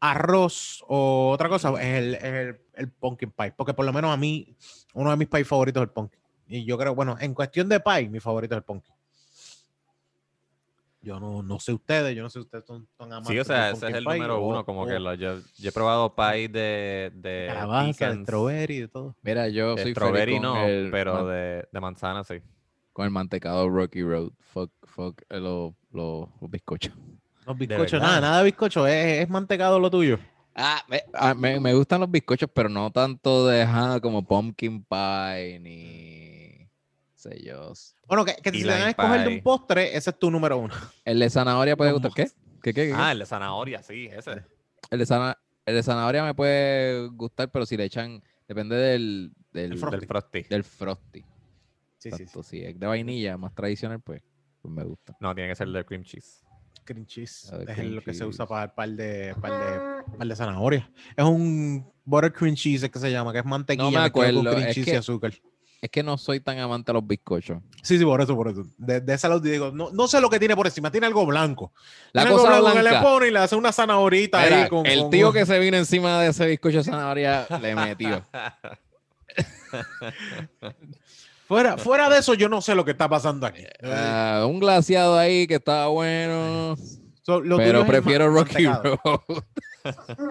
arroz 0.00 0.84
o 0.88 1.30
otra 1.30 1.48
cosa, 1.48 1.70
es 1.82 1.98
el, 1.98 2.14
es 2.14 2.22
el, 2.24 2.60
el 2.74 2.90
pumpkin 2.90 3.30
pie. 3.30 3.52
Porque 3.56 3.74
por 3.74 3.84
lo 3.84 3.92
menos 3.92 4.12
a 4.12 4.16
mí, 4.16 4.56
uno 4.94 5.10
de 5.10 5.16
mis 5.16 5.28
pies 5.28 5.46
favoritos 5.46 5.82
es 5.82 5.88
el 5.88 5.92
pumpkin. 5.92 6.20
Y 6.48 6.64
yo 6.64 6.78
creo, 6.78 6.94
bueno, 6.94 7.16
en 7.20 7.34
cuestión 7.34 7.68
de 7.68 7.80
pie, 7.80 8.08
mi 8.08 8.20
favorito 8.20 8.54
es 8.54 8.58
el 8.58 8.64
pumpkin. 8.64 8.94
Yo 11.06 11.20
no, 11.20 11.40
no 11.40 11.60
sé 11.60 11.72
ustedes, 11.72 12.16
yo 12.16 12.22
no 12.24 12.28
sé 12.28 12.40
si 12.40 12.44
ustedes 12.46 12.64
son, 12.66 12.88
son 12.98 13.12
amantes 13.12 13.32
Sí, 13.32 13.38
o 13.38 13.44
sea, 13.44 13.70
ese 13.70 13.86
es 13.88 13.94
el 13.94 14.04
pie 14.04 14.14
número 14.14 14.38
o- 14.38 14.48
uno. 14.48 14.64
Como 14.64 14.82
o 14.82 14.86
que 14.88 14.98
lo, 14.98 15.14
yo, 15.14 15.38
yo 15.56 15.68
he 15.68 15.72
probado 15.72 16.12
pie 16.16 16.48
de, 16.48 17.12
de 17.14 17.46
calabaza, 17.48 18.10
de 18.12 18.22
strawberry, 18.24 18.80
de 18.80 18.88
todo. 18.88 19.14
Mira, 19.22 19.48
yo 19.48 19.76
de 19.76 19.82
soy 19.84 19.92
strawberry 19.92 20.32
con 20.32 20.42
no, 20.42 20.66
el 20.66 20.88
pero 20.90 21.14
man- 21.14 21.26
de, 21.28 21.68
de 21.70 21.80
manzana 21.80 22.24
sí. 22.24 22.34
con 22.92 23.04
el 23.04 23.12
mantecado 23.12 23.68
Rocky 23.68 24.02
Road. 24.02 24.32
Fuck, 24.40 24.72
fuck 24.82 25.22
eh, 25.30 25.38
los, 25.38 25.74
los, 25.92 26.28
los 26.40 26.50
bizcochos. 26.50 26.92
Los 27.46 27.56
bizcochos, 27.56 28.00
nada, 28.00 28.20
nada 28.20 28.38
de 28.38 28.44
bizcocho, 28.46 28.84
es, 28.88 29.20
es 29.22 29.28
mantecado 29.28 29.78
lo 29.78 29.88
tuyo. 29.88 30.18
Ah, 30.56 30.82
me, 30.88 31.02
ah, 31.14 31.34
me- 31.34 31.60
me 31.60 31.72
gustan 31.74 32.00
los 32.00 32.10
bizcochos, 32.10 32.48
pero 32.52 32.68
no 32.68 32.90
tanto 32.90 33.46
de 33.46 33.62
ajá, 33.62 34.00
como 34.00 34.26
pumpkin 34.26 34.82
pie 34.82 35.60
ni 35.60 36.15
Bueno, 38.06 38.24
que, 38.24 38.34
si 38.52 38.62
te 38.62 38.68
dan 38.68 38.82
a 38.82 38.90
escoger 38.90 39.22
de 39.22 39.28
un 39.28 39.42
postre, 39.42 39.96
ese 39.96 40.10
es 40.10 40.18
tu 40.18 40.30
número 40.30 40.58
uno. 40.58 40.74
El 41.04 41.18
de 41.18 41.30
zanahoria 41.30 41.76
puede 41.76 41.90
No 41.90 41.98
gustar. 41.98 42.12
¿Qué? 42.14 42.30
¿Qué, 42.62 42.74
qué, 42.74 42.88
qué? 42.88 42.92
Ah, 42.94 43.12
el 43.12 43.20
de 43.20 43.26
zanahoria, 43.26 43.82
sí, 43.82 44.08
ese. 44.12 44.42
El, 44.90 44.98
de 44.98 45.06
zana- 45.06 45.38
el 45.66 45.74
de 45.76 45.82
zanahoria 45.82 46.24
me 46.24 46.34
puede 46.34 47.06
gustar, 47.08 47.50
pero 47.52 47.64
si 47.64 47.76
le 47.76 47.84
echan, 47.84 48.20
depende 48.48 48.74
del, 48.74 49.32
del, 49.52 49.72
El 49.72 49.80
del, 49.80 49.90
Del 49.90 50.06
frosty. 50.06 50.42
del 50.42 50.64
frosty. 50.64 51.24
Sí, 51.98 52.10
sí, 52.10 52.26
sí. 52.26 52.40
Si 52.42 52.62
es 52.64 52.78
de 52.78 52.86
vainilla, 52.86 53.36
más 53.36 53.54
tradicional, 53.54 54.00
pues, 54.00 54.22
pues 54.60 54.72
me 54.74 54.82
gusta. 54.84 55.16
No, 55.20 55.34
tiene 55.34 55.50
que 55.50 55.54
ser 55.56 55.68
el 55.68 55.72
de 55.74 55.84
cream 55.84 56.02
cheese. 56.02 56.42
Cream 56.84 57.04
cheese 57.06 57.52
es 57.52 57.74
cream 57.74 57.94
lo 57.94 58.02
que 58.02 58.14
se 58.14 58.24
usa 58.24 58.46
para 58.46 58.64
el 58.64 58.70
par 58.72 58.88
de, 58.90 59.34
par 59.40 59.52
de, 59.52 60.16
par 60.18 60.26
de 60.26 60.36
zanahoria. 60.36 60.90
Es 61.16 61.24
un 61.24 61.92
butter 62.04 62.32
cream 62.32 62.54
cheese 62.54 62.84
es 62.86 62.90
que 62.90 62.98
se 62.98 63.10
llama, 63.10 63.32
que 63.32 63.40
es 63.40 63.44
mantequilla 63.44 63.84
me 63.90 64.04
mezclada 64.04 64.10
con 64.12 64.22
acuerdo, 64.40 64.50
cream 64.56 64.68
es 64.68 64.74
cheese 64.74 64.92
y 64.92 64.96
azúcar. 64.96 65.32
Es 65.86 65.90
que 65.92 66.02
no 66.02 66.18
soy 66.18 66.40
tan 66.40 66.58
amante 66.58 66.90
a 66.90 66.94
los 66.94 67.06
bizcochos. 67.06 67.58
Sí, 67.80 67.96
sí, 67.96 68.04
por 68.04 68.20
eso, 68.20 68.34
por 68.34 68.48
eso. 68.48 68.64
De, 68.76 69.00
de 69.00 69.14
ese 69.14 69.28
lado 69.28 69.38
digo, 69.38 69.70
no, 69.70 69.90
no 69.92 70.08
sé 70.08 70.20
lo 70.20 70.28
que 70.28 70.40
tiene 70.40 70.56
por 70.56 70.66
encima, 70.66 70.90
tiene 70.90 71.06
algo 71.06 71.24
blanco. 71.24 71.72
La 72.12 72.22
Tiene 72.22 72.34
algo 72.34 72.42
cosa 72.44 72.58
blanco 72.60 72.76
que 72.76 72.82
le 72.82 72.90
blanca. 72.90 73.08
pone 73.08 73.28
y 73.28 73.30
le 73.30 73.38
hace 73.38 73.54
una 73.54 73.70
zanahorita 73.70 74.42
Mira, 74.42 74.62
ahí 74.64 74.68
con 74.68 74.84
el 74.84 75.00
con- 75.02 75.10
tío 75.10 75.32
que 75.32 75.46
se 75.46 75.58
vino 75.60 75.76
encima 75.76 76.20
de 76.20 76.30
ese 76.30 76.44
bizcocho 76.48 76.78
de 76.78 76.84
zanahoria 76.84 77.46
le 77.62 77.74
metió. 77.76 78.24
Fuera, 81.46 81.76
fuera 81.76 82.08
de 82.08 82.18
eso, 82.18 82.34
yo 82.34 82.48
no 82.48 82.60
sé 82.60 82.74
lo 82.74 82.84
que 82.84 82.90
está 82.90 83.08
pasando 83.08 83.46
aquí. 83.46 83.62
Ah, 83.84 84.44
un 84.48 84.58
glaciado 84.58 85.16
ahí 85.16 85.46
que 85.46 85.54
estaba 85.56 85.86
bueno. 85.86 86.74
So, 87.22 87.40
lo 87.40 87.56
tuyo 87.56 87.66
pero 87.68 87.86
prefiero 87.86 88.28
Rocky. 88.28 88.66
Road. 88.66 89.20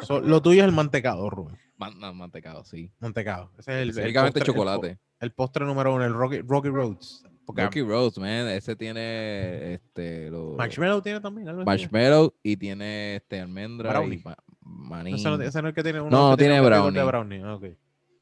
So, 0.05 0.19
lo 0.19 0.41
tuyo 0.41 0.61
es 0.63 0.65
el 0.65 0.73
mantecado, 0.73 1.29
Rubén. 1.29 1.57
Man- 1.77 1.99
no, 1.99 2.13
mantecado, 2.13 2.63
sí. 2.63 2.91
Mantecado. 2.99 3.51
Ese 3.57 3.81
es 3.83 3.97
el, 3.97 4.05
el 4.05 4.13
postre- 4.15 4.43
chocolate. 4.43 4.97
El, 5.19 5.31
postre 5.31 5.65
número 5.65 5.93
uno, 5.93 6.05
el 6.05 6.13
Rocky, 6.13 6.41
Rocky 6.41 6.69
Roads. 6.69 7.23
Rocky 7.47 7.81
Road, 7.81 8.17
man. 8.17 8.47
Ese 8.49 8.75
tiene 8.75 9.73
este 9.75 10.31
los 10.31 10.55
Marshmallow 10.57 11.01
tiene 11.01 11.19
también. 11.21 11.47
algo 11.47 11.63
marshmallow 11.63 12.33
y 12.41 12.57
tiene 12.57 13.17
este 13.17 13.39
almendra 13.39 13.91
Brownie. 13.91 14.15
y 14.19 14.23
ma- 14.23 14.37
maní. 14.61 15.13
Ese 15.13 15.29
no, 15.29 15.35
ese 15.41 15.61
no 15.61 15.67
es 15.67 15.71
el 15.71 15.75
que 15.75 15.83
tiene 15.83 16.01
uno 16.01 16.09
No, 16.09 16.31
que 16.31 16.37
tiene 16.43 16.55
de 16.55 16.61
brownie. 16.61 17.43
Ah. 17.43 17.59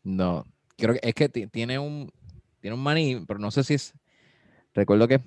No, 0.04 0.46
creo 0.78 0.94
que 0.96 1.00
es 1.08 1.14
que 1.16 1.30
ti- 1.30 1.48
tiene 1.48 1.80
un 1.80 2.12
tiene 2.60 2.76
un 2.76 2.84
maní, 2.84 3.24
pero 3.28 3.40
no 3.40 3.50
sé 3.52 3.64
si 3.64 3.76
es 3.76 3.94
recuerdo 4.74 5.08
que 5.08 5.22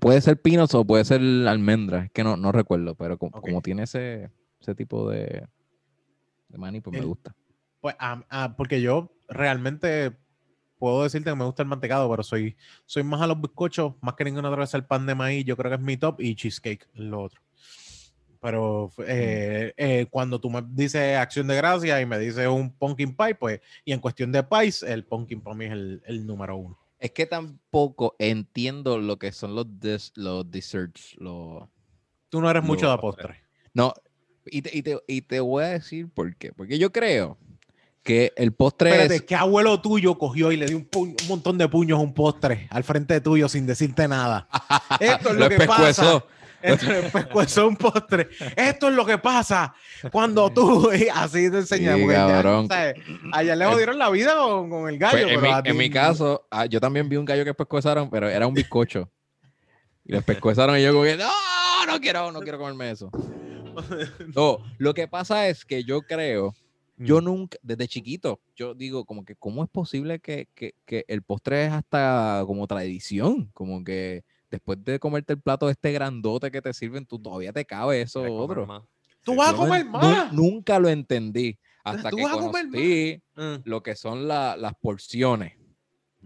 puede 0.00 0.20
ser 0.22 0.40
pinos 0.40 0.74
o 0.74 0.84
puede 0.86 1.04
ser 1.04 1.20
almendra, 1.46 2.04
es 2.04 2.10
que 2.12 2.24
no, 2.24 2.36
no 2.38 2.52
recuerdo, 2.52 2.94
pero 2.94 3.18
co- 3.18 3.26
Ok. 3.26 3.40
como 3.40 3.60
tiene 3.60 3.82
ese 3.82 4.30
ese 4.60 4.74
tipo 4.74 5.10
de 5.10 5.46
de 6.48 6.58
maní, 6.58 6.80
pues 6.80 6.98
me 6.98 7.04
gusta. 7.04 7.34
Pues, 7.80 7.94
ah, 7.98 8.24
ah, 8.30 8.54
porque 8.56 8.80
yo 8.80 9.12
realmente 9.28 10.16
puedo 10.78 11.02
decirte 11.04 11.30
que 11.30 11.36
me 11.36 11.44
gusta 11.44 11.62
el 11.62 11.68
mantecado, 11.68 12.10
pero 12.10 12.22
soy, 12.22 12.56
soy 12.84 13.02
más 13.02 13.20
a 13.22 13.26
los 13.26 13.40
bizcochos, 13.40 13.94
más 14.00 14.14
que 14.14 14.24
ninguna 14.24 14.48
otra 14.48 14.60
vez 14.60 14.74
el 14.74 14.84
pan 14.84 15.06
de 15.06 15.14
maíz, 15.14 15.44
yo 15.44 15.56
creo 15.56 15.70
que 15.70 15.76
es 15.76 15.82
mi 15.82 15.96
top 15.96 16.20
y 16.20 16.34
cheesecake 16.34 16.86
es 16.94 17.00
lo 17.00 17.22
otro. 17.22 17.40
Pero 18.40 18.92
eh, 19.06 19.72
eh, 19.76 20.06
cuando 20.10 20.40
tú 20.40 20.50
me 20.50 20.62
dices 20.68 21.16
acción 21.16 21.46
de 21.46 21.56
gracia 21.56 22.00
y 22.00 22.06
me 22.06 22.18
dices 22.18 22.46
un 22.46 22.70
pumpkin 22.70 23.16
pie, 23.16 23.34
pues, 23.34 23.60
y 23.84 23.92
en 23.92 24.00
cuestión 24.00 24.30
de 24.30 24.42
pies, 24.42 24.82
el 24.82 25.04
pumpkin 25.04 25.40
para 25.40 25.56
mí 25.56 25.64
es 25.64 25.72
el, 25.72 26.02
el 26.06 26.26
número 26.26 26.56
uno. 26.56 26.78
Es 26.98 27.10
que 27.12 27.26
tampoco 27.26 28.14
entiendo 28.18 28.98
lo 28.98 29.18
que 29.18 29.32
son 29.32 29.54
los 29.54 29.66
des- 29.80 30.12
los 30.16 30.48
desserts, 30.50 31.14
los 31.18 31.64
Tú 32.28 32.40
no 32.40 32.50
eres 32.50 32.62
mucho 32.62 32.90
de 32.90 32.98
postre. 32.98 33.40
No, 33.72 33.92
y 34.44 34.62
te, 34.62 34.76
y, 34.76 34.82
te, 34.82 34.98
y 35.08 35.22
te 35.22 35.40
voy 35.40 35.64
a 35.64 35.68
decir 35.68 36.08
por 36.10 36.34
qué. 36.36 36.52
Porque 36.52 36.78
yo 36.78 36.92
creo 36.92 37.38
que 38.06 38.32
el 38.36 38.52
postre 38.52 38.90
Espérate, 38.90 39.16
es... 39.16 39.22
¿qué 39.22 39.34
abuelo 39.34 39.80
tuyo 39.82 40.16
cogió 40.16 40.52
y 40.52 40.56
le 40.56 40.66
dio 40.66 40.78
un, 40.78 40.88
un 40.94 41.16
montón 41.28 41.58
de 41.58 41.68
puños 41.68 41.98
a 41.98 42.02
un 42.02 42.14
postre 42.14 42.68
al 42.70 42.84
frente 42.84 43.20
tuyo 43.20 43.48
sin 43.48 43.66
decirte 43.66 44.08
nada? 44.08 44.48
Esto 45.00 45.30
es 45.30 45.34
lo 45.34 45.48
que 45.48 45.66
pasa. 45.66 46.24
Esto 46.62 46.92
es 46.92 47.12
pescuezo 47.12 47.68
un 47.68 47.76
postre. 47.76 48.28
Esto 48.56 48.88
es 48.88 48.94
lo 48.94 49.04
que 49.04 49.18
pasa 49.18 49.74
cuando 50.10 50.50
tú 50.50 50.90
así 51.14 51.50
te 51.50 51.58
enseñas. 51.58 51.96
Sí, 51.96 52.06
ya, 52.06 52.26
cabrón. 52.26 52.68
¿sabes? 52.68 52.96
Allá 53.32 53.56
le 53.56 53.66
jodieron 53.66 53.98
la 53.98 54.10
vida 54.10 54.36
con, 54.36 54.70
con 54.70 54.88
el 54.88 54.98
gallo. 54.98 55.24
Pues, 55.24 55.34
en, 55.34 55.42
mi, 55.42 55.62
ti 55.62 55.70
en 55.70 55.76
mi 55.76 55.90
caso, 55.90 56.46
ah, 56.50 56.66
yo 56.66 56.80
también 56.80 57.08
vi 57.08 57.16
un 57.16 57.24
gallo 57.24 57.44
que 57.44 57.54
pescuezaron, 57.54 58.08
pero 58.08 58.28
era 58.28 58.46
un 58.46 58.54
bizcocho. 58.54 59.10
Y 60.04 60.12
los 60.12 60.24
pescuezaron 60.24 60.78
y 60.78 60.82
yo 60.82 60.92
como 60.92 61.04
que, 61.04 61.16
no, 61.16 61.30
no 61.86 62.00
quiero, 62.00 62.32
no 62.32 62.40
quiero 62.40 62.58
comerme 62.58 62.90
eso. 62.90 63.10
No, 64.34 64.58
lo 64.78 64.94
que 64.94 65.06
pasa 65.06 65.48
es 65.48 65.66
que 65.66 65.84
yo 65.84 66.00
creo, 66.00 66.54
yo 66.96 67.20
nunca, 67.20 67.58
desde 67.62 67.88
chiquito, 67.88 68.40
yo 68.54 68.74
digo 68.74 69.04
como 69.04 69.24
que, 69.24 69.36
¿cómo 69.36 69.62
es 69.62 69.70
posible 69.70 70.18
que, 70.20 70.48
que, 70.54 70.74
que 70.84 71.04
el 71.08 71.22
postre 71.22 71.66
es 71.66 71.72
hasta 71.72 72.42
como 72.46 72.66
tradición? 72.66 73.50
Como 73.52 73.84
que 73.84 74.24
después 74.50 74.82
de 74.84 74.98
comerte 74.98 75.34
el 75.34 75.40
plato 75.40 75.68
este 75.68 75.92
grandote 75.92 76.50
que 76.50 76.62
te 76.62 76.72
sirven, 76.72 77.04
tú 77.06 77.18
todavía 77.18 77.52
te 77.52 77.64
cabe 77.64 78.00
eso 78.02 78.20
comer 78.20 78.40
otro. 78.40 78.66
más. 78.66 78.82
Tú 79.22 79.32
Sí, 79.32 79.38
vas 79.38 79.48
a 79.48 79.52
no 79.52 79.58
comer 79.58 79.84
más. 79.84 80.32
nunca 80.32 80.78
lo 80.78 80.88
entendí. 80.88 81.58
hasta 81.84 82.10
¿Tú 82.10 82.16
que 82.16 82.22
conocí 82.24 83.22
Mm. 83.36 83.56
lo 83.64 83.82
que 83.82 83.94
son 83.94 84.26
la- 84.26 84.56
las 84.56 84.72
porciones. 84.74 85.52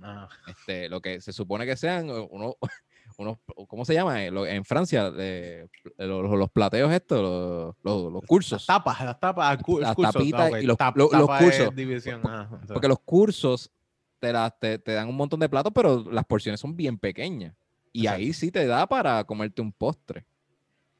Ah, 0.00 0.26
Este, 0.46 0.88
lo 0.88 1.00
que 1.02 1.20
se 1.20 1.32
supone 1.34 1.66
que 1.66 1.76
sean 1.76 2.08
eh, 2.08 2.28
unos, 3.20 3.38
¿cómo 3.68 3.84
se 3.84 3.94
llama? 3.94 4.24
Eh, 4.24 4.30
En 4.54 4.64
Francia, 4.64 5.12
eh, 5.18 5.66
los, 5.98 6.30
los- 6.30 6.50
plateos 6.50 6.90
estos, 6.92 7.20
los, 7.20 7.74
los- 7.82 8.12
los 8.12 8.22
cursos. 8.26 8.62
Las 8.62 8.66
tapas, 8.66 9.04
las 9.04 9.20
tapas, 9.20 9.62
cu- 9.62 9.78
Las 9.80 9.96
tapitas 9.96 10.62
y 10.62 10.66
los- 10.66 10.76
tap- 10.78 10.96
los 10.96 11.10
cursos. 11.38 11.74
división, 11.74 12.20
ah, 12.24 12.48
o 12.50 12.66
sea, 12.66 12.74
Porque 12.74 12.88
los 12.88 13.00
cursos 13.00 13.70
te, 14.18 14.32
las- 14.32 14.58
te, 14.58 14.78
te 14.78 14.92
dan 14.92 15.08
un 15.08 15.16
montón 15.16 15.38
de 15.40 15.48
platos, 15.48 15.72
pero 15.74 16.04
las 16.10 16.24
porciones 16.24 16.60
son 16.60 16.74
bien 16.76 16.98
pequeñas. 16.98 17.54
Y 17.92 18.02
Exacto. 18.02 18.18
ahí 18.18 18.32
sí 18.32 18.50
te 18.50 18.66
da 18.66 18.86
para 18.86 19.24
comerte 19.24 19.60
un 19.60 19.72
postre. 19.72 20.24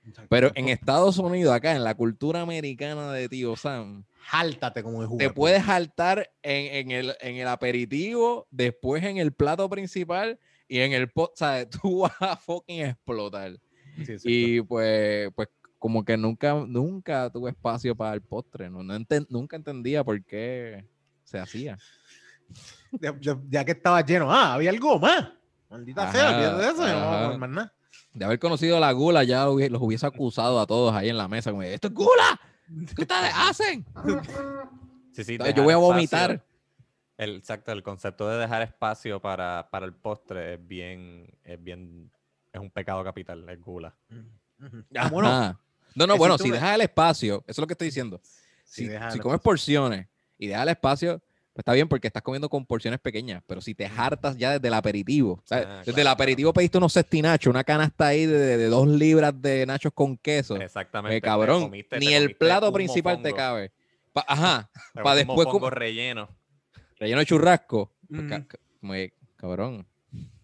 exacto. 0.05 0.29
Pero 0.29 0.51
en 0.55 0.69
Estados 0.69 1.19
Unidos, 1.19 1.53
acá 1.55 1.73
en 1.73 1.85
la 1.85 1.95
cultura 1.95 2.41
americana 2.43 3.13
de 3.13 3.29
Tío 3.29 3.55
Sam, 3.57 4.05
Jáltate 4.23 4.83
como 4.83 5.01
el 5.03 5.07
jugo. 5.09 5.19
te 5.19 5.31
puedes 5.31 5.65
saltar 5.65 6.31
en, 6.43 6.75
en 6.75 6.91
el, 6.91 7.15
en 7.21 7.37
el 7.37 7.49
aperitivo, 7.49 8.47
después 8.51 9.03
en 9.05 9.17
el 9.19 9.33
plato 9.33 9.69
principal 9.71 10.39
y 10.71 10.81
en 10.81 10.93
el. 10.93 11.11
O 11.15 11.33
sea, 11.35 11.69
tú 11.71 12.01
vas 12.01 12.13
a 12.21 12.37
fucking 12.37 12.87
explotar. 12.87 13.53
Y 14.25 14.61
pues, 14.63 15.31
pues 15.35 15.49
como 15.79 16.05
que 16.05 16.17
nunca, 16.17 16.55
nunca 16.55 17.29
tuve 17.31 17.51
espacio 17.51 17.95
para 17.97 18.15
el 18.15 18.23
postre. 18.23 18.71
No, 18.71 18.83
no 18.83 18.95
enten- 18.95 19.27
nunca 19.29 19.57
entendía 19.57 20.05
por 20.05 20.23
qué 20.25 20.87
se 21.25 21.39
hacía. 21.39 21.77
ya, 23.49 23.65
que 23.65 23.73
estaba 23.73 24.01
lleno, 24.05 24.33
ah, 24.33 24.55
había 24.55 24.71
algo 24.71 24.99
más. 24.99 25.29
Maldita 25.69 26.11
sea, 26.11 26.29
Ajá, 26.29 26.37
olvídate 26.37 26.63
de 26.63 26.71
eso, 26.71 26.83
no 27.01 27.23
comer 27.25 27.39
más 27.39 27.51
nada. 27.51 27.75
De 28.13 28.25
haber 28.25 28.39
conocido 28.39 28.81
la 28.81 28.91
gula, 28.93 29.23
ya 29.25 29.45
los 29.45 29.81
hubiese 29.83 30.05
acusado 30.07 30.61
a 30.61 30.67
todos 30.67 30.93
ahí 30.95 31.09
en 31.09 31.17
la 31.17 31.29
mesa. 31.29 31.51
Como, 31.51 31.63
¿esto 31.63 31.89
es 31.89 31.95
gula? 31.95 32.41
¿Qué 32.97 33.03
ustedes 33.03 33.33
hacen? 33.35 33.85
Sí, 35.13 35.25
sí, 35.25 35.33
Entonces, 35.33 35.55
dejar 35.55 35.57
yo 35.57 35.63
voy 35.65 35.73
a 35.73 35.77
espacio- 35.77 35.93
vomitar. 35.95 36.45
El, 37.21 37.37
exacto, 37.37 37.71
el 37.73 37.83
concepto 37.83 38.29
de 38.29 38.39
dejar 38.39 38.63
espacio 38.63 39.21
para, 39.21 39.69
para 39.71 39.85
el 39.85 39.93
postre 39.93 40.55
es 40.55 40.67
bien, 40.67 41.27
es 41.45 41.63
bien, 41.63 42.11
es 42.53 42.61
un 42.61 42.71
pecado 42.71 43.05
capital, 43.05 43.47
es 43.49 43.61
gula. 43.61 43.95
Ah, 44.97 45.09
bueno. 45.11 45.59
No, 45.95 46.07
no, 46.07 46.17
bueno, 46.17 46.39
si 46.39 46.51
dejas 46.51 46.75
el 46.75 46.81
espacio, 46.83 47.39
eso 47.47 47.53
es 47.53 47.59
lo 47.59 47.67
que 47.67 47.75
estoy 47.75 47.89
diciendo. 47.89 48.21
si 48.65 49.19
comes 49.21 49.41
porciones 49.41 50.07
y 50.39 50.47
dejas 50.47 50.63
el 50.63 50.69
espacio, 50.71 51.19
pues 51.53 51.63
está 51.63 51.73
bien 51.73 51.89
porque 51.89 52.07
estás 52.07 52.23
comiendo 52.23 52.49
con 52.49 52.65
porciones 52.65 53.01
pequeñas, 53.01 53.43
pero 53.47 53.61
si 53.61 53.75
te 53.75 53.85
hartas 53.85 54.37
ya 54.39 54.53
desde 54.53 54.69
el 54.69 54.75
aperitivo, 54.75 55.43
sea, 55.45 55.59
Ah, 55.59 55.79
desde 55.81 55.93
claro, 55.93 56.01
el 56.03 56.07
aperitivo 56.09 56.53
pediste 56.55 56.79
unos 56.79 56.93
cestinachos, 56.95 57.51
una 57.51 57.65
canasta 57.65 58.07
ahí 58.07 58.25
de, 58.25 58.39
de- 58.39 58.57
de 58.57 58.67
dos 58.69 58.87
libras 58.89 59.35
de 59.43 59.67
nachos 59.67 59.93
con 59.93 60.17
queso, 60.17 60.57
Exactamente. 60.57 61.15
pues 61.15 61.23
te 61.23 61.27
cabrón, 61.27 61.65
comiste- 61.71 61.99
ni 61.99 62.15
el 62.15 62.35
plato 62.37 62.73
principal 62.73 63.21
te 63.21 63.35
cabe. 63.35 63.73
Pa- 64.13 64.25
ajá, 64.27 64.71
te 64.95 65.03
pa' 65.03 65.11
comiste 65.11 65.23
un 65.23 65.37
después 65.37 65.49
como- 65.49 65.71
relleno 65.71 66.29
relleno 67.01 67.21
de 67.21 67.27
churrasco. 67.27 67.93
pues, 68.09 68.23
como 68.81 68.93
que, 68.93 69.13
cabrón. 69.37 69.87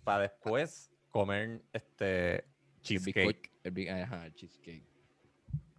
para 0.04 0.22
después 0.22 0.90
comer 1.10 1.62
este 1.72 2.34
El 2.36 2.44
cheesecake. 2.82 3.50
el 3.62 3.70
bi- 3.70 3.88
ajá, 3.88 4.26
el 4.26 4.34
cheesecake. 4.34 4.84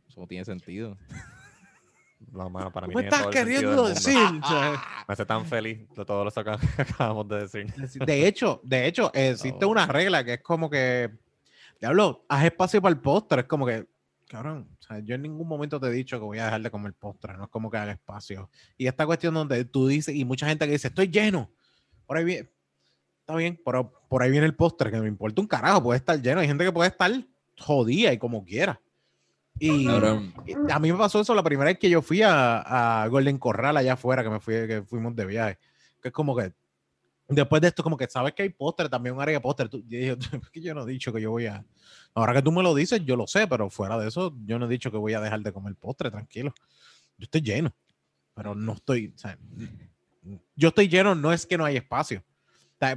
Eso 0.08 0.22
no 0.22 0.28
tiene 0.28 0.46
sentido. 0.46 0.98
No, 2.32 2.50
mano, 2.50 2.72
para 2.72 2.88
mí 2.88 2.94
¿Cómo 2.94 3.02
tiene 3.04 3.16
todo 3.16 3.30
estás 3.30 3.44
queriendo 3.44 3.88
decir? 3.88 4.18
Me 4.18 5.14
hace 5.14 5.26
tan 5.26 5.46
feliz 5.46 5.88
de 5.96 6.04
todo 6.06 6.26
lo 6.26 6.32
que 6.32 6.40
acabamos 6.82 7.28
de 7.28 7.40
decir. 7.42 7.74
De 8.06 8.28
hecho, 8.28 8.60
de 8.64 8.88
hecho, 8.88 9.12
existe 9.14 9.66
Oh. 9.66 9.70
una 9.70 9.86
regla 9.86 10.24
que 10.24 10.34
es 10.34 10.42
como 10.42 10.70
que, 10.70 11.12
diablo, 11.80 12.26
haz 12.28 12.46
espacio 12.46 12.82
para 12.82 12.94
el 12.94 13.00
postre. 13.02 13.42
Es 13.42 13.48
como 13.48 13.66
que, 13.68 13.86
cabrón, 14.28 14.68
o 14.88 14.94
sea, 14.94 15.00
yo 15.00 15.16
en 15.16 15.22
ningún 15.22 15.48
momento 15.48 15.80
te 15.82 15.88
he 15.88 15.92
dicho 15.92 16.18
que 16.18 16.24
voy 16.24 16.40
a 16.40 16.46
dejar 16.46 16.62
de 16.62 16.72
comer 16.72 16.94
postre, 16.94 17.36
no 17.36 17.44
es 17.44 17.50
como 17.50 17.70
que 17.70 17.76
haga 17.76 17.92
espacio. 17.92 18.50
Y 18.78 18.88
esta 18.88 19.06
cuestión 19.06 19.34
donde 19.34 19.66
tú 19.66 19.88
dices, 19.88 20.16
y 20.16 20.24
mucha 20.24 20.48
gente 20.48 20.66
que 20.66 20.72
dice, 20.72 20.88
estoy 20.88 21.10
lleno, 21.10 21.52
por 22.06 22.16
ahí 22.16 22.24
viene, 22.24 22.50
está 23.20 23.36
bien, 23.36 23.60
pero 23.66 23.92
por 24.08 24.24
ahí 24.24 24.32
viene 24.32 24.46
el 24.46 24.56
postre, 24.56 24.90
que 24.90 25.02
me 25.02 25.10
importa 25.10 25.42
un 25.42 25.48
carajo, 25.48 25.84
puede 25.84 25.98
estar 25.98 26.22
lleno. 26.22 26.40
Hay 26.40 26.48
gente 26.48 26.64
que 26.64 26.72
puede 26.72 26.90
estar 26.90 27.12
jodida 27.60 28.14
y 28.14 28.18
como 28.18 28.46
quiera. 28.46 28.80
Y 29.60 29.88
Cabrón. 29.88 30.34
y 30.46 30.72
a 30.72 30.80
mí 30.80 30.92
me 30.92 30.98
pasó 30.98 31.20
eso 31.20 31.36
la 31.36 31.44
primera 31.44 31.70
vez 31.70 31.80
que 31.80 31.90
yo 31.90 32.02
fui 32.02 32.22
a, 32.22 33.04
a 33.04 33.08
Golden 33.08 33.38
Corral 33.38 33.76
allá 33.76 33.94
afuera, 33.94 34.24
que 34.24 34.30
me 34.30 34.40
fui, 34.40 34.54
que 34.68 34.84
fuimos 34.84 35.16
de 35.18 35.26
viaje. 35.26 35.58
Que 36.02 36.10
es 36.10 36.14
como 36.14 36.34
que 36.34 36.54
después 37.28 37.62
de 37.62 37.68
esto, 37.70 37.84
como 37.84 37.98
que 37.98 38.08
sabes 38.08 38.34
que 38.34 38.44
hay 38.44 38.50
postre, 38.50 38.88
también 38.90 39.16
un 39.16 39.22
área 39.22 39.36
de 39.36 39.42
postre. 39.42 39.68
Tú- 39.70 39.84
Yo, 39.88 39.98
dije, 40.16 40.18
"Es 40.44 40.50
que 40.50 40.62
yo 40.62 40.74
no 40.74 40.84
he 40.84 40.92
dicho 40.92 41.12
que 41.14 41.22
yo 41.22 41.32
voy 41.32 41.46
a. 41.48 41.66
Ahora 42.14 42.34
que 42.34 42.42
tú 42.42 42.52
me 42.52 42.64
lo 42.64 42.74
dices, 42.74 43.04
yo 43.06 43.16
lo 43.16 43.28
sé, 43.28 43.48
pero 43.48 43.70
fuera 43.70 43.98
de 43.98 44.08
eso, 44.08 44.36
yo 44.46 44.58
no 44.60 44.66
he 44.66 44.70
dicho 44.70 44.90
que 44.92 44.98
voy 44.98 45.14
a 45.14 45.20
dejar 45.22 45.42
de 45.42 45.52
comer 45.52 45.76
postre, 45.76 46.10
tranquilo. 46.10 46.54
Yo 47.18 47.24
estoy 47.26 47.42
lleno, 47.42 47.74
pero 48.34 48.56
no 48.56 48.74
estoy. 48.74 49.14
o 49.16 49.18
sea, 49.18 49.38
yo 50.56 50.70
estoy 50.70 50.88
lleno, 50.88 51.16
no 51.16 51.32
es 51.34 51.46
que 51.46 51.58
no 51.58 51.66
hay 51.66 51.78
espacio. 51.78 52.24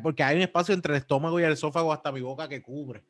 Porque 0.03 0.23
hay 0.23 0.37
un 0.37 0.43
espacio 0.43 0.75
entre 0.75 0.93
el 0.95 0.99
estómago 1.01 1.41
y 1.41 1.43
el 1.45 1.53
esófago 1.53 1.93
hasta 1.93 2.13
mi 2.13 2.21
boca 2.21 2.49
que 2.49 2.61
cubre. 2.63 3.03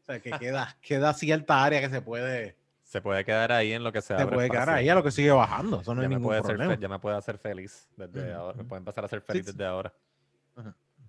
O 0.00 0.04
sea, 0.04 0.20
que 0.20 0.30
queda, 0.32 0.76
queda 0.82 1.12
cierta 1.14 1.62
área 1.62 1.80
que 1.80 1.88
se 1.90 2.00
puede, 2.02 2.56
Se 2.82 3.00
puede 3.02 3.24
quedar 3.24 3.52
ahí 3.52 3.72
en 3.72 3.84
lo 3.84 3.92
que 3.92 4.00
se 4.00 4.08
se 4.08 4.14
abre 4.14 4.34
puede 4.34 4.48
quedar 4.48 4.62
espacio. 4.64 4.78
ahí 4.80 4.88
a 4.88 4.94
lo 4.94 5.02
que 5.04 5.10
sigue 5.10 5.30
bajando. 5.30 5.80
Eso 5.80 5.94
no 5.94 6.00
ya, 6.00 6.06
hay 6.06 6.08
me 6.08 6.14
ningún 6.16 6.28
puede 6.30 6.42
problema. 6.42 6.74
fe- 6.74 6.80
ya 6.80 6.88
me 6.88 6.98
puede 6.98 7.16
hacer 7.16 7.38
feliz 7.38 7.88
desde 7.96 8.32
ahora. 8.32 8.56
Me 8.56 8.64
puede 8.64 8.78
empezar 8.78 9.04
a 9.04 9.06
hacer 9.06 9.20
feliz 9.20 9.44
sí. 9.46 9.52
desde 9.52 9.64
ahora. 9.66 9.92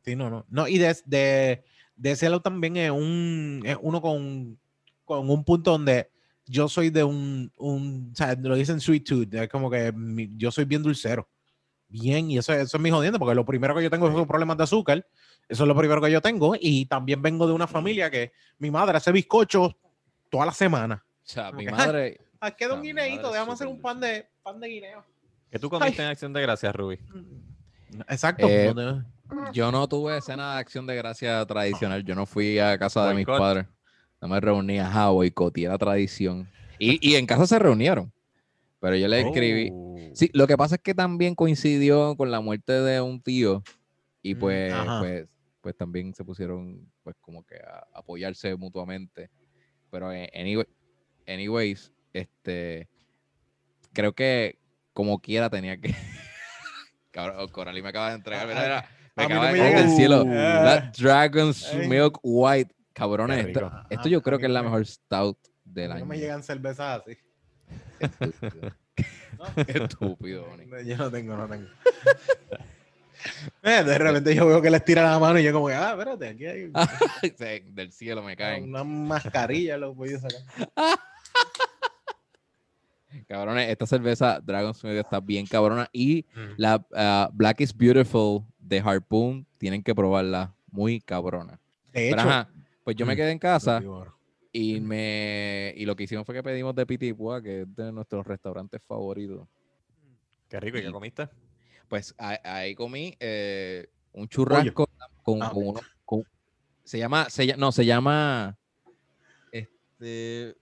Sí, 0.04 0.16
no, 0.16 0.30
no. 0.30 0.46
No, 0.50 0.68
y 0.68 0.78
de, 0.78 0.96
de, 1.06 1.64
de 1.96 2.12
ese 2.12 2.30
lado 2.30 2.42
también 2.42 2.78
es, 2.78 2.90
un, 2.92 3.62
es 3.66 3.78
uno 3.82 4.02
con, 4.02 4.58
con 5.06 5.30
un 5.30 5.44
punto 5.44 5.72
donde 5.72 6.10
yo 6.46 6.68
soy 6.68 6.90
de 6.90 7.04
un, 7.04 7.52
un 7.58 8.10
o 8.14 8.16
sea, 8.16 8.36
lo 8.36 8.56
dicen 8.56 8.80
sweet 8.80 9.04
tooth, 9.06 9.34
es 9.34 9.50
como 9.50 9.70
que 9.70 9.92
mi- 9.92 10.32
yo 10.38 10.52
soy 10.52 10.66
bien 10.66 10.82
dulcero. 10.82 11.28
Bien, 11.90 12.30
y 12.30 12.38
eso, 12.38 12.54
eso 12.54 12.78
es 12.78 12.82
mi 12.84 12.92
jodiendo, 12.92 13.18
porque 13.20 13.36
lo 13.36 13.46
primero 13.46 13.76
que 13.76 13.84
yo 13.84 13.90
tengo 13.90 14.12
son 14.12 14.28
problemas 14.28 14.58
de 14.58 14.64
azúcar, 14.64 15.06
eso 15.48 15.64
es 15.64 15.68
lo 15.68 15.76
primero 15.76 16.02
que 16.02 16.12
yo 16.12 16.22
tengo, 16.22 16.56
y 16.60 16.86
también 16.86 17.22
vengo 17.22 17.46
de 17.48 17.54
una 17.54 17.68
familia 17.68 18.10
que 18.12 18.32
mi 18.60 18.70
madre 18.72 18.98
hace 18.98 19.12
bizcochos 19.12 19.76
toda 20.30 20.46
la 20.46 20.52
semana. 20.54 21.04
O 21.06 21.20
sea, 21.24 21.52
mi 21.52 21.66
madre, 21.96 22.22
Ah, 22.40 22.52
queda 22.52 22.70
Ah, 22.76 22.76
un 22.76 22.82
madre 22.82 23.14
es 23.16 23.22
déjame 23.22 23.52
hacer 23.52 23.68
un 23.68 23.82
pan 23.82 24.00
de, 24.00 24.26
pan 24.44 24.60
de 24.60 24.68
guineo. 24.70 25.04
¿Qué 25.52 25.60
tú 25.60 25.70
comiste 25.70 26.02
Ay. 26.02 26.06
en 26.06 26.12
Acción 26.12 26.32
de 26.32 26.42
Gracias, 26.42 26.74
Ruby? 26.74 27.00
Exacto. 28.08 28.48
Eh, 28.48 28.72
no 28.74 29.02
te- 29.02 29.06
yo 29.54 29.72
no 29.72 29.88
tuve 29.88 30.20
cena 30.22 30.54
de 30.54 30.60
acción 30.60 30.86
de 30.88 30.96
gracia 30.96 31.46
tradicional. 31.46 32.04
Yo 32.04 32.16
no 32.16 32.26
fui 32.26 32.60
a 32.60 32.78
casa 32.78 33.08
de 33.08 33.16
mis 33.16 33.26
padres. 33.26 33.66
No 34.22 34.28
me 34.28 34.40
reunía, 34.40 34.88
ajá, 34.88 35.10
boicoteé 35.10 35.68
la 35.68 35.78
tradición. 35.78 36.50
Y, 36.78 36.98
y 37.14 37.16
en 37.16 37.26
casa 37.26 37.48
se 37.48 37.58
reunieron. 37.60 38.12
Pero 38.80 38.96
yo 38.96 39.08
le 39.08 39.22
escribí. 39.22 39.70
Oh. 39.72 39.98
Sí, 40.14 40.30
lo 40.34 40.48
que 40.48 40.58
pasa 40.58 40.76
es 40.76 40.82
que 40.82 40.94
también 40.94 41.36
coincidió 41.36 42.16
con 42.16 42.32
la 42.32 42.40
muerte 42.42 42.74
de 42.74 43.02
un 43.02 43.22
tío. 43.22 43.64
Y 44.22 44.36
Mm, 44.36 44.40
pues, 44.40 44.74
pues, 45.00 45.28
pues 45.62 45.78
también 45.78 46.14
se 46.14 46.24
pusieron, 46.26 46.90
pues, 47.04 47.16
como 47.22 47.46
que 47.46 47.56
a 47.56 47.86
apoyarse 47.94 48.56
mutuamente. 48.56 49.30
Pero 49.92 50.12
eh, 50.12 50.30
anyway- 50.34 50.68
anyways, 51.28 51.92
este 52.14 52.88
creo 53.94 54.14
que 54.14 54.58
como 54.94 55.20
quiera 55.20 55.50
tenía 55.50 55.78
que. 55.80 55.94
Cabrón, 57.12 57.48
Coralie 57.50 57.82
me 57.82 57.90
acaba 57.90 58.10
de 58.10 58.16
entregar. 58.16 58.48
mira, 58.48 58.60
Ah, 58.60 58.64
mira, 58.64 58.90
me 59.28 59.34
acaba 59.34 59.48
no 59.48 59.54
de 59.54 59.60
caer 59.60 59.78
del 59.80 59.90
cielo. 59.96 60.24
Uh. 60.24 60.34
La 60.34 60.92
Dragon's 60.98 61.66
Ay. 61.74 61.88
Milk 61.88 62.20
White. 62.24 62.76
Cabrones, 62.94 63.46
esto, 63.48 63.72
esto 63.90 64.10
yo 64.10 64.22
creo 64.22 64.38
que 64.40 64.46
es 64.48 64.52
la 64.52 64.60
no 64.62 64.66
me- 64.66 64.72
mejor 64.72 64.86
stout 64.88 65.38
del 65.64 65.90
no 65.90 65.96
año. 65.96 66.06
me 66.06 66.18
llegan 66.20 66.44
cervezas 66.44 67.02
así. 67.02 67.18
Estúpido. 69.68 70.46
No. 70.60 70.78
No, 70.78 70.82
Yo 70.82 70.98
no 70.98 71.10
tengo, 71.12 71.36
no 71.38 71.48
tengo. 71.48 71.68
Eh, 73.64 73.84
de 73.84 73.98
repente 73.98 74.34
yo 74.34 74.48
veo 74.48 74.62
que 74.62 74.70
les 74.70 74.84
tira 74.86 75.04
la 75.04 75.20
mano 75.20 75.38
y 75.40 75.44
yo 75.44 75.52
como 75.52 75.68
que, 75.68 75.74
ah, 75.74 75.92
espérate, 75.92 76.30
aquí 76.30 76.46
hay 76.46 76.72
Sí, 77.38 77.64
del 77.66 77.92
cielo 77.92 78.24
me 78.24 78.38
caen. 78.38 78.64
una 78.64 78.86
mascarilla, 78.86 79.78
lo 79.78 79.94
voy 79.94 80.14
a 80.14 80.20
sacar. 80.22 80.40
Cabrones, 83.28 83.70
esta 83.70 83.86
cerveza 83.88 84.40
Dragon's 84.40 84.84
Milk 84.84 84.98
está 84.98 85.20
bien 85.20 85.46
cabrona. 85.48 85.90
Y 85.92 86.26
la 86.58 86.86
ah, 86.96 87.30
Black 87.34 87.62
is 87.62 87.76
Beautiful 87.76 88.44
de 88.60 88.80
Harpoon, 88.80 89.46
tienen 89.58 89.82
que 89.84 89.96
probarla. 89.96 90.54
Muy 90.72 91.02
cabrona. 91.02 91.54
De 91.92 92.10
Pero 92.12 92.22
hecho, 92.22 92.30
ajá, 92.30 92.50
pues 92.84 92.96
yo 92.96 93.06
me 93.08 93.14
Mm. 93.14 93.18
quedé 93.18 93.32
en 93.32 93.40
casa 93.40 93.82
y 94.52 94.80
me 94.80 95.74
y 95.76 95.86
lo 95.86 95.96
que 95.96 96.04
hicimos 96.04 96.26
fue 96.26 96.36
que 96.36 96.44
pedimos 96.44 96.76
de 96.76 96.86
Pitipua, 96.86 97.42
que 97.42 97.62
es 97.62 97.76
de 97.76 97.92
nuestros 97.92 98.26
restaurantes 98.28 98.80
favoritos. 98.88 99.48
Qué 100.48 100.60
rico. 100.60 100.78
¿Y 100.78 100.82
qué 100.84 100.92
comiste? 100.92 101.28
Pues 101.88 102.14
ahí, 102.20 102.38
ahí 102.44 102.76
comí 102.76 103.16
eh, 103.20 103.88
un 104.14 104.28
churrasco 104.28 104.88
con, 105.24 105.42
Ah. 105.42 105.50
con 105.52 105.66
uno. 105.68 105.80
con- 106.06 106.24
se 106.84 106.98
llama, 107.00 107.30
se, 107.30 107.56
no, 107.58 107.72
se 107.72 107.86
llama. 107.86 108.56
Este. 109.52 110.56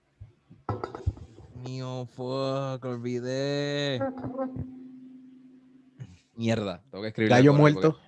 Mío, 1.68 2.06
fuck, 2.15 2.84
olvidé. 2.85 3.99
Mierda, 6.35 6.81
tengo 6.89 7.02
que 7.02 7.07
escribir. 7.10 7.30
gallo 7.31 7.53
muerto. 7.53 7.99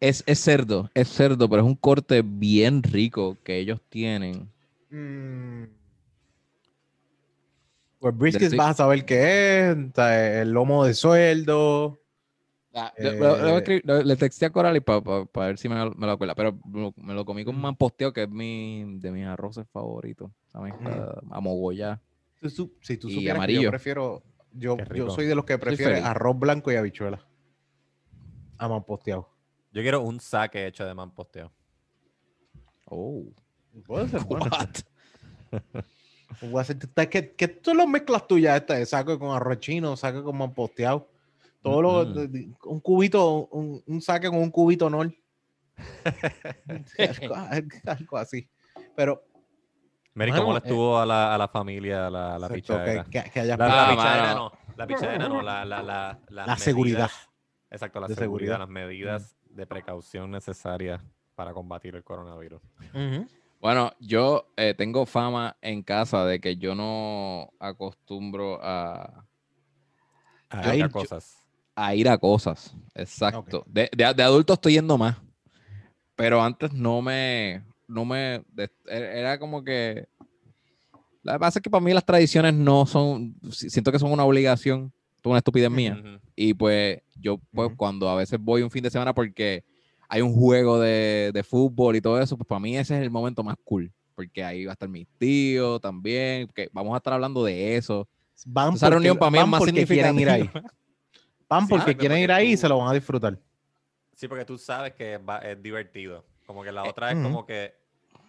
Es, 0.00 0.24
es 0.26 0.40
cerdo, 0.40 0.90
es 0.94 1.08
cerdo, 1.08 1.48
pero 1.48 1.62
es 1.62 1.66
un 1.68 1.76
corte 1.76 2.22
bien 2.24 2.82
rico 2.82 3.38
que 3.44 3.58
ellos 3.58 3.80
tienen. 3.88 4.50
Mm. 4.90 5.64
Pues 8.00 8.16
brisket 8.16 8.56
vas 8.56 8.70
a 8.70 8.74
saber 8.74 9.04
qué 9.04 9.70
es, 9.70 9.76
el 10.40 10.50
lomo 10.50 10.84
de 10.84 10.94
sueldo. 10.94 11.98
Ah, 12.74 12.92
Eh, 12.96 13.12
le- 13.20 13.82
le- 13.84 14.04
le 14.04 14.16
a 14.16 14.16
texté 14.16 14.46
a 14.46 14.50
Coralie 14.50 14.80
para 14.80 15.46
ver 15.46 15.58
si 15.58 15.68
me, 15.68 15.76
lo- 15.76 15.92
me 15.94 16.06
lo 16.06 16.12
acuerda, 16.12 16.34
pero 16.34 16.58
lo- 16.72 16.94
me 16.96 17.14
lo 17.14 17.24
comí 17.24 17.44
con 17.44 17.56
Mm. 17.56 17.60
manposteo, 17.60 18.12
que 18.12 18.22
es 18.24 18.30
mi, 18.30 18.98
de 18.98 19.12
mis 19.12 19.26
arroces 19.26 19.66
favoritos. 19.70 20.30
Mezcla 20.54 21.20
amogollá. 21.30 22.00
Si 22.06 22.11
tú- 22.50 22.72
Si 22.80 22.96
tú 22.96 23.08
Y 23.08 23.14
supieras 23.14 23.34
que 23.34 23.38
amarillo. 23.38 23.62
yo 23.62 23.70
prefiero, 23.70 24.22
yo, 24.52 24.76
yo 24.94 25.10
soy 25.10 25.26
de 25.26 25.34
los 25.34 25.44
que 25.44 25.58
prefiere 25.58 26.00
arroz 26.00 26.38
blanco 26.38 26.72
y 26.72 26.76
habichuela. 26.76 27.24
A 28.58 28.84
posteado. 28.84 29.28
Yo 29.72 29.82
quiero 29.82 30.02
un 30.02 30.20
saque 30.20 30.66
hecho 30.66 30.84
de 30.84 30.94
manposteo. 30.94 31.52
Oh. 32.84 33.24
Puede 33.86 34.08
ser 34.08 34.20
bueno. 34.24 34.46
Tú 37.62 37.74
lo 37.74 37.86
mezclas 37.86 38.26
tuyas 38.26 38.60
esta 38.60 38.74
de 38.74 38.86
saco 38.86 39.18
con 39.18 39.34
arroz 39.34 39.60
chino, 39.60 39.96
saco 39.96 40.22
con 40.24 40.36
manposteado? 40.36 41.08
Todo 41.62 41.82
lo, 41.82 42.00
un 42.64 42.80
cubito, 42.80 43.46
un, 43.46 43.82
un 43.86 44.00
saque 44.00 44.28
con 44.28 44.38
un 44.38 44.50
cubito 44.50 44.90
nor. 44.90 45.12
algo, 47.50 47.76
algo 47.86 48.16
así. 48.18 48.48
Pero 48.96 49.24
Mary, 50.14 50.30
Mano, 50.30 50.42
¿cómo 50.42 50.52
le 50.54 50.58
eh, 50.58 50.62
estuvo 50.64 50.98
a, 50.98 51.06
la, 51.06 51.34
a 51.34 51.38
la 51.38 51.48
familia 51.48 52.10
la, 52.10 52.38
la 52.38 52.48
pichadera? 52.48 53.04
que, 53.04 53.22
que, 53.22 53.30
que 53.30 53.40
hayas 53.40 53.58
La, 53.58 53.66
la 53.66 53.82
Ah, 53.86 53.90
pichadera 53.90 54.22
mano. 54.26 54.34
no. 54.36 54.52
La 54.76 54.86
pichadera 54.86 55.28
no. 55.28 55.42
La, 55.42 55.64
la, 55.64 56.18
la, 56.28 56.56
seguridad. 56.56 57.10
Exacto, 57.70 58.00
la 58.00 58.08
seguridad, 58.08 58.22
seguridad. 58.24 58.58
las 58.58 58.68
medidas 58.68 59.36
de 59.48 59.66
precaución 59.66 60.30
necesarias 60.30 61.02
para 61.34 61.52
combatir 61.54 61.94
el 61.96 62.04
coronavirus. 62.04 62.60
Bueno, 63.60 63.92
yo 64.00 64.46
eh, 64.56 64.74
tengo 64.76 65.06
fama 65.06 65.56
en 65.62 65.82
casa 65.82 66.24
de 66.26 66.40
que 66.40 66.56
yo 66.56 66.74
no 66.74 67.50
acostumbro 67.60 68.58
a, 68.62 69.24
A 70.50 70.62
Yo- 70.62 70.74
ir 70.74 70.84
a 70.84 70.86
yo- 70.88 70.90
cosas. 70.92 71.38
a 71.74 71.94
ir 71.94 72.08
a 72.08 72.18
cosas. 72.18 72.74
Exacto. 72.94 73.64
De, 73.66 73.88
de, 73.96 74.12
de 74.14 74.22
adulto 74.22 74.52
estoy 74.54 74.74
yendo 74.74 74.98
más. 74.98 75.16
Pero 76.16 76.42
antes 76.42 76.72
no 76.74 77.00
me. 77.00 77.62
No 77.92 78.04
me. 78.04 78.42
de- 78.52 78.70
e- 78.88 79.18
era 79.20 79.38
como 79.38 79.62
que. 79.62 80.08
La 81.22 81.38
pasa 81.38 81.58
es 81.58 81.62
que 81.62 81.70
para 81.70 81.84
mí 81.84 81.92
las 81.92 82.04
tradiciones 82.04 82.54
no 82.54 82.86
son. 82.86 83.34
si- 83.50 83.70
Siento 83.70 83.92
que 83.92 83.98
son 83.98 84.10
una 84.12 84.24
obligación. 84.24 84.92
Es 85.20 85.26
una 85.26 85.38
estupidez 85.38 85.70
mía. 85.70 85.96
Ujú. 86.00 86.18
Y 86.34 86.54
pues 86.54 87.00
yo, 87.20 87.38
pues 87.52 87.68
Ujú. 87.68 87.76
cuando 87.76 88.08
a 88.08 88.16
veces 88.16 88.40
voy 88.40 88.62
un 88.62 88.70
fin 88.70 88.82
de 88.82 88.90
semana 88.90 89.14
porque 89.14 89.62
hay 90.08 90.20
un 90.20 90.32
juego 90.34 90.80
de, 90.80 91.30
de 91.32 91.42
fútbol 91.44 91.94
y 91.94 92.00
todo 92.00 92.20
eso, 92.20 92.36
pues 92.36 92.46
para 92.48 92.58
mí 92.58 92.76
ese 92.76 92.96
es 92.96 93.02
el 93.02 93.10
momento 93.10 93.44
más 93.44 93.56
cool. 93.62 93.92
Porque 94.16 94.42
ahí 94.42 94.64
va 94.64 94.72
a 94.72 94.74
estar 94.74 94.88
mi 94.88 95.04
tío 95.18 95.78
también. 95.78 96.48
Que 96.48 96.68
vamos 96.72 96.92
a 96.94 96.96
estar 96.96 97.12
hablando 97.12 97.44
de 97.44 97.76
eso. 97.76 98.08
Van 98.46 98.74
Esa 98.74 98.86
porque- 98.86 98.94
reunión 98.94 99.16
para 99.16 99.30
mí 99.30 99.38
es 99.38 99.46
más 99.46 99.58
porque 99.60 99.86
quieren 99.86 100.18
ir 100.18 100.28
ahí. 100.28 100.40
significativa. 100.42 100.74
Van 101.48 101.60
Sí, 101.62 101.66
porque 101.68 101.82
porque- 101.84 101.96
quieren 101.98 102.18
ir 102.18 102.26
porque 102.28 102.32
ahí 102.42 102.48
y 102.52 102.54
tú- 102.56 102.60
se 102.62 102.68
lo 102.68 102.78
van 102.78 102.88
a 102.88 102.92
disfrutar. 102.94 103.38
Sí, 104.16 104.26
porque 104.26 104.44
tú 104.44 104.58
sabes 104.58 104.94
que 104.94 105.18
va- 105.18 105.38
es 105.38 105.62
divertido. 105.62 106.24
Como 106.46 106.62
que 106.64 106.72
la 106.72 106.84
Eh, 106.84 106.88
otra 106.88 107.10
es 107.10 107.14
ujú. 107.16 107.24
como 107.24 107.46
que 107.46 107.74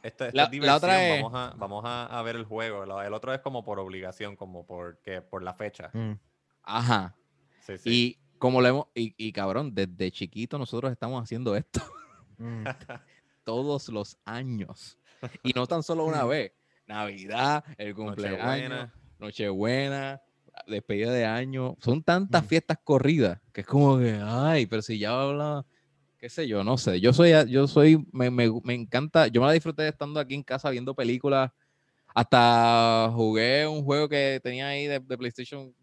esto, 0.03 0.25
esto 0.25 0.37
La- 0.37 0.43
es 0.43 0.47
la 0.47 0.51
diversión, 0.51 0.75
otra 0.77 1.07
es- 1.15 1.21
vamos, 1.23 1.39
a, 1.39 1.53
vamos 1.57 1.83
a, 1.85 2.05
a 2.05 2.21
ver 2.21 2.35
el 2.35 2.45
juego. 2.45 2.85
La- 2.85 3.05
El 3.07 3.13
otro 3.13 3.33
es 3.33 3.39
como 3.41 3.63
por 3.63 3.79
obligación, 3.79 4.35
como 4.35 4.65
porque, 4.65 5.21
por 5.21 5.41
la 5.43 5.53
fecha. 5.53 5.89
Mm. 5.93 6.13
Ajá. 6.63 7.15
Sí, 7.61 7.77
sí. 7.77 7.89
Y 7.89 8.19
como 8.37 8.61
lo 8.61 8.67
hemos, 8.67 8.87
y, 8.93 9.15
y 9.17 9.31
cabrón, 9.31 9.73
desde 9.73 10.11
chiquito 10.11 10.57
nosotros 10.57 10.91
estamos 10.91 11.23
haciendo 11.23 11.55
esto 11.55 11.81
Mm. 12.37 12.63
todos 13.43 13.89
los 13.89 14.17
años. 14.25 14.97
Y 15.43 15.51
no 15.53 15.65
tan 15.67 15.83
solo 15.83 16.05
una 16.05 16.23
vez. 16.25 16.51
Navidad, 16.85 17.63
el 17.77 17.95
cumpleaños, 17.95 18.39
Nochebuena. 18.39 18.93
Nochebuena, 19.19 20.21
despedida 20.67 21.11
de 21.11 21.25
año. 21.25 21.75
Son 21.79 22.03
tantas 22.03 22.43
Mm. 22.43 22.47
fiestas 22.47 22.77
corridas 22.83 23.39
que 23.53 23.61
es 23.61 23.67
como 23.67 23.97
que, 23.99 24.19
ay, 24.21 24.65
pero 24.65 24.81
si 24.81 24.99
ya 24.99 25.11
habla, 25.21 25.65
qué 26.23 26.29
sé 26.29 26.47
yo, 26.47 26.63
no 26.63 26.77
sé. 26.77 27.01
Yo 27.01 27.11
soy, 27.11 27.33
yo 27.49 27.67
soy, 27.67 28.01
me, 28.13 28.31
me, 28.31 28.49
me 28.63 28.73
encanta, 28.73 29.27
yo 29.27 29.41
me 29.41 29.47
la 29.47 29.51
disfruté 29.51 29.89
estando 29.89 30.21
aquí 30.21 30.33
en 30.35 30.41
casa 30.41 30.69
viendo 30.69 30.95
películas. 30.95 31.51
Hasta 32.15 33.11
jugué 33.13 33.67
un 33.67 33.83
juego 33.83 34.07
que 34.07 34.39
tenía 34.41 34.67
ahí 34.67 34.87
de, 34.87 35.01
de 35.01 35.17
PlayStation 35.17 35.75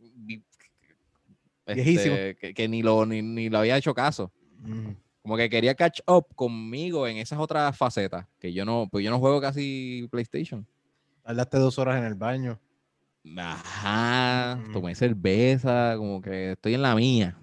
este, 1.66 2.36
que, 2.40 2.54
que 2.54 2.68
ni, 2.68 2.82
lo, 2.82 3.04
ni, 3.04 3.20
ni 3.20 3.50
lo 3.50 3.58
había 3.58 3.76
hecho 3.76 3.92
caso. 3.92 4.32
Mm. 4.60 4.92
Como 5.20 5.36
que 5.36 5.50
quería 5.50 5.74
catch 5.74 6.00
up 6.06 6.34
conmigo 6.34 7.06
en 7.06 7.18
esas 7.18 7.38
otras 7.38 7.76
facetas. 7.76 8.26
Que 8.38 8.50
yo 8.50 8.64
no, 8.64 8.88
pues 8.90 9.04
yo 9.04 9.10
no 9.10 9.18
juego 9.18 9.42
casi 9.42 10.08
PlayStation. 10.10 10.66
Tardaste 11.22 11.58
dos 11.58 11.78
horas 11.78 11.98
en 11.98 12.04
el 12.04 12.14
baño. 12.14 12.58
Ajá, 13.36 14.58
Ujú. 14.58 14.72
tomé 14.72 14.94
cerveza, 14.94 15.96
como 15.98 16.22
que 16.22 16.52
estoy 16.52 16.72
en 16.72 16.80
la 16.80 16.94
mía. 16.94 17.36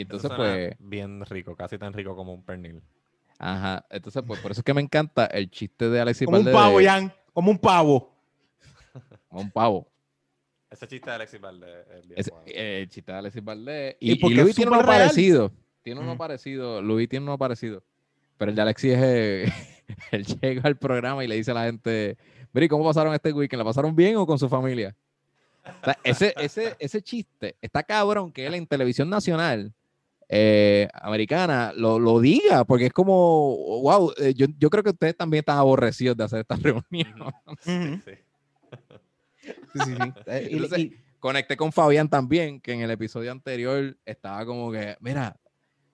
Y 0.00 0.02
entonces, 0.02 0.28
suena 0.28 0.36
pues, 0.44 0.76
Bien 0.78 1.24
rico, 1.26 1.54
casi 1.56 1.78
tan 1.78 1.92
rico 1.92 2.16
como 2.16 2.32
un 2.34 2.42
pernil. 2.42 2.82
ajá. 3.38 3.84
Entonces, 3.90 4.22
pues, 4.26 4.40
por 4.40 4.50
eso 4.52 4.60
es 4.60 4.64
que 4.64 4.74
me 4.74 4.80
encanta 4.80 5.26
el 5.26 5.50
chiste 5.50 5.88
de 5.88 6.00
Alexis 6.00 6.26
Como 6.26 6.38
un 6.38 6.44
Valdés 6.44 6.60
pavo, 6.60 6.78
de- 6.78 6.86
Jan. 6.86 7.12
Como 7.32 7.50
un 7.50 7.58
pavo. 7.58 8.14
como 9.28 9.40
un 9.42 9.50
pavo. 9.50 9.86
Ese 10.70 10.86
chiste 10.86 11.10
de 11.10 11.16
Alexis 11.16 11.40
Valdés 11.40 11.84
Es- 12.16 12.30
el 12.46 12.88
chiste 12.88 13.10
de 13.12 13.18
Alexis 13.18 13.42
Valdés. 13.44 13.96
Y 14.00 14.10
Y, 14.10 14.12
y 14.12 14.16
porque 14.16 14.36
Luis 14.36 14.54
tiene 14.56 14.70
uno 14.70 14.82
real. 14.82 14.98
parecido. 15.00 15.52
Tiene 15.82 16.00
uno 16.00 16.10
Ujú. 16.10 16.18
parecido. 16.18 16.82
Luis 16.82 17.08
tiene 17.08 17.24
uno 17.24 17.36
parecido. 17.38 17.82
Pero 18.38 18.50
el 18.50 18.54
de 18.56 18.62
Alexis 18.62 18.92
es. 18.94 19.52
él 20.12 20.24
llega 20.40 20.62
al 20.64 20.76
programa 20.76 21.24
y 21.24 21.28
le 21.28 21.34
dice 21.36 21.50
a 21.50 21.54
la 21.54 21.64
gente: 21.64 22.16
Mire, 22.52 22.68
¿cómo 22.68 22.84
pasaron 22.84 23.12
este 23.14 23.32
weekend? 23.32 23.58
¿La 23.58 23.64
pasaron 23.64 23.94
bien 23.96 24.16
o 24.16 24.26
con 24.26 24.38
su 24.38 24.48
familia? 24.48 24.94
O 25.64 25.84
sea, 25.84 25.98
ese, 26.04 26.34
ese, 26.38 26.74
ese 26.78 27.02
chiste 27.02 27.56
está 27.60 27.82
cabrón 27.82 28.32
que 28.32 28.46
él 28.46 28.54
en 28.54 28.66
televisión 28.66 29.10
nacional 29.10 29.72
eh, 30.32 30.88
americana 30.94 31.72
lo, 31.74 31.98
lo 31.98 32.20
diga, 32.20 32.64
porque 32.64 32.86
es 32.86 32.92
como, 32.92 33.56
wow, 33.82 34.12
eh, 34.16 34.32
yo, 34.32 34.46
yo 34.58 34.70
creo 34.70 34.84
que 34.84 34.90
ustedes 34.90 35.16
también 35.16 35.40
están 35.40 35.58
aborrecidos 35.58 36.16
de 36.16 36.22
hacer 36.24 36.40
esta 36.40 36.54
reunión. 36.56 36.84
Sí. 38.04 38.12
Sí, 39.72 39.78
sí, 39.84 39.94
sí. 39.96 40.12
Eh, 40.26 40.48
y- 40.50 40.54
Entonces, 40.54 40.78
y- 40.78 40.96
conecté 41.18 41.56
con 41.56 41.72
Fabián 41.72 42.08
también, 42.08 42.60
que 42.60 42.72
en 42.72 42.80
el 42.82 42.90
episodio 42.92 43.32
anterior 43.32 43.96
estaba 44.04 44.44
como 44.46 44.70
que, 44.70 44.96
mira, 45.00 45.36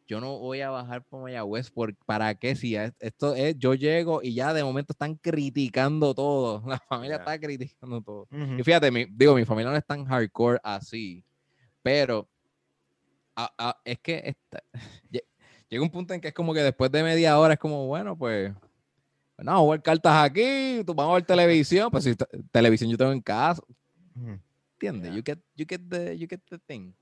yo 0.07 0.21
no 0.21 0.39
voy 0.39 0.61
a 0.61 0.71
bajar 0.71 1.03
por 1.05 1.23
Mayagüez, 1.23 1.71
por, 1.71 1.97
¿para 2.05 2.35
qué? 2.35 2.55
Si 2.55 2.77
esto 2.77 3.35
es, 3.35 3.57
yo 3.59 3.75
llego 3.75 4.21
y 4.23 4.35
ya 4.35 4.53
de 4.55 4.63
momento 4.63 4.93
están 4.93 5.15
criticando 5.17 6.15
todo, 6.15 6.63
la 6.69 6.79
familia 6.79 7.17
Ya. 7.17 7.23
está 7.23 7.41
criticando 7.41 8.01
todo. 8.03 8.29
Ujú. 8.31 8.59
Y 8.59 8.63
fíjate, 8.63 8.91
mi, 8.91 9.07
digo, 9.07 9.35
mi 9.35 9.45
familia 9.45 9.71
no 9.71 9.77
es 9.79 9.87
tan 9.87 10.05
hardcore 10.05 10.61
así, 10.63 11.25
pero 11.83 12.29
a- 13.37 13.53
a- 13.59 13.81
es 13.85 13.99
que 14.01 14.23
esta- 14.25 14.63
llega 15.69 15.83
un 15.83 15.91
punto 15.91 16.15
en 16.15 16.21
que 16.21 16.29
es 16.29 16.35
como 16.35 16.53
que 16.55 16.61
después 16.63 16.91
de 16.91 17.03
media 17.03 17.39
hora 17.39 17.55
es 17.55 17.61
como, 17.61 17.87
bueno, 17.87 18.17
pues, 18.17 18.53
pues 19.37 19.45
no, 19.45 19.53
vamos 19.53 19.69
a 19.69 19.71
ver 19.73 19.83
cartas 19.83 20.25
aquí, 20.31 20.83
tú 20.87 20.95
vamos 20.95 21.13
a 21.13 21.15
ver 21.17 21.25
televisión, 21.27 21.91
pues 21.91 22.05
si 22.05 22.15
te- 22.17 22.27
televisión 22.51 22.91
yo 22.91 22.97
tengo 22.97 23.13
en 23.13 23.21
casa. 23.21 23.63
¿Entiendes? 24.75 25.15
You, 25.15 25.23
get, 25.25 25.39
you, 25.57 25.67
get 25.69 25.81
the, 25.89 26.19
you 26.19 26.27
get 26.29 26.41
the 26.49 26.59
thing. 26.59 26.93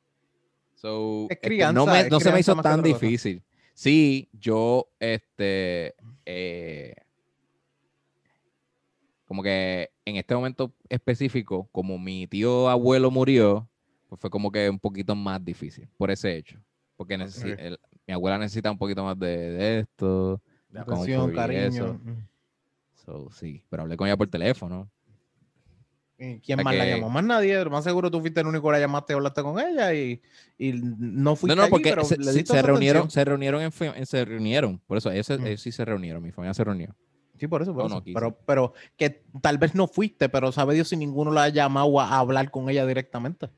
So, 0.75 1.27
Es 1.31 1.37
este, 1.37 1.49
crianza, 1.49 1.73
no, 1.73 1.87
me- 1.87 2.01
es 2.01 2.11
no 2.11 2.21
se 2.21 2.33
me 2.33 2.41
hizo 2.41 2.55
tan 2.57 2.83
difícil. 2.83 3.43
Sí, 3.75 4.29
yo, 4.33 4.89
este, 5.01 5.95
eh, 6.27 6.95
como 9.27 9.43
que 9.43 9.91
en 10.05 10.17
este 10.17 10.35
momento 10.35 10.73
específico, 10.89 11.69
como 11.73 11.99
mi 11.99 12.27
tío 12.27 12.69
abuelo 12.69 13.11
murió, 13.11 13.69
pues 14.15 14.21
fue 14.21 14.31
como 14.31 14.51
que 14.53 14.71
un 14.71 14.79
poquito 14.79 15.15
más 15.17 15.45
difícil 15.45 15.89
por 15.97 16.11
ese 16.11 16.37
hecho. 16.37 16.59
Porque 16.97 17.19
necesi- 17.19 17.53
Ok. 17.55 17.59
el- 17.59 17.81
mi 18.07 18.15
abuela 18.15 18.39
necesita 18.39 18.71
un 18.71 18.79
poquito 18.79 19.03
más 19.05 19.19
de, 19.19 19.27
de 19.51 19.79
esto. 19.81 20.41
De 20.69 20.79
Atención, 20.81 21.33
cariño. 21.33 21.61
eso. 21.61 21.91
Ujú. 21.93 22.17
So, 22.95 23.31
sí, 23.33 23.65
pero 23.69 23.83
hablé 23.83 23.97
con 23.97 24.07
ella 24.07 24.17
por 24.17 24.29
teléfono. 24.29 24.89
¿Y 26.17 26.39
¿Quién 26.39 26.61
O 26.61 26.63
sea 26.63 26.65
más 26.65 26.77
la 26.77 26.87
llamó? 26.87 27.11
Más 27.11 27.25
nadie. 27.25 27.65
Lo 27.65 27.71
Más 27.71 27.83
seguro 27.83 28.09
tú 28.11 28.21
fuiste 28.21 28.41
el 28.41 28.47
único 28.47 28.69
que 28.69 28.73
la 28.73 28.79
llamaste 28.81 29.13
y 29.13 29.17
hablaste 29.17 29.43
con 29.43 29.59
ella 29.59 29.93
y, 29.93 30.23
y 30.59 30.73
no 30.73 31.35
fuiste 31.35 31.57
No, 31.57 31.63
no, 31.63 31.63
allí, 31.65 31.71
porque 31.73 31.91
pero 31.91 32.05
se, 32.05 32.17
le 32.17 32.63
reunieron, 32.63 33.01
atención. 33.03 33.11
se 33.11 33.25
reunieron 33.25 33.63
en, 33.63 33.73
en- 33.97 34.07
se 34.07 34.25
reunieron, 34.25 34.79
por 34.87 34.97
eso 34.97 35.11
ellos, 35.11 35.29
Mm. 35.29 35.47
ellos 35.47 35.61
sí 35.61 35.73
se 35.73 35.85
reunieron, 35.85 36.23
mi 36.23 36.31
familia 36.31 36.55
se 36.55 36.63
reunió. 36.63 36.95
Sí, 37.37 37.49
por 37.49 37.63
eso, 37.63 37.73
por 37.75 37.83
No, 37.83 37.87
eso. 37.89 37.95
no 37.97 38.03
quise. 38.05 38.15
pero, 38.15 38.39
pero 38.47 38.73
que 38.97 39.25
tal 39.43 39.59
vez 39.59 39.75
no 39.75 39.89
fuiste, 39.89 40.29
pero 40.29 40.53
sabe 40.53 40.75
Dios 40.75 40.89
si 40.89 40.97
ninguno 40.97 41.33
la 41.33 41.45
ha 41.45 41.49
llamado 41.49 42.01
a 42.01 42.17
hablar 42.19 42.53
con 42.53 42.71
ella 42.71 42.87
directamente. 42.87 43.51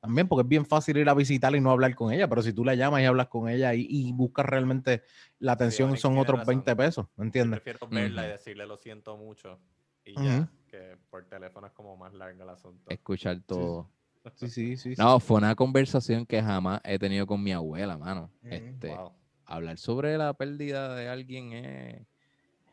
También, 0.00 0.26
porque 0.28 0.42
es 0.42 0.48
bien 0.48 0.64
fácil 0.64 0.96
ir 0.96 1.08
a 1.10 1.14
visitarla 1.14 1.58
y 1.58 1.60
no 1.60 1.70
hablar 1.70 1.94
con 1.94 2.12
ella, 2.12 2.26
pero 2.26 2.40
si 2.42 2.52
tú 2.54 2.64
la 2.64 2.74
llamas 2.74 3.02
y 3.02 3.04
hablas 3.04 3.28
con 3.28 3.48
ella 3.50 3.74
y, 3.74 3.86
y 3.88 4.12
buscas 4.12 4.46
realmente 4.46 5.02
la 5.38 5.52
atención, 5.52 5.94
son 5.98 6.16
otros 6.16 6.38
razón. 6.40 6.54
20 6.64 6.76
pesos, 6.76 7.06
¿me 7.16 7.22
Yo 7.22 7.24
entiendes? 7.24 7.60
prefiero 7.60 7.86
verla 7.88 8.26
y 8.26 8.30
decirle 8.30 8.66
lo 8.66 8.78
siento 8.78 9.16
mucho 9.18 9.58
y 10.04 10.14
ya, 10.14 10.48
que 10.68 10.96
por 11.10 11.26
teléfono 11.26 11.66
es 11.66 11.72
como 11.74 11.96
más 11.96 12.14
largo 12.14 12.42
el 12.42 12.48
asunto. 12.48 12.90
Escuchar 12.90 13.40
todo. 13.42 13.90
Sí, 14.36 14.48
sí, 14.48 14.76
sí. 14.76 14.94
sí. 14.94 15.00
No, 15.02 15.20
fue 15.20 15.36
una 15.38 15.54
conversación 15.54 16.24
que 16.24 16.42
jamás 16.42 16.80
he 16.84 16.98
tenido 16.98 17.26
con 17.26 17.42
mi 17.42 17.52
abuela, 17.52 17.98
mano. 17.98 18.30
Mm, 18.42 18.52
Este, 18.52 18.88
Wow. 18.88 19.12
Hablar 19.44 19.78
sobre 19.78 20.16
la 20.16 20.32
pérdida 20.32 20.94
de 20.94 21.08
alguien 21.08 21.52
es... 21.52 22.06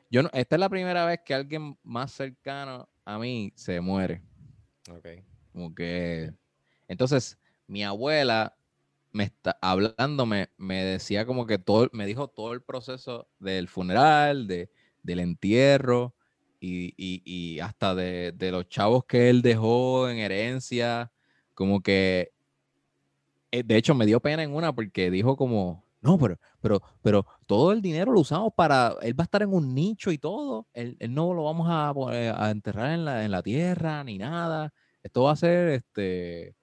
Yo 0.09 0.23
no, 0.23 0.29
esta 0.31 0.55
es 0.55 0.59
la 0.59 0.69
primera 0.69 1.05
vez 1.05 1.19
que 1.25 1.33
alguien 1.33 1.77
más 1.83 2.11
cercano 2.11 2.87
a 3.03 3.17
mí 3.17 3.51
se 3.55 3.81
muere. 3.81 4.21
Ok. 4.89 5.07
Como 5.51 5.73
que. 5.73 6.31
Entonces, 6.87 7.37
mi 7.67 7.83
abuela 7.83 8.55
me 9.11 9.23
está 9.25 9.57
hablándome, 9.61 10.49
me 10.57 10.83
decía 10.83 11.25
como 11.25 11.45
que 11.47 11.57
todo, 11.59 11.89
me 11.93 12.05
dijo 12.05 12.27
todo 12.29 12.53
el 12.53 12.61
proceso 12.61 13.27
del 13.39 13.67
funeral, 13.67 14.47
de, 14.47 14.69
del 15.03 15.19
entierro 15.19 16.15
y, 16.59 16.93
y- 16.97 17.21
y 17.25 17.59
hasta 17.59 17.95
de, 17.95 18.31
de 18.33 18.51
los 18.51 18.67
chavos 18.69 19.05
que 19.05 19.29
él 19.29 19.41
dejó 19.41 20.09
en 20.09 20.17
herencia. 20.19 21.11
Como 21.53 21.81
que. 21.81 22.31
eh, 23.51 23.63
De 23.63 23.77
hecho, 23.77 23.95
me 23.95 24.05
dio 24.05 24.19
pena 24.19 24.43
en 24.43 24.53
una 24.55 24.73
porque 24.73 25.11
dijo 25.11 25.35
como. 25.37 25.85
No, 26.01 26.17
pero, 26.17 26.37
pero, 26.61 26.81
pero 27.01 27.25
todo 27.47 27.71
el 27.71 27.81
dinero 27.81 28.11
lo 28.13 28.21
usamos 28.21 28.53
para. 28.55 28.95
Él 29.01 29.19
va 29.19 29.23
a 29.23 29.25
estar 29.25 29.41
en 29.43 29.53
un 29.53 29.73
nicho 29.73 30.11
y 30.11 30.17
todo. 30.17 30.67
Él, 30.73 30.97
no 31.09 31.33
lo 31.33 31.43
vamos 31.45 31.67
a, 31.69 31.93
poner- 31.93 32.33
a 32.37 32.51
enterrar 32.51 32.91
en 32.93 33.05
la, 33.05 33.25
en 33.25 33.31
la 33.31 33.41
tierra 33.43 34.03
ni 34.03 34.17
nada. 34.17 34.73
Esto 35.03 35.23
va 35.23 35.31
a 35.33 35.35
ser 35.35 35.69
este. 35.69 36.55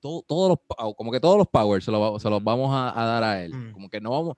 Todo- 0.00 0.22
todos 0.22 0.48
los, 0.78 0.94
como 0.96 1.10
que 1.12 1.20
todos 1.20 1.36
los 1.36 1.46
powers 1.48 1.84
se, 1.84 1.90
lo 1.90 2.18
se 2.18 2.30
los 2.30 2.42
vamos 2.42 2.70
a, 2.72 3.00
a 3.00 3.04
dar 3.06 3.24
a 3.24 3.42
él. 3.44 3.54
Mm. 3.54 3.72
Como 3.72 3.88
que 3.88 4.00
no 4.00 4.10
vamos. 4.10 4.34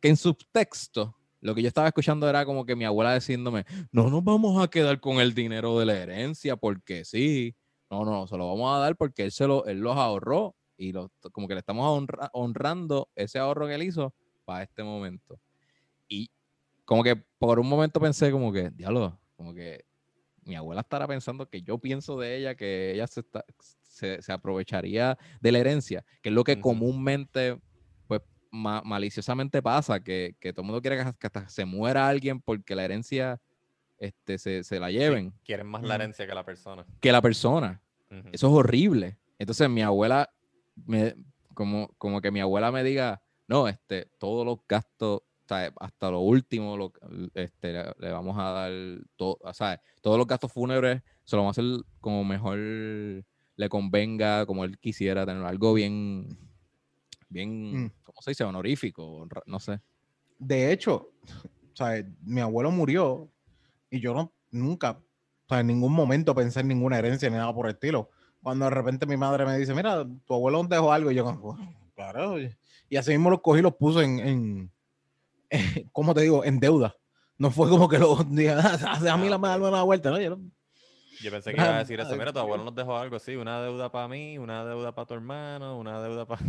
Que 0.00 0.08
en 0.08 0.16
subtexto, 0.16 1.16
lo 1.40 1.54
que 1.54 1.62
yo 1.62 1.68
estaba 1.68 1.88
escuchando 1.88 2.28
era 2.28 2.44
como 2.44 2.64
que 2.64 2.76
mi 2.76 2.84
abuela 2.84 3.14
diciéndome: 3.14 3.64
No 3.92 4.10
nos 4.10 4.22
vamos 4.24 4.62
a 4.62 4.68
quedar 4.68 5.00
con 5.00 5.20
el 5.20 5.34
dinero 5.34 5.78
de 5.78 5.86
la 5.86 5.96
herencia 5.98 6.56
porque 6.56 7.04
sí. 7.04 7.54
No, 7.90 8.04
no, 8.04 8.26
se 8.26 8.36
lo 8.36 8.46
vamos 8.48 8.74
a 8.76 8.80
dar 8.80 8.96
porque 8.96 9.22
él, 9.24 9.32
se 9.32 9.46
lo, 9.46 9.64
él 9.64 9.78
los 9.78 9.96
ahorró 9.96 10.54
y 10.76 10.92
los, 10.92 11.10
como 11.32 11.48
que 11.48 11.54
le 11.54 11.60
estamos 11.60 11.86
honra- 11.86 12.28
honrando 12.34 13.08
ese 13.16 13.38
ahorro 13.38 13.66
que 13.66 13.74
él 13.76 13.82
hizo 13.82 14.12
para 14.44 14.62
este 14.64 14.82
momento. 14.84 15.40
Y 16.06 16.30
como 16.84 17.02
que 17.02 17.16
por 17.38 17.58
un 17.58 17.66
momento 17.68 17.98
pensé 17.98 18.30
como 18.30 18.52
que, 18.52 18.68
diablo, 18.70 19.18
como 19.36 19.54
que 19.54 19.86
mi 20.44 20.54
abuela 20.54 20.82
estará 20.82 21.06
pensando 21.08 21.48
que 21.48 21.62
yo 21.62 21.78
pienso 21.78 22.18
de 22.18 22.36
ella, 22.36 22.54
que 22.54 22.92
ella 22.92 23.06
se, 23.06 23.20
está- 23.20 23.44
se, 23.98 24.22
se 24.22 24.32
aprovecharía 24.32 25.18
de 25.40 25.52
la 25.52 25.58
herencia, 25.58 26.04
que 26.22 26.28
es 26.30 26.34
lo 26.34 26.44
que 26.44 26.54
comúnmente, 26.60 27.60
pues 28.06 28.20
ma- 28.50 28.82
maliciosamente 28.84 29.60
pasa, 29.62 30.00
que, 30.00 30.36
que 30.40 30.52
todo 30.52 30.62
el 30.62 30.66
mundo 30.66 30.80
quiere 30.80 30.96
que 30.96 31.02
hasta- 31.02 31.18
que 31.18 31.26
hasta 31.26 31.48
se 31.48 31.64
muera 31.64 32.08
alguien 32.08 32.40
porque 32.40 32.74
la 32.74 32.84
herencia 32.84 33.40
este, 33.98 34.38
se, 34.38 34.62
se 34.62 34.78
la 34.78 34.90
lleven, 34.90 35.32
Quieren 35.44 35.66
más 35.66 35.82
la 35.82 35.96
herencia 35.96 36.26
que 36.26 36.34
la 36.34 36.44
persona. 36.44 36.86
que 37.00 37.10
la 37.12 37.20
persona. 37.20 37.82
Eso 38.32 38.46
es 38.46 38.52
horrible. 38.52 39.18
Entonces 39.38 39.68
mi 39.68 39.82
abuela, 39.82 40.30
me, 40.86 41.14
como, 41.54 41.88
como 41.98 42.20
que 42.20 42.30
mi 42.30 42.40
abuela 42.40 42.70
me 42.72 42.82
diga, 42.84 43.20
no, 43.48 43.66
este, 43.68 44.08
todos 44.18 44.46
los 44.46 44.58
gastos, 44.68 45.22
hasta 45.80 46.10
lo 46.10 46.20
último, 46.20 46.76
lo, 46.76 46.92
este, 47.34 47.72
le, 47.72 47.84
le 47.98 48.12
vamos 48.12 48.36
a 48.38 48.42
dar, 48.52 48.70
todo, 49.16 49.38
o 49.40 49.52
sea, 49.54 49.80
todos 50.02 50.18
los 50.18 50.26
gastos 50.26 50.52
fúnebres 50.52 51.02
se 51.24 51.36
lo 51.36 51.42
vamos 51.42 51.56
a 51.58 51.60
hacer 51.60 51.80
como 52.00 52.22
mejor 52.22 52.58
le 53.58 53.68
convenga, 53.68 54.46
como 54.46 54.64
él 54.64 54.78
quisiera, 54.78 55.26
tener 55.26 55.42
algo 55.44 55.74
bien, 55.74 56.38
bien, 57.28 57.84
Mm. 57.84 57.92
¿cómo 58.04 58.22
se 58.22 58.30
dice? 58.30 58.44
Honorífico, 58.44 59.26
no 59.46 59.58
sé. 59.60 59.80
De 60.38 60.72
hecho, 60.72 61.10
sea, 61.74 62.02
mi 62.22 62.40
abuelo 62.40 62.70
murió 62.70 63.28
y 63.90 64.00
yo 64.00 64.14
no, 64.14 64.32
nunca, 64.52 65.00
sea, 65.48 65.60
en 65.60 65.66
ningún 65.66 65.92
momento 65.92 66.34
pensé 66.34 66.60
en 66.60 66.68
ninguna 66.68 66.98
herencia 66.98 67.28
ni 67.28 67.36
nada 67.36 67.52
por 67.52 67.66
el 67.66 67.72
estilo. 67.74 68.08
Cuando 68.42 68.64
de 68.66 68.70
repente 68.70 69.04
mi 69.06 69.16
madre 69.16 69.44
me 69.44 69.58
dice, 69.58 69.74
mira, 69.74 70.06
tu 70.24 70.34
abuelo 70.34 70.58
nos 70.62 70.68
dejó 70.68 70.92
algo, 70.92 71.10
y 71.10 71.16
yo, 71.16 71.56
claro, 71.96 72.40
y- 72.40 72.96
así 72.96 73.10
mismo 73.10 73.28
los 73.30 73.40
cogí 73.40 73.58
y 73.58 73.62
los 73.62 73.74
puse 73.74 74.04
en, 74.04 74.20
en, 74.20 74.72
¿cómo 75.92 76.14
te 76.14 76.22
digo? 76.22 76.44
En 76.44 76.60
deuda. 76.60 76.94
No 77.36 77.50
fue 77.50 77.68
como 77.68 77.88
que 77.88 77.98
los 77.98 78.18
dije, 78.34 78.50
"Ah, 78.50 78.98
déjame 79.02 79.28
la 79.28 79.38
darme 79.38 79.68
una 79.68 79.82
vuelta, 79.82 80.10
¿no? 80.10 80.20
Yo 80.20 80.30
no- 80.36 80.50
Yo 81.20 81.30
pensé 81.30 81.50
que 81.52 81.56
iba 81.56 81.74
a 81.74 81.78
decir 81.78 81.98
eso. 81.98 82.16
Mira, 82.16 82.32
tu 82.32 82.38
abuelo 82.38 82.64
nos 82.64 82.74
dejó 82.74 82.96
algo 82.96 83.16
así, 83.16 83.34
una 83.36 83.60
deuda 83.62 83.90
para 83.90 84.06
mí, 84.08 84.38
una 84.38 84.64
deuda 84.64 84.92
para 84.94 85.06
tu 85.06 85.14
hermano, 85.14 85.76
una 85.78 86.00
deuda 86.00 86.26
para... 86.26 86.40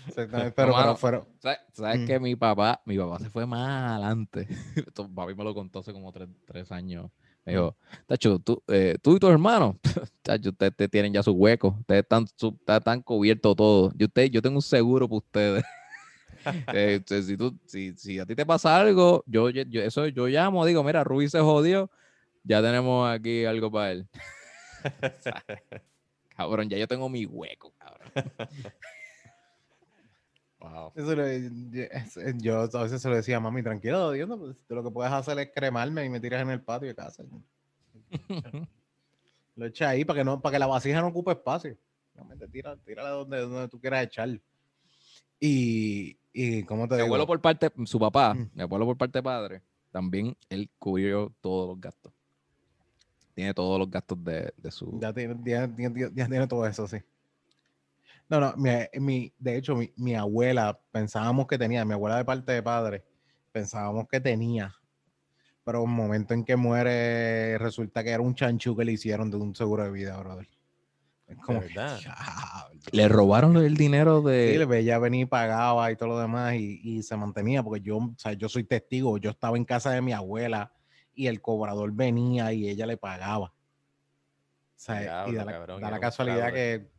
Exactamente, 0.07 0.53
pero, 0.57 0.73
mano, 0.73 0.85
pero 0.85 0.97
fueron, 0.97 1.28
¿Sabes, 1.41 1.59
sabes 1.73 2.01
Mm. 2.01 2.05
que 2.05 2.20
mi 2.20 2.37
papá, 2.37 2.81
mi 2.85 2.97
papá 2.99 3.19
se 3.19 3.28
fue 3.31 3.45
más 3.47 3.93
adelante? 3.93 4.47
Esto, 4.89 5.09
papi 5.12 5.35
me 5.35 5.45
lo 5.45 5.55
contó 5.55 5.81
hace 5.81 5.93
como 5.93 6.12
tres, 6.12 6.28
tres 6.45 6.70
años. 6.73 7.11
Me 7.45 7.53
dijo, 7.53 7.77
Tacho, 8.07 8.39
tú, 8.39 8.62
eh, 8.69 8.97
tú 9.03 9.16
y 9.16 9.19
tus 9.19 9.31
hermanos, 9.31 9.77
Tacho, 10.23 10.51
ustedes, 10.51 10.70
ustedes 10.73 10.91
tienen 10.91 11.12
ya 11.12 11.23
su 11.23 11.32
hueco, 11.32 11.77
ustedes 11.81 12.03
están, 12.03 12.27
su- 12.37 12.57
está- 12.59 12.77
están 12.77 13.03
cubiertos 13.03 13.57
todos. 13.57 13.93
Yo, 13.97 14.07
usted, 14.07 14.31
yo 14.31 14.43
tengo 14.43 14.57
un 14.57 14.62
seguro 14.62 15.09
para 15.09 15.19
ustedes. 15.19 15.65
Eh, 16.73 16.95
entonces, 16.97 17.27
si, 17.27 17.37
tú, 17.37 17.59
si, 17.66 17.93
si 17.97 18.19
a 18.19 18.24
ti 18.27 18.35
te 18.35 18.47
pasa 18.47 18.77
algo, 18.78 19.24
yo, 19.27 19.51
yo, 19.51 19.62
yo- 19.62 19.82
eso, 19.82 20.07
yo 20.09 20.27
llamo, 20.28 20.65
digo, 20.66 20.82
mira, 20.85 21.03
Rubí 21.05 21.28
se 21.28 21.41
jodió, 21.41 21.91
ya 22.45 22.61
tenemos 22.62 23.09
aquí 23.11 23.45
algo 23.45 23.71
para 23.71 23.93
él. 23.93 24.09
Cabrón, 26.37 26.69
ya 26.71 26.79
yo 26.79 26.89
tengo 26.89 27.09
mi 27.09 27.27
hueco, 27.27 27.73
cabrón. 27.79 28.11
Wow. 30.59 30.93
Eso 30.95 31.17
le- 31.17 31.51
yo- 32.39 32.61
a 32.61 32.83
veces 32.83 33.01
se 33.01 33.09
lo 33.09 33.17
decía, 33.17 33.41
mami, 33.41 33.62
tranquilo, 33.62 34.11
Dios, 34.12 34.29
no, 34.29 34.39
pues, 34.39 34.57
tú 34.69 34.75
lo 34.75 34.85
que 34.85 34.91
puedes 34.91 35.11
hacer 35.11 35.39
es 35.39 35.51
cremarme 35.55 36.05
y 36.05 36.11
me 36.11 36.21
tiras 36.21 36.43
en 36.43 36.51
el 36.51 36.61
patio 36.61 36.89
de 36.89 36.95
casa. 36.95 37.25
Lo 39.57 39.67
echa 39.67 39.89
ahí 39.89 40.05
para 40.05 40.21
que 40.21 40.25
no, 40.25 40.41
para 40.41 40.53
que 40.55 40.59
la 40.59 40.67
vasija 40.67 41.01
no 41.01 41.09
ocupe 41.09 41.33
espacio. 41.33 41.77
Realmente 42.15 42.47
tira, 42.49 42.77
tírala 42.77 43.09
donde, 43.11 43.39
donde 43.41 43.69
tú 43.69 43.81
quieras 43.81 44.05
echar. 44.05 44.29
Y, 45.39 46.19
y 46.33 46.62
¿cómo 46.65 46.87
te 46.87 46.95
Mi 46.95 46.97
digo? 46.99 47.07
abuelo 47.07 47.27
por 47.27 47.41
parte, 47.41 47.71
su 47.87 47.99
papá, 47.99 48.35
Mm. 48.35 48.51
mi 48.55 48.62
abuelo 48.62 48.85
por 48.85 48.99
parte 48.99 49.19
de 49.19 49.23
padre, 49.23 49.62
también 49.91 50.37
él 50.51 50.71
cubrió 50.79 51.35
todos 51.41 51.69
los 51.71 51.81
gastos. 51.81 52.12
Tiene 53.41 53.55
todos 53.55 53.79
los 53.79 53.91
gastos 53.91 54.23
de, 54.23 54.53
de 54.55 54.71
su... 54.71 54.99
Ya 55.01 55.15
tiene, 55.15 55.35
ya, 55.47 55.67
tiene- 55.67 56.11
ya 56.15 56.27
tiene 56.29 56.47
todo 56.47 56.67
eso, 56.67 56.87
sí. 56.87 56.99
No, 58.29 58.39
no, 58.39 58.53
mi, 58.59 58.69
mi- 59.01 59.33
de 59.39 59.57
hecho, 59.57 59.75
mi, 59.75 59.91
mi 59.97 60.15
abuela, 60.15 60.79
pensábamos 60.93 61.47
que 61.47 61.57
tenía, 61.57 61.83
mi 61.87 61.95
abuela 61.95 62.19
de 62.19 62.25
parte 62.27 62.53
de 62.53 62.62
padre, 62.62 63.03
pensábamos 63.51 64.07
que 64.09 64.21
tenía, 64.21 64.75
pero 65.65 65.83
un 65.83 65.91
momento 65.91 66.35
en 66.35 66.45
que 66.45 66.55
muere, 66.55 67.57
resulta 67.57 68.05
que 68.05 68.11
era 68.11 68.21
un 68.23 68.35
chanchú 68.35 68.77
que 68.77 68.85
le 68.85 68.93
hicieron 68.93 69.31
de 69.31 69.39
un 69.39 69.55
seguro 69.55 69.85
de 69.85 69.91
vida, 69.91 70.19
brother. 70.19 70.47
Es 71.27 71.39
como, 71.39 71.61
verdad? 71.61 71.99
Le 72.93 73.09
robaron 73.09 73.57
el 73.57 73.75
dinero 73.75 74.21
Sí, 74.21 74.27
de... 74.27 74.59
le 74.59 74.67
veía 74.67 74.99
venir, 74.99 75.31
pagaba 75.31 75.91
y 75.91 75.97
todo 75.97 76.11
lo 76.11 76.19
demás 76.19 76.57
y, 76.57 76.79
y 76.85 77.03
se 77.03 77.17
mantenía, 77.17 77.62
porque 77.62 77.81
yo, 77.81 77.97
o 77.97 78.15
sea, 78.19 78.35
yo 78.35 78.51
soy 78.51 78.65
testigo, 78.65 79.17
yo 79.17 79.31
estaba 79.31 79.57
en 79.57 79.65
casa 79.65 79.93
de 79.93 80.03
mi 80.03 80.12
abuela 80.12 80.75
y 81.20 81.26
el 81.26 81.42
cobrador 81.42 81.92
venía 81.92 82.51
y 82.55 82.66
ella 82.70 82.86
le 82.86 82.97
pagaba. 82.97 83.48
O 83.48 83.52
sea, 84.74 85.01
y 85.01 85.05
Diablo, 85.05 85.38
da 85.38 85.44
la, 85.44 85.52
cabrón, 85.52 85.80
da 85.82 85.90
la 85.90 86.01
casualidad 86.01 86.51
que, 86.51 86.90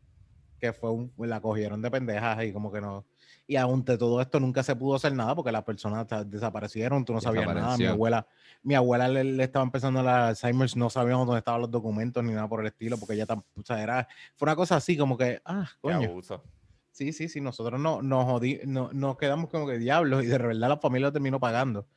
que 0.59 0.73
fue 0.73 0.91
un, 0.91 1.11
la 1.17 1.41
cogieron 1.41 1.81
de 1.81 1.89
pendejas 1.89 2.43
y 2.43 2.53
como 2.53 2.71
que 2.71 2.79
no. 2.81 3.03
Y 3.47 3.55
aún 3.55 3.83
de 3.83 3.97
todo 3.97 4.21
esto 4.21 4.39
nunca 4.39 4.61
se 4.61 4.75
pudo 4.75 4.95
hacer 4.95 5.15
nada 5.15 5.33
porque 5.33 5.51
las 5.51 5.63
personas 5.63 6.05
desaparecieron, 6.27 7.03
tú 7.03 7.13
no 7.13 7.19
sabías 7.19 7.47
nada. 7.47 7.75
Mi 7.77 7.85
abuela, 7.85 8.27
mi 8.61 8.75
abuela 8.75 9.07
le, 9.07 9.23
le 9.23 9.43
estaba 9.43 9.65
empezando 9.65 10.03
la 10.03 10.27
Alzheimer, 10.27 10.69
no 10.77 10.91
sabíamos 10.91 11.25
dónde 11.25 11.39
estaban 11.39 11.61
los 11.61 11.71
documentos 11.71 12.23
ni 12.23 12.31
nada 12.31 12.47
por 12.47 12.59
el 12.61 12.67
estilo, 12.67 12.97
porque 12.99 13.15
ella 13.15 13.25
tam- 13.25 13.43
o 13.57 13.63
sea, 13.63 13.81
era, 13.81 14.07
fue 14.35 14.45
una 14.45 14.55
cosa 14.55 14.75
así 14.75 14.95
como 14.95 15.17
que, 15.17 15.41
ah, 15.45 15.67
Qué 15.73 15.79
coño. 15.81 16.09
abuso. 16.09 16.43
Sí, 16.91 17.11
sí, 17.11 17.27
sí, 17.27 17.41
nosotros 17.41 17.79
no, 17.79 18.03
nos, 18.03 18.41
no, 18.67 18.89
nos 18.93 19.17
quedamos 19.17 19.49
como 19.49 19.65
que 19.65 19.79
diablos 19.79 20.23
y 20.23 20.27
de 20.27 20.37
verdad 20.37 20.69
la 20.69 20.77
familia 20.77 21.07
lo 21.07 21.13
terminó 21.13 21.39
pagando. 21.39 21.87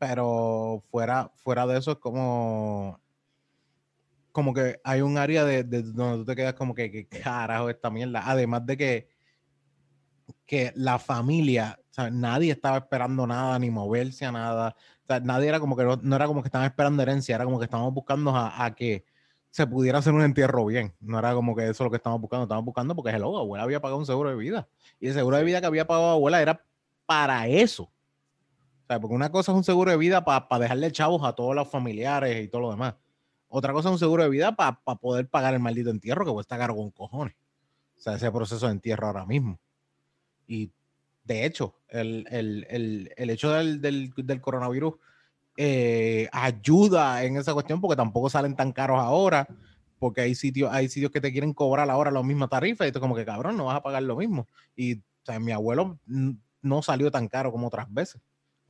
Pero 0.00 0.82
fuera, 0.90 1.30
fuera 1.36 1.66
de 1.66 1.78
eso 1.78 1.92
es 1.92 1.98
como, 1.98 2.98
como 4.32 4.54
que 4.54 4.80
hay 4.82 5.02
un 5.02 5.18
área 5.18 5.44
de, 5.44 5.62
de 5.62 5.82
donde 5.82 6.16
tú 6.20 6.24
te 6.24 6.36
quedas 6.36 6.54
como 6.54 6.74
que, 6.74 6.90
¿qué 6.90 7.06
carajo 7.06 7.68
esta 7.68 7.90
mierda? 7.90 8.22
Además 8.24 8.64
de 8.64 8.78
que, 8.78 9.08
que 10.46 10.72
la 10.74 10.98
familia, 10.98 11.78
o 11.90 11.92
sea, 11.92 12.10
nadie 12.10 12.50
estaba 12.50 12.78
esperando 12.78 13.26
nada, 13.26 13.58
ni 13.58 13.70
moverse 13.70 14.24
a 14.24 14.32
nada. 14.32 14.74
O 15.04 15.06
sea, 15.06 15.20
nadie 15.20 15.48
era 15.48 15.60
como 15.60 15.76
que, 15.76 15.84
no, 15.84 15.96
no 16.00 16.16
era 16.16 16.26
como 16.26 16.40
que 16.40 16.48
estaban 16.48 16.66
esperando 16.66 17.02
herencia, 17.02 17.34
era 17.34 17.44
como 17.44 17.58
que 17.58 17.66
estábamos 17.66 17.92
buscando 17.92 18.34
a, 18.34 18.64
a 18.64 18.74
que 18.74 19.04
se 19.50 19.66
pudiera 19.66 19.98
hacer 19.98 20.14
un 20.14 20.22
entierro 20.22 20.64
bien. 20.64 20.94
No 21.00 21.18
era 21.18 21.34
como 21.34 21.54
que 21.54 21.64
eso 21.64 21.72
es 21.72 21.80
lo 21.80 21.90
que 21.90 21.96
estábamos 21.96 22.22
buscando. 22.22 22.44
Estábamos 22.44 22.64
buscando 22.64 22.96
porque 22.96 23.10
hello, 23.10 23.36
abuela 23.36 23.64
había 23.64 23.82
pagado 23.82 23.98
un 23.98 24.06
seguro 24.06 24.30
de 24.30 24.36
vida. 24.36 24.66
Y 24.98 25.08
el 25.08 25.14
seguro 25.14 25.36
de 25.36 25.44
vida 25.44 25.60
que 25.60 25.66
había 25.66 25.86
pagado 25.86 26.12
abuela 26.12 26.40
era 26.40 26.64
para 27.04 27.46
eso. 27.48 27.92
Porque 28.98 29.14
una 29.14 29.30
cosa 29.30 29.52
es 29.52 29.56
un 29.56 29.64
seguro 29.64 29.90
de 29.90 29.96
vida 29.96 30.24
para 30.24 30.58
dejarle 30.58 30.90
chavos 30.90 31.22
a 31.24 31.34
todos 31.34 31.54
los 31.54 31.68
familiares 31.68 32.42
y 32.42 32.48
todo 32.48 32.62
lo 32.62 32.70
demás. 32.70 32.94
Otra 33.48 33.72
cosa 33.72 33.88
es 33.88 33.92
un 33.92 33.98
seguro 33.98 34.22
de 34.22 34.30
vida 34.30 34.56
para 34.56 34.80
poder 35.00 35.28
pagar 35.28 35.54
el 35.54 35.60
maldito 35.60 35.90
entierro 35.90 36.24
que 36.24 36.32
cuesta 36.32 36.56
caro 36.56 36.74
con 36.74 36.90
cojones. 36.90 37.34
O 37.98 38.00
sea, 38.00 38.14
ese 38.14 38.30
proceso 38.32 38.66
de 38.66 38.72
entierro 38.72 39.06
ahora 39.06 39.26
mismo. 39.26 39.58
Y 40.46 40.72
de 41.24 41.44
hecho, 41.44 41.74
el, 41.88 42.26
el, 42.30 42.66
el, 42.70 43.12
el 43.16 43.30
hecho 43.30 43.52
del, 43.52 43.80
del, 43.80 44.12
del 44.16 44.40
coronavirus 44.40 44.94
eh, 45.56 46.28
ayuda 46.32 47.22
en 47.24 47.36
esa 47.36 47.52
cuestión 47.52 47.80
porque 47.80 47.96
tampoco 47.96 48.30
salen 48.30 48.56
tan 48.56 48.72
caros 48.72 48.98
ahora, 48.98 49.46
porque 49.98 50.22
hay 50.22 50.34
sitios, 50.34 50.72
hay 50.72 50.88
sitios 50.88 51.12
que 51.12 51.20
te 51.20 51.32
quieren 51.32 51.52
cobrar 51.52 51.90
ahora 51.90 52.10
la 52.10 52.22
misma 52.22 52.48
tarifa 52.48 52.86
y 52.86 52.92
tú 52.92 53.00
como 53.00 53.14
que 53.14 53.26
cabrón, 53.26 53.56
no 53.56 53.66
vas 53.66 53.76
a 53.76 53.82
pagar 53.82 54.02
lo 54.02 54.16
mismo. 54.16 54.46
Y 54.74 55.02
mi 55.40 55.52
abuelo 55.52 55.98
no 56.62 56.82
salió 56.82 57.10
tan 57.10 57.28
caro 57.28 57.52
como 57.52 57.66
otras 57.66 57.92
veces, 57.92 58.20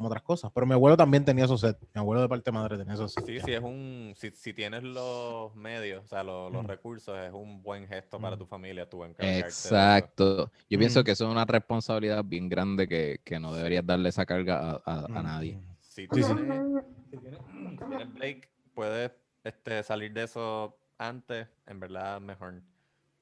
como 0.01 0.09
otras 0.09 0.22
cosas. 0.22 0.51
Pero 0.55 0.64
mi 0.66 0.72
abuelo 0.72 0.97
también 0.97 1.27
tenía 1.27 1.44
esos 1.44 1.60
sets. 1.60 1.78
Mi 1.94 1.98
abuelo 2.01 2.22
de 2.22 2.28
parte 2.28 2.51
de 2.51 2.52
madre 2.56 2.78
tenía 2.78 2.94
esos 2.94 3.12
sets. 3.12 3.27
Sí, 3.27 3.39
sí, 3.40 3.52
es 3.52 3.60
un. 3.60 4.14
Si, 4.16 4.31
si 4.31 4.55
tienes 4.55 4.82
los 4.82 5.55
medios, 5.55 6.02
o 6.05 6.09
sea, 6.09 6.24
los, 6.24 6.51
los 6.51 6.64
Mm. 6.64 6.68
recursos, 6.68 7.18
es 7.18 7.31
un 7.35 7.62
buen 7.62 7.86
gesto 7.86 8.18
para 8.18 8.35
Mm. 8.35 8.39
tu 8.39 8.47
familia, 8.47 8.89
tú 8.89 9.05
encargarte. 9.05 9.40
Exacto. 9.47 10.51
Yo 10.70 10.78
pienso 10.78 11.01
Mm. 11.01 11.05
que 11.05 11.10
eso 11.10 11.27
es 11.27 11.31
una 11.31 11.44
responsabilidad 11.44 12.24
bien 12.24 12.48
grande 12.48 12.89
que, 12.89 13.20
que 13.22 13.39
no 13.39 13.55
deberías 13.55 13.85
darle 13.85 14.09
esa 14.09 14.24
carga 14.24 14.59
a, 14.59 14.82
a- 14.86 15.05
a 15.18 15.22
nadie. 15.22 15.60
Si 15.81 16.09
tú 16.09 16.16
Sí, 16.16 16.22
sí. 16.22 16.35
tienes, 16.35 16.62
si 17.10 17.16
tienes- 17.18 17.40
si 17.78 17.85
tienes 17.85 18.14
break, 18.14 18.48
puedes 18.74 19.12
este, 19.44 19.82
salir 19.82 20.14
de 20.14 20.22
eso 20.22 20.78
antes, 20.97 21.47
en 21.66 21.78
verdad 21.78 22.22
mejor. 22.22 22.62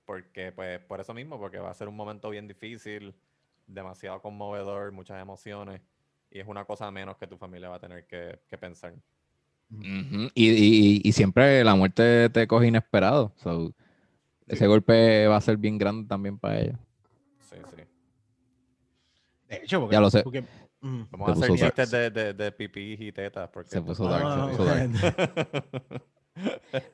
Porque, 0.05 0.53
pues, 0.53 0.79
por 0.79 1.01
eso 1.01 1.13
mismo, 1.13 1.39
porque 1.41 1.59
va 1.59 1.71
a 1.71 1.75
ser 1.75 1.89
un 1.89 1.97
momento 1.97 2.31
bien 2.31 2.47
difícil, 2.47 3.15
demasiado 3.67 4.23
conmovedor, 4.23 4.93
muchas 4.93 5.21
emociones, 5.21 5.81
y 6.31 6.41
es 6.41 6.47
una 6.47 6.65
cosa 6.65 6.91
menos 6.91 7.17
que 7.17 7.27
tu 7.27 7.37
familia 7.37 7.69
va 7.69 7.77
a 7.77 7.81
tener 7.81 8.07
que, 8.07 8.41
que 8.49 8.59
pensar. 8.59 8.95
Y, 9.71 10.31
y- 10.35 11.01
y 11.05 11.13
siempre 11.13 11.63
la 11.65 11.75
muerte 11.75 12.31
te 12.31 12.47
coge 12.47 12.69
inesperado. 12.69 13.33
so, 13.37 13.73
Ese 14.47 14.67
golpe 14.67 15.27
va 15.27 15.37
a 15.37 15.41
ser 15.43 15.57
bien 15.59 15.77
grande 15.77 16.09
también 16.09 16.39
para 16.39 16.59
ellos. 16.61 16.79
Sí, 17.41 17.57
sí. 17.77 17.83
De 19.49 19.57
hecho, 19.57 19.81
porque, 19.81 19.95
Ya 19.95 20.01
lo 20.01 20.11
sé. 20.11 20.23
porque- 20.23 20.43
mm. 20.81 21.03
Vamos 21.11 21.29
a 21.29 21.33
hacer 21.33 21.57
chistes 21.59 21.91
de, 21.91 22.11
de, 22.11 22.33
de 22.35 22.53
pipí 22.53 22.97
y 22.99 23.13
tetas. 23.13 23.49
Porque 23.51 23.69
Se 23.71 23.83
puso 23.83 24.09
dark, 24.09 24.25
Ah, 24.27 24.49
se 24.51 24.57
puso 24.57 24.65
dark. 24.65 26.03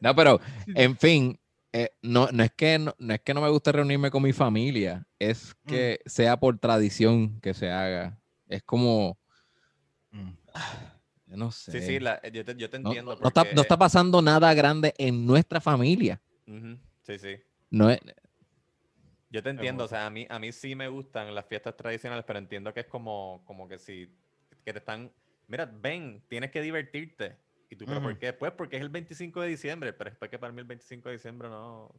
No, 0.00 0.14
pero, 0.16 0.40
en 0.66 0.96
fin, 0.96 1.38
eh, 1.72 1.90
no, 2.02 2.28
no, 2.32 2.42
es 2.44 2.52
que 2.52 2.78
no, 2.78 2.94
no 2.98 3.14
es 3.14 3.20
que 3.20 3.34
no 3.34 3.40
me 3.40 3.50
guste 3.50 3.72
reunirme 3.72 4.10
con 4.10 4.22
mi 4.22 4.32
familia, 4.32 5.06
es 5.18 5.54
que 5.66 6.00
sea 6.06 6.38
por 6.38 6.58
tradición 6.58 7.40
que 7.40 7.52
se 7.54 7.70
haga. 7.70 8.18
Es 8.48 8.62
como. 8.62 9.18
yo 11.26 11.36
no 11.36 11.50
sé. 11.50 11.72
Sí, 11.72 11.80
sí, 11.86 12.00
la- 12.00 12.20
yo, 12.30 12.44
te, 12.44 12.54
yo 12.56 12.70
te 12.70 12.78
no, 12.78 12.88
entiendo. 12.90 13.16
no 13.20 13.28
está, 13.28 13.42
porque- 13.42 13.54
no 13.54 13.62
está 13.62 13.76
pasando 13.76 14.22
nada 14.22 14.52
grande 14.54 14.94
en 14.98 15.26
nuestra 15.26 15.60
familia. 15.60 16.20
Ujú, 16.46 16.78
Sí, 17.02 17.18
sí. 17.18 17.36
No 17.70 17.90
es, 17.90 18.00
Yo 19.30 19.42
te 19.42 19.50
entiendo, 19.50 19.82
bueno. 19.82 19.84
o 19.86 19.88
sea, 19.88 20.06
a 20.06 20.10
mí, 20.10 20.26
a 20.30 20.38
mí 20.38 20.52
sí 20.52 20.74
me 20.76 20.86
gustan 20.88 21.34
las 21.34 21.44
fiestas 21.46 21.76
tradicionales, 21.76 22.24
pero 22.24 22.38
entiendo 22.38 22.72
que 22.72 22.80
es 22.80 22.86
como, 22.86 23.42
como 23.44 23.66
que 23.66 23.78
si, 23.78 24.08
que 24.64 24.72
te 24.72 24.78
están, 24.78 25.12
mira, 25.48 25.66
ven, 25.66 26.22
tienes 26.28 26.50
que 26.52 26.62
divertirte. 26.62 27.36
Y 27.68 27.74
tú, 27.76 27.84
¿pero 27.84 28.00
por 28.00 28.12
Ujú. 28.12 28.20
qué? 28.20 28.32
Pues 28.32 28.52
porque 28.52 28.76
es 28.76 28.82
el 28.82 28.90
25 28.90 29.40
de 29.40 29.48
diciembre, 29.48 29.92
pero 29.92 30.10
es 30.10 30.28
que 30.30 30.38
para 30.38 30.52
mí 30.52 30.60
el 30.60 30.66
25 30.66 31.08
de 31.08 31.16
diciembre 31.16 31.48
no 31.48 31.92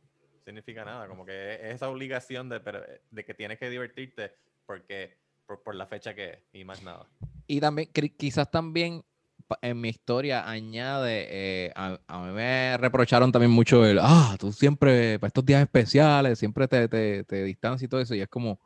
significa 0.46 0.86
nada, 0.86 1.08
como 1.08 1.26
que 1.26 1.56
es 1.56 1.76
esa 1.76 1.90
obligación 1.90 2.48
de, 2.48 2.62
de 3.12 3.26
que 3.26 3.34
tienes 3.34 3.60
que 3.60 3.70
divertirte 3.70 4.32
porque, 4.66 5.18
por, 5.46 5.62
por 5.62 5.76
la 5.76 5.88
fecha 5.88 6.14
que 6.16 6.30
es, 6.30 6.40
y 6.54 6.64
más 6.64 6.82
nada. 6.84 7.06
Y 7.48 7.60
también, 7.60 7.90
quizás 8.18 8.50
también 8.50 9.04
en 9.62 9.80
mi 9.80 9.90
historia 9.90 10.50
añade, 10.50 11.28
eh, 11.30 11.72
a, 11.76 12.00
a 12.08 12.20
mí 12.26 12.34
me 12.34 12.78
reprocharon 12.78 13.32
también 13.32 13.52
mucho 13.52 13.86
el, 13.86 14.00
ah, 14.02 14.36
tú 14.40 14.52
siempre, 14.52 15.20
para 15.20 15.28
estos 15.28 15.46
días 15.46 15.62
especiales, 15.62 16.40
siempre 16.40 16.68
te, 16.68 16.88
te, 16.88 17.24
te 17.24 17.44
distancias 17.44 17.84
y 17.84 17.88
todo 17.88 18.02
eso, 18.02 18.16
y 18.16 18.22
es 18.22 18.28
como, 18.28 18.60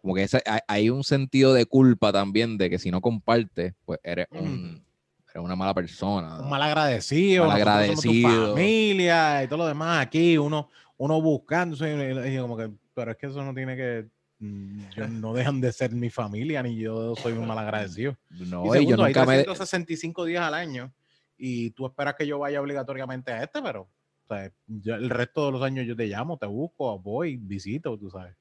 como 0.00 0.14
que 0.14 0.22
ese- 0.22 0.42
hay, 0.46 0.60
hay 0.66 0.90
un 0.90 1.04
sentido 1.04 1.52
de 1.52 1.66
culpa 1.66 2.10
también 2.12 2.56
de 2.56 2.70
que 2.70 2.78
si 2.78 2.90
no 2.90 3.00
compartes, 3.02 3.74
pues 3.84 4.00
eres, 4.02 4.26
un, 4.30 4.82
eres 5.34 5.44
una 5.44 5.56
mala 5.56 5.74
persona. 5.74 6.38
Un 6.40 6.48
mal 6.48 6.62
agradecido, 6.62 7.44
Mal 7.46 7.56
agradecido. 7.56 8.52
familia 8.54 9.42
y 9.44 9.46
todo 9.48 9.58
lo 9.58 9.66
demás 9.66 10.00
aquí, 10.06 10.38
uno, 10.38 10.70
uno 10.96 11.20
buscándose, 11.20 11.90
y- 12.26 12.34
y 12.34 12.38
como 12.40 12.56
que, 12.56 12.70
pero 12.94 13.10
es 13.10 13.16
que 13.18 13.26
eso 13.26 13.44
no 13.44 13.52
tiene 13.54 13.76
que, 13.76 14.06
no 14.40 15.32
dejan 15.34 15.60
de 15.60 15.72
ser 15.72 15.92
mi 15.92 16.10
familia, 16.10 16.62
ni 16.62 16.76
yo 16.76 17.14
soy 17.16 17.32
un 17.32 17.46
mal 17.46 17.58
agradecido. 17.58 18.16
No, 18.30 18.66
y 18.66 18.70
segundo, 18.70 18.96
yo 18.96 19.04
hay 19.04 19.12
nunca 19.14 19.26
me... 19.26 19.34
365 19.42 20.24
días 20.24 20.42
al 20.44 20.54
año 20.54 20.92
y 21.36 21.70
tú 21.70 21.86
esperas 21.86 22.14
que 22.14 22.26
yo 22.26 22.38
vaya 22.38 22.60
obligatoriamente 22.60 23.32
a 23.32 23.42
este, 23.42 23.60
pero 23.62 23.82
o 23.82 24.34
sea, 24.34 24.52
yo- 24.66 24.94
el 24.94 25.10
resto 25.10 25.46
de 25.46 25.52
los 25.52 25.62
años 25.62 25.86
yo 25.86 25.96
te 25.96 26.06
llamo, 26.06 26.36
te 26.36 26.46
busco, 26.46 26.98
voy, 26.98 27.36
visito, 27.36 27.96
tú 27.98 28.10
sabes. 28.10 28.36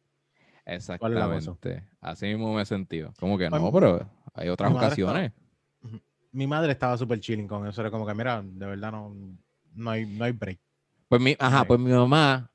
Exactamente. 0.65 1.83
Así 2.01 2.25
mismo 2.27 2.53
me 2.53 2.61
he 2.61 2.65
sentido. 2.65 3.13
Como 3.19 3.37
que 3.37 3.49
Pues, 3.49 3.61
no, 3.61 3.71
pero 3.71 4.09
hay 4.33 4.49
otras 4.49 4.69
mi 4.69 4.75
madre 4.75 4.89
estaba- 4.89 5.11
ocasiones. 5.11 5.31
Mi 6.33 6.45
madre 6.45 6.71
estaba 6.73 6.97
súper 6.97 7.19
chilling 7.19 7.47
con 7.47 7.65
eso, 7.67 7.81
era 7.81 7.89
como 7.89 8.05
que, 8.05 8.13
mira, 8.13 8.41
de 8.43 8.65
verdad 8.65 8.91
no, 8.91 9.15
no, 9.73 9.89
hay, 9.89 10.05
no 10.05 10.25
hay 10.25 10.33
break. 10.33 10.59
Pues 11.07 11.21
mi, 11.21 11.35
ajá, 11.39 11.61
Sí. 11.61 11.65
pues 11.67 11.79
mi 11.79 11.89
mamá, 11.91 12.51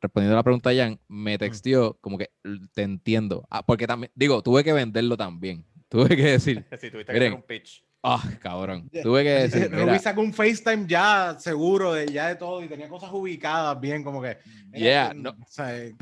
respondiendo 0.00 0.34
a 0.34 0.40
la 0.40 0.42
pregunta 0.42 0.70
de 0.70 0.78
Jan, 0.78 1.00
me 1.08 1.36
texteó 1.38 1.98
como 2.00 2.18
que 2.18 2.30
"L- 2.44 2.60
te 2.72 2.82
entiendo. 2.82 3.46
Ah, 3.50 3.64
porque 3.64 3.86
también, 3.86 4.10
digo, 4.14 4.42
tuve 4.42 4.64
que 4.64 4.72
venderlo 4.72 5.16
también. 5.16 5.64
Tuve 5.90 6.16
que 6.16 6.22
decir, 6.22 6.64
Si 6.80 6.90
tuviste 6.90 7.06
que 7.06 7.12
Miren, 7.14 7.32
hacer 7.32 7.40
un 7.40 7.42
pitch. 7.46 7.84
ah, 8.04 8.22
cabrón. 8.40 8.88
Tuve 9.02 9.24
que 9.24 9.30
decir, 9.48 9.70
Rubí 9.72 9.98
sacó 9.98 10.20
un 10.20 10.32
FaceTime 10.32 10.86
ya 10.86 11.36
seguro 11.38 11.92
de 11.94 12.06
ya 12.06 12.28
de 12.28 12.36
todo 12.36 12.62
y 12.62 12.68
tenía 12.68 12.88
cosas 12.88 13.10
ubicadas 13.12 13.80
bien, 13.80 14.04
como 14.04 14.22
que. 14.22 14.38
Yeah, 14.72 15.10
que, 15.10 15.14
no. 15.18 15.30
o 15.30 15.36
sea, 15.48 15.76
eh, 15.76 15.96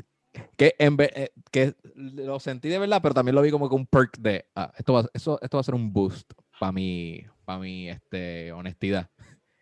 que, 0.56 0.74
en 0.78 0.96
vez- 0.98 1.10
eh, 1.14 1.30
que 1.50 1.74
lo 1.94 2.38
sentí 2.38 2.68
de 2.68 2.78
verdad, 2.78 3.00
pero 3.02 3.14
también 3.14 3.34
lo 3.34 3.40
vi 3.42 3.50
como 3.50 3.68
que 3.68 3.74
un 3.74 3.86
perk 3.86 4.18
de, 4.18 4.44
ah, 4.54 4.70
esto 4.76 4.92
va, 4.92 5.06
eso, 5.14 5.38
esto 5.40 5.56
va 5.56 5.60
a 5.62 5.64
ser 5.64 5.74
un 5.74 5.90
boost 5.92 6.30
para 6.60 6.70
mi, 6.70 7.24
para 7.46 7.58
mi 7.58 7.88
este, 7.88 8.52
honestidad. 8.52 9.08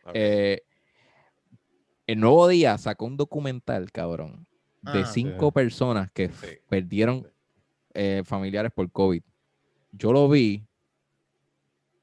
Ok. 0.05 0.11
Eh, 0.15 0.63
el 2.07 2.21
nuevo 2.21 2.47
día 2.49 2.79
sacó 2.79 3.07
un 3.07 3.17
documental, 3.17 3.91
cabrón, 3.93 4.47
de 4.83 5.01
Ah, 5.03 5.07
cinco 5.07 5.49
sí. 5.49 5.55
personas 5.55 6.11
que 6.13 6.29
Sí. 6.29 6.59
perdieron 6.69 7.27
eh, 7.95 8.23
familiares 8.25 8.73
por 8.73 8.91
COVID. 8.91 9.23
Yo 9.93 10.13
lo 10.13 10.29
vi 10.29 10.67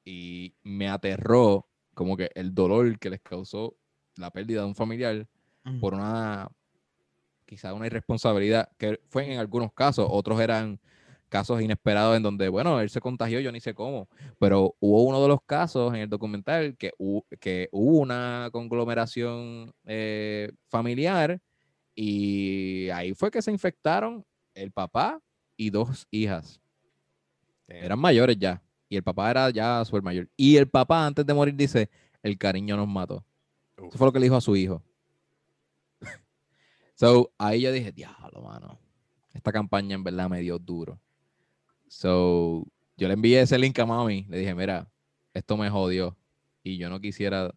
y 0.03 0.53
me 0.63 0.89
aterró 0.89 1.67
como 1.93 2.17
que 2.17 2.29
el 2.35 2.53
dolor 2.53 2.97
que 2.99 3.09
les 3.09 3.21
causó 3.21 3.75
la 4.17 4.31
pérdida 4.31 4.61
de 4.61 4.67
un 4.67 4.75
familiar 4.75 5.27
mm, 5.63 5.79
por 5.79 5.93
una, 5.93 6.49
quizá 7.45 7.73
una 7.73 7.85
irresponsabilidad, 7.85 8.69
que 8.77 8.99
fue 9.09 9.31
en 9.31 9.39
algunos 9.39 9.71
casos, 9.73 10.07
otros 10.09 10.39
eran 10.41 10.79
casos 11.33 11.59
inesperados 11.63 12.15
en 12.15 12.21
donde, 12.21 12.47
bueno, 12.47 12.79
él 12.79 12.91
se 12.91 13.01
contagió, 13.01 13.39
yo 13.39 13.51
ni 13.51 13.59
sé 13.59 13.73
cómo, 13.73 14.07
pero 14.37 14.75
hubo 14.79 15.01
uno 15.01 15.19
de 15.19 15.27
los 15.27 15.39
casos 15.47 15.91
en 15.95 16.01
el 16.01 16.07
documental 16.07 16.77
que, 16.77 16.91
hu- 16.99 17.25
que 17.39 17.69
hubo 17.71 17.97
una 17.97 18.49
conglomeración 18.51 19.73
eh, 19.83 20.51
familiar 20.67 21.41
y 21.95 22.87
ahí 22.89 23.15
fue 23.15 23.31
que 23.31 23.41
se 23.41 23.49
infectaron 23.49 24.23
el 24.53 24.71
papá 24.71 25.19
y 25.57 25.71
dos 25.71 26.05
hijas. 26.11 26.61
Damn. 27.67 27.83
Eran 27.83 27.99
mayores 27.99 28.37
ya. 28.37 28.61
Y 28.87 28.95
el 28.95 29.01
papá 29.03 29.31
era 29.31 29.49
ya 29.49 29.83
súper 29.85 30.03
mayor. 30.03 30.29
Y 30.37 30.57
el 30.57 30.69
papá 30.69 31.03
antes 31.03 31.25
de 31.25 31.33
morir 31.33 31.55
dice, 31.55 31.89
el 32.21 32.37
cariño 32.37 32.77
nos 32.77 32.87
mató. 32.87 33.25
Uf. 33.79 33.87
Eso 33.87 33.97
fue 33.97 34.05
lo 34.05 34.13
que 34.13 34.19
le 34.19 34.25
dijo 34.25 34.35
a 34.35 34.41
su 34.41 34.55
hijo. 34.55 34.83
so, 36.93 37.31
ahí 37.39 37.61
yo 37.61 37.71
dije, 37.71 37.91
diablo, 37.91 38.43
mano. 38.43 38.77
Esta 39.33 39.51
campaña 39.51 39.95
en 39.95 40.03
verdad 40.03 40.29
me 40.29 40.41
dio 40.41 40.59
duro. 40.59 40.99
So, 41.95 42.65
yo 42.97 43.07
le 43.07 43.13
envié 43.13 43.39
ese 43.41 43.57
link 43.59 43.77
a 43.77 43.85
mami. 43.85 44.25
Le 44.27 44.39
dije, 44.39 44.55
mira, 44.55 44.87
esto 45.33 45.57
me 45.57 45.69
jodió. 45.69 46.17
Y 46.63 46.77
yo 46.77 46.89
no 46.89 46.99
quisiera 46.99 47.53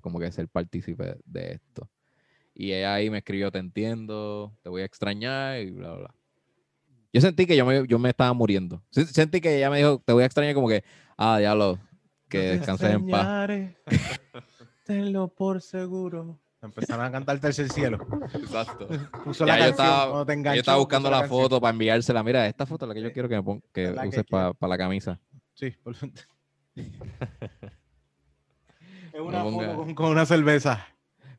como 0.00 0.20
que 0.20 0.30
ser 0.30 0.48
partícipe 0.48 1.16
de 1.24 1.54
esto. 1.54 1.90
Y 2.54 2.72
ella 2.72 2.94
ahí 2.94 3.10
me 3.10 3.18
escribió, 3.18 3.50
te 3.50 3.58
entiendo, 3.58 4.56
te 4.62 4.68
voy 4.68 4.82
a 4.82 4.84
extrañar 4.84 5.60
y 5.60 5.72
bla, 5.72 5.88
bla, 5.90 5.98
bla. 5.98 6.14
Yo 7.12 7.20
sentí 7.20 7.46
que 7.46 7.56
yo 7.56 7.66
me, 7.66 7.84
yo 7.88 7.98
me 7.98 8.10
estaba 8.10 8.32
muriendo. 8.32 8.80
Se- 8.90 9.06
Sentí 9.06 9.40
que 9.40 9.56
ella 9.56 9.70
me 9.70 9.78
dijo, 9.78 10.00
te 10.04 10.12
voy 10.12 10.22
a 10.22 10.26
extrañar 10.26 10.54
como 10.54 10.68
que, 10.68 10.84
ah, 11.16 11.38
diablo, 11.38 11.80
que 12.28 12.38
no 12.38 12.44
descanses 12.52 12.90
en 12.90 13.10
paz. 13.10 13.26
Tenlo 14.84 15.28
por 15.34 15.60
seguro. 15.60 16.38
Empezaron 16.64 17.04
a 17.04 17.12
cantar 17.12 17.38
Tercer 17.38 17.68
Cielo. 17.70 17.98
Exacto. 18.34 18.88
Puso 19.22 19.44
Ya, 19.46 19.58
la 19.58 19.58
yo 19.58 19.64
canción, 19.76 19.86
estaba- 19.86 20.10
cuando 20.10 20.26
te 20.26 20.42
Yo 20.42 20.52
estaba 20.60 20.78
buscando 20.78 21.10
la, 21.10 21.28
foto 21.28 21.60
para 21.60 21.72
enviársela. 21.72 22.22
Mira, 22.22 22.46
esta 22.46 22.64
foto 22.66 22.84
es 22.86 22.88
la 22.88 22.94
que 22.94 23.02
yo 23.02 23.12
quiero 23.12 23.28
que, 23.28 23.36
me 23.36 23.42
pon- 23.42 23.62
que 23.72 23.90
uses 23.90 24.24
para 24.24 24.54
la 24.60 24.78
camisa. 24.78 25.20
Sí, 25.54 25.70
por- 25.82 25.94
Es 26.74 26.90
una 29.20 29.38
No 29.38 29.44
foto 29.44 29.56
ponga- 29.58 29.76
con, 29.76 29.94
con 29.94 30.10
una 30.10 30.26
cerveza. 30.26 30.86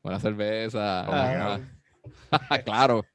Una 0.03 0.19
cerveza. 0.19 1.01
Ajá. 1.01 1.59
claro. 2.65 3.05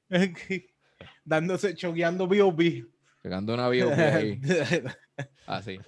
Dándose, 1.24 1.74
chogueando 1.74 2.26
B.O.B. 2.28 2.84
Pegando 3.22 3.54
una 3.54 3.68
bio 3.68 3.90
ahí. 3.94 4.40
Así. 5.46 5.78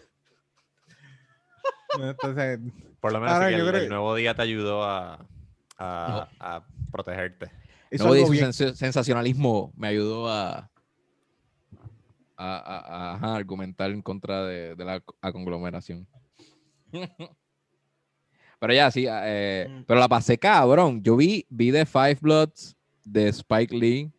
Entonces, 1.98 2.60
Por 3.00 3.12
lo 3.12 3.20
menos 3.20 3.34
Ahora, 3.34 3.48
sí 3.48 3.52
que 3.54 3.58
yo 3.58 3.64
el, 3.66 3.70
creo- 3.72 3.82
el 3.82 3.88
nuevo 3.88 4.14
día 4.14 4.34
te 4.34 4.42
ayudó 4.42 4.84
a, 4.84 5.26
a, 5.82 6.28
a 6.56 6.66
protegerte. 6.90 7.50
bien. 8.30 8.52
sens- 8.52 8.74
sensacionalismo 8.74 9.72
me 9.76 9.88
ayudó 9.88 10.28
a, 10.28 10.70
a, 12.36 12.56
a- 12.56 12.78
a- 12.78 13.14
ajá, 13.14 13.36
argumentar 13.36 13.90
en 13.90 14.02
contra 14.02 14.44
de, 14.44 14.74
de 14.74 14.84
la 14.84 15.00
conglomeración. 15.32 16.06
Pero 18.58 18.74
ya, 18.74 18.90
sí, 18.92 19.06
eh, 19.08 19.66
Mm. 19.68 19.82
pero 19.86 19.98
la 19.98 20.08
pasé 20.08 20.38
cabrón. 20.38 21.02
Yo 21.02 21.16
vi, 21.16 21.44
vi 21.50 21.72
The 21.72 21.84
Five 21.84 22.18
Bloods 22.20 22.76
de 23.04 23.26
Spike 23.28 23.76
Lee. 23.76 24.12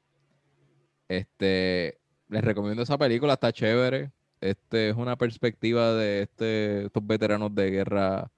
Este, 1.08 1.98
les 2.28 2.44
recomiendo 2.44 2.84
esa 2.84 2.98
película, 2.98 3.34
está 3.34 3.52
chévere. 3.54 4.12
este 4.42 4.90
es 4.90 4.96
una 4.98 5.16
perspectiva 5.16 5.94
de 5.94 6.24
este, 6.24 6.86
estos 6.88 7.08
veteranos 7.08 7.56
de 7.56 7.72
guerra 7.72 8.30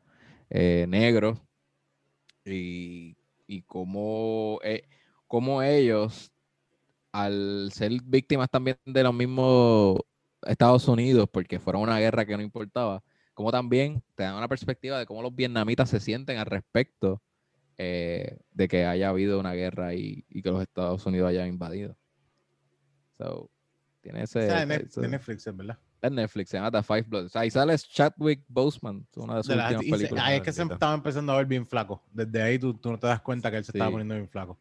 eh, 0.52 0.86
negros 0.88 1.40
y, 2.46 3.18
y 3.48 3.62
cómo, 3.64 4.60
eh, 4.64 4.88
cómo 5.28 5.62
ellos, 5.64 6.32
al 7.12 7.70
ser 7.74 7.92
víctimas 8.04 8.50
también 8.50 8.78
de 8.86 9.04
los 9.04 9.14
mismos 9.14 10.00
Estados 10.44 10.88
Unidos, 10.88 11.28
porque 11.32 11.60
fueron 11.60 11.82
una 11.84 12.00
guerra 12.00 12.26
que 12.26 12.36
no 12.38 12.44
importaba, 12.44 13.04
como 13.34 13.52
también 13.52 14.04
te 14.16 14.24
dan 14.24 14.36
una 14.36 14.48
perspectiva 14.48 15.00
de 15.00 15.06
cómo 15.06 15.22
los 15.22 15.36
vietnamitas 15.36 15.90
se 15.90 16.00
sienten 16.00 16.38
al 16.38 16.46
respecto 16.46 17.22
eh, 17.78 18.38
de 18.52 18.68
que 18.68 18.86
haya 18.86 19.10
habido 19.10 19.40
una 19.40 19.54
guerra 19.54 19.94
y, 19.94 20.26
y 20.30 20.42
que 20.42 20.52
los 20.52 20.62
Estados 20.62 21.06
Unidos 21.06 21.30
hayan 21.30 21.48
invadido. 21.48 21.98
So, 23.18 23.50
tiene 24.02 24.24
ese. 24.24 24.40
O 24.40 24.42
sea, 24.42 24.64
ese- 24.64 25.02
Netflix, 25.10 25.46
verdad. 25.58 25.80
Es 26.06 26.12
Netflix, 26.12 26.50
se 26.50 26.58
llama 26.58 26.72
The 26.72 26.84
Five 26.84 27.04
Bloods. 27.04 27.36
Ahí 27.36 27.50
sale 27.52 27.78
Chadwick 27.78 28.44
Boseman, 28.48 29.06
una 29.16 29.38
de 29.38 29.44
sus 29.44 29.50
De 29.50 29.56
la- 29.56 29.64
últimas 29.70 29.84
y 29.86 29.90
se- 29.90 29.96
películas. 29.98 30.26
ahí 30.26 30.36
es 30.38 30.42
que 30.44 30.52
se 30.54 30.64
estaba 30.64 30.94
empezando 30.94 31.34
a 31.34 31.38
ver 31.38 31.46
bien 31.46 31.66
flaco. 31.66 32.04
Desde 32.12 32.42
ahí 32.42 32.60
tú, 32.60 32.74
tú 32.76 32.92
no 32.92 33.00
te 33.00 33.08
das 33.08 33.22
cuenta 33.22 33.50
que 33.52 33.58
él 33.58 33.64
se 33.66 33.72
estaba 33.72 33.92
poniendo 33.92 34.16
bien 34.16 34.28
flaco. 34.30 34.58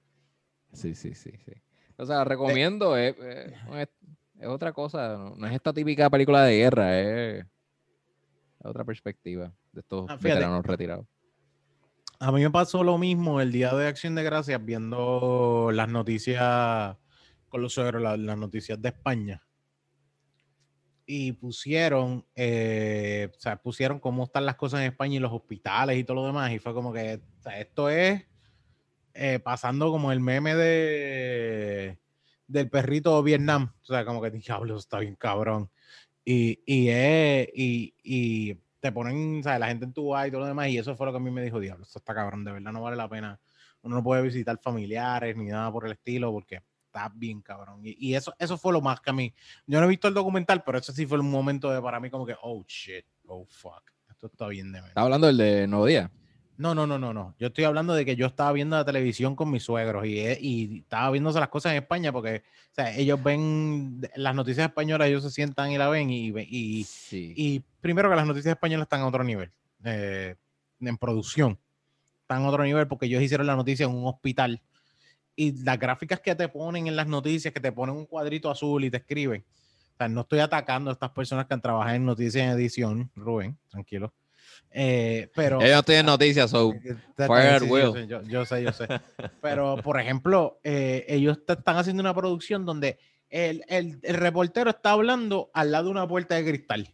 Sí, 0.73 0.95
sí, 0.95 1.15
sí, 1.15 1.31
sí. 1.45 1.53
O 1.97 2.05
sea, 2.07 2.25
recomiendo, 2.25 2.97
es, 2.97 3.17
es- 3.19 3.53
es- 3.77 3.89
es 4.41 4.49
otra 4.49 4.73
cosa, 4.73 5.17
no, 5.17 5.37
no 5.37 5.47
es 5.47 5.53
esta 5.53 5.73
típica 5.73 6.11
película 6.11 6.43
de 6.43 6.57
guerra, 6.59 6.99
es, 7.01 7.45
es 7.45 7.47
otra 8.67 8.85
perspectiva 8.85 9.53
de 9.73 9.81
estos 9.81 10.11
Ah, 10.11 10.17
veteranos 10.21 10.65
retirados. 10.67 11.07
A 12.19 12.33
mí 12.33 12.43
me 12.43 12.51
pasó 12.51 12.83
lo 12.83 12.97
mismo 12.99 13.41
el 13.41 13.53
día 13.53 13.75
de 13.75 13.87
Acción 13.87 14.15
de 14.15 14.23
Gracias 14.23 14.65
viendo 14.65 15.71
las 15.73 15.89
noticias 15.89 16.97
con 17.49 17.61
los 17.63 17.73
suegros, 17.75 18.03
la- 18.03 18.17
las 18.17 18.39
noticias 18.39 18.81
de 18.81 18.89
España. 18.89 19.43
Y 21.07 21.33
pusieron, 21.33 22.27
eh, 22.35 23.31
o 23.37 23.39
sea, 23.41 23.57
pusieron 23.61 24.01
cómo 24.01 24.25
están 24.25 24.47
las 24.47 24.57
cosas 24.57 24.81
en 24.81 24.87
España 24.87 25.17
y 25.17 25.19
los 25.19 25.33
hospitales 25.33 25.99
y 25.99 26.05
todo 26.05 26.17
lo 26.17 26.27
demás. 26.27 26.53
Y 26.53 26.59
fue 26.59 26.73
como 26.75 26.93
que, 26.93 27.21
o 27.39 27.43
sea, 27.43 27.61
esto 27.61 27.91
es 27.91 28.27
eh, 29.15 29.39
pasando 29.41 29.91
como 29.91 30.13
el 30.13 30.21
meme 30.21 30.55
de 30.55 31.99
del 32.47 32.71
perrito 32.71 33.23
Vietnam. 33.23 33.75
O 33.83 33.85
sea, 33.87 34.05
como 34.05 34.21
que 34.23 34.31
diablo, 34.31 34.77
está 34.77 34.99
bien 35.01 35.17
cabrón. 35.17 35.71
Y, 36.25 36.61
y, 36.67 36.89
es- 36.91 37.49
y, 37.55 37.95
y 38.05 38.55
te 38.81 38.93
ponen, 38.93 39.43
o 39.47 39.59
la 39.59 39.69
gente 39.69 39.87
en 39.87 39.93
tu 39.95 40.17
y 40.19 40.31
todo 40.31 40.41
lo 40.43 40.47
demás. 40.47 40.69
Y 40.69 40.79
eso 40.79 40.97
fue 40.97 41.07
lo 41.07 41.13
que 41.13 41.19
a 41.19 41.21
mí 41.21 41.31
me 41.31 41.43
dijo, 41.43 41.61
diablo, 41.61 41.85
esto 41.85 41.99
está 41.99 42.15
cabrón, 42.15 42.45
de 42.45 42.53
verdad 42.53 42.73
no 42.73 42.83
vale 42.83 42.97
la 42.97 43.09
pena. 43.09 43.41
Uno 43.83 43.97
no 43.97 44.03
puede 44.05 44.23
visitar 44.23 44.59
familiares 44.63 45.37
ni 45.37 45.47
nada 45.47 45.71
por 45.73 45.87
el 45.87 45.93
estilo 45.93 46.33
porque 46.33 46.63
está 46.95 47.13
bien 47.15 47.41
cabrón. 47.41 47.81
Y, 47.85 47.97
y 48.11 48.15
eso, 48.15 48.33
eso 48.39 48.57
fue 48.57 48.73
lo 48.73 48.81
más 48.81 49.01
que 49.01 49.11
a 49.11 49.13
mí. 49.13 49.35
Yo 49.67 49.81
no 49.81 49.87
he 49.87 49.89
visto 49.89 50.07
el 50.07 50.15
documental, 50.15 50.63
pero 50.65 50.79
eso 50.79 50.93
sí 50.93 51.07
fue 51.07 51.19
un 51.19 51.31
momento 51.31 51.71
de 51.71 51.83
para 51.83 51.99
mí 51.99 52.09
como 52.09 52.25
que, 52.25 52.37
oh 52.43 52.65
shit, 52.69 53.05
oh 53.27 53.45
fuck. 53.47 53.83
Esto 54.09 54.29
está 54.29 54.47
bien 54.49 54.71
de 54.73 54.79
Estaba 54.79 55.07
hablando 55.07 55.27
del 55.27 55.37
de 55.37 55.67
Nuevo 55.67 55.87
Día. 55.87 56.11
no, 56.57 56.73
no, 56.75 56.87
no, 56.87 56.99
no, 56.99 57.13
no. 57.13 57.35
Yo 57.39 57.49
estoy 57.49 57.65
hablando 57.65 57.95
de 57.95 58.05
que 58.05 58.15
yo 58.15 58.27
estaba 58.27 58.53
viendo 58.53 58.77
la 58.77 58.85
televisión 58.85 59.35
con 59.35 59.51
mis 59.51 59.65
suegros 59.65 60.07
y, 60.07 60.21
eh, 60.21 60.39
y 60.41 60.79
estaba 60.81 61.11
viéndose 61.11 61.41
las 61.41 61.49
cosas 61.49 61.73
en 61.73 61.79
España 61.83 62.13
porque, 62.13 62.45
o 62.71 62.75
sea, 62.75 62.95
ellos 62.97 63.21
ven 63.23 64.01
las 64.15 64.35
noticias 64.37 64.69
españolas, 64.69 65.09
ellos 65.09 65.25
se 65.25 65.31
sientan 65.31 65.73
y 65.73 65.79
la 65.79 65.89
ven 65.89 66.11
y, 66.11 66.29
y, 66.29 66.85
Sí. 66.85 67.35
y 67.37 67.61
primero 67.81 68.09
que 68.09 68.17
las 68.17 68.27
noticias 68.27 68.53
españolas 68.55 68.85
están 68.85 69.01
a 69.01 69.07
otro 69.09 69.25
nivel, 69.25 69.51
eh, 69.85 70.37
en 70.81 70.97
producción. 70.97 71.59
Están 72.23 72.45
a 72.45 72.49
otro 72.49 72.63
nivel 72.63 72.87
porque 72.87 73.07
ellos 73.07 73.21
hicieron 73.21 73.47
la 73.49 73.57
noticia 73.57 73.85
en 73.87 73.93
un 73.93 74.07
hospital 74.07 74.63
y 75.37 75.63
las 75.65 75.79
gráficas 75.79 76.21
que 76.21 76.35
te 76.35 76.49
ponen 76.49 76.87
en 76.87 76.97
las 76.97 77.07
noticias, 77.07 77.53
que 77.53 77.61
te 77.61 77.73
ponen 77.73 77.97
un 77.97 78.07
cuadrito 78.07 78.51
azul 78.51 78.85
y 78.85 78.91
te 78.91 78.99
escriben. 78.99 79.45
O 79.95 79.97
sea, 79.97 80.09
no 80.09 80.23
estoy 80.23 80.41
atacando 80.41 80.91
a 80.91 80.93
estas 80.95 81.11
personas 81.11 81.47
que 81.47 81.55
han 81.55 81.61
trabajado 81.61 81.95
en 81.97 82.05
noticias 82.05 82.45
en 82.45 82.51
edición, 82.51 83.11
Rubén, 83.15 83.57
tranquilo. 83.71 84.13
Eh, 84.71 85.31
pero 85.35 85.61
Ellos 85.61 85.85
tienen 85.85 86.07
noticias, 86.07 86.51
so 86.51 86.73
Está- 86.73 87.27
Fire 87.29 87.45
está- 87.45 87.57
at 87.57 87.63
sí, 87.63 87.71
will. 87.71 87.83
Yo 87.85 87.93
sé, 87.95 88.07
yo, 88.09 88.23
yo 88.23 88.45
sé, 88.45 88.63
yo 88.63 88.73
sé. 88.73 88.89
Pero, 89.41 89.77
por 89.83 90.01
ejemplo, 90.01 90.59
eh, 90.65 91.05
ellos 91.09 91.39
están 91.47 91.77
haciendo 91.77 92.01
una 92.01 92.15
producción 92.15 92.67
donde 92.67 92.99
el, 93.31 93.65
el- 93.69 94.01
el 94.03 94.15
reportero 94.17 94.71
está 94.71 94.91
hablando 94.93 95.51
al 95.55 95.71
lado 95.71 95.85
de 95.87 95.91
una 95.93 96.09
puerta 96.09 96.35
de 96.35 96.45
cristal. 96.45 96.93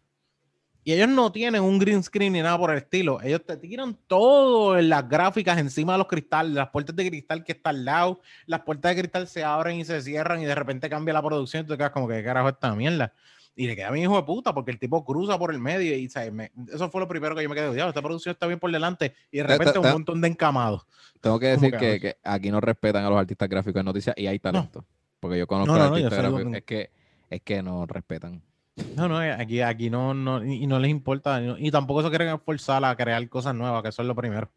Y 0.83 0.93
ellos 0.93 1.09
no 1.09 1.31
tienen 1.31 1.63
un 1.63 1.79
green 1.79 2.03
screen 2.03 2.33
ni 2.33 2.41
nada 2.41 2.57
por 2.59 2.71
el 2.71 2.79
estilo. 2.79 3.21
Ellos 3.23 3.43
te 3.45 3.57
tiran 3.59 3.97
todo 4.07 4.79
en 4.79 4.89
las 4.89 5.07
gráficas 5.09 5.59
encima 5.59 5.93
de 5.93 5.99
los 5.99 6.07
cristales, 6.07 6.53
las 6.53 6.71
puertas 6.71 6.97
de 6.97 7.07
cristal 7.09 7.45
que 7.45 7.53
están 7.53 7.77
al 7.77 7.85
lado. 7.85 8.21
Las 8.47 8.61
puertas 8.61 8.95
de 8.95 9.03
cristal 9.03 9.29
se 9.29 9.45
abren 9.45 9.79
y 9.79 9.85
se 9.85 10.01
cierran 10.01 10.41
y 10.41 10.47
de 10.47 10.55
repente 10.55 10.89
cambia 10.89 11.13
la 11.13 11.23
producción 11.23 11.63
y 11.63 11.67
tú 11.67 11.75
te 11.75 11.79
quedas 11.79 11.91
como 11.91 12.09
que 12.09 12.15
¿qué 12.17 12.25
carajo 12.25 12.49
es 12.49 12.55
esta 12.55 12.75
mierda. 12.75 13.13
Y 13.55 13.67
le 13.67 13.77
queda 13.77 13.91
bien 13.91 14.05
hijo 14.05 14.17
de 14.17 14.23
puta 14.23 14.55
porque 14.55 14.71
el 14.71 14.79
tipo 14.79 15.05
cruza 15.05 15.39
por 15.39 15.53
el 15.53 15.59
medio 15.59 15.95
y 15.95 16.09
¿sabes? 16.09 16.33
Me- 16.33 16.51
eso 16.73 16.91
fue 16.91 17.01
lo 17.03 17.09
primero 17.09 17.35
que 17.37 17.43
yo 17.43 17.49
me 17.51 17.55
quedé. 17.55 17.75
"Diablo, 17.75 17.91
esta 17.91 18.01
producción 18.01 18.33
está 18.33 18.47
bien 18.47 18.59
por 18.59 18.73
delante 18.73 19.13
y 19.31 19.39
de 19.39 19.43
repente 19.43 19.79
un 19.79 19.85
montón 19.93 20.21
de 20.23 20.29
encamados. 20.29 20.87
tengo 21.21 21.39
que 21.39 21.55
¿Cómo 21.55 21.61
decir 21.71 22.01
que 22.01 22.17
aquí 22.25 22.51
no 22.51 22.61
respetan 22.63 23.05
a 23.05 23.11
los 23.11 23.19
artistas 23.19 23.49
gráficos 23.51 23.75
de 23.75 23.85
noticias 23.85 24.17
y 24.17 24.27
hay 24.27 24.39
talento. 24.39 24.87
Porque 25.19 25.39
yo 25.39 25.47
conozco 25.47 25.75
No, 25.75 25.79
no, 25.79 25.85
a 25.85 25.89
no, 25.91 25.99
yo 25.99 26.07
artistas 26.07 26.31
gráficos, 26.31 26.55
es 26.55 26.63
que, 26.65 26.91
es 27.29 27.43
que 27.43 27.63
no 27.63 27.85
respetan. 27.85 28.43
No, 28.97 29.09
no, 29.09 29.23
eh, 29.23 29.33
aquí, 29.33 29.61
aquí 29.61 29.91
no, 29.91 30.15
no, 30.15 30.45
y 30.45 30.67
no 30.67 30.79
les 30.79 30.91
importa, 30.91 31.41
y 31.59 31.71
tampoco 31.71 32.03
se 32.03 32.09
quieren 32.09 32.29
esforzar 32.29 32.85
a 32.85 32.97
crear 32.97 33.29
cosas 33.29 33.55
nuevas, 33.55 33.83
que 33.83 33.89
eso 33.91 34.03
es 34.03 34.09
lo 34.09 34.15
primero. 34.15 34.51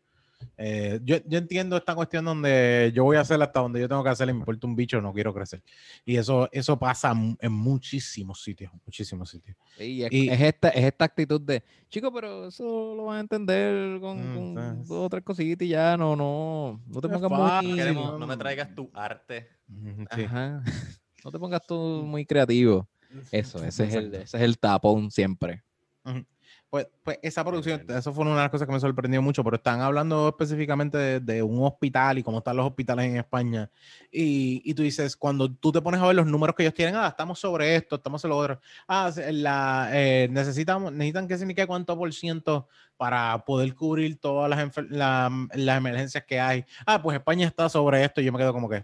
Eh, 0.57 0.99
yo, 1.03 1.17
yo 1.25 1.37
entiendo 1.37 1.77
esta 1.77 1.95
cuestión 1.95 2.25
donde 2.25 2.91
yo 2.93 3.05
voy 3.05 3.15
a 3.15 3.21
hacer 3.21 3.41
hasta 3.41 3.61
donde 3.61 3.79
yo 3.79 3.87
tengo 3.87 4.03
que 4.03 4.09
hacer 4.09 4.27
y 4.27 4.33
me 4.33 4.39
importa 4.39 4.67
un 4.67 4.75
bicho, 4.75 5.01
no 5.01 5.13
quiero 5.13 5.33
crecer. 5.33 5.63
Y 6.05 6.17
eso, 6.17 6.49
eso 6.51 6.77
pasa 6.77 7.13
en 7.39 7.51
muchísimos 7.51 8.43
sitios, 8.43 8.71
muchísimos 8.85 9.29
sitios. 9.29 9.55
Y 9.79 10.03
es, 10.03 10.11
Y- 10.11 10.29
es 10.29 10.41
esta, 10.41 10.69
es 10.69 10.83
esta 10.85 11.05
actitud 11.05 11.39
de, 11.41 11.63
chico, 11.89 12.11
pero 12.13 12.47
eso 12.47 12.93
lo 12.95 13.05
van 13.05 13.17
a 13.17 13.21
entender 13.21 13.99
con, 14.01 14.17
Mm, 14.31 14.35
con 14.35 14.85
dos 14.85 15.05
o 15.05 15.09
tres 15.09 15.23
cositas 15.23 15.65
y 15.65 15.69
ya, 15.69 15.95
no, 15.97 16.15
no, 16.15 16.81
no 16.87 17.01
te 17.01 17.07
pongas 17.09 17.29
fácil, 17.29 17.69
muy... 17.69 17.77
Queremos- 17.79 18.19
no, 18.19 18.27
me 18.27 18.37
traigas 18.37 18.75
tu 18.75 18.89
arte. 18.93 19.47
Sí. 20.13 20.23
Ajá. 20.23 20.61
No 21.25 21.31
te 21.31 21.39
pongas 21.39 21.61
tú 21.65 22.03
muy 22.05 22.25
creativo. 22.25 22.85
Eso, 23.31 23.63
ese 23.63 23.85
es, 23.85 23.93
el, 23.95 24.13
ese 24.15 24.37
es 24.37 24.43
el 24.43 24.57
tapón 24.59 25.11
siempre. 25.11 25.63
Pues, 26.69 26.87
pues 27.03 27.19
esa 27.21 27.43
producción, 27.45 27.85
eso 27.87 28.11
fue 28.13 28.23
una 28.25 28.31
de 28.35 28.41
las 28.41 28.49
cosas 28.49 28.67
que 28.67 28.73
me 28.73 28.79
sorprendió 28.79 29.21
mucho, 29.21 29.43
pero 29.43 29.57
están 29.57 29.79
hablando 29.81 30.27
específicamente 30.29 30.97
de, 30.97 31.19
de 31.19 31.43
un 31.43 31.63
hospital 31.63 32.17
y 32.17 32.23
cómo 32.23 32.39
están 32.39 32.57
los 32.57 32.65
hospitales 32.65 33.05
en 33.05 33.17
España. 33.17 33.69
Y, 34.11 34.59
y 34.65 34.73
tú 34.73 34.81
dices, 34.81 35.15
cuando 35.15 35.51
tú 35.53 35.71
te 35.71 35.81
pones 35.81 36.01
a 36.01 36.07
ver 36.07 36.15
los 36.15 36.25
números 36.25 36.55
que 36.55 36.63
ellos 36.63 36.73
tienen, 36.73 36.95
ah, 36.95 37.07
estamos 37.09 37.37
sobre 37.39 37.75
esto, 37.75 37.97
estamos 37.97 38.23
en 38.23 38.31
lo 38.31 38.37
otro. 38.37 38.59
Ah, 38.87 39.11
la, 39.31 39.89
eh, 39.93 40.27
necesitamos, 40.31 40.91
necesitan 40.91 41.27
que 41.27 41.37
signifique 41.37 41.67
cuánto 41.67 41.95
por 41.95 42.11
ciento 42.11 42.67
para 42.97 43.45
poder 43.45 43.75
cubrir 43.75 44.19
todas 44.19 44.49
las, 44.49 44.71
la- 44.89 45.47
las 45.53 45.77
emergencias 45.77 46.23
que 46.25 46.39
hay. 46.39 46.65
Ah, 46.87 46.99
pues 47.03 47.15
España 47.17 47.45
está 47.45 47.69
sobre 47.69 48.03
esto 48.03 48.19
y 48.19 48.25
yo 48.25 48.31
me 48.33 48.39
quedo 48.39 48.51
como 48.51 48.67
que, 48.67 48.83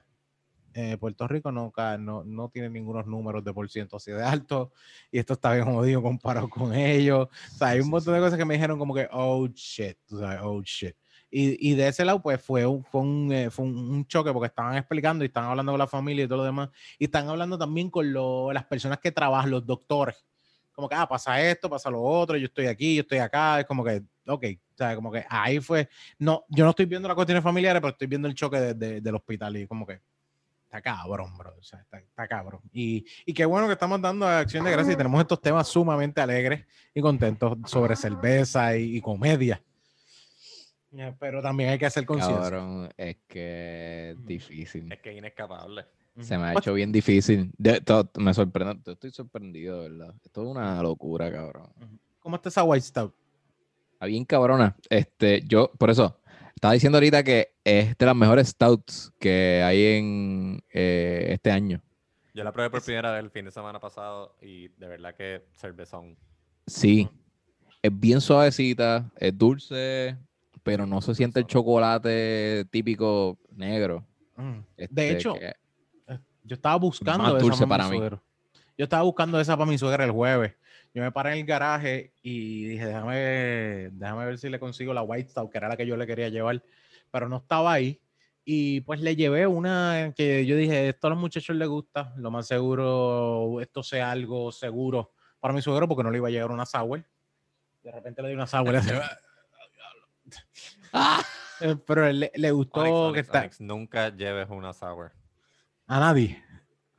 eh, 0.74 0.98
Puerto 0.98 1.28
Rico 1.28 1.52
no, 1.52 1.72
ca- 1.72 1.98
no, 1.98 2.24
no 2.24 2.50
tiene 2.50 2.70
ningunos 2.70 3.06
números 3.08 3.44
de 3.44 3.54
por 3.54 3.70
ciento 3.70 3.98
así 3.98 4.12
de 4.12 4.24
alto 4.24 4.72
y 5.12 5.20
esto 5.20 5.34
está 5.34 5.54
bien 5.54 5.66
jodido 5.66 6.02
comparado 6.02 6.50
con 6.50 6.74
ellos. 6.74 7.28
O 7.28 7.58
sea, 7.58 7.70
hay 7.70 7.80
un 7.80 7.86
Sí, 7.86 7.92
montón 7.92 8.14
de 8.14 8.20
sí. 8.20 8.24
cosas 8.26 8.38
que 8.40 8.46
me 8.46 8.54
dijeron 8.56 8.78
como 8.80 8.94
que, 8.94 9.08
oh 9.12 9.48
shit, 9.48 9.98
tú 10.08 10.20
sabes, 10.20 10.40
oh 10.44 10.62
shit. 10.64 10.96
Y, 11.32 11.70
y 11.72 11.76
de 11.76 11.88
ese 11.88 12.04
lado, 12.06 12.22
pues 12.22 12.42
fue 12.42 12.66
un, 12.66 12.84
fue, 12.84 13.02
un, 13.02 13.32
eh, 13.32 13.50
fue 13.52 13.66
un, 13.66 13.76
un 13.78 14.06
choque 14.08 14.32
porque 14.34 14.48
estaban 14.48 14.76
explicando 14.78 15.24
y 15.24 15.28
estaban 15.28 15.52
hablando 15.52 15.72
con 15.74 15.80
la 15.80 15.86
familia 15.88 16.26
y 16.26 16.28
todo 16.28 16.40
lo 16.40 16.44
demás. 16.46 16.70
Y 16.98 17.06
están 17.06 17.30
hablando 17.30 17.58
también 17.58 17.90
con 17.92 18.12
lo- 18.12 18.52
las 18.52 18.66
personas 18.66 19.00
que 19.00 19.12
trabajan, 19.12 19.52
los 19.52 19.66
doctores. 19.66 20.16
Como 20.72 20.88
que, 20.90 20.96
ah, 20.96 21.08
pasa 21.08 21.40
esto, 21.42 21.70
pasa 21.70 21.90
lo 21.92 22.02
otro, 22.02 22.38
yo 22.38 22.46
estoy 22.46 22.66
aquí, 22.68 22.96
yo 22.96 23.02
estoy 23.02 23.18
acá. 23.20 23.60
Es 23.60 23.66
como 23.66 23.84
que, 23.84 24.02
ok, 24.26 24.44
o 24.74 24.78
sea, 24.78 24.96
como 24.96 25.12
que 25.12 25.24
ahí 25.30 25.60
fue. 25.60 25.90
No, 26.18 26.46
yo 26.50 26.64
no 26.64 26.70
estoy 26.72 26.86
viendo 26.86 27.08
las 27.08 27.16
cuestiones 27.16 27.44
familiares, 27.44 27.82
pero 27.82 27.92
estoy 27.92 28.08
viendo 28.08 28.28
el 28.28 28.34
choque 28.34 28.60
de- 28.60 28.74
de- 28.74 29.02
del 29.02 29.16
hospital 29.16 29.58
y 29.58 29.68
como 29.68 29.86
que, 29.86 30.00
está 30.70 30.82
cabrón, 30.82 31.36
bro. 31.36 31.56
O 31.60 31.64
sea, 31.64 31.80
está, 31.80 31.98
está 31.98 32.28
cabrón. 32.28 32.62
Y, 32.72 33.04
y 33.26 33.34
qué 33.34 33.44
bueno 33.46 33.66
que 33.66 33.74
estamos 33.74 34.00
dando 34.00 34.28
acción 34.28 34.64
de 34.64 34.72
gracias 34.72 34.94
y 34.94 34.98
tenemos 34.98 35.20
estos 35.20 35.42
temas 35.42 35.68
sumamente 35.68 36.22
alegres 36.22 36.66
y 36.94 37.02
contentos 37.02 37.58
sobre 37.66 37.96
cerveza 37.96 38.78
y, 38.78 38.98
y 38.98 39.02
comedia. 39.02 39.62
Pero 41.20 41.42
también 41.42 41.70
hay 41.72 41.78
que 41.80 41.86
hacer 41.86 42.06
conciencia. 42.06 42.40
Cabrón, 42.40 42.90
es 42.98 43.18
que 43.28 44.12
es 44.12 44.26
difícil. 44.26 44.92
Es 44.92 45.00
que 45.00 45.12
es 45.12 45.18
inescapable. 45.18 45.86
Se 46.20 46.38
me 46.38 46.48
ha 46.50 46.54
Pues, 46.54 46.64
hecho 46.66 46.74
bien 46.74 46.92
difícil. 46.92 47.52
De- 47.58 47.80
to- 47.82 48.10
me 48.18 48.34
sorprende, 48.34 48.80
yo 48.86 48.92
estoy 48.94 49.12
sorprendido, 49.12 49.84
de 49.84 49.90
¿verdad? 49.90 50.16
Esto 50.26 50.44
es 50.44 50.48
una 50.50 50.82
locura, 50.84 51.32
cabrón. 51.32 51.70
¿Cómo 52.20 52.36
está 52.36 52.50
esa 52.50 52.64
White 52.64 52.86
Stout? 52.86 53.14
Está 53.94 54.06
bien 54.08 54.26
cabrona. 54.26 54.76
Este, 54.90 55.42
yo, 55.48 55.72
por 55.78 55.90
eso, 55.92 56.20
estaba 56.60 56.74
diciendo 56.74 56.98
ahorita 56.98 57.24
que 57.24 57.54
es 57.64 57.98
de 57.98 58.06
las 58.06 58.16
mejores 58.18 58.50
stouts 58.50 59.14
que 59.18 59.64
hay 59.64 59.82
en 59.98 60.62
eh, 60.74 61.28
este 61.30 61.52
año. 61.52 61.82
Yo 62.34 62.44
la 62.44 62.52
probé 62.52 62.70
por 62.70 62.84
primera 62.84 63.14
vez 63.14 63.24
el 63.24 63.30
fin 63.32 63.46
de 63.46 63.52
semana 63.52 63.80
pasado 63.80 64.36
y 64.42 64.68
de 64.68 64.88
verdad 64.90 65.16
que 65.16 65.46
cervezón. 65.54 66.18
Sí. 66.68 67.08
Es 67.82 67.98
bien 67.98 68.20
suavecita, 68.20 69.10
es 69.16 69.38
dulce, 69.38 70.18
pero 70.62 70.86
no 70.86 71.00
se 71.00 71.16
siente 71.16 71.40
el 71.40 71.48
chocolate 71.48 72.66
típico 72.70 73.40
negro. 73.56 74.06
Mm. 74.36 74.60
este, 74.76 74.94
De 74.94 75.12
hecho, 75.12 75.36
que- 75.36 75.54
yo 76.44 76.56
estaba 76.56 76.76
buscando 76.76 77.24
más 77.24 77.36
esa 77.36 77.42
dulce 77.42 77.68
para 77.68 77.88
mí. 77.88 77.98
suero. 78.00 78.22
Yo 78.80 78.86
estaba 78.86 79.04
buscando 79.04 79.42
esa 79.42 79.58
para 79.58 79.70
mi 79.70 79.78
suegra 79.78 80.06
el 80.06 80.12
jueves. 80.12 80.56
Yo 80.94 81.04
me 81.04 81.12
paré 81.12 81.34
en 81.34 81.40
el 81.40 81.46
garaje 81.46 82.14
y 82.22 82.64
dije, 82.64 82.86
déjame, 82.86 83.90
déjame 83.92 84.26
ver 84.26 84.38
si 84.38 84.48
le 84.48 84.58
consigo 84.58 84.94
la 84.94 85.02
White 85.02 85.32
Stout, 85.32 85.52
que 85.52 85.58
era 85.58 85.68
la 85.68 85.76
que 85.76 85.86
yo 85.86 85.98
le 85.98 86.08
quería 86.08 86.30
llevar, 86.30 86.64
pero 87.12 87.28
no 87.28 87.36
estaba 87.40 87.74
ahí. 87.74 88.02
Y 88.46 88.80
pues 88.80 89.02
le 89.02 89.18
llevé 89.18 89.46
una 89.48 90.14
que 90.16 90.46
yo 90.46 90.56
dije, 90.56 90.88
esto 90.88 91.08
a 91.08 91.10
los 91.10 91.20
muchachos 91.20 91.58
les 91.58 91.68
gusta, 91.68 92.14
lo 92.16 92.32
más 92.32 92.48
seguro, 92.48 93.60
esto 93.60 93.84
sea 93.84 94.12
algo 94.12 94.50
seguro 94.54 95.12
para 95.42 95.54
mi 95.54 95.62
suegro, 95.62 95.86
porque 95.86 96.04
no 96.04 96.10
le 96.10 96.20
iba 96.20 96.30
a 96.30 96.32
llegar 96.32 96.50
una 96.50 96.66
sour. 96.66 97.04
De 97.84 97.92
repente 97.92 98.22
le 98.22 98.30
di 98.30 98.36
una 98.36 98.48
sour. 98.48 98.78
hace, 98.78 98.96
pero 101.86 102.10
le, 102.14 102.32
le 102.34 102.52
gustó 102.52 103.12
que 103.12 103.20
está... 103.20 103.50
Nunca 103.60 104.16
lleves 104.16 104.50
una 104.50 104.72
sour. 104.72 105.12
A 105.86 106.00
nadie. 106.00 106.42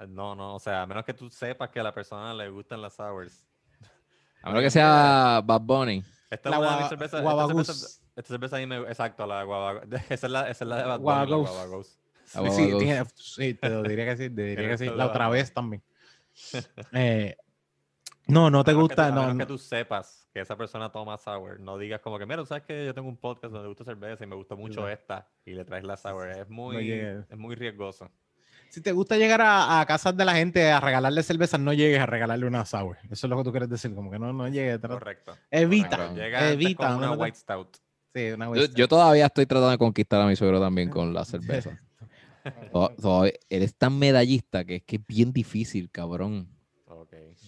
No, 0.08 0.34
no, 0.34 0.54
o 0.54 0.58
sea, 0.58 0.82
a 0.82 0.86
menos 0.86 1.04
que 1.04 1.14
tú 1.14 1.28
sepas 1.30 1.70
que 1.70 1.80
a 1.80 1.82
la 1.82 1.92
persona 1.94 2.32
le 2.34 2.48
gustan 2.48 2.80
las 2.82 2.94
sours. 2.94 3.46
A 4.42 4.48
menos 4.48 4.62
que 4.64 4.70
sea 4.70 5.42
Bad 5.44 5.60
Bunny. 5.60 6.02
Esta 6.30 6.48
La 6.50 6.56
es 6.56 6.62
una 6.62 6.70
de 6.70 6.76
mis 6.76 6.82
guava- 6.82 6.88
cervezas. 6.88 7.20
Esta 7.20 7.46
cerveza, 7.46 8.00
esta 8.16 8.28
cerveza 8.28 8.56
ahí 8.56 8.66
me 8.66 8.76
Exacto, 8.78 9.26
la 9.26 9.42
guava. 9.44 9.82
Esa 10.08 10.26
es 10.26 10.32
la, 10.32 10.48
esa 10.48 10.64
es 10.64 10.68
la 10.68 10.76
de 10.78 10.84
Bad 10.84 11.00
Bunny. 11.00 11.44
La 11.44 11.82
Sí, 12.24 12.38
Guava 12.38 12.78
tiene- 12.78 13.04
sí, 13.16 13.54
te 13.54 13.68
lo 13.68 13.82
diría 13.82 14.04
que 14.06 14.16
sí, 14.16 14.30
te 14.30 14.42
diría 14.42 14.64
que 14.64 14.70
que 14.70 14.78
sí. 14.78 14.84
la 14.86 15.06
otra 15.06 15.26
Guava. 15.26 15.32
vez 15.32 15.52
también. 15.52 15.82
Eh, 16.92 17.36
no, 18.28 18.48
no 18.48 18.62
te 18.62 18.70
que 18.70 18.76
gusta. 18.76 19.08
a 19.08 19.10
no, 19.10 19.20
menos 19.22 19.32
que 19.34 19.38
no. 19.42 19.46
tú 19.48 19.58
sepas 19.58 20.28
que 20.32 20.40
esa 20.40 20.56
persona 20.56 20.90
toma 20.92 21.18
sour. 21.18 21.58
No 21.58 21.76
digas 21.76 22.00
como 22.00 22.18
que, 22.18 22.26
mira, 22.26 22.46
sabes 22.46 22.62
que 22.62 22.86
yo 22.86 22.94
tengo 22.94 23.08
un 23.08 23.16
podcast 23.16 23.52
donde 23.52 23.62
me 23.62 23.68
gusta 23.68 23.84
cerveza 23.84 24.22
y 24.22 24.26
me 24.28 24.36
gustó 24.36 24.56
mucho 24.56 24.88
esta 24.88 25.28
y 25.44 25.52
le 25.54 25.64
traes 25.64 25.82
la 25.84 25.96
sour. 25.96 26.30
Es 26.30 26.48
muy, 26.48 26.84
llegues. 26.84 27.26
es 27.28 27.36
muy 27.36 27.56
riesgoso. 27.56 28.08
Si 28.70 28.80
te 28.80 28.92
gusta 28.92 29.16
llegar 29.16 29.40
a, 29.40 29.80
a 29.80 29.86
casas 29.86 30.16
de 30.16 30.24
la 30.24 30.34
gente 30.34 30.70
a 30.70 30.78
regalarle 30.80 31.22
cervezas, 31.24 31.58
no 31.60 31.72
llegues 31.72 32.00
a 32.00 32.06
regalarle 32.06 32.46
una 32.46 32.64
sour. 32.64 32.96
Eso 33.10 33.26
es 33.26 33.30
lo 33.30 33.36
que 33.36 33.44
tú 33.44 33.50
quieres 33.50 33.68
decir, 33.68 33.92
como 33.94 34.10
que 34.10 34.18
no, 34.18 34.32
no 34.32 34.48
llegues. 34.48 34.80
tra- 34.80 34.90
Correcto. 34.90 35.36
Evita, 35.50 35.88
Correcto. 35.96 36.14
Llega 36.14 36.38
antes 36.38 36.52
evita. 36.54 36.86
con 36.86 36.96
una 36.96 37.06
no 37.08 37.16
te- 37.16 37.22
white 37.22 37.36
stout. 37.36 37.76
Sí, 38.14 38.30
una 38.30 38.46
Yo, 38.46 38.50
White 38.52 38.74
yo 38.76 38.88
todavía 38.88 39.26
estoy 39.26 39.46
tratando 39.46 39.70
de 39.70 39.78
conquistar 39.78 40.20
a 40.20 40.26
mi 40.26 40.36
suegro 40.36 40.60
también 40.60 40.88
con 40.88 41.12
la 41.12 41.24
cerveza. 41.24 41.78
To- 42.72 42.90
todavía- 43.00 43.32
él 43.48 43.62
es 43.62 43.74
tan 43.74 43.98
medallista 43.98 44.64
que 44.64 44.76
es 44.76 44.82
que 44.84 44.96
es 44.96 45.06
bien 45.06 45.32
difícil, 45.32 45.90
cabrón. 45.90 46.48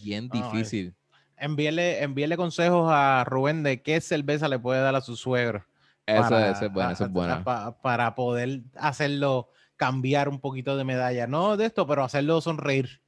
Bien 0.02 0.28
No, 0.32 0.34
difícil. 0.52 0.94
envíele, 1.36 2.02
envíele 2.02 2.36
consejos 2.36 2.88
a 2.92 3.24
Rubén 3.24 3.62
de 3.62 3.80
qué 3.82 4.00
cerveza 4.00 4.48
le 4.48 4.58
puede 4.58 4.80
dar 4.80 4.94
a 4.96 5.00
su 5.00 5.16
suegro. 5.16 5.64
Eso, 6.04 6.20
para- 6.30 6.50
eso 6.50 6.64
es 6.66 6.72
bueno, 6.72 6.90
eso 6.90 7.04
es 7.04 7.10
bueno. 7.12 7.34
a- 7.34 7.44
pa- 7.44 7.80
para 7.80 8.14
poder 8.16 8.62
hacerlo 8.76 9.48
cambiar 9.82 10.28
un 10.28 10.38
poquito 10.38 10.76
de 10.76 10.84
medalla. 10.84 11.26
No 11.26 11.56
de 11.56 11.66
esto, 11.66 11.88
pero 11.88 12.04
hacerlo 12.04 12.40
sonreír. 12.40 13.02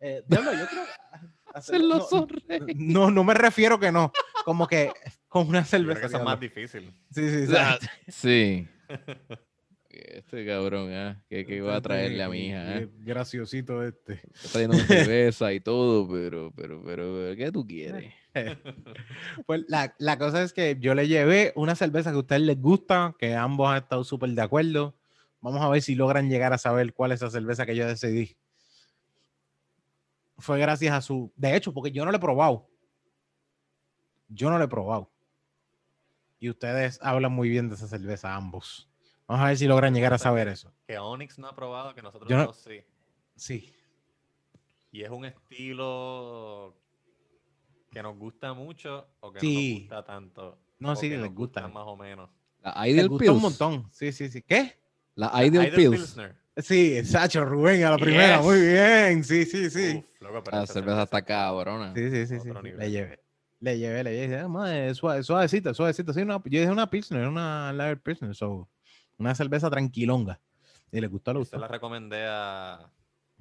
Eh, 0.00 0.24
diablo, 0.26 0.52
yo 0.54 0.66
creo 0.66 0.82
Hacerlo 1.54 1.98
no, 1.98 2.02
sonreír. 2.02 2.76
No, 2.76 3.12
no 3.12 3.22
me 3.22 3.32
refiero 3.32 3.78
que 3.78 3.92
no. 3.92 4.10
Como 4.44 4.66
que 4.66 4.90
con 5.28 5.46
una 5.48 5.60
Yo 5.62 5.68
creo 5.68 5.80
cerveza. 5.80 6.00
que 6.00 6.06
eso 6.08 6.16
es 6.18 6.24
más 6.24 6.40
difícil. 6.40 6.92
Sí, 7.12 7.28
sí, 7.30 7.46
sí. 7.48 7.52
Ah, 7.56 7.78
Sí. 8.08 8.68
Este 9.88 10.44
cabrón, 10.44 10.92
¿ah? 10.92 11.22
¿Qué, 11.30 11.46
qué 11.46 11.56
iba 11.58 11.76
a 11.76 11.80
traerle 11.80 12.22
a 12.24 12.28
mi 12.28 12.48
hija? 12.48 12.78
¿eh? 12.78 12.88
Graciosito 12.98 13.84
este. 13.84 14.20
Está 14.34 14.48
trayendo 14.52 14.76
cerveza 14.78 15.52
y 15.52 15.60
todo, 15.60 16.08
pero, 16.08 16.52
pero, 16.56 16.82
pero, 16.84 17.34
¿qué 17.36 17.50
tú 17.52 17.64
quieres? 17.66 18.12
Pues 19.46 19.64
la, 19.68 19.94
la 19.98 20.18
cosa 20.18 20.42
es 20.42 20.52
que 20.52 20.76
yo 20.80 20.94
le 20.94 21.08
llevé 21.08 21.52
una 21.56 21.74
cerveza 21.76 22.10
que 22.10 22.16
a 22.16 22.20
ustedes 22.20 22.42
les 22.42 22.60
gusta, 22.60 23.14
que 23.18 23.34
ambos 23.34 23.70
han 23.70 23.78
estado 23.78 24.04
súper 24.04 24.30
de 24.30 24.42
acuerdo. 24.42 24.94
Vamos 25.40 25.60
a 25.62 25.68
ver 25.68 25.82
si 25.82 25.94
logran 25.94 26.28
llegar 26.28 26.52
a 26.52 26.58
saber 26.58 26.92
cuál 26.94 27.12
es 27.12 27.22
esa 27.22 27.30
cerveza 27.30 27.66
que 27.66 27.76
yo 27.76 27.86
decidí. 27.86 28.36
Fue 30.38 30.58
gracias 30.58 30.92
a 30.94 31.00
su. 31.00 31.32
De 31.36 31.56
hecho, 31.56 31.72
porque 31.72 31.92
yo 31.92 32.04
no 32.04 32.10
la 32.10 32.18
he 32.18 32.20
probado. 32.20 32.68
Yo 34.28 34.50
no 34.50 34.58
la 34.58 34.64
he 34.64 34.68
probado. 34.68 35.10
Y 36.38 36.50
ustedes 36.50 36.98
hablan 37.02 37.32
muy 37.32 37.48
bien 37.48 37.68
de 37.68 37.76
esa 37.76 37.86
cerveza, 37.88 38.34
ambos. 38.34 38.88
Vamos 39.26 39.44
a 39.44 39.48
ver 39.48 39.56
si 39.56 39.66
logran 39.66 39.94
llegar 39.94 40.12
a 40.12 40.18
saber 40.18 40.48
eso. 40.48 40.72
Que 40.86 40.98
Onyx 40.98 41.38
no 41.38 41.48
ha 41.48 41.56
probado, 41.56 41.94
que 41.94 42.02
nosotros 42.02 42.28
Yo 42.28 42.36
no- 42.36 42.46
dos 42.46 42.56
sí. 42.58 42.82
Sí. 43.34 43.72
Y 44.92 45.02
es 45.02 45.10
un 45.10 45.24
estilo 45.24 46.76
que 47.90 48.02
nos 48.02 48.16
gusta 48.18 48.52
mucho 48.52 49.08
o 49.20 49.32
que 49.32 49.40
no 49.40 49.52
nos 49.54 49.80
gusta 49.80 50.04
tanto. 50.04 50.58
No, 50.78 50.94
sí, 50.96 51.08
les 51.08 51.32
gusta. 51.34 51.66
más 51.68 51.84
o 51.86 51.96
menos. 51.96 52.30
La 52.60 52.82
Les 52.84 52.94
Ideal 52.94 53.08
gusta 53.08 53.32
un 53.32 53.40
montón. 53.42 53.88
Sí, 53.92 54.12
sí, 54.12 54.28
sí. 54.28 54.42
¿Qué? 54.42 54.78
La 55.16 55.44
Ideal 55.44 55.70
Pills. 55.74 55.96
Pilsner. 55.96 56.36
Sí, 56.58 57.04
Sacho, 57.04 57.44
Rubén, 57.44 57.84
a 57.84 57.90
la 57.90 57.98
primera. 57.98 58.36
Yes. 58.36 58.46
Muy 58.46 58.60
bien. 58.60 59.24
Sí, 59.24 59.44
sí, 59.44 59.68
sí. 59.68 59.96
Uf, 59.98 60.22
loco, 60.22 60.42
pero 60.44 60.56
La 60.58 60.66
cerveza 60.66 61.02
está 61.02 61.22
cabrona. 61.22 61.92
Sí, 61.94 62.10
sí, 62.10 62.26
sí, 62.26 62.40
sí. 62.40 62.48
Le 62.50 62.90
llevé. 62.90 63.22
Le 63.60 63.78
llevé, 63.78 64.04
le 64.04 64.12
llevé. 64.14 64.38
Ah, 64.40 64.48
madre, 64.48 64.94
suave, 64.94 65.22
suavecita, 65.22 65.74
suavecita. 65.74 66.12
Sí, 66.14 66.20
una, 66.22 66.36
yo 66.36 66.60
dije 66.60 66.70
una 66.70 66.88
Pilsner, 66.88 67.26
una 67.26 67.72
Lager 67.72 68.00
Pilsner. 68.00 68.34
So, 68.34 68.68
una 69.18 69.34
cerveza 69.34 69.68
tranquilonga. 69.68 70.40
Y 70.92 71.00
le 71.00 71.06
gustó, 71.08 71.32
le 71.32 71.36
Yo 71.36 71.40
gustó. 71.40 71.56
se 71.56 71.60
la 71.60 71.68
recomendé 71.68 72.24
a, 72.26 72.74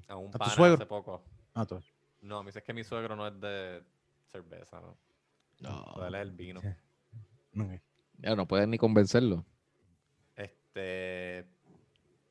a 0.08 0.16
un 0.18 0.32
pana 0.32 0.50
suegro? 0.52 0.76
hace 0.76 0.86
poco. 0.86 1.24
Ah, 1.54 1.66
tú. 1.66 1.82
No, 2.22 2.42
me 2.44 2.48
dice 2.50 2.64
que 2.64 2.74
mi 2.74 2.84
suegro 2.84 3.16
no 3.16 3.28
es 3.28 3.40
de 3.40 3.84
cerveza, 4.32 4.82
¿no? 4.82 4.98
No, 5.60 6.06
Él 6.08 6.16
es 6.16 6.22
el 6.22 6.32
vino. 6.32 6.62
Ya 8.18 8.36
no 8.36 8.46
puedes 8.48 8.68
ni 8.68 8.78
convencerlo. 8.78 9.46
Este. 10.36 11.46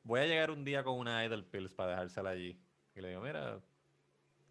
Voy 0.05 0.19
a 0.19 0.25
llegar 0.25 0.51
un 0.51 0.63
día 0.63 0.83
con 0.83 0.99
una 0.99 1.25
Idle 1.25 1.41
Pills 1.43 1.73
para 1.73 1.89
dejársela 1.91 2.29
allí. 2.29 2.55
Y 2.95 3.01
le 3.01 3.09
digo, 3.09 3.21
mira, 3.21 3.59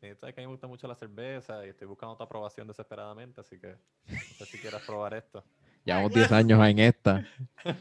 sabes 0.01 0.35
que 0.35 0.41
a 0.41 0.43
mí 0.43 0.47
me 0.47 0.53
gusta 0.53 0.67
mucho 0.67 0.89
la 0.89 0.97
cerveza 0.97 1.65
y 1.65 1.69
estoy 1.71 1.87
buscando 1.87 2.17
tu 2.17 2.25
aprobación 2.25 2.67
desesperadamente, 2.67 3.41
así 3.41 3.59
que 3.59 3.69
no 4.09 4.19
sé 4.37 4.47
si 4.47 4.59
quieras 4.59 4.83
probar 4.85 5.15
esto. 5.15 5.45
Llevamos 5.85 6.13
10 6.13 6.33
años 6.33 6.61
en 6.69 6.79
esta. 6.81 7.25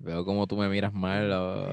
Veo 0.00 0.24
como 0.24 0.46
tú 0.46 0.56
me 0.56 0.68
miras 0.68 0.92
mal, 0.92 1.24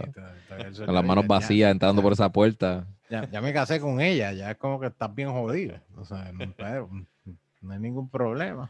Está- 0.05 0.35
está 0.37 0.85
con 0.85 0.95
las 0.95 1.03
manos 1.05 1.23
ya- 1.23 1.27
vacías 1.27 1.71
entrando 1.71 2.01
por 2.01 2.13
esa 2.13 2.31
puerta. 2.31 2.87
Ya, 3.09 3.29
ya 3.29 3.41
me 3.41 3.53
casé 3.53 3.79
con 3.79 4.01
ella, 4.01 4.31
ya 4.33 4.51
es 4.51 4.57
como 4.57 4.79
que 4.79 4.87
estás 4.87 5.13
bien 5.13 5.31
jodido. 5.31 5.79
O 5.95 6.05
sea, 6.05 6.31
no 7.61 7.71
hay 7.73 7.79
ningún 7.79 8.09
problema. 8.09 8.69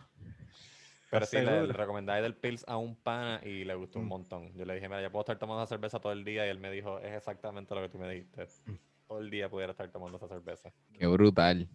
Pero 1.11 1.25
sí, 1.25 1.37
le, 1.37 1.67
le 1.67 1.73
recomendé 1.73 2.19
Idle 2.19 2.33
Pills 2.33 2.65
a 2.67 2.77
un 2.77 2.95
pana 2.95 3.39
y 3.43 3.63
le 3.63 3.75
gustó 3.75 3.99
un 3.99 4.05
Mm. 4.05 4.09
montón. 4.09 4.53
Yo 4.55 4.65
le 4.65 4.73
dije, 4.75 4.87
mira, 4.89 5.01
yo 5.01 5.11
puedo 5.11 5.21
estar 5.21 5.37
tomando 5.37 5.63
esa 5.63 5.69
cerveza 5.69 5.99
todo 5.99 6.11
el 6.11 6.23
día 6.25 6.45
y 6.45 6.49
él 6.49 6.59
me 6.59 6.71
dijo, 6.71 6.99
es 6.99 7.13
exactamente 7.13 7.73
lo 7.75 7.81
que 7.81 7.89
tú 7.89 7.97
me 7.99 8.09
dijiste. 8.11 8.47
Mm. 8.65 8.73
Todo 9.07 9.19
el 9.19 9.29
día 9.29 9.49
pudiera 9.49 9.71
estar 9.71 9.87
tomando 9.91 10.17
esa 10.17 10.27
cerveza. 10.27 10.71
Qué 10.97 11.05
brutal. 11.07 11.67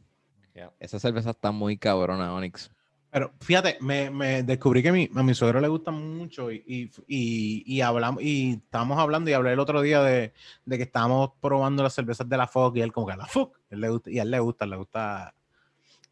Ya. 0.54 0.72
Esa 0.80 0.98
cerveza 0.98 1.30
está 1.30 1.52
muy 1.52 1.76
cabrona, 1.78 2.34
Onyx. 2.34 2.70
Pero 3.12 3.32
fíjate, 3.40 3.76
me, 3.80 4.08
me 4.10 4.42
descubrí 4.44 4.82
que 4.82 4.92
mi, 4.92 5.08
a 5.16 5.22
mi 5.22 5.34
suegro 5.34 5.60
le 5.60 5.66
gusta 5.68 5.90
mucho 5.90 6.50
y, 6.52 6.62
y, 6.66 6.90
y, 7.08 7.62
y 7.66 7.80
hablamos 7.80 8.22
y 8.22 8.52
estábamos 8.52 8.98
hablando 8.98 9.28
y 9.30 9.32
hablé 9.32 9.52
el 9.52 9.58
otro 9.58 9.80
día 9.82 10.00
de, 10.02 10.32
de 10.64 10.76
que 10.76 10.84
estábamos 10.84 11.32
probando 11.40 11.82
las 11.82 11.92
cervezas 11.92 12.28
de 12.28 12.36
la 12.36 12.46
FOC 12.46 12.76
y 12.76 12.80
él 12.82 12.92
como 12.92 13.08
que 13.08 13.16
la 13.16 13.26
FOC, 13.26 13.58
él 13.70 13.80
le 13.80 13.88
gusta, 13.88 14.10
y 14.10 14.18
a 14.20 14.22
él 14.22 14.30
le 14.30 14.38
gusta, 14.38 14.64
le 14.66 14.76
gusta, 14.76 15.34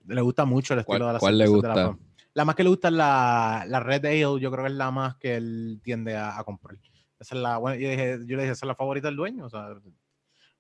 le 0.07 0.21
gusta 0.23 0.45
mucho 0.45 0.75
el 0.75 0.81
estilo 0.81 0.99
¿Cuál- 0.99 1.09
de 1.09 1.13
la 1.13 1.19
cuál 1.21 1.39
le 1.39 1.45
cervezas 1.47 1.63
de 1.63 1.69
la 1.69 1.87
gusta? 1.89 2.05
La 2.39 2.45
más 2.45 2.55
que 2.55 2.63
le 2.63 2.69
gusta 2.69 2.87
es 2.87 2.95
la, 2.95 3.65
la 3.67 3.81
Red 3.81 4.05
Ale, 4.05 4.21
yo 4.21 4.53
creo 4.53 4.65
que 4.65 4.71
es 4.71 4.77
la 4.77 4.93
más 4.93 5.17
que 5.17 5.35
él 5.35 5.81
tiende 5.83 6.15
a, 6.15 6.39
a 6.39 6.45
comprar. 6.45 6.77
Esa 7.19 7.35
es 7.35 7.41
la, 7.41 7.59
bueno, 7.59 7.77
yo, 7.77 7.91
dije, 7.91 8.19
yo 8.27 8.37
le 8.37 8.45
dije, 8.45 8.53
esa 8.53 8.65
es 8.65 8.69
la 8.69 8.77
favorita 8.77 9.09
del 9.09 9.17
dueño, 9.17 9.47
o 9.47 9.51
sea, 9.51 9.75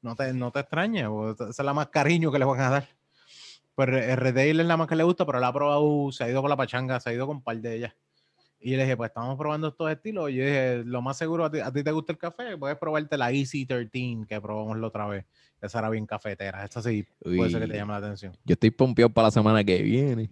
no 0.02 0.16
te, 0.16 0.32
no 0.32 0.50
te 0.50 0.58
extraña, 0.58 1.08
o 1.08 1.30
esa 1.30 1.50
es 1.50 1.58
la 1.60 1.72
más 1.72 1.86
cariño 1.86 2.32
que 2.32 2.40
le 2.40 2.46
van 2.46 2.58
a 2.58 2.70
dar. 2.70 2.88
Pues 3.76 3.90
el 3.90 4.16
Red 4.16 4.36
Ale 4.38 4.62
es 4.62 4.66
la 4.66 4.76
más 4.76 4.88
que 4.88 4.96
le 4.96 5.04
gusta, 5.04 5.24
pero 5.24 5.38
la 5.38 5.46
ha 5.46 5.52
probado, 5.52 6.10
se 6.10 6.24
ha 6.24 6.28
ido 6.28 6.40
con 6.40 6.50
la 6.50 6.56
pachanga, 6.56 6.98
se 6.98 7.10
ha 7.10 7.12
ido 7.12 7.28
con 7.28 7.36
un 7.36 7.42
par 7.44 7.56
de 7.58 7.76
ellas. 7.76 7.94
Y 8.58 8.74
le 8.74 8.82
dije, 8.82 8.96
pues 8.96 9.10
estamos 9.10 9.38
probando 9.38 9.68
estos 9.68 9.88
estilos. 9.88 10.30
Y 10.30 10.34
yo 10.34 10.44
dije, 10.46 10.82
lo 10.84 11.00
más 11.00 11.16
seguro, 11.16 11.44
a 11.44 11.50
ti, 11.52 11.60
a 11.60 11.70
ti 11.70 11.84
te 11.84 11.92
gusta 11.92 12.10
el 12.10 12.18
café, 12.18 12.58
puedes 12.58 12.76
probarte 12.76 13.16
la 13.16 13.30
Easy 13.30 13.66
13 13.66 14.26
que 14.28 14.40
probamos 14.40 14.76
la 14.78 14.88
otra 14.88 15.06
vez. 15.06 15.26
Esa 15.62 15.78
era 15.78 15.90
bien 15.90 16.06
cafetera. 16.06 16.64
Esta 16.64 16.82
sí 16.82 17.06
puede 17.22 17.50
ser 17.50 17.60
que 17.60 17.68
te 17.68 17.72
Uy. 17.74 17.78
llame 17.78 17.92
la 17.92 17.98
atención. 17.98 18.36
Yo 18.44 18.54
estoy 18.54 18.72
pompeado 18.72 19.10
para 19.10 19.28
la 19.28 19.30
semana 19.30 19.62
que 19.62 19.80
viene. 19.80 20.28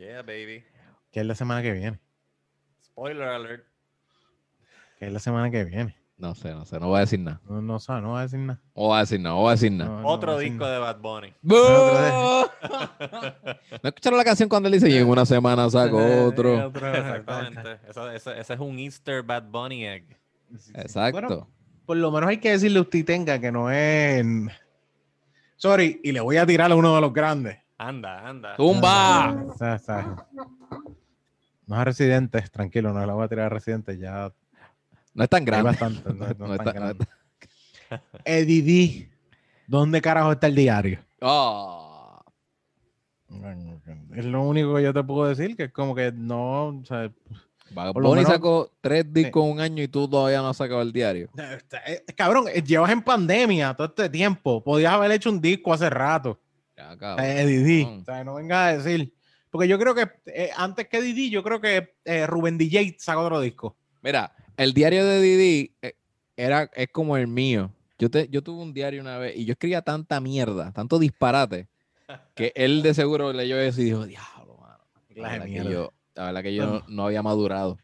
Yeah, 0.00 0.22
baby. 0.22 0.64
Que 1.12 1.20
es 1.20 1.26
la 1.26 1.34
semana 1.34 1.60
que 1.60 1.72
viene. 1.72 2.00
Spoiler 2.82 3.28
alert. 3.28 3.66
Que 4.98 5.06
es 5.08 5.12
la 5.12 5.18
semana 5.18 5.50
que 5.50 5.62
viene. 5.64 5.94
No 6.16 6.34
sé, 6.34 6.52
no 6.52 6.64
sé, 6.64 6.80
no 6.80 6.88
voy 6.88 6.96
a 6.96 7.00
decir 7.00 7.20
nada. 7.20 7.42
No, 7.46 7.60
no, 7.60 7.78
sabe, 7.80 8.00
no 8.00 8.12
va 8.12 8.20
a 8.20 8.22
decir 8.22 8.38
nada. 8.38 8.60
No 8.74 8.82
voy 8.82 8.96
a 8.96 9.00
decir 9.00 9.20
nada, 9.20 9.34
no 9.34 9.40
voy 9.42 9.48
a 9.48 9.52
decir 9.52 9.72
nada. 9.72 9.90
No, 9.90 10.00
no 10.00 10.08
Otro 10.08 10.38
disco 10.38 10.64
nada. 10.64 10.72
de 10.72 10.78
Bad 10.78 10.98
Bunny. 11.00 11.34
¿No 11.42 12.50
escucharon 13.82 14.16
la 14.18 14.24
canción 14.24 14.48
cuando 14.48 14.68
él 14.68 14.72
dice 14.74 14.88
y 14.88 14.96
en 14.96 15.06
una 15.06 15.26
semana 15.26 15.68
saco 15.68 15.98
otro? 16.26 16.66
Exactamente. 16.66 17.78
Eso- 17.86 18.10
ese, 18.10 18.38
ese 18.40 18.54
es 18.54 18.60
un 18.60 18.78
Easter 18.78 19.22
Bad 19.22 19.44
Bunny 19.50 19.86
egg. 19.86 20.16
Exacto. 20.74 21.20
Bueno, 21.20 21.48
por 21.84 21.96
lo 21.98 22.10
menos 22.10 22.30
hay 22.30 22.38
que 22.38 22.52
decirle 22.52 22.78
a 22.78 22.82
usted 22.82 23.04
tenga 23.04 23.38
que 23.38 23.52
no 23.52 23.70
es. 23.70 24.24
Sorry, 25.56 26.00
y 26.02 26.12
le 26.12 26.20
voy 26.20 26.38
a 26.38 26.46
tirar 26.46 26.72
a 26.72 26.74
uno 26.74 26.94
de 26.94 27.00
los 27.02 27.12
grandes. 27.12 27.58
Anda, 27.82 28.28
anda. 28.28 28.56
¡Tumba! 28.56 29.32
No 31.66 31.74
es 31.76 31.80
a 31.80 31.84
residentes, 31.84 32.50
tranquilo, 32.50 32.92
no 32.92 33.06
le 33.06 33.10
voy 33.12 33.24
a 33.24 33.28
tirar 33.28 33.46
a 33.46 33.48
residentes, 33.48 33.98
ya 33.98 34.30
No 35.14 35.24
es 35.24 35.30
tan 35.30 35.46
grande. 35.46 35.70
bastante. 35.70 36.02
No, 36.12 36.26
no 36.38 36.46
No 36.48 36.54
es 36.54 36.58
tan 36.58 36.68
está- 36.68 36.72
no 36.78 36.80
grande. 36.80 37.06
Eddie 38.26 38.62
D. 38.62 39.10
¿Dónde 39.66 40.02
carajo 40.02 40.32
está 40.32 40.46
el 40.48 40.56
diario? 40.56 40.98
Ah, 41.22 42.22
Es 44.14 44.26
lo 44.26 44.42
único 44.42 44.74
que 44.74 44.82
yo 44.82 44.92
te 44.92 45.02
puedo 45.02 45.26
decir, 45.26 45.56
que 45.56 45.64
es 45.64 45.72
como 45.72 45.94
que 45.94 46.12
no, 46.12 46.66
o 46.68 46.84
sea, 46.84 47.10
sacó 48.26 48.70
tres 48.82 49.10
discos 49.10 49.42
en 49.46 49.52
un 49.52 49.60
año 49.60 49.82
y 49.82 49.88
tú 49.88 50.06
todavía 50.06 50.42
no 50.42 50.50
has 50.50 50.56
sacado 50.58 50.82
el 50.82 50.92
diario. 50.92 51.30
eh, 51.86 52.04
cabrón, 52.14 52.44
eh, 52.52 52.62
llevas 52.62 52.90
en 52.90 53.00
pandemia 53.00 53.72
todo 53.72 53.86
este 53.86 54.10
tiempo. 54.10 54.62
Podías 54.62 54.92
haber 54.92 55.12
hecho 55.12 55.30
un 55.30 55.40
disco 55.40 55.72
hace 55.72 55.88
rato. 55.88 56.38
Ya, 56.98 57.16
Eh. 57.18 57.46
Didi. 57.46 57.82
O 57.82 58.04
sea, 58.04 58.24
no 58.24 58.34
venga 58.34 58.66
a 58.66 58.76
decir. 58.76 59.12
Porque 59.50 59.66
yo 59.68 59.78
creo 59.78 59.94
que 59.94 60.08
eh, 60.26 60.50
antes 60.56 60.88
que 60.88 61.02
Didi, 61.02 61.30
yo 61.30 61.42
creo 61.42 61.60
que 61.60 61.94
eh, 62.04 62.26
Rubén 62.26 62.56
DJ 62.56 62.96
sacó 62.98 63.22
otro 63.22 63.40
disco. 63.40 63.76
Mira, 64.00 64.32
el 64.56 64.72
diario 64.72 65.04
de 65.04 65.20
Didi 65.20 65.74
eh, 65.82 65.94
era, 66.36 66.70
es 66.74 66.88
como 66.92 67.16
el 67.16 67.26
mío. 67.26 67.72
Yo, 67.98 68.10
te, 68.10 68.28
yo 68.28 68.42
tuve 68.42 68.62
un 68.62 68.72
diario 68.72 69.00
una 69.00 69.18
vez 69.18 69.36
y 69.36 69.44
yo 69.44 69.52
escribía 69.52 69.82
tanta 69.82 70.20
mierda, 70.20 70.72
tanto 70.72 70.98
disparate, 70.98 71.68
que 72.34 72.52
él 72.54 72.82
de 72.82 72.94
seguro 72.94 73.32
leyó 73.32 73.58
eso 73.60 73.80
y 73.82 73.84
dijo, 73.84 74.06
diablo, 74.06 74.56
mano. 74.56 74.78
La 75.10 75.30
verdad, 75.30 75.46
que 75.46 75.64
yo, 75.64 75.92
la 76.14 76.24
verdad 76.26 76.42
que 76.42 76.54
yo 76.54 76.66
no, 76.66 76.84
no 76.88 77.06
había 77.06 77.22
madurado. 77.22 77.78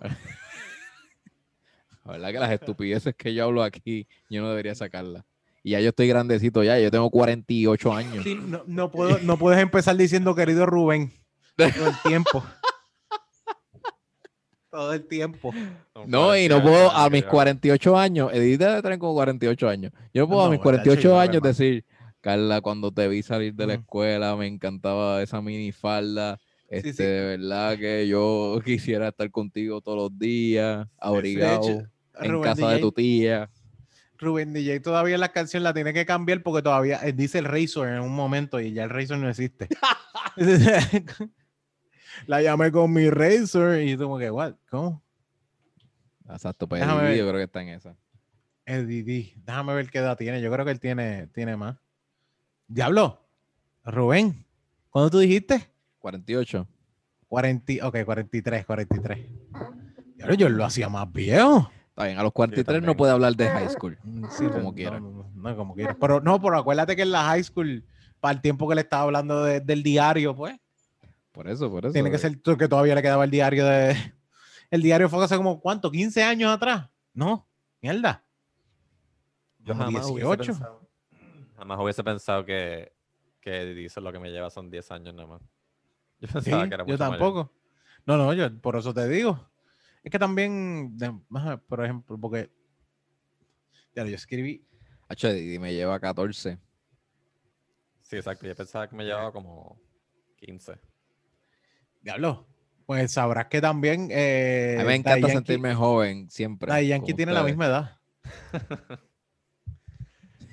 La 2.04 2.12
verdad 2.12 2.32
que 2.32 2.38
las 2.38 2.52
estupideces 2.52 3.14
que 3.14 3.32
yo 3.32 3.44
hablo 3.44 3.62
aquí, 3.62 4.06
yo 4.28 4.42
no 4.42 4.50
debería 4.50 4.74
sacarlas. 4.74 5.24
Y 5.66 5.70
ya 5.70 5.80
yo 5.80 5.88
estoy 5.88 6.06
grandecito 6.06 6.62
ya, 6.62 6.78
yo 6.78 6.90
tengo 6.90 7.10
48 7.10 7.92
años. 7.92 8.22
Sí, 8.22 8.34
no, 8.34 8.62
no 8.66 8.90
puedo, 8.90 9.18
no 9.20 9.38
puedes 9.38 9.60
empezar 9.60 9.96
diciendo 9.96 10.34
querido 10.34 10.66
Rubén 10.66 11.10
todo 11.56 11.88
el 11.88 12.02
tiempo. 12.04 12.44
todo 14.70 14.92
el 14.92 15.06
tiempo. 15.06 15.54
No, 16.06 16.36
y 16.36 16.48
no 16.48 16.60
48 16.60 16.62
puedo 16.62 16.90
a 16.90 17.08
mis 17.08 17.22
lleva. 17.22 17.30
48 17.30 17.98
años, 17.98 18.30
Edith 18.34 18.60
debe 18.60 18.82
tener 18.82 18.98
como 18.98 19.14
48 19.14 19.68
años. 19.68 19.92
Yo 20.12 20.22
no 20.22 20.28
puedo 20.28 20.42
a 20.42 20.50
mis 20.50 20.58
¿verdad, 20.58 20.82
48 20.82 21.00
chico? 21.00 21.18
años 21.18 21.42
decir, 21.42 21.84
Carla, 22.20 22.60
cuando 22.60 22.92
te 22.92 23.08
vi 23.08 23.22
salir 23.22 23.54
de 23.54 23.66
la 23.66 23.74
escuela, 23.74 24.36
me 24.36 24.46
encantaba 24.46 25.22
esa 25.22 25.40
minifalda. 25.40 26.38
Este, 26.68 26.92
sí. 26.92 27.02
de 27.04 27.36
verdad 27.36 27.78
que 27.78 28.06
yo 28.08 28.58
quisiera 28.64 29.08
estar 29.08 29.30
contigo 29.30 29.80
todos 29.80 29.96
los 30.10 30.18
días, 30.18 30.88
abrigado, 30.98 31.70
hecho, 31.70 31.88
en 32.20 32.30
Rubén 32.30 32.42
casa 32.42 32.70
de 32.70 32.78
tu 32.80 32.92
tía. 32.92 33.48
Rubén 34.24 34.52
DJ 34.52 34.80
todavía 34.80 35.18
la 35.18 35.30
canción 35.30 35.62
la 35.62 35.72
tiene 35.72 35.92
que 35.92 36.06
cambiar 36.06 36.42
porque 36.42 36.62
todavía 36.62 37.00
eh, 37.04 37.12
dice 37.12 37.38
el 37.38 37.44
Razor 37.44 37.88
en 37.88 38.00
un 38.00 38.14
momento 38.14 38.60
y 38.60 38.72
ya 38.72 38.84
el 38.84 38.90
Razor 38.90 39.18
no 39.18 39.28
existe. 39.28 39.68
la 42.26 42.42
llamé 42.42 42.72
con 42.72 42.92
mi 42.92 43.10
Razor 43.10 43.80
y 43.80 43.96
como 43.96 44.18
que, 44.18 44.30
what? 44.30 44.54
¿Cómo? 44.68 45.02
Exacto, 46.28 46.68
pues 46.68 46.80
Déjame 46.80 47.02
Edith 47.02 47.10
ver. 47.10 47.18
yo 47.18 47.28
creo 47.28 47.38
que 47.38 47.44
está 47.44 47.62
en 47.62 47.68
esa. 47.68 47.96
El 48.64 48.86
Didi. 48.86 49.34
Déjame 49.44 49.74
ver 49.74 49.90
qué 49.90 49.98
edad 49.98 50.16
tiene. 50.16 50.40
Yo 50.40 50.50
creo 50.50 50.64
que 50.64 50.70
él 50.70 50.80
tiene, 50.80 51.26
tiene 51.28 51.56
más. 51.56 51.76
Diablo. 52.66 53.20
Rubén. 53.84 54.46
¿Cuándo 54.88 55.10
tú 55.10 55.18
dijiste? 55.18 55.70
48. 55.98 56.66
40, 57.28 57.72
ok, 57.86 58.04
43, 58.04 58.64
43. 58.64 59.18
Diablo, 60.16 60.34
yo 60.34 60.48
lo 60.48 60.64
hacía 60.64 60.88
más 60.88 61.12
viejo. 61.12 61.70
Está 61.94 62.06
bien, 62.06 62.18
a 62.18 62.24
los 62.24 62.32
43 62.32 62.82
no 62.82 62.96
puede 62.96 63.12
hablar 63.12 63.36
de 63.36 63.48
high 63.48 63.68
school. 63.70 63.96
Mm, 64.02 64.24
Sí, 64.28 64.46
Como 64.48 64.58
no, 64.64 64.74
quiera. 64.74 64.98
No, 64.98 65.56
como 65.56 65.74
quiera. 65.76 65.94
Pero 66.00 66.20
no, 66.20 66.42
pero 66.42 66.58
acuérdate 66.58 66.96
que 66.96 67.02
en 67.02 67.12
la 67.12 67.22
high 67.24 67.44
school, 67.44 67.84
para 68.18 68.34
el 68.34 68.40
tiempo 68.40 68.68
que 68.68 68.74
le 68.74 68.80
estaba 68.80 69.04
hablando 69.04 69.44
de- 69.44 69.60
del 69.60 69.84
diario, 69.84 70.34
pues, 70.34 70.56
Por 71.30 71.48
eso, 71.48 71.70
por 71.70 71.84
eso. 71.84 71.92
tiene 71.92 72.10
que 72.10 72.18
ser 72.18 72.36
tú 72.42 72.56
que 72.56 72.66
todavía 72.66 72.96
le 72.96 73.02
quedaba 73.02 73.22
el 73.24 73.30
diario 73.30 73.64
de. 73.66 73.96
El 74.70 74.82
diario 74.82 75.08
fue 75.08 75.22
hace 75.24 75.36
como, 75.36 75.60
¿cuánto? 75.60 75.92
¿15 75.92 76.22
años 76.24 76.50
atrás? 76.50 76.90
No, 77.12 77.48
mierda. 77.80 78.24
Yo 79.60 79.72
Como 79.74 79.84
jamás 79.84 80.06
hubiese 80.06 80.28
18. 80.30 80.52
pensado- 80.52 80.88
Jamás 81.56 81.78
hubiese 81.80 82.02
pensado 82.02 82.44
que, 82.44 82.92
que 83.40 83.66
dice 83.66 84.00
lo 84.00 84.10
que 84.10 84.18
me 84.18 84.30
lleva 84.32 84.50
son 84.50 84.68
10 84.68 84.90
años 84.90 85.14
nada 85.14 85.28
más. 85.28 85.42
Yo 86.18 86.26
Sí, 86.26 86.34
pensaba 86.34 86.66
que 86.68 86.74
era 86.74 86.84
yo 86.84 86.92
mucho 86.92 86.98
mayor. 87.04 87.18
tampoco. 87.18 87.52
No, 88.04 88.16
no, 88.16 88.32
yo 88.32 88.52
por 88.60 88.74
eso 88.76 88.92
te 88.92 89.08
digo. 89.08 89.48
Es 90.04 90.10
que 90.10 90.18
también, 90.18 90.96
de- 90.96 91.18
por 91.66 91.82
ejemplo, 91.84 92.18
porque. 92.20 92.50
Ya, 93.96 94.04
yo 94.04 94.14
escribí. 94.14 94.64
Hacho, 95.08 95.28
Edith 95.28 95.60
me 95.60 95.72
lleva 95.74 95.98
14. 95.98 96.58
Sí, 98.02 98.16
exacto. 98.16 98.46
Yo 98.46 98.54
pensaba 98.54 98.88
que 98.88 98.94
me 98.96 99.04
llevaba 99.04 99.32
como 99.32 99.80
15. 100.36 100.74
Diablo. 102.02 102.46
Pues 102.86 103.12
sabrás 103.12 103.46
que 103.46 103.60
también. 103.62 104.08
Eh, 104.10 104.76
A 104.78 104.82
mí 104.82 104.88
me 104.88 104.94
encanta 104.96 105.26
Yankee- 105.28 105.32
sentirme 105.32 105.74
joven 105.74 106.28
siempre. 106.30 106.70
Daddy 106.70 106.88
Yankee 106.88 107.14
tiene 107.14 107.32
la 107.32 107.42
misma 107.42 107.66
edad. 107.66 107.98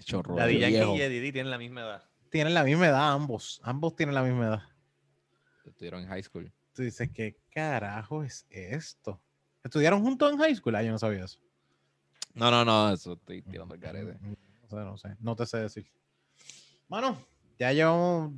Chorro 0.06 0.36
de 0.36 0.60
Yankee 0.60 0.76
viejo. 0.78 0.95
y 0.95 1.02
Eddie 1.02 1.32
tienen 1.32 1.52
la 1.52 1.57
misma 1.57 1.82
edad. 1.82 2.03
Tienen 2.30 2.53
la 2.53 2.64
misma 2.64 2.88
edad 2.88 3.11
ambos. 3.14 3.60
Ambos 3.64 3.95
tienen 3.95 4.15
la 4.15 4.23
misma 4.23 4.48
edad. 4.48 4.61
Estuvieron 5.65 6.02
en 6.02 6.07
high 6.07 6.23
school. 6.23 6.52
Tú 6.73 6.84
dices, 6.84 7.10
¿qué 7.14 7.38
carajo 7.52 8.23
es 8.23 8.45
esto? 8.49 9.22
¿Estudiaron 9.63 10.01
juntos 10.01 10.31
en 10.31 10.38
high 10.39 10.55
school? 10.55 10.75
Ah, 10.75 10.83
yo 10.83 10.91
no 10.91 10.97
sabía 10.99 11.25
eso. 11.25 11.39
No, 12.33 12.49
no, 12.49 12.63
no, 12.65 12.93
eso 12.93 13.13
estoy 13.13 13.41
tirando 13.41 13.75
el 13.75 13.81
carete. 13.81 14.17
No 14.21 14.69
sé, 14.69 14.75
no 14.75 14.97
sé. 14.97 15.15
No 15.19 15.35
te 15.35 15.45
sé 15.45 15.57
decir. 15.57 15.91
Mano, 16.88 17.17
ya 17.59 17.71
llevamos 17.73 18.31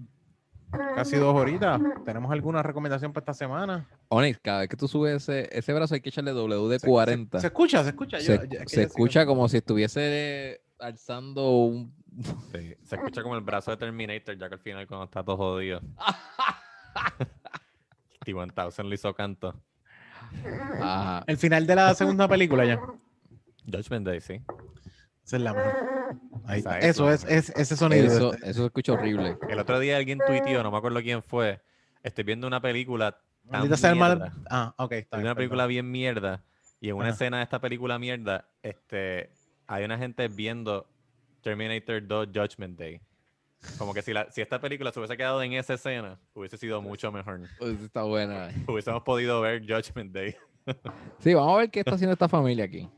casi 0.95 1.15
dos 1.17 1.35
horitas. 1.35 1.79
¿Tenemos 2.03 2.31
alguna 2.31 2.63
recomendación 2.63 3.13
para 3.13 3.21
esta 3.23 3.33
semana? 3.33 3.87
Onyx, 4.09 4.39
cada 4.41 4.61
vez 4.61 4.69
que 4.69 4.77
tú 4.77 4.87
subes 4.87 5.15
ese, 5.23 5.47
ese 5.57 5.73
brazo 5.73 5.93
hay 5.95 6.01
que 6.01 6.09
echarle 6.09 6.31
Se- 6.33 6.37
WD-40. 6.39 7.29
Se, 7.33 7.39
se 7.41 7.47
escucha, 7.47 7.83
se 7.83 7.89
escucha. 7.89 8.19
Se, 8.19 8.25
Yo- 8.35 8.41
se 8.41 8.47
yo- 8.47 8.59
es 8.59 8.65
que 8.71 8.75
yo 8.77 8.81
escucha 8.81 9.21
sigo- 9.21 9.27
como 9.27 9.47
si 9.49 9.57
estuviese 9.57 10.61
alzando 10.79 11.49
un... 11.65 11.93
Sí. 12.51 12.75
Se 12.83 12.95
escucha 12.95 13.21
como 13.23 13.35
el 13.35 13.41
brazo 13.41 13.71
de 13.71 13.77
Terminator, 13.77 14.37
ya 14.37 14.47
que 14.49 14.55
al 14.55 14.61
final 14.61 14.87
cuando 14.87 15.05
está 15.05 15.23
todo 15.23 15.37
jodido. 15.37 15.81
T-1000 18.25 18.83
le 18.87 18.95
hizo 18.95 19.13
canto. 19.13 19.53
Ajá. 20.81 21.23
El 21.27 21.37
final 21.37 21.65
de 21.67 21.75
la 21.75 21.93
segunda 21.95 22.27
película 22.27 22.65
ya. 22.65 22.79
Judgment 23.65 24.05
Day, 24.05 24.19
sí. 24.21 24.41
Esa 25.25 25.37
es 25.37 25.41
la 25.41 25.53
mejor. 25.53 25.73
Ahí, 26.45 26.59
Esa 26.59 26.79
es 26.79 26.85
eso 26.85 27.09
es, 27.11 27.49
ese 27.55 27.77
sonido. 27.77 28.05
Eso, 28.07 28.33
eso 28.33 28.53
se 28.61 28.65
escucha 28.65 28.93
horrible. 28.93 29.37
El 29.49 29.59
otro 29.59 29.79
día 29.79 29.97
alguien 29.97 30.19
tuiteó, 30.25 30.61
no 30.63 30.71
me 30.71 30.77
acuerdo 30.77 31.01
quién 31.01 31.23
fue. 31.23 31.61
Estoy 32.03 32.25
viendo 32.25 32.45
una 32.47 32.61
película 32.61 33.17
tan 33.49 33.63
el 33.71 33.95
mal- 33.95 34.17
mierda. 34.19 34.33
Ah, 34.49 34.73
ok, 34.77 34.91
está 34.93 35.17
Hay 35.17 35.21
bien, 35.21 35.27
una 35.31 35.35
película 35.35 35.63
perdón. 35.63 35.69
bien 35.69 35.91
mierda 35.91 36.43
y 36.81 36.89
en 36.89 36.95
una 36.95 37.05
Ajá. 37.05 37.13
escena 37.13 37.37
de 37.37 37.43
esta 37.43 37.59
película 37.61 37.97
mierda, 37.97 38.49
este, 38.61 39.31
hay 39.67 39.85
una 39.85 39.97
gente 39.97 40.27
viendo 40.27 40.89
Terminator 41.41 42.05
2 42.05 42.27
Judgment 42.33 42.77
Day. 42.77 42.99
Como 43.77 43.93
que 43.93 44.01
si, 44.01 44.13
la, 44.13 44.29
si 44.31 44.41
esta 44.41 44.59
película 44.59 44.91
se 44.91 44.99
hubiese 44.99 45.17
quedado 45.17 45.41
en 45.41 45.53
esa 45.53 45.75
escena, 45.75 46.19
hubiese 46.33 46.57
sido 46.57 46.81
mucho 46.81 47.11
mejor. 47.11 47.41
Pues 47.57 47.81
está 47.81 48.03
buena. 48.03 48.49
Hubiésemos 48.67 49.03
podido 49.03 49.41
ver 49.41 49.61
Judgment 49.61 50.11
Day. 50.11 50.35
Sí, 51.19 51.33
vamos 51.33 51.55
a 51.55 51.57
ver 51.57 51.69
qué 51.69 51.79
está 51.79 51.95
haciendo 51.95 52.13
esta 52.13 52.29
familia 52.29 52.63
aquí. 52.63 52.89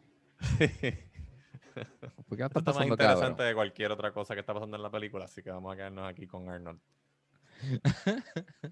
Esto 0.59 1.89
¿Por 2.27 2.37
qué 2.37 2.43
está 2.43 2.59
está 2.59 2.73
más 2.73 2.85
interesante 2.85 3.37
cabrón? 3.37 3.47
de 3.47 3.53
cualquier 3.55 3.91
otra 3.91 4.11
cosa 4.11 4.35
que 4.35 4.41
está 4.41 4.53
pasando 4.53 4.77
en 4.77 4.83
la 4.83 4.91
película, 4.91 5.25
así 5.25 5.41
que 5.41 5.49
vamos 5.49 5.73
a 5.73 5.75
quedarnos 5.75 6.07
aquí 6.07 6.27
con 6.27 6.47
Arnold. 6.47 6.79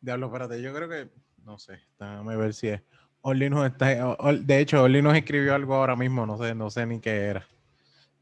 Diablo, 0.00 0.26
espérate, 0.26 0.60
yo 0.60 0.74
creo 0.74 0.88
que. 0.88 1.08
No 1.44 1.58
sé, 1.58 1.80
déjame 1.98 2.36
ver 2.36 2.54
si 2.54 2.68
es. 2.68 2.82
Orly 3.22 3.50
nos 3.50 3.66
está. 3.66 4.16
de 4.32 4.60
hecho, 4.60 4.82
Orly 4.82 5.00
nos 5.00 5.16
escribió 5.16 5.54
algo 5.54 5.74
ahora 5.74 5.96
mismo, 5.96 6.26
no 6.26 6.36
sé, 6.38 6.54
no 6.54 6.70
sé 6.70 6.86
ni 6.86 7.00
qué 7.00 7.16
era. 7.16 7.46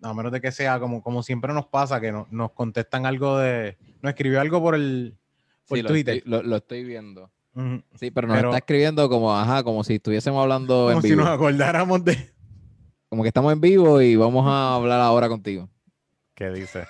A 0.03 0.15
menos 0.15 0.33
de 0.33 0.41
que 0.41 0.51
sea 0.53 0.81
como, 0.81 1.03
como 1.03 1.23
siempre 1.23 1.53
nos 1.53 1.67
pasa, 1.67 2.01
que 2.01 2.11
no- 2.13 2.27
nos 2.31 2.53
contestan 2.53 3.05
algo 3.07 3.37
de. 3.39 3.77
Nos 4.03 4.11
escribió 4.11 4.41
algo 4.41 4.61
por 4.63 4.75
el. 4.75 5.17
Por 5.69 5.77
Sí, 5.79 5.83
lo 5.83 5.89
Twitter. 5.91 6.17
estoy, 6.17 6.31
lo, 6.31 6.43
lo 6.43 6.57
estoy 6.57 6.85
viendo. 6.85 7.31
Sí, 7.97 8.11
pero 8.11 8.27
nos 8.29 8.37
Pero- 8.37 8.49
está 8.51 8.59
escribiendo 8.59 9.09
como, 9.09 9.37
ajá, 9.37 9.63
como 9.63 9.85
si 9.85 9.97
estuviésemos 9.97 10.41
hablando 10.41 10.87
Como 10.87 10.97
en 10.99 11.03
si 11.03 11.15
nos 11.17 11.27
acordáramos 11.29 12.03
de. 12.05 12.33
Como 13.09 13.23
que 13.23 13.29
estamos 13.29 13.53
en 13.53 13.61
vivo 13.61 14.01
y 14.01 14.17
vamos 14.17 14.47
a 14.47 14.75
hablar 14.75 15.01
ahora 15.01 15.29
contigo. 15.29 15.69
¿Qué 16.35 16.49
dice? 16.51 16.85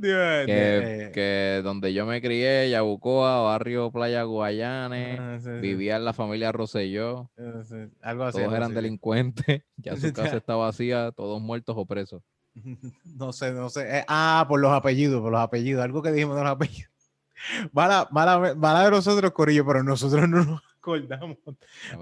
Dios, 0.00 0.46
Que, 0.46 1.06
eh, 1.06 1.10
que 1.12 1.60
donde 1.62 1.92
yo 1.94 2.06
me 2.06 2.20
crié, 2.20 2.70
Yabucoa, 2.70 3.42
barrio 3.42 3.90
Playa 3.90 4.22
Guayane, 4.24 5.18
ah, 5.20 5.38
sí, 5.38 5.44
sí, 5.46 5.50
vivía 5.60 5.96
en 5.96 6.04
la 6.04 6.12
familia 6.12 6.52
Rosselló, 6.52 7.30
sí, 7.36 7.44
sí, 7.68 7.76
Algo 8.02 8.24
así. 8.24 8.38
todos 8.38 8.44
algo 8.44 8.56
eran 8.56 8.70
así. 8.70 8.74
delincuentes, 8.74 9.62
ya 9.76 9.96
su 9.96 10.12
casa 10.12 10.36
está 10.36 10.54
vacía, 10.56 11.12
todos 11.12 11.40
muertos 11.40 11.74
o 11.78 11.86
presos. 11.86 12.22
No 13.04 13.32
sé, 13.32 13.52
no 13.52 13.68
sé. 13.70 13.98
Eh, 13.98 14.04
ah, 14.08 14.44
por 14.48 14.60
los 14.60 14.72
apellidos, 14.72 15.20
por 15.20 15.32
los 15.32 15.40
apellidos. 15.40 15.82
Algo 15.84 16.02
que 16.02 16.12
dijimos 16.12 16.36
de 16.36 16.42
los 16.42 16.52
apellidos. 16.52 16.90
Mala, 17.72 18.08
mala, 18.10 18.54
mala 18.54 18.84
de 18.84 18.90
nosotros, 18.92 19.32
Corillo, 19.32 19.66
pero 19.66 19.82
nosotros 19.82 20.28
no 20.28 20.44
nos 20.44 20.62
acordamos 20.84 21.38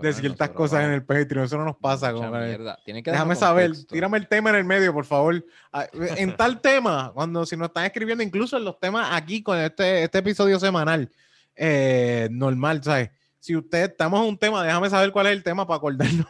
de 0.02 0.12
ciertas 0.12 0.50
cosas 0.50 0.84
en 0.84 0.90
el 0.90 1.04
Patreon. 1.04 1.44
Eso 1.44 1.56
no 1.56 1.64
nos 1.64 1.76
pasa. 1.76 2.12
que 2.12 3.02
Déjame 3.02 3.36
saber, 3.36 3.72
tírame 3.86 4.18
el 4.18 4.26
tema 4.26 4.50
en 4.50 4.56
el 4.56 4.64
medio, 4.64 4.92
por 4.92 5.04
favor. 5.04 5.44
Ah, 5.72 5.86
En 6.16 6.36
tal 6.36 6.60
tema, 6.60 7.12
cuando 7.14 7.46
si 7.46 7.56
nos 7.56 7.68
están 7.68 7.84
escribiendo, 7.84 8.24
incluso 8.24 8.56
en 8.56 8.64
los 8.64 8.78
temas 8.80 9.09
aquí 9.12 9.42
con 9.42 9.59
este, 9.59 10.02
este 10.02 10.18
episodio 10.18 10.59
semanal, 10.59 11.10
eh, 11.54 12.28
normal, 12.30 12.82
¿sabes? 12.82 13.10
Si 13.38 13.54
usted 13.56 13.90
estamos 13.90 14.20
en 14.20 14.28
un 14.28 14.38
tema, 14.38 14.64
déjame 14.64 14.90
saber 14.90 15.12
cuál 15.12 15.26
es 15.26 15.32
el 15.32 15.42
tema 15.42 15.66
para 15.66 15.76
acordarnos. 15.78 16.26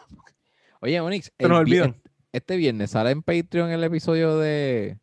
Oye, 0.81 1.01
Onyx, 1.01 1.33
nos 1.39 1.59
olvidan. 1.61 1.97
este 2.33 2.57
viernes 2.57 2.91
sale 2.91 3.11
en 3.11 3.23
Patreon 3.23 3.71
el 3.71 3.85
episodio 3.85 4.39
de, 4.39 4.99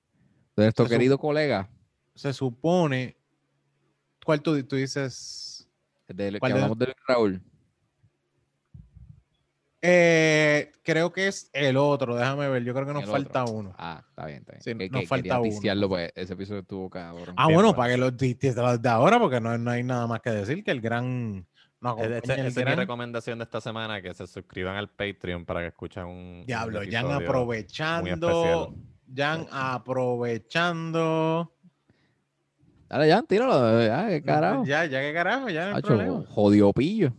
de 0.55 0.63
nuestro 0.63 0.87
querido 0.87 1.17
colega, 1.17 1.69
Se 2.15 2.33
supone. 2.33 3.15
¿Cuál 4.25 4.41
tú, 4.41 4.61
tú 4.63 4.75
dices? 4.75 5.38
Que 6.15 6.39
¿Cuál 6.39 6.51
de 6.53 6.57
hablamos 6.57 6.79
de 6.79 6.95
Raúl. 7.07 7.41
Eh, 9.81 10.71
creo 10.83 11.13
que 11.13 11.27
es 11.27 11.49
el 11.53 11.77
otro. 11.77 12.15
Déjame 12.17 12.49
ver. 12.49 12.63
Yo 12.65 12.73
creo 12.73 12.85
que 12.85 12.91
nos 12.93 13.03
El 13.03 13.09
falta 13.09 13.43
otro. 13.43 13.53
uno. 13.55 13.73
Ah, 13.77 14.03
está 14.09 14.25
bien, 14.25 14.39
está 14.39 14.51
bien. 14.53 14.61
Sí, 14.61 14.75
Que- 14.77 14.89
nos 14.89 15.01
que 15.01 15.07
falta 15.07 15.39
uno. 15.39 15.49
pues 15.87 16.11
ese 16.15 16.33
episodio 16.33 16.59
estuvo 16.61 16.89
cabrón. 16.89 17.33
Ah, 17.37 17.45
bueno, 17.45 17.59
bueno. 17.61 17.75
para 17.75 17.93
que 17.93 17.97
los 17.97 18.17
de 18.81 18.89
ahora, 18.89 19.19
porque 19.19 19.39
no, 19.39 19.57
no 19.57 19.71
hay 19.71 19.83
nada 19.83 20.05
más 20.07 20.19
que 20.21 20.31
decir 20.31 20.61
que 20.63 20.71
el 20.71 20.81
gran. 20.81 21.45
No, 21.81 21.97
Esa 21.97 22.35
es 22.35 22.57
mi 22.57 22.63
recomendación 22.63 23.39
de 23.39 23.45
esta 23.45 23.61
semana, 23.61 24.01
que 24.01 24.13
se 24.13 24.27
suscriban 24.27 24.75
al 24.75 24.89
Patreon 24.89 25.45
para 25.45 25.61
que 25.61 25.67
escuchen 25.67 26.03
un, 26.07 26.39
un 26.41 26.45
diablo, 26.45 26.79
Jan 26.79 26.87
episodio 26.87 27.15
muy 27.15 27.23
aprovechando. 27.23 28.75
Jan 29.15 29.47
aprovechando. 29.49 31.53
Dale, 32.89 33.07
ya, 33.07 33.21
tíralo. 33.21 33.83
Ya, 33.85 34.07
qué 34.09 34.21
carajo. 34.23 34.65
Ya, 34.65 34.85
ya 34.85 34.99
que 35.01 35.13
carajo, 35.13 35.49
ya 35.49 35.61
no 35.65 35.67
hay 35.71 35.73
Hacho, 35.77 35.87
problema. 35.89 36.23
jodido 36.27 36.73
pillo. 36.73 37.13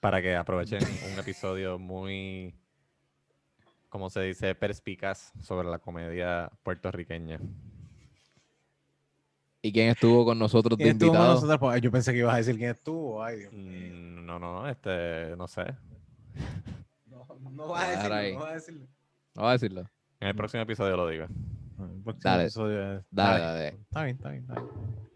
Para 0.00 0.22
que 0.22 0.34
aprovechen 0.34 0.80
un 1.12 1.18
episodio 1.18 1.78
muy, 1.78 2.54
como 3.90 4.08
se 4.08 4.22
dice, 4.22 4.54
perspicaz 4.54 5.32
sobre 5.42 5.68
la 5.68 5.78
comedia 5.78 6.50
puertorriqueña. 6.62 7.38
¿Y 9.62 9.72
quién 9.72 9.90
estuvo 9.90 10.24
con 10.24 10.38
nosotros 10.38 10.78
de 10.78 10.84
¿Quién 10.84 10.92
estuvo 10.96 11.10
con 11.10 11.18
invitado? 11.18 11.34
nosotros? 11.34 11.58
Pues, 11.58 11.82
Yo 11.82 11.90
pensé 11.90 12.12
que 12.12 12.18
ibas 12.20 12.34
a 12.34 12.38
decir 12.38 12.56
quién 12.56 12.70
estuvo. 12.70 13.22
Ay, 13.22 13.40
Dios 13.40 13.52
mío. 13.52 13.92
Mm, 13.92 14.24
No, 14.24 14.38
no, 14.38 14.62
no, 14.62 14.68
este, 14.68 15.36
no 15.36 15.46
sé. 15.46 15.64
No, 17.06 17.26
no 17.50 17.68
vas 17.68 17.84
a 17.84 17.90
decirlo, 17.90 18.38
no 18.38 18.40
vas 18.40 18.50
a 18.50 18.54
decirlo. 18.54 18.86
No 19.34 19.42
voy 19.42 19.48
a 19.48 19.52
decirlo. 19.52 19.90
En 20.20 20.28
el 20.28 20.34
próximo 20.34 20.62
episodio 20.62 20.96
lo 20.96 21.08
digo. 21.08 21.24
El 21.24 22.02
próximo 22.02 22.14
Dale. 22.22 22.42
episodio 22.44 22.92
es- 22.98 23.04
Dale, 23.10 23.40
Dale. 23.40 23.58
dale. 23.58 23.66
Está 23.82 24.04
bien, 24.04 24.16
está 24.16 24.30
bien, 24.30 24.42
está 24.44 24.54
bien. 24.54 25.09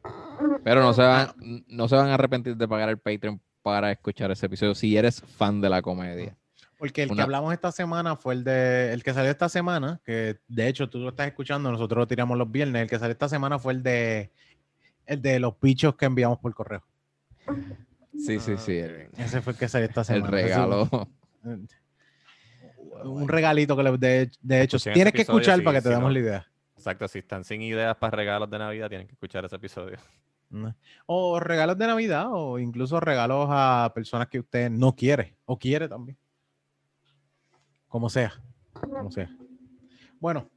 Pero 0.62 0.82
no 0.82 0.92
se, 0.92 1.02
van, 1.02 1.28
Ah. 1.28 1.34
no 1.68 1.88
se 1.88 1.96
van 1.96 2.08
a 2.08 2.14
arrepentir 2.14 2.56
de 2.56 2.68
pagar 2.68 2.88
el 2.88 2.98
Patreon 2.98 3.40
para 3.62 3.90
escuchar 3.92 4.30
ese 4.30 4.46
episodio 4.46 4.74
si 4.74 4.96
eres 4.96 5.20
fan 5.22 5.60
de 5.60 5.68
la 5.68 5.80
comedia. 5.82 6.36
Porque 6.78 7.02
el 7.04 7.10
que 7.14 7.22
hablamos 7.22 7.52
esta 7.54 7.72
semana 7.72 8.16
fue 8.16 8.34
el 8.34 8.44
de 8.44 8.92
el 8.92 9.02
que 9.02 9.14
salió 9.14 9.30
esta 9.30 9.48
semana, 9.48 10.00
que 10.04 10.38
de 10.48 10.68
hecho 10.68 10.88
tú 10.90 10.98
lo 10.98 11.10
estás 11.10 11.28
escuchando, 11.28 11.70
nosotros 11.70 11.98
lo 11.98 12.06
tiramos 12.06 12.36
los 12.36 12.50
viernes. 12.50 12.82
El 12.82 12.88
que 12.90 12.98
salió 12.98 13.12
esta 13.12 13.28
semana 13.28 13.58
fue 13.58 13.72
el 13.74 13.82
de 13.82 14.30
el 15.06 15.22
de 15.22 15.38
los 15.38 15.54
bichos 15.60 15.94
que 15.96 16.04
enviamos 16.06 16.38
por 16.40 16.52
correo. 16.54 16.82
Sí, 18.18 18.38
sí, 18.40 18.52
Ah, 18.54 18.58
sí. 18.58 18.72
El, 18.78 19.08
Ese 19.16 19.40
fue 19.40 19.52
el 19.54 19.58
que 19.58 19.68
salió 19.68 19.86
esta 19.88 20.00
el 20.00 20.06
semana. 20.06 20.26
Es 20.40 20.44
regalo. 20.44 20.88
Un, 21.42 21.68
un 23.04 23.28
regalito 23.28 23.76
que 23.76 23.82
le, 23.82 23.96
de, 23.98 24.30
de 24.42 24.62
hecho 24.62 24.76
Escuchen 24.76 24.94
tienes 24.94 25.14
ese 25.14 25.16
que 25.16 25.22
escuchar 25.22 25.62
para 25.62 25.78
que 25.78 25.82
te 25.82 25.88
si 25.88 25.94
demos 25.94 26.04
no- 26.08 26.10
la 26.10 26.18
idea. 26.18 26.46
Exacto, 26.84 27.08
si 27.08 27.20
están 27.20 27.44
sin 27.44 27.62
ideas 27.62 27.96
para 27.96 28.14
regalos 28.14 28.50
de 28.50 28.58
Navidad, 28.58 28.90
tienen 28.90 29.06
que 29.06 29.14
escuchar 29.14 29.42
ese 29.42 29.56
episodio. 29.56 29.96
O 31.06 31.40
regalos 31.40 31.78
de 31.78 31.86
Navidad 31.86 32.26
o 32.30 32.58
incluso 32.58 33.00
regalos 33.00 33.48
a 33.50 33.90
personas 33.94 34.28
que 34.28 34.40
usted 34.40 34.68
no 34.68 34.94
quiere 34.94 35.34
o 35.46 35.58
quiere 35.58 35.88
también. 35.88 36.18
Como 37.88 38.10
sea. 38.10 38.34
Como 38.74 39.10
sea. 39.10 39.34
Bueno, 40.20 40.50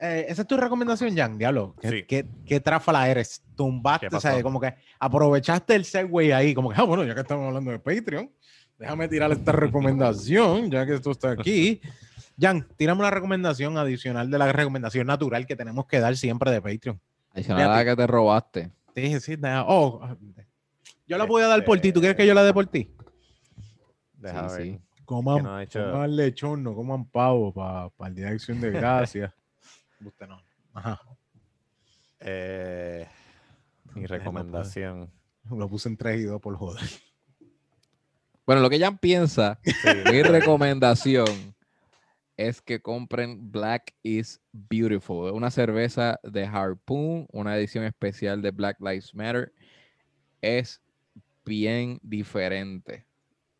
eh, 0.00 0.26
esa 0.28 0.42
es 0.42 0.48
tu 0.48 0.56
recomendación, 0.56 1.16
Jan. 1.16 1.38
Diablo, 1.38 1.76
¿qué, 1.80 1.88
Sí. 1.88 2.02
qué, 2.02 2.26
qué 2.44 2.58
tráfala 2.58 3.08
eres? 3.08 3.44
Tumbaste, 3.54 4.08
¿Qué 4.08 4.16
o 4.16 4.20
sea, 4.20 4.42
como 4.42 4.60
que 4.60 4.74
aprovechaste 4.98 5.76
el 5.76 5.84
segue 5.84 6.34
ahí, 6.34 6.52
como 6.52 6.70
que, 6.70 6.80
ah, 6.80 6.84
bueno, 6.84 7.04
ya 7.04 7.14
que 7.14 7.20
estamos 7.20 7.46
hablando 7.46 7.70
de 7.70 7.78
Patreon, 7.78 8.28
déjame 8.80 9.06
tirar 9.08 9.30
esta 9.30 9.52
recomendación, 9.52 10.70
ya 10.70 10.84
que 10.86 10.94
esto 10.94 11.10
está 11.12 11.32
aquí. 11.32 11.80
Jan, 12.40 12.66
tírame 12.76 13.00
una 13.00 13.10
recomendación 13.10 13.76
adicional 13.76 14.30
de 14.30 14.38
la 14.38 14.50
recomendación 14.50 15.06
natural 15.06 15.46
que 15.46 15.54
tenemos 15.54 15.86
que 15.86 16.00
dar 16.00 16.16
siempre 16.16 16.50
de 16.50 16.62
Patreon. 16.62 16.98
Adicional 17.34 17.70
a 17.70 17.76
la 17.76 17.84
que 17.84 17.94
te 17.96 18.06
robaste. 18.06 18.70
Sí, 18.96 19.20
sí, 19.20 19.36
deja- 19.36 19.64
oh, 19.68 20.16
yo 21.06 21.18
la 21.18 21.24
voy 21.24 21.42
a 21.42 21.48
dar 21.48 21.64
por 21.64 21.78
ti. 21.80 21.92
¿Tú 21.92 22.00
quieres 22.00 22.16
que 22.16 22.26
yo 22.26 22.32
la 22.34 22.42
dé 22.42 22.52
por 22.54 22.66
ti? 22.66 22.90
Deja 24.14 24.48
Sí, 24.48 24.56
ver. 24.56 24.64
sí. 24.66 24.80
Coman, 25.04 25.42
no 25.42 25.60
hecho- 25.60 25.84
coman 25.92 26.16
lechón, 26.16 26.62
no 26.62 26.74
coman 26.74 27.04
pavo 27.04 27.52
para 27.52 27.90
el 28.08 28.14
Día 28.14 28.26
de 28.26 28.32
Acción 28.32 28.60
de 28.60 28.70
Gracias. 28.70 29.32
Usted 30.04 30.26
no. 30.26 30.40
Ajá. 30.72 31.00
Eh, 32.20 33.06
mi 33.94 34.06
recomendación. 34.06 35.10
Lo 35.50 35.68
puse 35.68 35.88
en 35.88 35.96
3 35.96 36.20
y 36.20 36.24
2 36.24 36.40
por 36.40 36.56
joder. 36.56 36.82
Bueno, 38.50 38.62
lo 38.62 38.70
que 38.70 38.80
Jan 38.80 38.98
piensa, 38.98 39.60
Sí, 39.62 39.88
mi 40.10 40.24
recomendación 40.24 41.54
es 42.36 42.60
que 42.60 42.82
compren 42.82 43.52
Black 43.52 43.94
is 44.02 44.40
Beautiful, 44.50 45.30
una 45.30 45.52
cerveza 45.52 46.18
de 46.24 46.46
Harpoon, 46.46 47.28
una 47.30 47.56
edición 47.56 47.84
especial 47.84 48.42
de 48.42 48.50
Black 48.50 48.80
Lives 48.80 49.14
Matter. 49.14 49.52
Es 50.42 50.82
bien 51.44 52.00
diferente. 52.02 53.06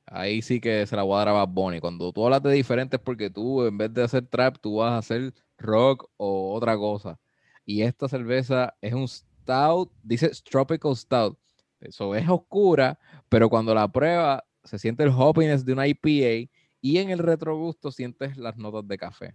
Ahí 0.06 0.42
sí 0.42 0.60
que 0.60 0.84
se 0.88 0.96
la 0.96 1.04
voy 1.04 1.14
a 1.14 1.18
dar 1.18 1.28
a 1.28 1.32
Bad 1.34 1.50
Bunny. 1.50 1.78
Cuando 1.78 2.12
tú 2.12 2.24
hablas 2.24 2.42
de 2.42 2.50
diferente 2.50 2.96
es 2.96 3.02
porque 3.02 3.30
tú, 3.30 3.64
en 3.64 3.78
vez 3.78 3.94
de 3.94 4.02
hacer 4.02 4.26
trap, 4.26 4.56
tú 4.60 4.78
vas 4.78 4.90
a 4.90 4.98
hacer 4.98 5.32
rock 5.56 6.10
o 6.16 6.52
otra 6.52 6.76
cosa. 6.76 7.16
Y 7.64 7.82
esta 7.82 8.08
cerveza 8.08 8.74
es 8.80 8.92
un 8.92 9.06
stout, 9.06 9.92
dice 10.02 10.32
Tropical 10.50 10.96
Stout. 10.96 11.38
Eso 11.78 12.16
es 12.16 12.28
oscura, 12.28 12.98
pero 13.28 13.48
cuando 13.48 13.72
la 13.72 13.86
prueba 13.86 14.44
se 14.70 14.78
siente 14.78 15.02
el 15.02 15.10
hoppiness 15.10 15.64
de 15.64 15.72
una 15.72 15.88
IPA 15.88 16.48
y 16.80 16.98
en 16.98 17.10
el 17.10 17.18
retrogusto 17.18 17.90
sientes 17.90 18.36
las 18.36 18.56
notas 18.56 18.86
de 18.86 18.96
café. 18.96 19.34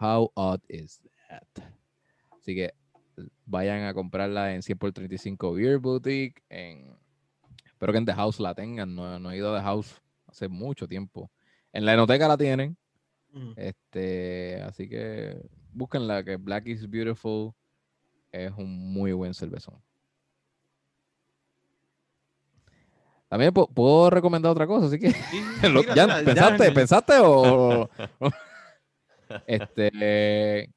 How 0.00 0.30
odd 0.32 0.60
is 0.70 1.02
that? 1.28 1.64
Así 2.40 2.54
que 2.54 2.72
vayan 3.44 3.84
a 3.84 3.92
comprarla 3.92 4.54
en 4.54 4.62
100 4.62 4.78
por 4.78 4.90
35 4.90 5.52
Beer 5.52 5.78
Boutique. 5.78 6.42
En, 6.48 6.96
espero 7.66 7.92
que 7.92 7.98
en 7.98 8.06
The 8.06 8.14
House 8.14 8.40
la 8.40 8.54
tengan. 8.54 8.94
No, 8.94 9.18
no 9.18 9.30
he 9.30 9.36
ido 9.36 9.54
a 9.54 9.58
The 9.58 9.64
House 9.64 10.00
hace 10.26 10.48
mucho 10.48 10.88
tiempo. 10.88 11.30
En 11.74 11.84
la 11.84 11.92
enoteca 11.92 12.26
la 12.26 12.38
tienen. 12.38 12.78
Este, 13.56 14.62
así 14.62 14.88
que 14.88 15.46
búsquenla, 15.74 16.24
que 16.24 16.36
Black 16.36 16.68
is 16.68 16.88
Beautiful 16.88 17.52
es 18.32 18.50
un 18.52 18.94
muy 18.94 19.12
buen 19.12 19.34
cervezón. 19.34 19.78
También 23.28 23.52
pu- 23.52 23.68
puedo 23.72 24.08
recomendar 24.10 24.52
otra 24.52 24.66
cosa, 24.66 24.86
así 24.86 24.98
que 24.98 25.08
lo- 25.68 25.80
Mira, 25.80 25.94
ya, 25.94 26.06
¿pensaste, 26.24 26.64
ya- 26.68 26.74
pensaste 26.74 27.12
o 27.20 27.88
este 29.46 30.70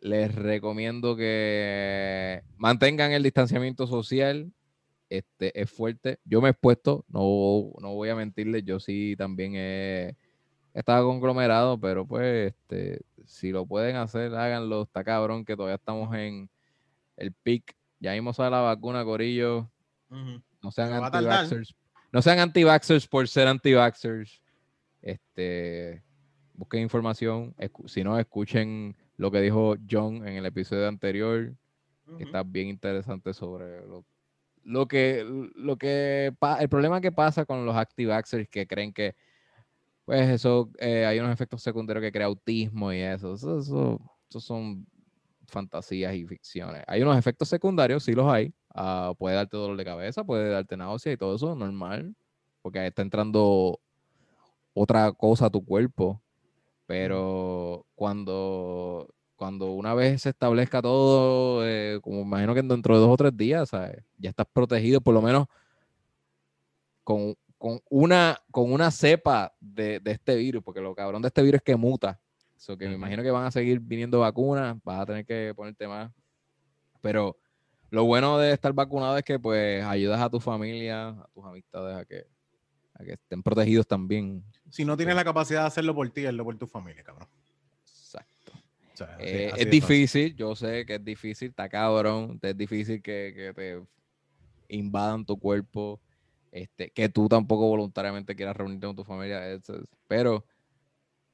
les 0.00 0.34
recomiendo 0.34 1.14
que 1.16 2.42
mantengan 2.56 3.12
el 3.12 3.22
distanciamiento 3.22 3.86
social. 3.86 4.52
Este 5.08 5.60
es 5.60 5.70
fuerte. 5.70 6.18
Yo 6.24 6.40
me 6.40 6.48
he 6.48 6.50
expuesto, 6.52 7.04
no, 7.08 7.70
no 7.80 7.94
voy 7.94 8.08
a 8.08 8.16
mentirles, 8.16 8.64
yo 8.64 8.80
sí 8.80 9.14
también 9.16 9.52
he 9.54 10.16
estado 10.74 11.06
conglomerado, 11.06 11.78
pero 11.78 12.06
pues 12.06 12.48
este, 12.54 13.02
si 13.26 13.50
lo 13.50 13.66
pueden 13.66 13.96
hacer, 13.96 14.34
háganlo. 14.34 14.82
Está 14.82 15.04
cabrón 15.04 15.44
que 15.44 15.54
todavía 15.54 15.76
estamos 15.76 16.14
en 16.16 16.48
el 17.16 17.32
pic. 17.32 17.76
Ya 18.00 18.12
mismo 18.12 18.32
sale 18.32 18.50
la 18.50 18.60
vacuna, 18.62 19.04
Corillo. 19.04 19.70
Ujú. 20.10 20.42
No 20.62 20.70
sean 20.70 20.90
anti-vaxxers. 21.48 21.74
No 22.12 22.22
sean 22.22 22.38
anti-vaxxers 22.38 23.06
por 23.08 23.26
ser 23.28 23.48
anti-vaxxers. 23.48 24.40
Este, 25.00 26.02
busquen 26.54 26.82
información. 26.82 27.54
si 27.86 28.04
no, 28.04 28.18
escuchen 28.18 28.96
lo 29.16 29.30
que 29.30 29.40
dijo 29.40 29.76
John 29.90 30.26
en 30.26 30.34
el 30.36 30.46
episodio 30.46 30.88
anterior, 30.88 31.54
que 32.18 32.24
está 32.24 32.42
bien 32.42 32.68
interesante 32.68 33.32
sobre 33.32 33.86
lo, 33.86 34.04
lo 34.64 34.86
que, 34.86 35.24
lo 35.54 35.76
que 35.76 36.32
el 36.60 36.68
problema 36.68 37.00
que 37.00 37.12
pasa 37.12 37.44
con 37.44 37.64
los 37.66 37.74
anti-vaxxers 37.76 38.48
que 38.48 38.66
creen 38.66 38.92
que 38.92 39.16
pues 40.04 40.28
eso 40.30 40.68
eh, 40.80 41.06
hay 41.06 41.20
unos 41.20 41.32
efectos 41.32 41.62
secundarios 41.62 42.02
que 42.02 42.10
crea 42.12 42.26
autismo 42.26 42.92
y 42.92 42.98
eso. 42.98 43.34
Eso, 43.34 43.58
eso- 43.60 44.00
eso 44.28 44.40
son 44.40 44.86
fantasías 45.46 46.14
y 46.14 46.24
ficciones. 46.26 46.82
Hay 46.86 47.02
unos 47.02 47.16
efectos 47.18 47.48
secundarios, 47.48 48.02
sí 48.04 48.12
los 48.12 48.26
hay. 48.32 48.52
Ah, 48.74 49.12
puede 49.18 49.36
darte 49.36 49.56
dolor 49.56 49.76
de 49.76 49.84
cabeza, 49.84 50.24
puede 50.24 50.50
darte 50.50 50.76
náusea 50.76 51.12
y 51.12 51.16
todo 51.16 51.36
eso, 51.36 51.54
normal. 51.54 52.14
Porque 52.62 52.86
está 52.86 53.02
entrando 53.02 53.80
otra 54.74 55.12
cosa 55.12 55.46
a 55.46 55.50
tu 55.50 55.64
cuerpo. 55.64 56.22
Pero 56.86 57.86
cuando, 57.94 59.08
cuando 59.36 59.72
una 59.72 59.94
vez 59.94 60.22
se 60.22 60.30
establezca 60.30 60.82
todo, 60.82 61.66
eh, 61.66 61.98
como 62.02 62.20
imagino 62.20 62.54
que 62.54 62.62
dentro 62.62 62.94
de 62.94 63.00
dos 63.00 63.10
o 63.10 63.16
tres 63.16 63.36
días, 63.36 63.68
¿sabes? 63.70 64.04
ya 64.18 64.30
estás 64.30 64.46
protegido, 64.52 65.00
por 65.00 65.14
lo 65.14 65.22
menos 65.22 65.46
con, 67.04 67.34
con 67.58 67.80
una, 67.90 68.38
con 68.50 68.72
una 68.72 68.90
cepa 68.90 69.54
de, 69.60 70.00
de 70.00 70.10
este 70.12 70.36
virus, 70.36 70.62
porque 70.62 70.80
lo 70.80 70.94
cabrón 70.94 71.22
de 71.22 71.28
este 71.28 71.42
virus 71.42 71.58
es 71.58 71.62
que 71.62 71.76
muta. 71.76 72.20
So 72.56 72.76
que 72.76 72.84
me 72.84 72.92
Ujú. 72.92 72.98
imagino 72.98 73.22
que 73.22 73.30
van 73.30 73.46
a 73.46 73.50
seguir 73.50 73.80
viniendo 73.80 74.20
vacunas, 74.20 74.76
vas 74.84 75.00
a 75.00 75.06
tener 75.06 75.24
que 75.24 75.52
ponerte 75.56 75.88
más. 75.88 76.12
Pero 77.00 77.36
lo 77.92 78.04
bueno 78.04 78.38
de 78.38 78.52
estar 78.52 78.72
vacunado 78.72 79.18
es 79.18 79.22
que 79.22 79.38
pues 79.38 79.84
ayudas 79.84 80.18
a 80.18 80.30
tu 80.30 80.40
familia, 80.40 81.08
a 81.10 81.28
tus 81.34 81.44
amistades 81.44 81.94
a 81.94 82.04
que, 82.06 82.26
a 82.94 83.02
a 83.02 83.04
que 83.04 83.12
estén 83.12 83.42
protegidos 83.42 83.86
también. 83.86 84.42
Si 84.70 84.82
no 84.86 84.96
tienes 84.96 85.14
la 85.14 85.22
capacidad 85.24 85.60
de 85.60 85.66
hacerlo 85.66 85.94
por 85.94 86.08
ti, 86.08 86.24
hazlo 86.24 86.42
por 86.42 86.56
tu 86.56 86.66
familia, 86.66 87.02
cabrón. 87.04 87.28
Exacto. 87.86 88.52
O 88.94 88.96
sea, 88.96 89.14
así- 89.16 89.24
Eh, 89.26 89.50
así 89.52 89.62
es 89.64 89.70
difícil, 89.70 90.34
yo 90.34 90.56
sé 90.56 90.86
que 90.86 90.94
es 90.94 91.04
difícil, 91.04 91.50
está 91.50 91.68
cabrón, 91.68 92.38
es 92.40 92.56
difícil 92.56 93.02
que, 93.02 93.34
que 93.36 93.52
te 93.54 93.82
invadan 94.74 95.26
tu 95.26 95.38
cuerpo, 95.38 96.00
este, 96.50 96.90
que 96.90 97.10
tú 97.10 97.28
tampoco 97.28 97.68
voluntariamente 97.68 98.34
quieras 98.34 98.56
reunirte 98.56 98.86
con 98.86 98.96
tu 98.96 99.04
familia, 99.04 99.42
pero 100.08 100.46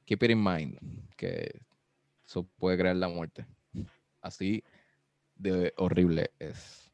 keep 0.03 0.21
it 0.23 0.31
in 0.31 0.43
mind, 0.43 0.77
que 1.15 1.61
eso 2.27 2.43
puede 2.57 2.77
crear 2.77 2.97
la 2.97 3.07
muerte. 3.07 3.45
Así 4.21 4.61
de 5.39 5.73
horrible 5.77 6.31
es. 6.39 6.91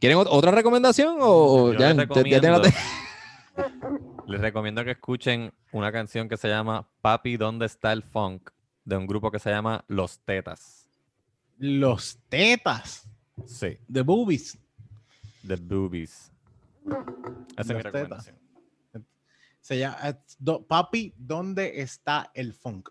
¿Quieren 0.00 0.18
ot- 0.18 0.28
otra 0.30 0.50
recomendación 0.50 1.16
o 1.20 1.72
ya, 1.72 1.88
les 1.92 1.96
ya 1.96 2.02
recomiendo- 2.04 2.62
Les 4.26 4.40
recomiendo 4.40 4.84
que 4.84 4.92
escuchen 4.92 5.52
una 5.72 5.90
canción 5.90 6.28
que 6.28 6.36
se 6.36 6.48
llama 6.48 6.88
Papi, 7.00 7.36
¿dónde 7.36 7.66
está 7.66 7.92
el 7.92 8.02
funk? 8.02 8.50
De 8.84 8.96
un 8.96 9.06
grupo 9.06 9.30
que 9.30 9.38
se 9.40 9.50
llama 9.50 9.84
Los 9.88 10.20
Tetas. 10.20 10.88
Los 11.58 12.18
tetas 12.28 13.06
Sí, 13.44 13.76
de 13.88 14.02
boobies. 14.02 14.58
The 15.46 15.56
Boobies. 15.56 16.30
Esa 17.56 17.60
es 17.60 17.66
mi 17.68 17.82
recomendación. 17.82 18.38
Se 19.60 19.78
llama, 19.78 20.18
do- 20.38 20.66
papi, 20.66 21.12
¿dónde 21.18 21.80
está 21.82 22.30
el 22.34 22.54
funk? 22.54 22.88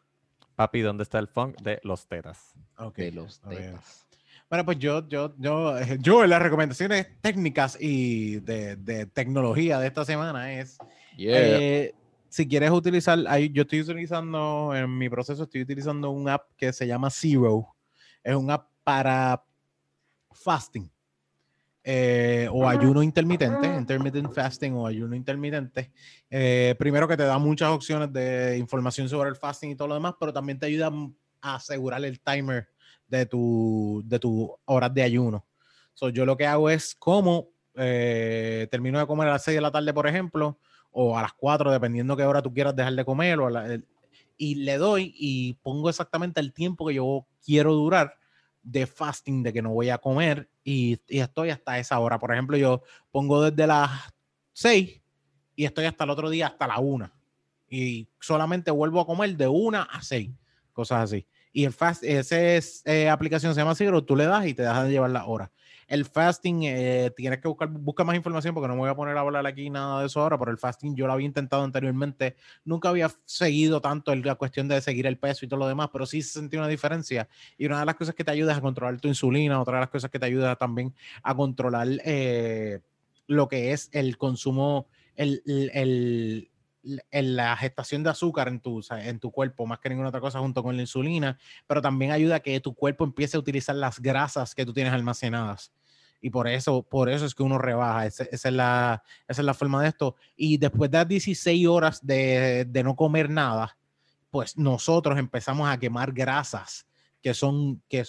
Papi, 0.59 0.81
¿dónde 0.81 1.03
está 1.03 1.19
el 1.19 1.29
funk? 1.29 1.55
De 1.61 1.79
Los 1.83 2.05
Tetas. 2.05 2.53
Ok, 2.77 2.97
de 2.97 3.13
los 3.13 3.39
tetas. 3.39 4.05
Bueno, 4.49 4.65
pues 4.65 4.77
yo, 4.77 5.07
yo, 5.07 5.33
yo, 5.37 5.77
eh, 5.77 5.97
yo 6.01 6.21
en 6.21 6.31
las 6.31 6.41
recomendaciones 6.41 7.07
técnicas 7.21 7.77
y 7.79 8.41
de, 8.41 8.75
de 8.75 9.05
tecnología 9.05 9.79
de 9.79 9.87
esta 9.87 10.03
semana 10.03 10.59
es 10.59 10.77
Yeah. 11.15 11.59
Eh, 11.59 11.95
si 12.27 12.45
quieres 12.45 12.71
utilizar, 12.71 13.17
ahí 13.27 13.49
yo 13.53 13.61
estoy 13.61 13.81
utilizando, 13.81 14.73
en 14.75 14.97
mi 14.97 15.09
proceso 15.09 15.43
estoy 15.43 15.61
utilizando 15.61 16.09
un 16.11 16.27
app 16.27 16.49
que 16.57 16.73
se 16.73 16.85
llama 16.85 17.09
Zero. 17.09 17.73
Es 18.21 18.35
un 18.35 18.51
app 18.51 18.69
para 18.83 19.41
fasting 20.31 20.91
eh, 21.83 22.47
o 22.51 22.67
ayuno 22.67 23.01
intermitente, 23.01 23.67
intermittent 23.67 24.33
fasting 24.33 24.73
o 24.73 24.85
ayuno 24.87 25.15
intermitente. 25.15 25.91
Eh, 26.29 26.75
primero 26.77 27.07
que 27.07 27.17
te 27.17 27.23
da 27.23 27.37
muchas 27.37 27.69
opciones 27.69 28.11
de 28.13 28.57
información 28.57 29.07
sobre 29.09 29.29
el 29.29 29.35
fasting 29.35 29.71
y 29.71 29.75
todo 29.75 29.87
lo 29.89 29.93
demás, 29.95 30.15
pero 30.19 30.33
también 30.33 30.59
te 30.59 30.65
ayuda 30.65 30.91
a 31.41 31.55
asegurar 31.55 32.03
el 32.03 32.19
timer 32.19 32.67
de 33.07 33.25
tu, 33.25 34.01
de 34.05 34.19
tu 34.19 34.55
horas 34.65 34.93
de 34.93 35.03
ayuno. 35.03 35.45
So, 35.93 36.09
yo 36.09 36.25
lo 36.25 36.37
que 36.37 36.45
hago 36.45 36.69
es 36.69 36.95
como 36.95 37.49
eh, 37.75 38.67
termino 38.69 38.99
de 38.99 39.07
comer 39.07 39.27
a 39.29 39.31
las 39.31 39.43
6 39.43 39.55
de 39.55 39.61
la 39.61 39.71
tarde, 39.71 39.93
por 39.93 40.05
ejemplo, 40.07 40.59
o 40.91 41.17
a 41.17 41.21
las 41.21 41.33
4, 41.33 41.71
dependiendo 41.71 42.17
qué 42.17 42.23
hora 42.23 42.41
tú 42.41 42.53
quieras 42.53 42.75
dejar 42.75 42.93
de 42.93 43.05
comer, 43.05 43.39
o 43.39 43.47
a 43.47 43.51
la- 43.51 43.65
el- 43.73 43.87
y 44.37 44.55
le 44.55 44.77
doy 44.77 45.13
y 45.17 45.53
pongo 45.55 45.89
exactamente 45.89 46.39
el 46.39 46.53
tiempo 46.53 46.87
que 46.87 46.95
yo 46.95 47.25
quiero 47.45 47.73
durar 47.73 48.15
de 48.71 48.85
fasting, 48.85 49.43
de 49.43 49.53
que 49.53 49.61
no 49.61 49.71
voy 49.71 49.89
a 49.89 49.97
comer, 49.97 50.49
y, 50.63 50.99
y 51.07 51.19
estoy 51.19 51.49
hasta 51.49 51.79
esa 51.79 51.99
hora. 51.99 52.19
Por 52.19 52.31
ejemplo, 52.31 52.57
yo 52.57 52.83
pongo 53.11 53.49
desde 53.49 53.67
las 53.67 53.89
6 54.53 55.01
y 55.55 55.65
estoy 55.65 55.85
hasta 55.85 56.03
el 56.03 56.09
otro 56.09 56.29
día, 56.29 56.47
hasta 56.47 56.67
la 56.67 56.79
1. 56.79 57.11
Y 57.69 58.07
solamente 58.19 58.71
vuelvo 58.71 59.01
a 59.01 59.05
comer 59.05 59.35
de 59.35 59.47
1 59.47 59.79
a 59.79 60.01
6, 60.01 60.31
cosas 60.73 61.03
así. 61.03 61.25
Y 61.51 61.65
el 61.65 61.73
fast, 61.73 62.03
esa 62.03 62.39
es, 62.39 62.81
eh, 62.85 63.09
aplicación 63.09 63.53
se 63.53 63.61
llama 63.61 63.75
Zero, 63.75 64.03
tú 64.03 64.15
le 64.15 64.25
das 64.25 64.45
y 64.45 64.53
te 64.53 64.61
dejas 64.61 64.85
de 64.85 64.91
llevar 64.91 65.09
la 65.09 65.25
hora. 65.25 65.51
El 65.89 66.05
fasting, 66.05 66.61
eh, 66.63 67.11
tienes 67.17 67.39
que 67.39 67.47
buscar, 67.47 67.67
busca 67.67 68.03
más 68.03 68.15
información 68.15 68.53
porque 68.53 68.67
no 68.67 68.75
me 68.75 68.81
voy 68.81 68.89
a 68.89 68.95
poner 68.95 69.17
a 69.17 69.21
hablar 69.21 69.45
aquí 69.47 69.69
nada 69.69 69.99
de 70.01 70.05
eso 70.05 70.21
ahora, 70.21 70.37
pero 70.37 70.51
el 70.51 70.57
fasting 70.59 70.95
yo 70.95 71.07
lo 71.07 71.13
había 71.13 71.25
intentado 71.25 71.63
anteriormente, 71.63 72.35
nunca 72.63 72.89
había 72.89 73.11
seguido 73.25 73.81
tanto 73.81 74.15
la 74.15 74.35
cuestión 74.35 74.67
de 74.67 74.79
seguir 74.81 75.07
el 75.07 75.17
peso 75.17 75.45
y 75.45 75.49
todo 75.49 75.59
lo 75.59 75.67
demás, 75.67 75.89
pero 75.91 76.05
sí 76.05 76.21
sentí 76.21 76.57
una 76.57 76.67
diferencia. 76.67 77.27
Y 77.57 77.65
una 77.65 77.79
de 77.79 77.85
las 77.87 77.95
cosas 77.95 78.15
que 78.15 78.23
te 78.23 78.31
ayuda 78.31 78.51
es 78.53 78.59
a 78.59 78.61
controlar 78.61 79.01
tu 79.01 79.07
insulina, 79.07 79.59
otra 79.59 79.75
de 79.75 79.79
las 79.81 79.89
cosas 79.89 80.11
que 80.11 80.19
te 80.19 80.25
ayuda 80.27 80.55
también 80.55 80.93
a 81.23 81.35
controlar 81.35 81.87
eh, 82.05 82.79
lo 83.27 83.47
que 83.47 83.73
es 83.73 83.89
el 83.91 84.17
consumo, 84.17 84.87
el- 85.15 85.41
el- 85.73 86.49
el- 87.11 87.35
la 87.35 87.55
gestación 87.57 88.03
de 88.03 88.09
azúcar 88.09 88.47
en 88.47 88.59
tu, 88.59 88.81
en 88.91 89.19
tu 89.19 89.31
cuerpo, 89.31 89.65
más 89.65 89.79
que 89.79 89.89
ninguna 89.89 90.09
otra 90.09 90.21
cosa, 90.21 90.39
junto 90.39 90.63
con 90.63 90.75
la 90.75 90.81
insulina, 90.81 91.37
pero 91.67 91.81
también 91.81 92.11
ayuda 92.11 92.35
a 92.35 92.39
que 92.39 92.59
tu 92.59 92.73
cuerpo 92.73 93.03
empiece 93.03 93.37
a 93.37 93.39
utilizar 93.39 93.75
las 93.75 93.99
grasas 93.99 94.55
que 94.55 94.65
tú 94.65 94.73
tienes 94.73 94.93
almacenadas. 94.93 95.71
Y 96.21 96.29
por 96.29 96.47
eso, 96.47 96.83
por 96.83 97.09
eso 97.09 97.25
es 97.25 97.33
que 97.33 97.43
uno 97.43 97.57
rebaja. 97.57 98.05
Esa, 98.05 98.23
es 98.25 98.43
la, 98.51 99.01
esa 99.27 99.41
es 99.41 99.45
la 99.45 99.53
forma 99.53 99.81
de 99.81 99.89
esto. 99.89 100.15
Y 100.35 100.57
después 100.57 100.91
de 100.91 100.97
las 100.97 101.07
16 101.07 101.65
horas 101.67 102.05
de, 102.05 102.65
de 102.65 102.83
no 102.83 102.95
comer 102.95 103.29
nada, 103.29 103.77
pues 104.29 104.57
nosotros 104.57 105.17
empezamos 105.17 105.69
a 105.69 105.77
quemar 105.79 106.11
grasas, 106.11 106.85
que 107.21 107.33
son, 107.33 107.81
que, 107.87 108.03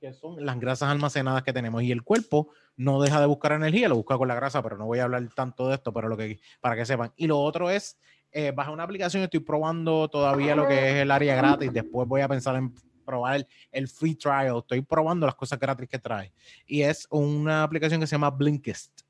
que 0.00 0.12
son 0.12 0.44
las 0.44 0.58
grasas 0.58 0.90
almacenadas 0.90 1.42
que 1.42 1.52
tenemos. 1.52 1.82
Y 1.82 1.92
el 1.92 2.02
cuerpo 2.02 2.50
no 2.76 3.00
deja 3.00 3.20
de 3.20 3.26
buscar 3.26 3.52
energía, 3.52 3.88
lo 3.88 3.96
busca 3.96 4.16
con 4.16 4.28
la 4.28 4.34
grasa, 4.34 4.62
pero 4.62 4.76
no 4.78 4.86
voy 4.86 5.00
a 5.00 5.04
hablar 5.04 5.26
tanto 5.34 5.68
de 5.68 5.74
esto, 5.74 5.92
pero 5.92 6.08
lo 6.08 6.16
que, 6.16 6.40
para 6.60 6.76
que 6.76 6.86
sepan. 6.86 7.12
Y 7.16 7.26
lo 7.26 7.38
otro 7.38 7.70
es, 7.70 7.98
eh, 8.30 8.54
una 8.72 8.82
aplicación, 8.82 9.22
estoy 9.22 9.40
probando 9.40 10.08
todavía 10.08 10.54
lo 10.54 10.66
que 10.66 10.90
es 10.90 10.94
el 10.96 11.10
área 11.10 11.34
gratis, 11.36 11.72
después 11.72 12.06
voy 12.06 12.20
a 12.20 12.28
pensar 12.28 12.56
en 12.56 12.74
probar 13.04 13.36
el, 13.36 13.46
el 13.72 13.88
free 13.88 14.14
trial, 14.14 14.58
estoy 14.58 14.82
probando 14.82 15.26
las 15.26 15.34
cosas 15.34 15.58
gratis 15.58 15.88
que 15.88 15.98
trae. 15.98 16.32
Y 16.66 16.82
es 16.82 17.06
una 17.10 17.62
aplicación 17.62 18.00
que 18.00 18.06
se 18.06 18.12
llama 18.12 18.30
Blinkist. 18.30 19.00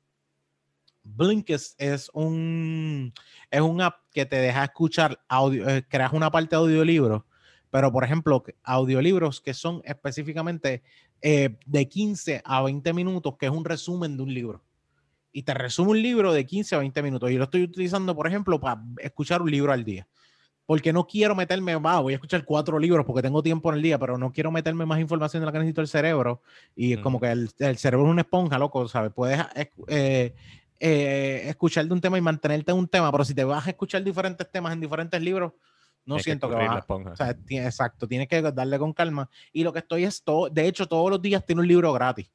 Blinkist 1.03 1.79
es 1.81 2.09
un, 2.13 3.13
es 3.51 3.61
un 3.61 3.81
app 3.81 4.01
que 4.11 4.25
te 4.25 4.37
deja 4.37 4.63
escuchar 4.63 5.19
audio, 5.27 5.67
eh, 5.67 5.85
creas 5.87 6.13
una 6.13 6.31
parte 6.31 6.55
de 6.55 6.61
audiolibro, 6.61 7.25
pero 7.71 7.91
por 7.91 8.03
ejemplo, 8.03 8.43
audiolibros 8.63 9.41
que 9.41 9.53
son 9.53 9.81
específicamente 9.85 10.81
eh, 11.21 11.57
de 11.65 11.87
15 11.87 12.41
a 12.43 12.61
20 12.61 12.93
minutos, 12.93 13.35
que 13.37 13.45
es 13.45 13.51
un 13.51 13.65
resumen 13.65 14.17
de 14.17 14.23
un 14.23 14.33
libro. 14.33 14.63
Y 15.31 15.43
te 15.43 15.53
resume 15.53 15.91
un 15.91 16.01
libro 16.01 16.33
de 16.33 16.45
15 16.45 16.75
a 16.75 16.79
20 16.79 17.03
minutos. 17.03 17.29
Y 17.29 17.35
lo 17.35 17.43
estoy 17.43 17.63
utilizando, 17.63 18.15
por 18.15 18.27
ejemplo, 18.27 18.59
para 18.59 18.81
escuchar 18.97 19.41
un 19.41 19.51
libro 19.51 19.71
al 19.71 19.83
día. 19.83 20.07
Porque 20.65 20.93
no 20.93 21.05
quiero 21.05 21.35
meterme, 21.35 21.75
va, 21.75 21.99
voy 21.99 22.13
a 22.13 22.15
escuchar 22.15 22.45
cuatro 22.45 22.77
libros 22.77 23.05
porque 23.05 23.21
tengo 23.21 23.41
tiempo 23.41 23.69
en 23.69 23.77
el 23.77 23.81
día, 23.81 23.97
pero 23.97 24.17
no 24.17 24.31
quiero 24.31 24.51
meterme 24.51 24.85
más 24.85 24.99
información 24.99 25.41
de 25.41 25.47
la 25.47 25.51
que 25.51 25.59
necesito 25.59 25.81
el 25.81 25.87
cerebro. 25.87 26.41
Y 26.75 26.93
Ujú. 26.95 27.03
como 27.03 27.19
que 27.19 27.31
el, 27.31 27.49
el 27.59 27.77
cerebro 27.77 28.05
es 28.07 28.11
una 28.11 28.21
esponja, 28.21 28.57
loco, 28.57 28.87
¿sabes? 28.87 29.11
Puedes 29.13 29.39
eh, 29.87 30.33
eh, 30.79 31.43
escuchar 31.47 31.85
de 31.85 31.93
un 31.93 32.01
tema 32.01 32.17
y 32.17 32.21
mantenerte 32.21 32.71
en 32.71 32.77
un 32.77 32.87
tema, 32.87 33.11
pero 33.11 33.25
si 33.25 33.33
te 33.33 33.43
vas 33.43 33.67
a 33.67 33.71
escuchar 33.71 34.03
diferentes 34.03 34.49
temas 34.49 34.73
en 34.73 34.79
diferentes 34.79 35.21
libros, 35.21 35.53
no 36.05 36.19
siento 36.19 36.47
que, 36.47 36.53
escurrir 36.53 36.67
vas 36.69 36.73
la 36.73 36.77
a- 36.77 36.79
esponja. 36.79 37.11
o 37.11 37.15
sea, 37.15 37.65
exacto, 37.67 38.07
tienes 38.07 38.27
que 38.27 38.41
darle 38.41 38.79
con 38.79 38.93
calma. 38.93 39.29
Y 39.53 39.63
lo 39.63 39.71
que 39.73 39.79
estoy 39.79 40.03
es 40.05 40.23
todo, 40.23 40.49
de 40.49 40.67
hecho, 40.67 40.87
todos 40.87 41.09
los 41.09 41.21
días 41.21 41.45
tiene 41.45 41.61
un 41.61 41.67
libro 41.67 41.93
gratis. 41.93 42.31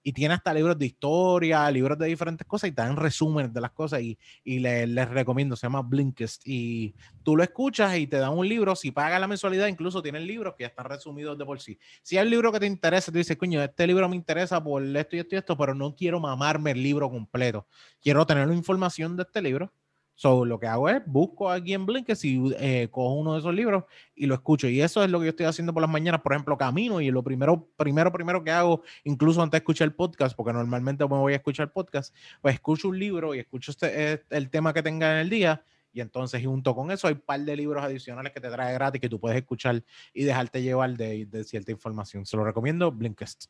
Y 0.00 0.12
tiene 0.12 0.32
hasta 0.32 0.54
libros 0.54 0.78
de 0.78 0.86
historia, 0.86 1.68
libros 1.70 1.98
de 1.98 2.06
diferentes 2.06 2.46
cosas 2.46 2.70
y 2.70 2.72
te 2.72 2.80
dan 2.80 2.96
resúmenes 2.96 3.52
de 3.52 3.60
las 3.60 3.72
cosas 3.72 4.00
y, 4.00 4.16
y 4.44 4.60
le- 4.60 4.86
les 4.86 5.08
recomiendo, 5.08 5.56
se 5.56 5.66
llama 5.66 5.82
Blinkist. 5.82 6.40
Y 6.46 6.94
tú 7.24 7.36
lo 7.36 7.42
escuchas 7.42 7.98
y 7.98 8.06
te 8.06 8.16
dan 8.16 8.32
un 8.32 8.48
libro, 8.48 8.74
si 8.76 8.90
pagas 8.92 9.20
la 9.20 9.26
mensualidad, 9.26 9.66
incluso 9.66 10.00
tienen 10.00 10.26
libros 10.26 10.54
que 10.56 10.62
ya 10.62 10.68
están 10.68 10.86
resumidos 10.86 11.36
de 11.36 11.44
por 11.44 11.60
sí. 11.60 11.78
Si 12.02 12.16
hay 12.16 12.24
un 12.24 12.30
libro 12.30 12.52
que 12.52 12.60
te 12.60 12.66
interesa, 12.66 13.10
tú 13.10 13.18
dices, 13.18 13.36
coño, 13.36 13.60
este 13.62 13.86
libro 13.86 14.08
me 14.08 14.16
interesa 14.16 14.62
por 14.62 14.82
esto 14.84 15.16
y 15.16 15.18
esto 15.18 15.34
y 15.34 15.38
esto, 15.38 15.56
pero 15.58 15.74
no 15.74 15.94
quiero 15.94 16.20
mamarme 16.20 16.70
el 16.70 16.82
libro 16.82 17.10
completo. 17.10 17.66
Quiero 18.00 18.24
tener 18.24 18.46
la 18.46 18.54
información 18.54 19.16
de 19.16 19.24
este 19.24 19.42
libro. 19.42 19.72
So, 20.20 20.44
lo 20.44 20.58
que 20.58 20.66
hago 20.66 20.88
es 20.88 21.00
busco 21.06 21.48
aquí 21.48 21.74
en 21.74 21.86
Blinkist 21.86 22.24
y 22.24 22.52
eh, 22.58 22.88
cojo 22.90 23.14
uno 23.14 23.34
de 23.34 23.38
esos 23.38 23.54
libros 23.54 23.84
y 24.16 24.26
lo 24.26 24.34
escucho. 24.34 24.66
Y 24.68 24.80
eso 24.80 25.04
es 25.04 25.10
lo 25.10 25.20
que 25.20 25.26
yo 25.26 25.30
estoy 25.30 25.46
haciendo 25.46 25.72
por 25.72 25.80
las 25.80 25.88
mañanas. 25.88 26.22
Por 26.22 26.32
ejemplo, 26.32 26.58
camino 26.58 27.00
y 27.00 27.12
lo 27.12 27.22
primero, 27.22 27.68
primero, 27.76 28.10
primero 28.10 28.42
que 28.42 28.50
hago, 28.50 28.82
incluso 29.04 29.40
antes 29.40 29.52
de 29.52 29.58
escuchar 29.58 29.86
el 29.86 29.94
podcast, 29.94 30.34
porque 30.34 30.52
normalmente 30.52 31.04
me 31.04 31.10
voy 31.14 31.34
a 31.34 31.36
escuchar 31.36 31.72
podcast, 31.72 32.12
pues 32.42 32.54
escucho 32.54 32.88
un 32.88 32.98
libro 32.98 33.32
y 33.32 33.38
escucho 33.38 33.70
este, 33.70 34.14
eh, 34.14 34.22
el 34.30 34.50
tema 34.50 34.74
que 34.74 34.82
tenga 34.82 35.12
en 35.12 35.18
el 35.18 35.30
día. 35.30 35.62
Y 35.92 36.00
entonces, 36.00 36.44
junto 36.44 36.74
con 36.74 36.90
eso, 36.90 37.06
hay 37.06 37.14
un 37.14 37.20
par 37.20 37.38
de 37.38 37.54
libros 37.54 37.84
adicionales 37.84 38.32
que 38.32 38.40
te 38.40 38.50
trae 38.50 38.74
gratis 38.74 39.00
que 39.00 39.08
tú 39.08 39.20
puedes 39.20 39.38
escuchar 39.38 39.84
y 40.12 40.24
dejarte 40.24 40.60
llevar 40.60 40.96
de, 40.96 41.26
de 41.26 41.44
cierta 41.44 41.70
información. 41.70 42.26
Se 42.26 42.36
lo 42.36 42.42
recomiendo, 42.42 42.90
Blinkist. 42.90 43.44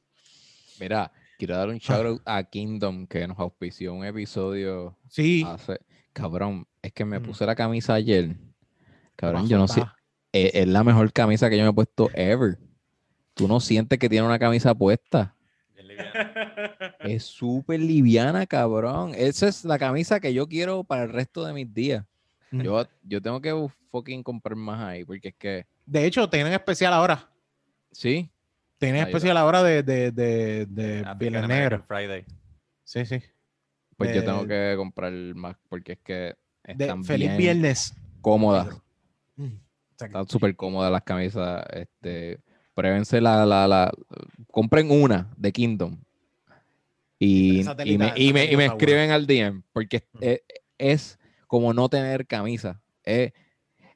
Mira, 0.78 1.10
quiero 1.38 1.56
dar 1.56 1.70
un 1.70 1.78
shout 1.78 2.04
out 2.06 2.22
a 2.26 2.42
Kingdom 2.44 3.06
que 3.06 3.26
nos 3.26 3.38
auspició 3.38 3.94
un 3.94 4.04
episodio 4.04 4.98
Sí. 5.08 5.46
hace. 5.46 5.80
Cabrón, 6.20 6.66
es 6.82 6.92
que 6.92 7.04
me 7.04 7.18
Mm. 7.18 7.22
puse 7.22 7.46
la 7.46 7.54
camisa 7.54 7.94
ayer. 7.94 8.34
Cabrón, 9.16 9.42
Bajo 9.42 9.48
yo 9.50 9.58
no 9.58 9.68
sé. 9.68 9.80
está. 9.80 9.96
Es, 10.32 10.50
es 10.54 10.68
la 10.68 10.84
mejor 10.84 11.12
camisa 11.12 11.48
que 11.48 11.56
yo 11.56 11.62
me 11.64 11.70
he 11.70 11.72
puesto 11.72 12.10
ever. 12.14 12.58
Tú 13.34 13.46
no 13.48 13.60
sientes 13.60 13.98
que 13.98 14.08
tiene 14.08 14.26
una 14.26 14.38
camisa 14.38 14.74
puesta. 14.74 15.34
Es 17.00 17.24
súper 17.24 17.80
liviana, 17.80 18.46
cabrón. 18.46 19.12
Esa 19.16 19.48
es 19.48 19.64
la 19.64 19.78
camisa 19.78 20.20
que 20.20 20.34
yo 20.34 20.46
quiero 20.48 20.84
para 20.84 21.04
el 21.04 21.10
resto 21.12 21.44
de 21.44 21.52
mis 21.52 21.72
días. 21.72 22.04
Mm. 22.50 22.62
Yo, 22.62 22.86
yo 23.02 23.22
tengo 23.22 23.40
que 23.40 23.68
fucking 23.90 24.22
comprar 24.22 24.56
más 24.56 24.80
ahí, 24.80 25.04
porque 25.04 25.28
es 25.28 25.34
que, 25.36 25.66
De 25.86 26.04
hecho, 26.04 26.28
tienen 26.28 26.52
especial 26.52 26.92
ahora. 26.92 27.28
sí, 27.92 28.28
Tienen 28.78 29.02
especial 29.06 29.36
ahora 29.36 29.62
de, 29.62 29.82
de, 29.82 30.12
de, 30.12 30.66
de 30.66 31.30
Negro. 31.48 31.82
Friday. 31.88 32.24
Sí, 32.84 33.04
sí. 33.06 33.20
Pues 33.98 34.14
yo 34.14 34.24
tengo 34.24 34.46
que 34.46 34.74
comprar 34.76 35.12
más 35.34 35.56
porque 35.68 35.92
es 35.92 35.98
que 35.98 36.12
de 36.64 36.72
están 36.84 37.04
Feliz 37.04 37.26
bien 37.36 37.38
Viernes. 37.38 37.94
cómodas. 38.20 38.68
Mm. 39.36 39.48
Están 40.00 40.28
súper 40.28 40.54
cómodas 40.54 40.90
las 40.92 41.02
camisas. 41.02 41.64
Este, 41.72 42.38
pruébense 42.74 43.20
la, 43.20 43.44
la, 43.44 43.66
la, 43.66 43.92
compren 44.52 44.90
una 44.90 45.28
de 45.36 45.52
Kingdom. 45.52 45.98
Y, 47.18 47.62
y 47.84 47.98
me, 47.98 48.12
y 48.16 48.32
me, 48.32 48.44
y 48.44 48.56
me 48.56 48.66
escriben 48.66 49.10
al 49.10 49.26
DM 49.26 49.62
porque 49.72 50.04
es, 50.20 50.40
es 50.78 51.18
como 51.48 51.74
no 51.74 51.88
tener 51.88 52.26
camisa. 52.26 52.80
Es- 53.02 53.32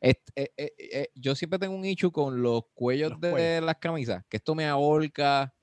es- 0.01 0.17
es- 0.57 1.09
yo 1.15 1.37
siempre 1.37 1.61
tengo 1.61 1.77
un 1.77 1.85
issue 1.85 2.11
con 2.11 2.43
los 2.43 2.65
cuellos 2.75 3.13
Los 3.13 3.21
de 3.21 3.31
cuellos. 3.31 3.65
las 3.65 3.77
camisas, 3.77 4.25
que 4.29 4.39
esto 4.39 4.57
me 4.57 4.67
ahorca 4.67 5.55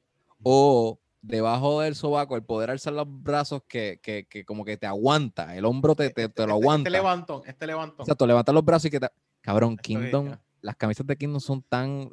o 0.42 0.98
debajo 1.22 1.82
del 1.82 1.96
sobaco, 1.96 2.36
el 2.36 2.44
poder 2.44 2.70
alzar 2.72 2.94
los 2.94 3.06
brazos 3.08 3.62
que, 3.68 4.00
que, 4.02 4.26
que 4.30 4.46
como 4.46 4.64
que 4.66 4.78
te 4.78 4.88
aguanta, 4.88 5.56
el 5.56 5.66
hombro 5.66 5.96
te, 5.96 6.10
te, 6.12 6.30
te 6.30 6.42
lo 6.48 6.54
Este- 6.56 6.62
aguanta. 6.64 6.90
Este 6.90 6.98
levantón, 6.98 7.42
este 7.46 7.68
levantón. 7.68 8.04
Exacto, 8.06 8.26
levantar 8.28 8.56
los 8.56 8.64
brazos 8.66 8.86
y 8.86 8.90
que 8.92 9.00
te... 9.00 9.10
Cabrón, 9.42 9.72
Esto 9.72 9.82
es 9.82 9.86
Kingdom, 9.88 10.28
ya. 10.30 10.42
las 10.62 10.76
camisas 10.76 11.06
de 11.08 11.16
Kingdom 11.18 11.40
son 11.42 11.62
tan 11.64 12.10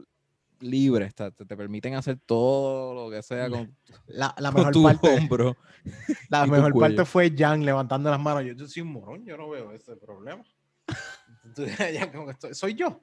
libres, 0.61 1.15
te, 1.15 1.31
te 1.33 1.57
permiten 1.57 1.95
hacer 1.95 2.19
todo 2.25 2.95
lo 2.95 3.11
que 3.11 3.23
sea 3.23 3.51
con, 3.51 3.77
La, 4.07 4.35
la 4.39 4.51
con 4.53 4.61
mejor 4.61 4.73
tu 4.73 4.83
parte, 4.83 5.09
hombro. 5.17 5.57
la 6.31 6.47
mejor 6.47 6.79
parte 6.79 7.05
fue 7.05 7.33
Jan 7.37 7.65
levantando 7.65 8.11
las 8.11 8.19
manos. 8.21 8.45
Yo, 8.45 8.53
yo 8.55 8.67
soy 8.67 8.83
un 8.83 8.93
morón, 8.93 9.25
yo 9.25 9.37
no 9.37 9.51
veo 9.51 9.73
ese 9.73 9.97
problema. 9.97 10.43
Entonces, 11.45 11.77
Jan 11.99 12.11
como 12.11 12.27
que 12.27 12.33
estoy- 12.33 12.55
soy 12.55 12.75
yo, 12.75 13.01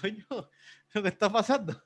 soy 0.00 0.24
yo. 0.30 0.50
Lo 0.94 1.02
que 1.02 1.08
está 1.08 1.32
pasando. 1.32 1.82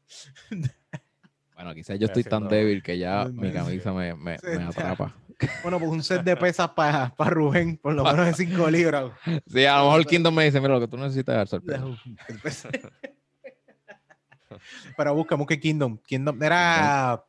Bueno, 1.57 1.75
quizás 1.75 1.99
yo 1.99 2.07
Estoy 2.07 2.23
tan 2.23 2.47
débil 2.49 2.83
que 2.83 2.99
ya 2.99 3.25
mi 3.33 3.51
camisa 3.51 3.93
me, 3.93 4.15
me, 4.15 4.39
Sí, 4.39 4.47
me 4.47 4.59
ya. 4.59 4.69
atrapa. 4.69 5.17
Bueno, 5.63 5.79
pues 5.79 5.91
un 5.91 6.03
set 6.05 6.23
de 6.23 6.37
pesas 6.37 6.69
para 6.71 7.13
Rubén, 7.19 7.79
por 7.79 7.95
lo 7.95 8.05
menos 8.05 8.27
de 8.27 8.35
5 8.35 8.71
libras. 8.71 9.11
Sí, 9.47 9.65
a 9.65 9.79
lo 9.79 9.85
mejor 9.87 10.07
Kingdom 10.07 10.35
me 10.35 10.45
dice, 10.45 10.61
mira, 10.61 10.75
lo 10.75 10.81
que 10.81 10.89
tú 10.89 10.97
necesitas 10.99 11.33
es 11.33 11.37
dar 11.39 11.49
sorpresa. 11.49 12.69
Pero 14.97 15.15
busca, 15.15 15.35
busca 15.35 15.57
Kingdom. 15.59 15.99
Kingdom 15.99 16.43
era. 16.43 17.23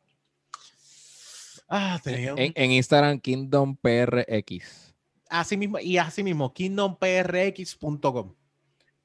Ah, 1.68 1.98
tenía 2.02 2.32
un- 2.34 2.38
En, 2.38 2.52
en 2.54 2.70
Instagram, 2.72 3.18
Kingdom 3.20 3.76
PRX. 3.76 4.94
así 5.28 5.56
mismo, 5.56 5.78
y 5.78 5.98
así 5.98 6.22
mismo, 6.22 6.52
kingdomprx.com. 6.54 8.34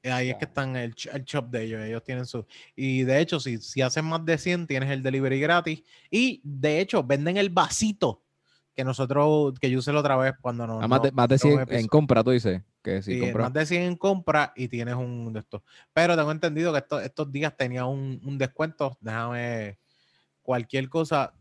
Eh, 0.04 0.12
Ahí 0.12 0.30
es 0.30 0.36
que 0.36 0.46
están 0.46 0.76
el, 0.76 0.94
el 1.14 1.24
shop 1.24 1.50
de 1.50 1.64
ellos. 1.64 1.82
Ellos 1.82 2.04
tienen 2.04 2.26
su. 2.26 2.46
Y 2.76 3.04
de 3.04 3.20
hecho, 3.22 3.40
si, 3.40 3.58
si 3.58 3.82
hacen 3.82 4.04
más 4.06 4.24
de 4.26 4.38
100, 4.38 4.68
tienes 4.68 4.92
el 4.92 5.02
delivery 5.02 5.40
gratis. 5.40 5.82
Y 6.12 6.42
de 6.44 6.82
hecho, 6.82 7.02
venden 7.04 7.38
el 7.38 7.50
vasito 7.50 8.22
que 8.76 8.84
nosotros, 8.84 9.54
que 9.60 9.70
yo 9.70 9.80
usé 9.80 9.94
la 9.94 10.02
otra 10.02 10.18
vez 10.18 10.34
cuando 10.42 10.68
nos. 10.68 10.84
Ah, 10.84 10.88
más, 10.88 11.02
de, 11.04 11.12
más 11.14 11.28
de 11.30 11.36
no, 11.36 11.40
100 11.40 11.54
un 11.54 11.74
en 11.74 11.88
compra, 11.88 12.24
tú 12.24 12.32
dices. 12.32 12.62
Que 12.82 13.02
si 13.02 13.14
Sí, 13.14 13.20
compras. 13.22 13.46
más 13.46 13.54
de 13.54 13.66
100 13.66 13.82
en 13.84 13.96
compra 13.96 14.52
y 14.58 14.68
tienes 14.68 14.96
un 14.96 15.32
de 15.32 15.40
estos. 15.40 15.62
Pero 15.94 16.18
tengo 16.18 16.32
entendido 16.32 16.74
que 16.74 16.80
estos, 16.80 17.02
estos 17.02 17.32
días 17.32 17.56
tenía 17.56 17.86
un, 17.86 18.20
un 18.26 18.38
descuento. 18.38 18.98
Déjame 19.00 19.78
cualquier 20.42 20.90
cosa, 20.90 21.34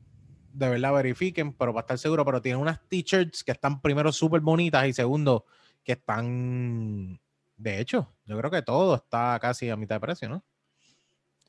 de 0.52 0.68
verdad 0.68 0.92
verifiquen, 0.94 1.52
pero 1.52 1.72
para 1.72 1.80
estar 1.80 1.98
seguro. 1.98 2.24
Pero 2.24 2.40
tienen 2.40 2.60
unas 2.60 2.80
t-shirts 2.88 3.42
que 3.42 3.50
están 3.50 3.80
primero 3.82 4.12
súper 4.12 4.40
bonitas 4.40 4.86
y 4.86 4.92
segundo 4.92 5.46
que 5.82 5.92
están. 5.92 7.18
De 7.56 7.80
hecho, 7.80 8.12
yo 8.24 8.36
creo 8.38 8.50
que 8.50 8.62
todo 8.62 8.96
está 8.96 9.38
casi 9.40 9.70
a 9.70 9.76
mitad 9.76 9.96
de 9.96 10.00
precio, 10.00 10.28
¿no? 10.28 10.44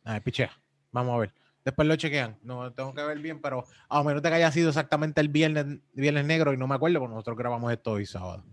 A 0.03 0.13
ver, 0.13 0.21
pichea. 0.23 0.51
Vamos 0.91 1.15
a 1.15 1.17
ver. 1.19 1.33
Después 1.65 1.87
lo 1.87 1.95
chequean. 1.95 2.37
No 2.43 2.73
tengo 2.73 2.93
que 2.93 3.03
ver 3.03 3.17
bien, 3.19 3.41
pero 3.41 3.65
a 3.89 4.03
menos 4.03 4.21
de 4.21 4.29
que 4.29 4.35
haya 4.35 4.51
sido 4.51 4.69
exactamente 4.69 5.21
el 5.21 5.29
viernes, 5.29 5.65
viernes 5.93 6.25
negro 6.25 6.53
y 6.53 6.57
no 6.57 6.67
me 6.67 6.75
acuerdo, 6.75 6.99
porque 6.99 7.13
nosotros 7.13 7.37
grabamos 7.37 7.71
esto 7.71 7.91
hoy 7.93 8.05
sábado. 8.05 8.43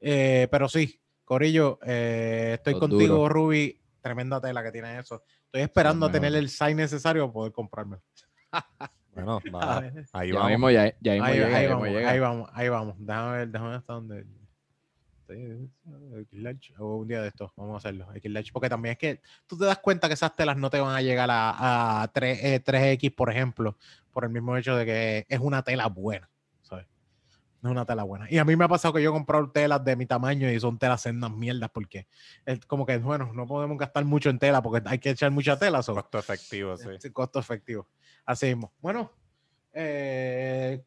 Eh, 0.00 0.46
pero 0.50 0.68
sí, 0.68 1.00
Corillo, 1.24 1.78
eh, 1.82 2.52
estoy 2.54 2.74
Los 2.74 2.80
contigo, 2.80 3.16
duros. 3.16 3.32
Ruby. 3.32 3.80
Tremenda 4.02 4.40
tela 4.40 4.62
que 4.62 4.70
tiene 4.70 4.98
eso. 5.00 5.24
Estoy 5.46 5.62
esperando 5.62 6.06
a 6.06 6.12
tener 6.12 6.32
el 6.36 6.48
size 6.48 6.74
necesario 6.74 7.22
para 7.24 7.32
poder 7.32 7.52
comprármelo. 7.52 8.02
Bueno, 9.16 9.40
A 9.54 9.66
va, 9.66 9.80
ver. 9.80 10.04
ahí 10.12 10.28
Ya 10.28 10.34
vamos. 10.34 10.50
mismo, 10.50 10.70
ya, 10.70 10.94
ya 11.00 11.12
mismo 11.14 11.24
Ahí, 11.26 11.38
llega, 11.38 11.68
vamos, 11.74 11.88
llega. 11.88 12.10
ahí 12.10 12.18
vamos, 12.20 12.50
ahí 12.52 12.68
vamos. 12.68 12.96
Déjame 12.98 13.32
ver, 13.38 13.48
déjame 13.48 13.70
ver 13.70 13.78
hasta 13.78 13.92
dónde. 13.94 14.26
Xlarge, 15.26 16.74
O 16.78 16.96
un 16.96 17.08
día 17.08 17.22
de 17.22 17.28
estos, 17.28 17.50
vamos 17.56 17.74
a 17.74 17.76
hacerlo. 17.78 18.06
Xlarge, 18.22 18.52
Porque 18.52 18.68
también 18.68 18.92
es 18.92 18.98
que 18.98 19.20
tú 19.46 19.58
te 19.58 19.64
das 19.64 19.78
cuenta 19.78 20.08
que 20.08 20.14
esas 20.14 20.34
telas 20.34 20.56
no 20.56 20.70
te 20.70 20.80
van 20.80 20.94
a 20.94 21.02
llegar 21.02 21.30
a, 21.30 22.02
a 22.02 22.08
3, 22.08 22.38
eh, 22.42 22.62
3X, 22.64 23.14
por 23.14 23.30
ejemplo, 23.30 23.76
por 24.12 24.24
el 24.24 24.30
mismo 24.30 24.56
hecho 24.56 24.76
de 24.76 24.86
que 24.86 25.26
es 25.28 25.40
una 25.40 25.62
tela 25.62 25.86
buena, 25.88 26.30
¿sabes? 26.62 26.86
Es 27.62 27.70
una 27.70 27.84
tela 27.84 28.04
buena. 28.04 28.26
Y 28.30 28.38
a 28.38 28.44
mí 28.44 28.54
me 28.54 28.64
ha 28.64 28.68
pasado 28.68 28.94
que 28.94 29.02
yo 29.02 29.10
he 29.10 29.12
comprado 29.12 29.50
telas 29.50 29.84
de 29.84 29.96
mi 29.96 30.06
tamaño 30.06 30.50
y 30.50 30.60
son 30.60 30.78
telas 30.78 31.04
en 31.06 31.16
unas 31.16 31.32
mierdas 31.32 31.70
porque 31.72 32.06
es 32.44 32.64
como 32.66 32.86
que, 32.86 32.98
bueno, 32.98 33.32
no 33.32 33.46
podemos 33.46 33.76
gastar 33.78 34.04
mucho 34.04 34.30
en 34.30 34.38
tela 34.38 34.62
porque 34.62 34.88
hay 34.88 34.98
que 34.98 35.10
echar 35.10 35.30
mucha 35.30 35.58
tela. 35.58 35.82
Costo 35.82 36.18
efectivo, 36.18 36.76
sí. 36.76 36.88
Sí, 36.98 37.10
costo 37.10 37.38
efectivo. 37.38 37.88
Así 38.24 38.46
mismo. 38.46 38.72
Bueno, 38.80 39.10
eh, 39.72 40.82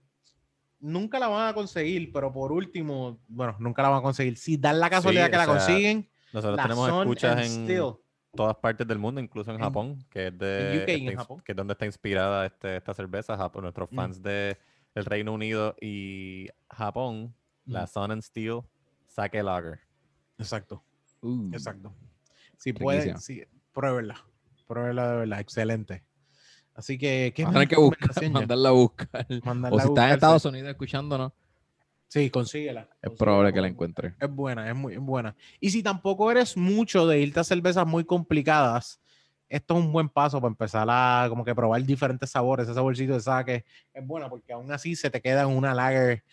nunca 0.79 1.19
la 1.19 1.27
van 1.27 1.47
a 1.49 1.53
conseguir, 1.53 2.11
pero 2.11 2.31
por 2.31 2.51
último, 2.51 3.19
bueno, 3.27 3.55
nunca 3.59 3.81
la 3.81 3.89
van 3.89 3.99
a 3.99 4.01
conseguir. 4.01 4.37
Si 4.37 4.57
dan 4.57 4.79
la 4.79 4.89
casualidad 4.89 5.25
Sí, 5.25 5.31
que 5.31 5.37
la 5.37 5.45
sea, 5.45 5.53
consiguen, 5.53 6.09
Nosotros 6.33 6.57
la 6.57 6.63
tenemos 6.63 6.89
Sun 6.89 6.99
escuchas 7.01 7.37
en 7.45 7.63
Steel. 7.65 7.93
todas 8.35 8.55
partes 8.57 8.87
del 8.87 8.99
mundo, 8.99 9.19
incluso 9.21 9.49
en, 9.51 9.57
En- 9.57 9.63
Japón, 9.63 10.05
que 10.09 10.27
es 10.27 10.37
de 10.37 10.79
UK 10.83 10.89
en 11.11 11.17
Japón. 11.17 11.41
que 11.43 11.51
es 11.51 11.55
donde 11.55 11.73
está 11.73 11.85
inspirada 11.85 12.45
este, 12.45 12.77
esta 12.77 12.93
cerveza. 12.93 13.35
Japón, 13.37 13.63
nuestros 13.63 13.91
Mm. 13.91 13.95
fans 13.95 14.21
de 14.21 14.57
el 14.95 15.05
Reino 15.05 15.33
Unido 15.33 15.75
y 15.81 16.47
Japón, 16.69 17.33
la 17.65 17.83
Mm. 17.83 17.87
Sun 17.87 18.11
and 18.11 18.21
Steel 18.21 18.61
Sake 19.07 19.41
Lager. 19.43 19.79
Exacto, 20.37 20.83
Uh, 21.21 21.49
exacto. 21.53 21.93
Si 22.57 22.71
pueden, 22.73 23.19
sí, 23.19 23.43
pruébenla. 23.73 24.23
Pruébenla 24.67 25.11
de 25.11 25.17
verdad, 25.17 25.39
excelente. 25.39 26.03
Así 26.79 26.97
que, 26.97 27.33
¿qué 27.35 27.45
tener 27.45 27.67
que 27.67 27.75
buscar, 27.75 28.31
mandarla 28.31 28.69
a 28.69 28.71
buscar. 28.71 29.27
Mandarla 29.43 29.75
O 29.75 29.81
si 29.81 29.87
estás 29.89 30.05
en. 30.07 30.13
Estados 30.13 30.45
Unidos 30.45 30.69
escuchándonos, 30.69 31.33
Sí, 32.07 32.29
consíguela. 32.29 32.83
es 32.83 32.87
consíguela, 32.87 33.17
probable 33.17 33.53
que 33.53 33.59
la 33.61 33.67
encuentre. 33.67 34.15
Es 34.17 34.29
buena, 34.29 34.69
es 34.69 34.75
muy 34.77 34.95
buena. 34.95 35.35
Y 35.59 35.71
si 35.71 35.83
tampoco 35.83 36.31
eres 36.31 36.55
mucho 36.55 37.05
de 37.05 37.19
irte 37.19 37.41
a 37.41 37.43
cervezas 37.43 37.85
muy 37.85 38.05
complicadas, 38.05 39.01
esto 39.49 39.77
es 39.77 39.83
un 39.83 39.91
buen 39.91 40.07
paso 40.07 40.39
para 40.39 40.51
empezar 40.51 40.87
a 40.89 41.25
como 41.27 41.43
que 41.43 41.53
probar 41.53 41.83
diferentes 41.83 42.29
sabores. 42.29 42.63
Ese 42.63 42.75
saborcito 42.75 43.11
de 43.11 43.19
saque 43.19 43.65
es 43.93 44.07
buena 44.07 44.29
porque 44.29 44.53
aún 44.53 44.71
así 44.71 44.95
se 44.95 45.09
te 45.09 45.21
queda 45.21 45.41
en 45.41 45.49
una 45.49 45.73
lager, 45.73 46.23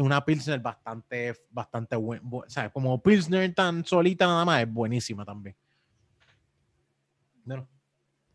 una 0.00 0.24
pilsner 0.24 0.58
bastante, 0.58 1.36
bastante 1.50 1.94
buena. 1.94 2.28
O 2.28 2.44
sea, 2.48 2.68
como 2.70 3.00
pilsner 3.00 3.54
tan 3.54 3.84
solita 3.84 4.26
nada 4.26 4.44
más, 4.44 4.60
es 4.60 4.72
buenísima 4.72 5.24
también. 5.24 5.54
Bueno, 7.44 7.68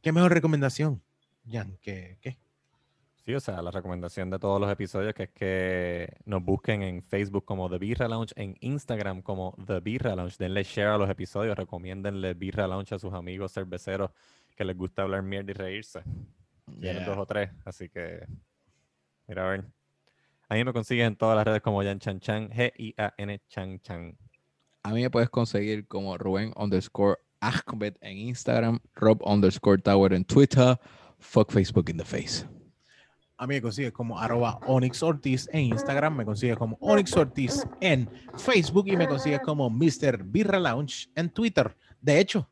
¿qué 0.01 0.13
mejor 0.13 0.31
recomendación, 0.33 1.03
Jan? 1.49 1.77
¿Qué? 1.81 2.17
qué? 2.21 2.37
Sí, 3.25 3.33
o 3.33 3.39
sea, 3.39 3.61
la 3.61 3.71
recomendación 3.71 4.29
de 4.29 4.37
todos 4.37 4.59
los 4.59 4.69
episodios 4.69 5.13
que 5.13 5.23
es 5.23 5.29
que 5.29 6.17
nos 6.25 6.43
busquen 6.43 6.83
en 6.83 7.01
Facebook 7.03 7.45
como 7.45 7.69
The 7.69 7.77
Birra 7.77 8.09
Lounge, 8.09 8.33
en 8.35 8.57
Instagram 8.59 9.21
como 9.21 9.55
The 9.65 9.79
Birra 9.79 10.13
Lounge. 10.15 10.35
Denle 10.37 10.63
share 10.63 10.89
a 10.89 10.97
los 10.97 11.09
episodios, 11.09 11.57
recomiéndenle 11.57 12.33
Birra 12.33 12.67
Lounge 12.67 12.95
a 12.95 12.99
sus 12.99 13.13
amigos 13.13 13.53
cerveceros 13.53 14.11
que 14.57 14.65
les 14.65 14.75
gusta 14.75 15.03
hablar 15.03 15.23
mierda 15.23 15.51
y 15.51 15.53
reírse. 15.53 16.03
Tienen 16.81 17.05
dos 17.05 17.17
o 17.17 17.25
tres, 17.25 17.49
así 17.63 17.87
que 17.87 18.25
mira 19.27 19.47
a 19.47 19.51
ver. 19.51 19.65
A 20.49 20.55
mí 20.55 20.63
me 20.65 20.73
consigues 20.73 21.07
en 21.07 21.15
todas 21.15 21.37
las 21.37 21.45
redes 21.45 21.61
como 21.61 21.81
Jan 21.81 21.99
Chan 21.99 22.19
Chan, 22.19 22.49
G-I-A-N 22.49 23.41
Chan 23.47 23.79
Chan. 23.79 24.17
A 24.83 24.91
mí 24.91 25.01
me 25.01 25.09
puedes 25.09 25.29
conseguir 25.29 25.87
como 25.87 26.17
Rubén 26.17 26.51
underscore 26.57 27.19
Ahmed 27.39 27.95
en 28.01 28.17
Instagram, 28.17 28.79
Rob 28.95 29.21
underscore 29.25 29.81
Tower 29.81 30.13
en 30.13 30.25
Twitter, 30.25 30.77
fuck 31.23 31.51
Facebook 31.51 31.89
in 31.89 31.97
the 31.97 32.05
face. 32.05 32.45
A 33.37 33.47
mí 33.47 33.55
me 33.55 33.61
consigues 33.61 33.91
como 33.91 34.19
arroba 34.19 34.59
Onyx 34.67 35.01
Ortiz 35.01 35.49
en 35.51 35.61
Instagram, 35.73 36.15
me 36.15 36.25
consigues 36.25 36.55
como 36.55 36.77
Onyx 36.79 37.17
Ortiz 37.17 37.65
en 37.81 38.09
Facebook 38.37 38.87
y 38.87 38.95
me 38.95 39.07
consigues 39.07 39.39
como 39.41 39.69
Mr. 39.69 40.23
Birra 40.23 40.59
Lounge 40.59 41.09
en 41.15 41.29
Twitter. 41.29 41.75
De 41.99 42.19
hecho, 42.19 42.49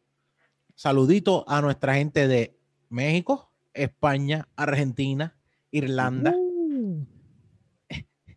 saludito 0.75 1.45
a 1.47 1.61
nuestra 1.61 1.93
gente 1.95 2.27
de 2.27 2.57
México, 2.89 3.51
España, 3.73 4.47
Argentina, 4.55 5.35
Irlanda, 5.69 6.35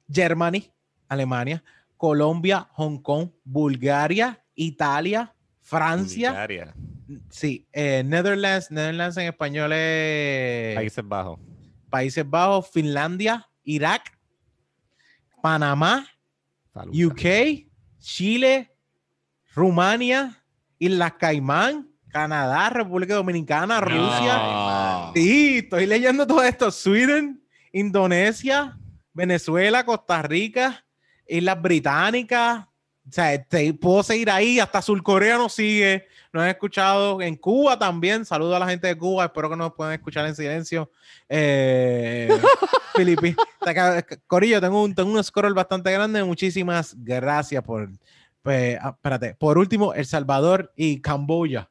Germany, 0.08 0.70
Alemania, 1.08 1.64
Colombia, 1.96 2.68
Hong 2.74 2.98
Kong, 2.98 3.30
Bulgaria, 3.42 4.44
Italia, 4.54 5.34
Francia, 5.60 6.30
Bulgaria, 6.30 6.74
sí, 7.30 7.66
eh, 7.72 8.02
Netherlands, 8.04 8.70
Netherlands 8.70 9.16
en 9.16 9.26
español 9.26 9.72
es 9.72 10.74
Países 10.76 11.06
Bajos. 11.06 11.40
Países 11.90 12.28
Bajos, 12.28 12.70
Finlandia, 12.70 13.48
Irak, 13.64 14.18
Panamá. 15.42 16.06
UK, 16.74 17.68
Chile, 18.00 18.70
Rumania, 19.54 20.42
Islas 20.78 21.12
Caimán, 21.18 21.88
Canadá, 22.08 22.70
República 22.70 23.14
Dominicana, 23.14 23.80
Rusia. 23.80 24.36
No. 24.36 25.12
Sí, 25.14 25.58
estoy 25.58 25.86
leyendo 25.86 26.26
todo 26.26 26.42
esto. 26.42 26.70
Sweden, 26.70 27.42
Indonesia, 27.72 28.78
Venezuela, 29.12 29.84
Costa 29.84 30.22
Rica, 30.22 30.84
Islas 31.26 31.60
Británicas. 31.60 32.66
O 33.06 33.12
sea, 33.12 33.42
te, 33.42 33.72
puedo 33.74 34.02
seguir 34.02 34.30
ahí, 34.30 34.58
hasta 34.58 34.82
Surcorea 34.82 35.36
nos 35.36 35.52
sigue, 35.52 36.06
nos 36.34 36.42
han 36.42 36.50
escuchado 36.50 37.22
en 37.22 37.36
Cuba 37.36 37.78
también. 37.78 38.24
Saludo 38.24 38.56
a 38.56 38.58
la 38.58 38.68
gente 38.68 38.88
de 38.88 38.98
Cuba, 38.98 39.24
espero 39.26 39.48
que 39.48 39.56
nos 39.56 39.72
puedan 39.72 39.94
escuchar 39.94 40.26
en 40.26 40.34
silencio. 40.34 40.90
Eh, 41.28 42.28
Filipi- 42.94 43.36
Corillo, 44.26 44.60
tengo 44.60 44.82
un, 44.82 44.94
tengo 44.94 45.10
un 45.12 45.22
scroll 45.24 45.54
bastante 45.54 45.90
grande. 45.92 46.22
Muchísimas 46.24 46.94
gracias 46.98 47.62
por. 47.62 47.88
pues, 48.42 48.76
ah, 48.82 48.90
espérate, 48.90 49.34
por 49.36 49.56
último, 49.58 49.94
El 49.94 50.04
Salvador 50.06 50.72
y 50.76 51.00
Camboya. 51.00 51.70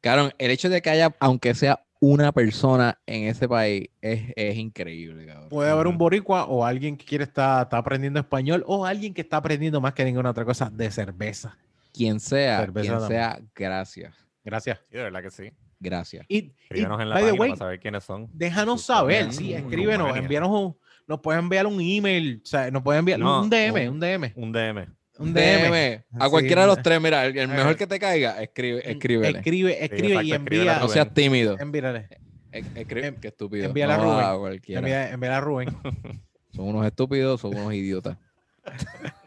Claro, 0.00 0.30
el 0.38 0.50
hecho 0.50 0.68
de 0.68 0.82
que 0.82 0.90
haya, 0.90 1.14
aunque 1.20 1.54
sea 1.54 1.80
una 2.00 2.32
persona 2.32 2.98
en 3.06 3.24
ese 3.24 3.48
país, 3.48 3.88
es, 4.02 4.32
es 4.36 4.56
increíble, 4.56 5.24
cabrón. 5.26 5.48
Puede 5.48 5.70
haber 5.70 5.86
un 5.86 5.96
boricua 5.96 6.44
o 6.44 6.64
alguien 6.66 6.96
que 6.98 7.06
quiere 7.06 7.24
estar, 7.24 7.62
estar 7.62 7.78
aprendiendo 7.78 8.20
español 8.20 8.62
o 8.66 8.84
alguien 8.84 9.14
que 9.14 9.22
está 9.22 9.38
aprendiendo 9.38 9.80
más 9.80 9.94
que 9.94 10.04
ninguna 10.04 10.30
otra 10.30 10.44
cosa 10.44 10.68
de 10.70 10.90
cerveza. 10.90 11.56
Quien 11.94 12.18
sea, 12.20 12.58
Cerveza 12.60 12.80
quien 12.88 12.98
también. 12.98 13.08
sea, 13.20 13.40
gracias. 13.54 14.14
Gracias. 14.44 14.78
Sí, 14.90 14.96
de 14.98 15.02
verdad 15.04 15.22
que 15.22 15.30
sí. 15.30 15.50
Gracias. 15.80 16.26
Y, 16.28 16.36
y, 16.38 16.54
Escríbenos 16.64 17.00
en 17.00 17.08
la 17.08 17.14
página 17.14 17.32
way, 17.34 17.50
para 17.50 17.58
saber 17.58 17.80
quiénes 17.80 18.04
son. 18.04 18.28
déjanos 18.32 18.82
saber, 18.82 19.32
sí, 19.32 19.52
Mm, 19.54 19.56
escríbenos, 19.56 20.16
envíanos 20.16 20.48
un, 20.50 20.76
nos 21.06 21.20
pueden 21.20 21.42
enviar 21.44 21.66
un 21.66 21.80
email, 21.80 22.40
o 22.42 22.46
sea, 22.46 22.70
nos 22.70 22.82
pueden 22.82 23.00
enviar 23.00 23.18
No, 23.20 23.42
un 23.42 23.48
DM, 23.50 23.88
un- 23.88 23.94
un 23.94 24.00
DM, 24.00 24.32
Un 24.34 24.52
DM. 24.52 24.86
un 25.18 25.32
DM. 25.32 25.68
DM. 25.70 26.04
A 26.18 26.24
Sí, 26.24 26.30
cualquiera 26.30 26.62
de 26.62 26.66
los 26.68 26.82
tres, 26.82 27.00
mira, 27.00 27.24
el, 27.26 27.36
el 27.38 27.44
Eh. 27.50 27.54
mejor 27.54 27.76
que 27.76 27.86
te 27.86 27.98
caiga, 28.00 28.42
escribe, 28.42 28.90
escríbele. 28.90 29.38
Escribe, 29.38 29.84
escribe 29.84 30.08
y 30.24 30.32
exacto, 30.32 30.34
envía, 30.34 30.72
no 30.74 30.80
Rubén. 30.80 30.90
seas 30.90 31.14
tímido. 31.14 31.58
envíale, 31.60 32.08
Es- 32.50 32.66
escribe- 32.74 33.06
Em- 33.08 33.16
qué 33.20 33.28
estúpido. 33.28 33.64
envíale 33.66 33.92
a 33.92 33.96
No 33.98 34.04
Rubén. 34.04 34.24
a 34.26 34.36
cualquiera. 34.38 34.78
envía, 34.80 35.10
envíale 35.10 35.34
a 35.36 35.40
Rubén. 35.40 35.68
Son 36.54 36.66
unos 36.68 36.86
estúpidos, 36.86 37.40
son 37.40 37.54
unos 37.56 37.72
idiotas. 37.74 38.16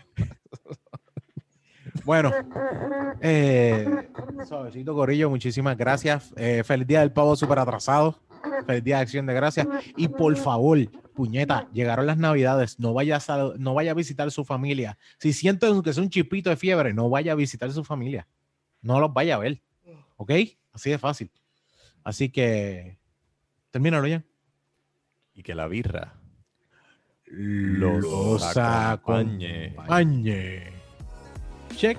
Bueno, 2.08 2.32
eh, 3.20 4.08
suavecito 4.48 4.96
Corillo, 4.96 5.30
muchísimas 5.30 5.76
gracias. 5.76 6.34
Eh, 6.38 6.64
feliz 6.64 6.88
día 6.88 7.02
del 7.02 7.12
pavo 7.12 7.36
súper 7.36 7.60
atrasado. 7.60 8.18
Feliz 8.66 8.82
día 8.82 8.96
de 8.96 9.02
acción 9.02 9.26
de 9.26 9.34
gracias. 9.34 9.68
Y 9.98 10.08
por 10.08 10.34
favor, 10.38 10.80
puñeta, 11.14 11.68
llegaron 11.74 12.06
las 12.06 12.18
navidades. 12.18 12.80
No 12.80 12.94
vaya 12.94 13.18
a, 13.28 13.52
no 13.58 13.74
vaya 13.74 13.92
a 13.92 13.94
visitar 13.94 14.32
su 14.32 14.46
familia. 14.46 14.98
Si 15.18 15.34
sienten 15.34 15.82
que 15.82 15.90
es 15.90 15.98
un 15.98 16.10
chipito 16.10 16.50
de 16.50 16.56
fiebre, 16.56 16.94
no 16.94 17.10
vaya 17.10 17.34
a 17.34 17.36
visitar 17.36 17.70
su 17.74 17.84
familia. 17.84 18.26
No 18.82 19.02
los 19.02 19.14
vaya 19.14 19.36
a 19.36 19.40
ver. 19.40 19.62
¿Ok? 20.16 20.32
Así 20.72 20.90
de 20.90 21.00
fácil. 21.00 21.30
Así 22.06 22.30
que, 22.30 22.98
termínalo 23.70 24.08
ya. 24.08 24.24
Y 25.34 25.44
que 25.44 25.56
la 25.56 25.68
birra 25.68 26.14
Los 27.26 28.56
acompañe. 28.56 29.74
acompañe. 29.76 30.77
Check. 31.78 31.98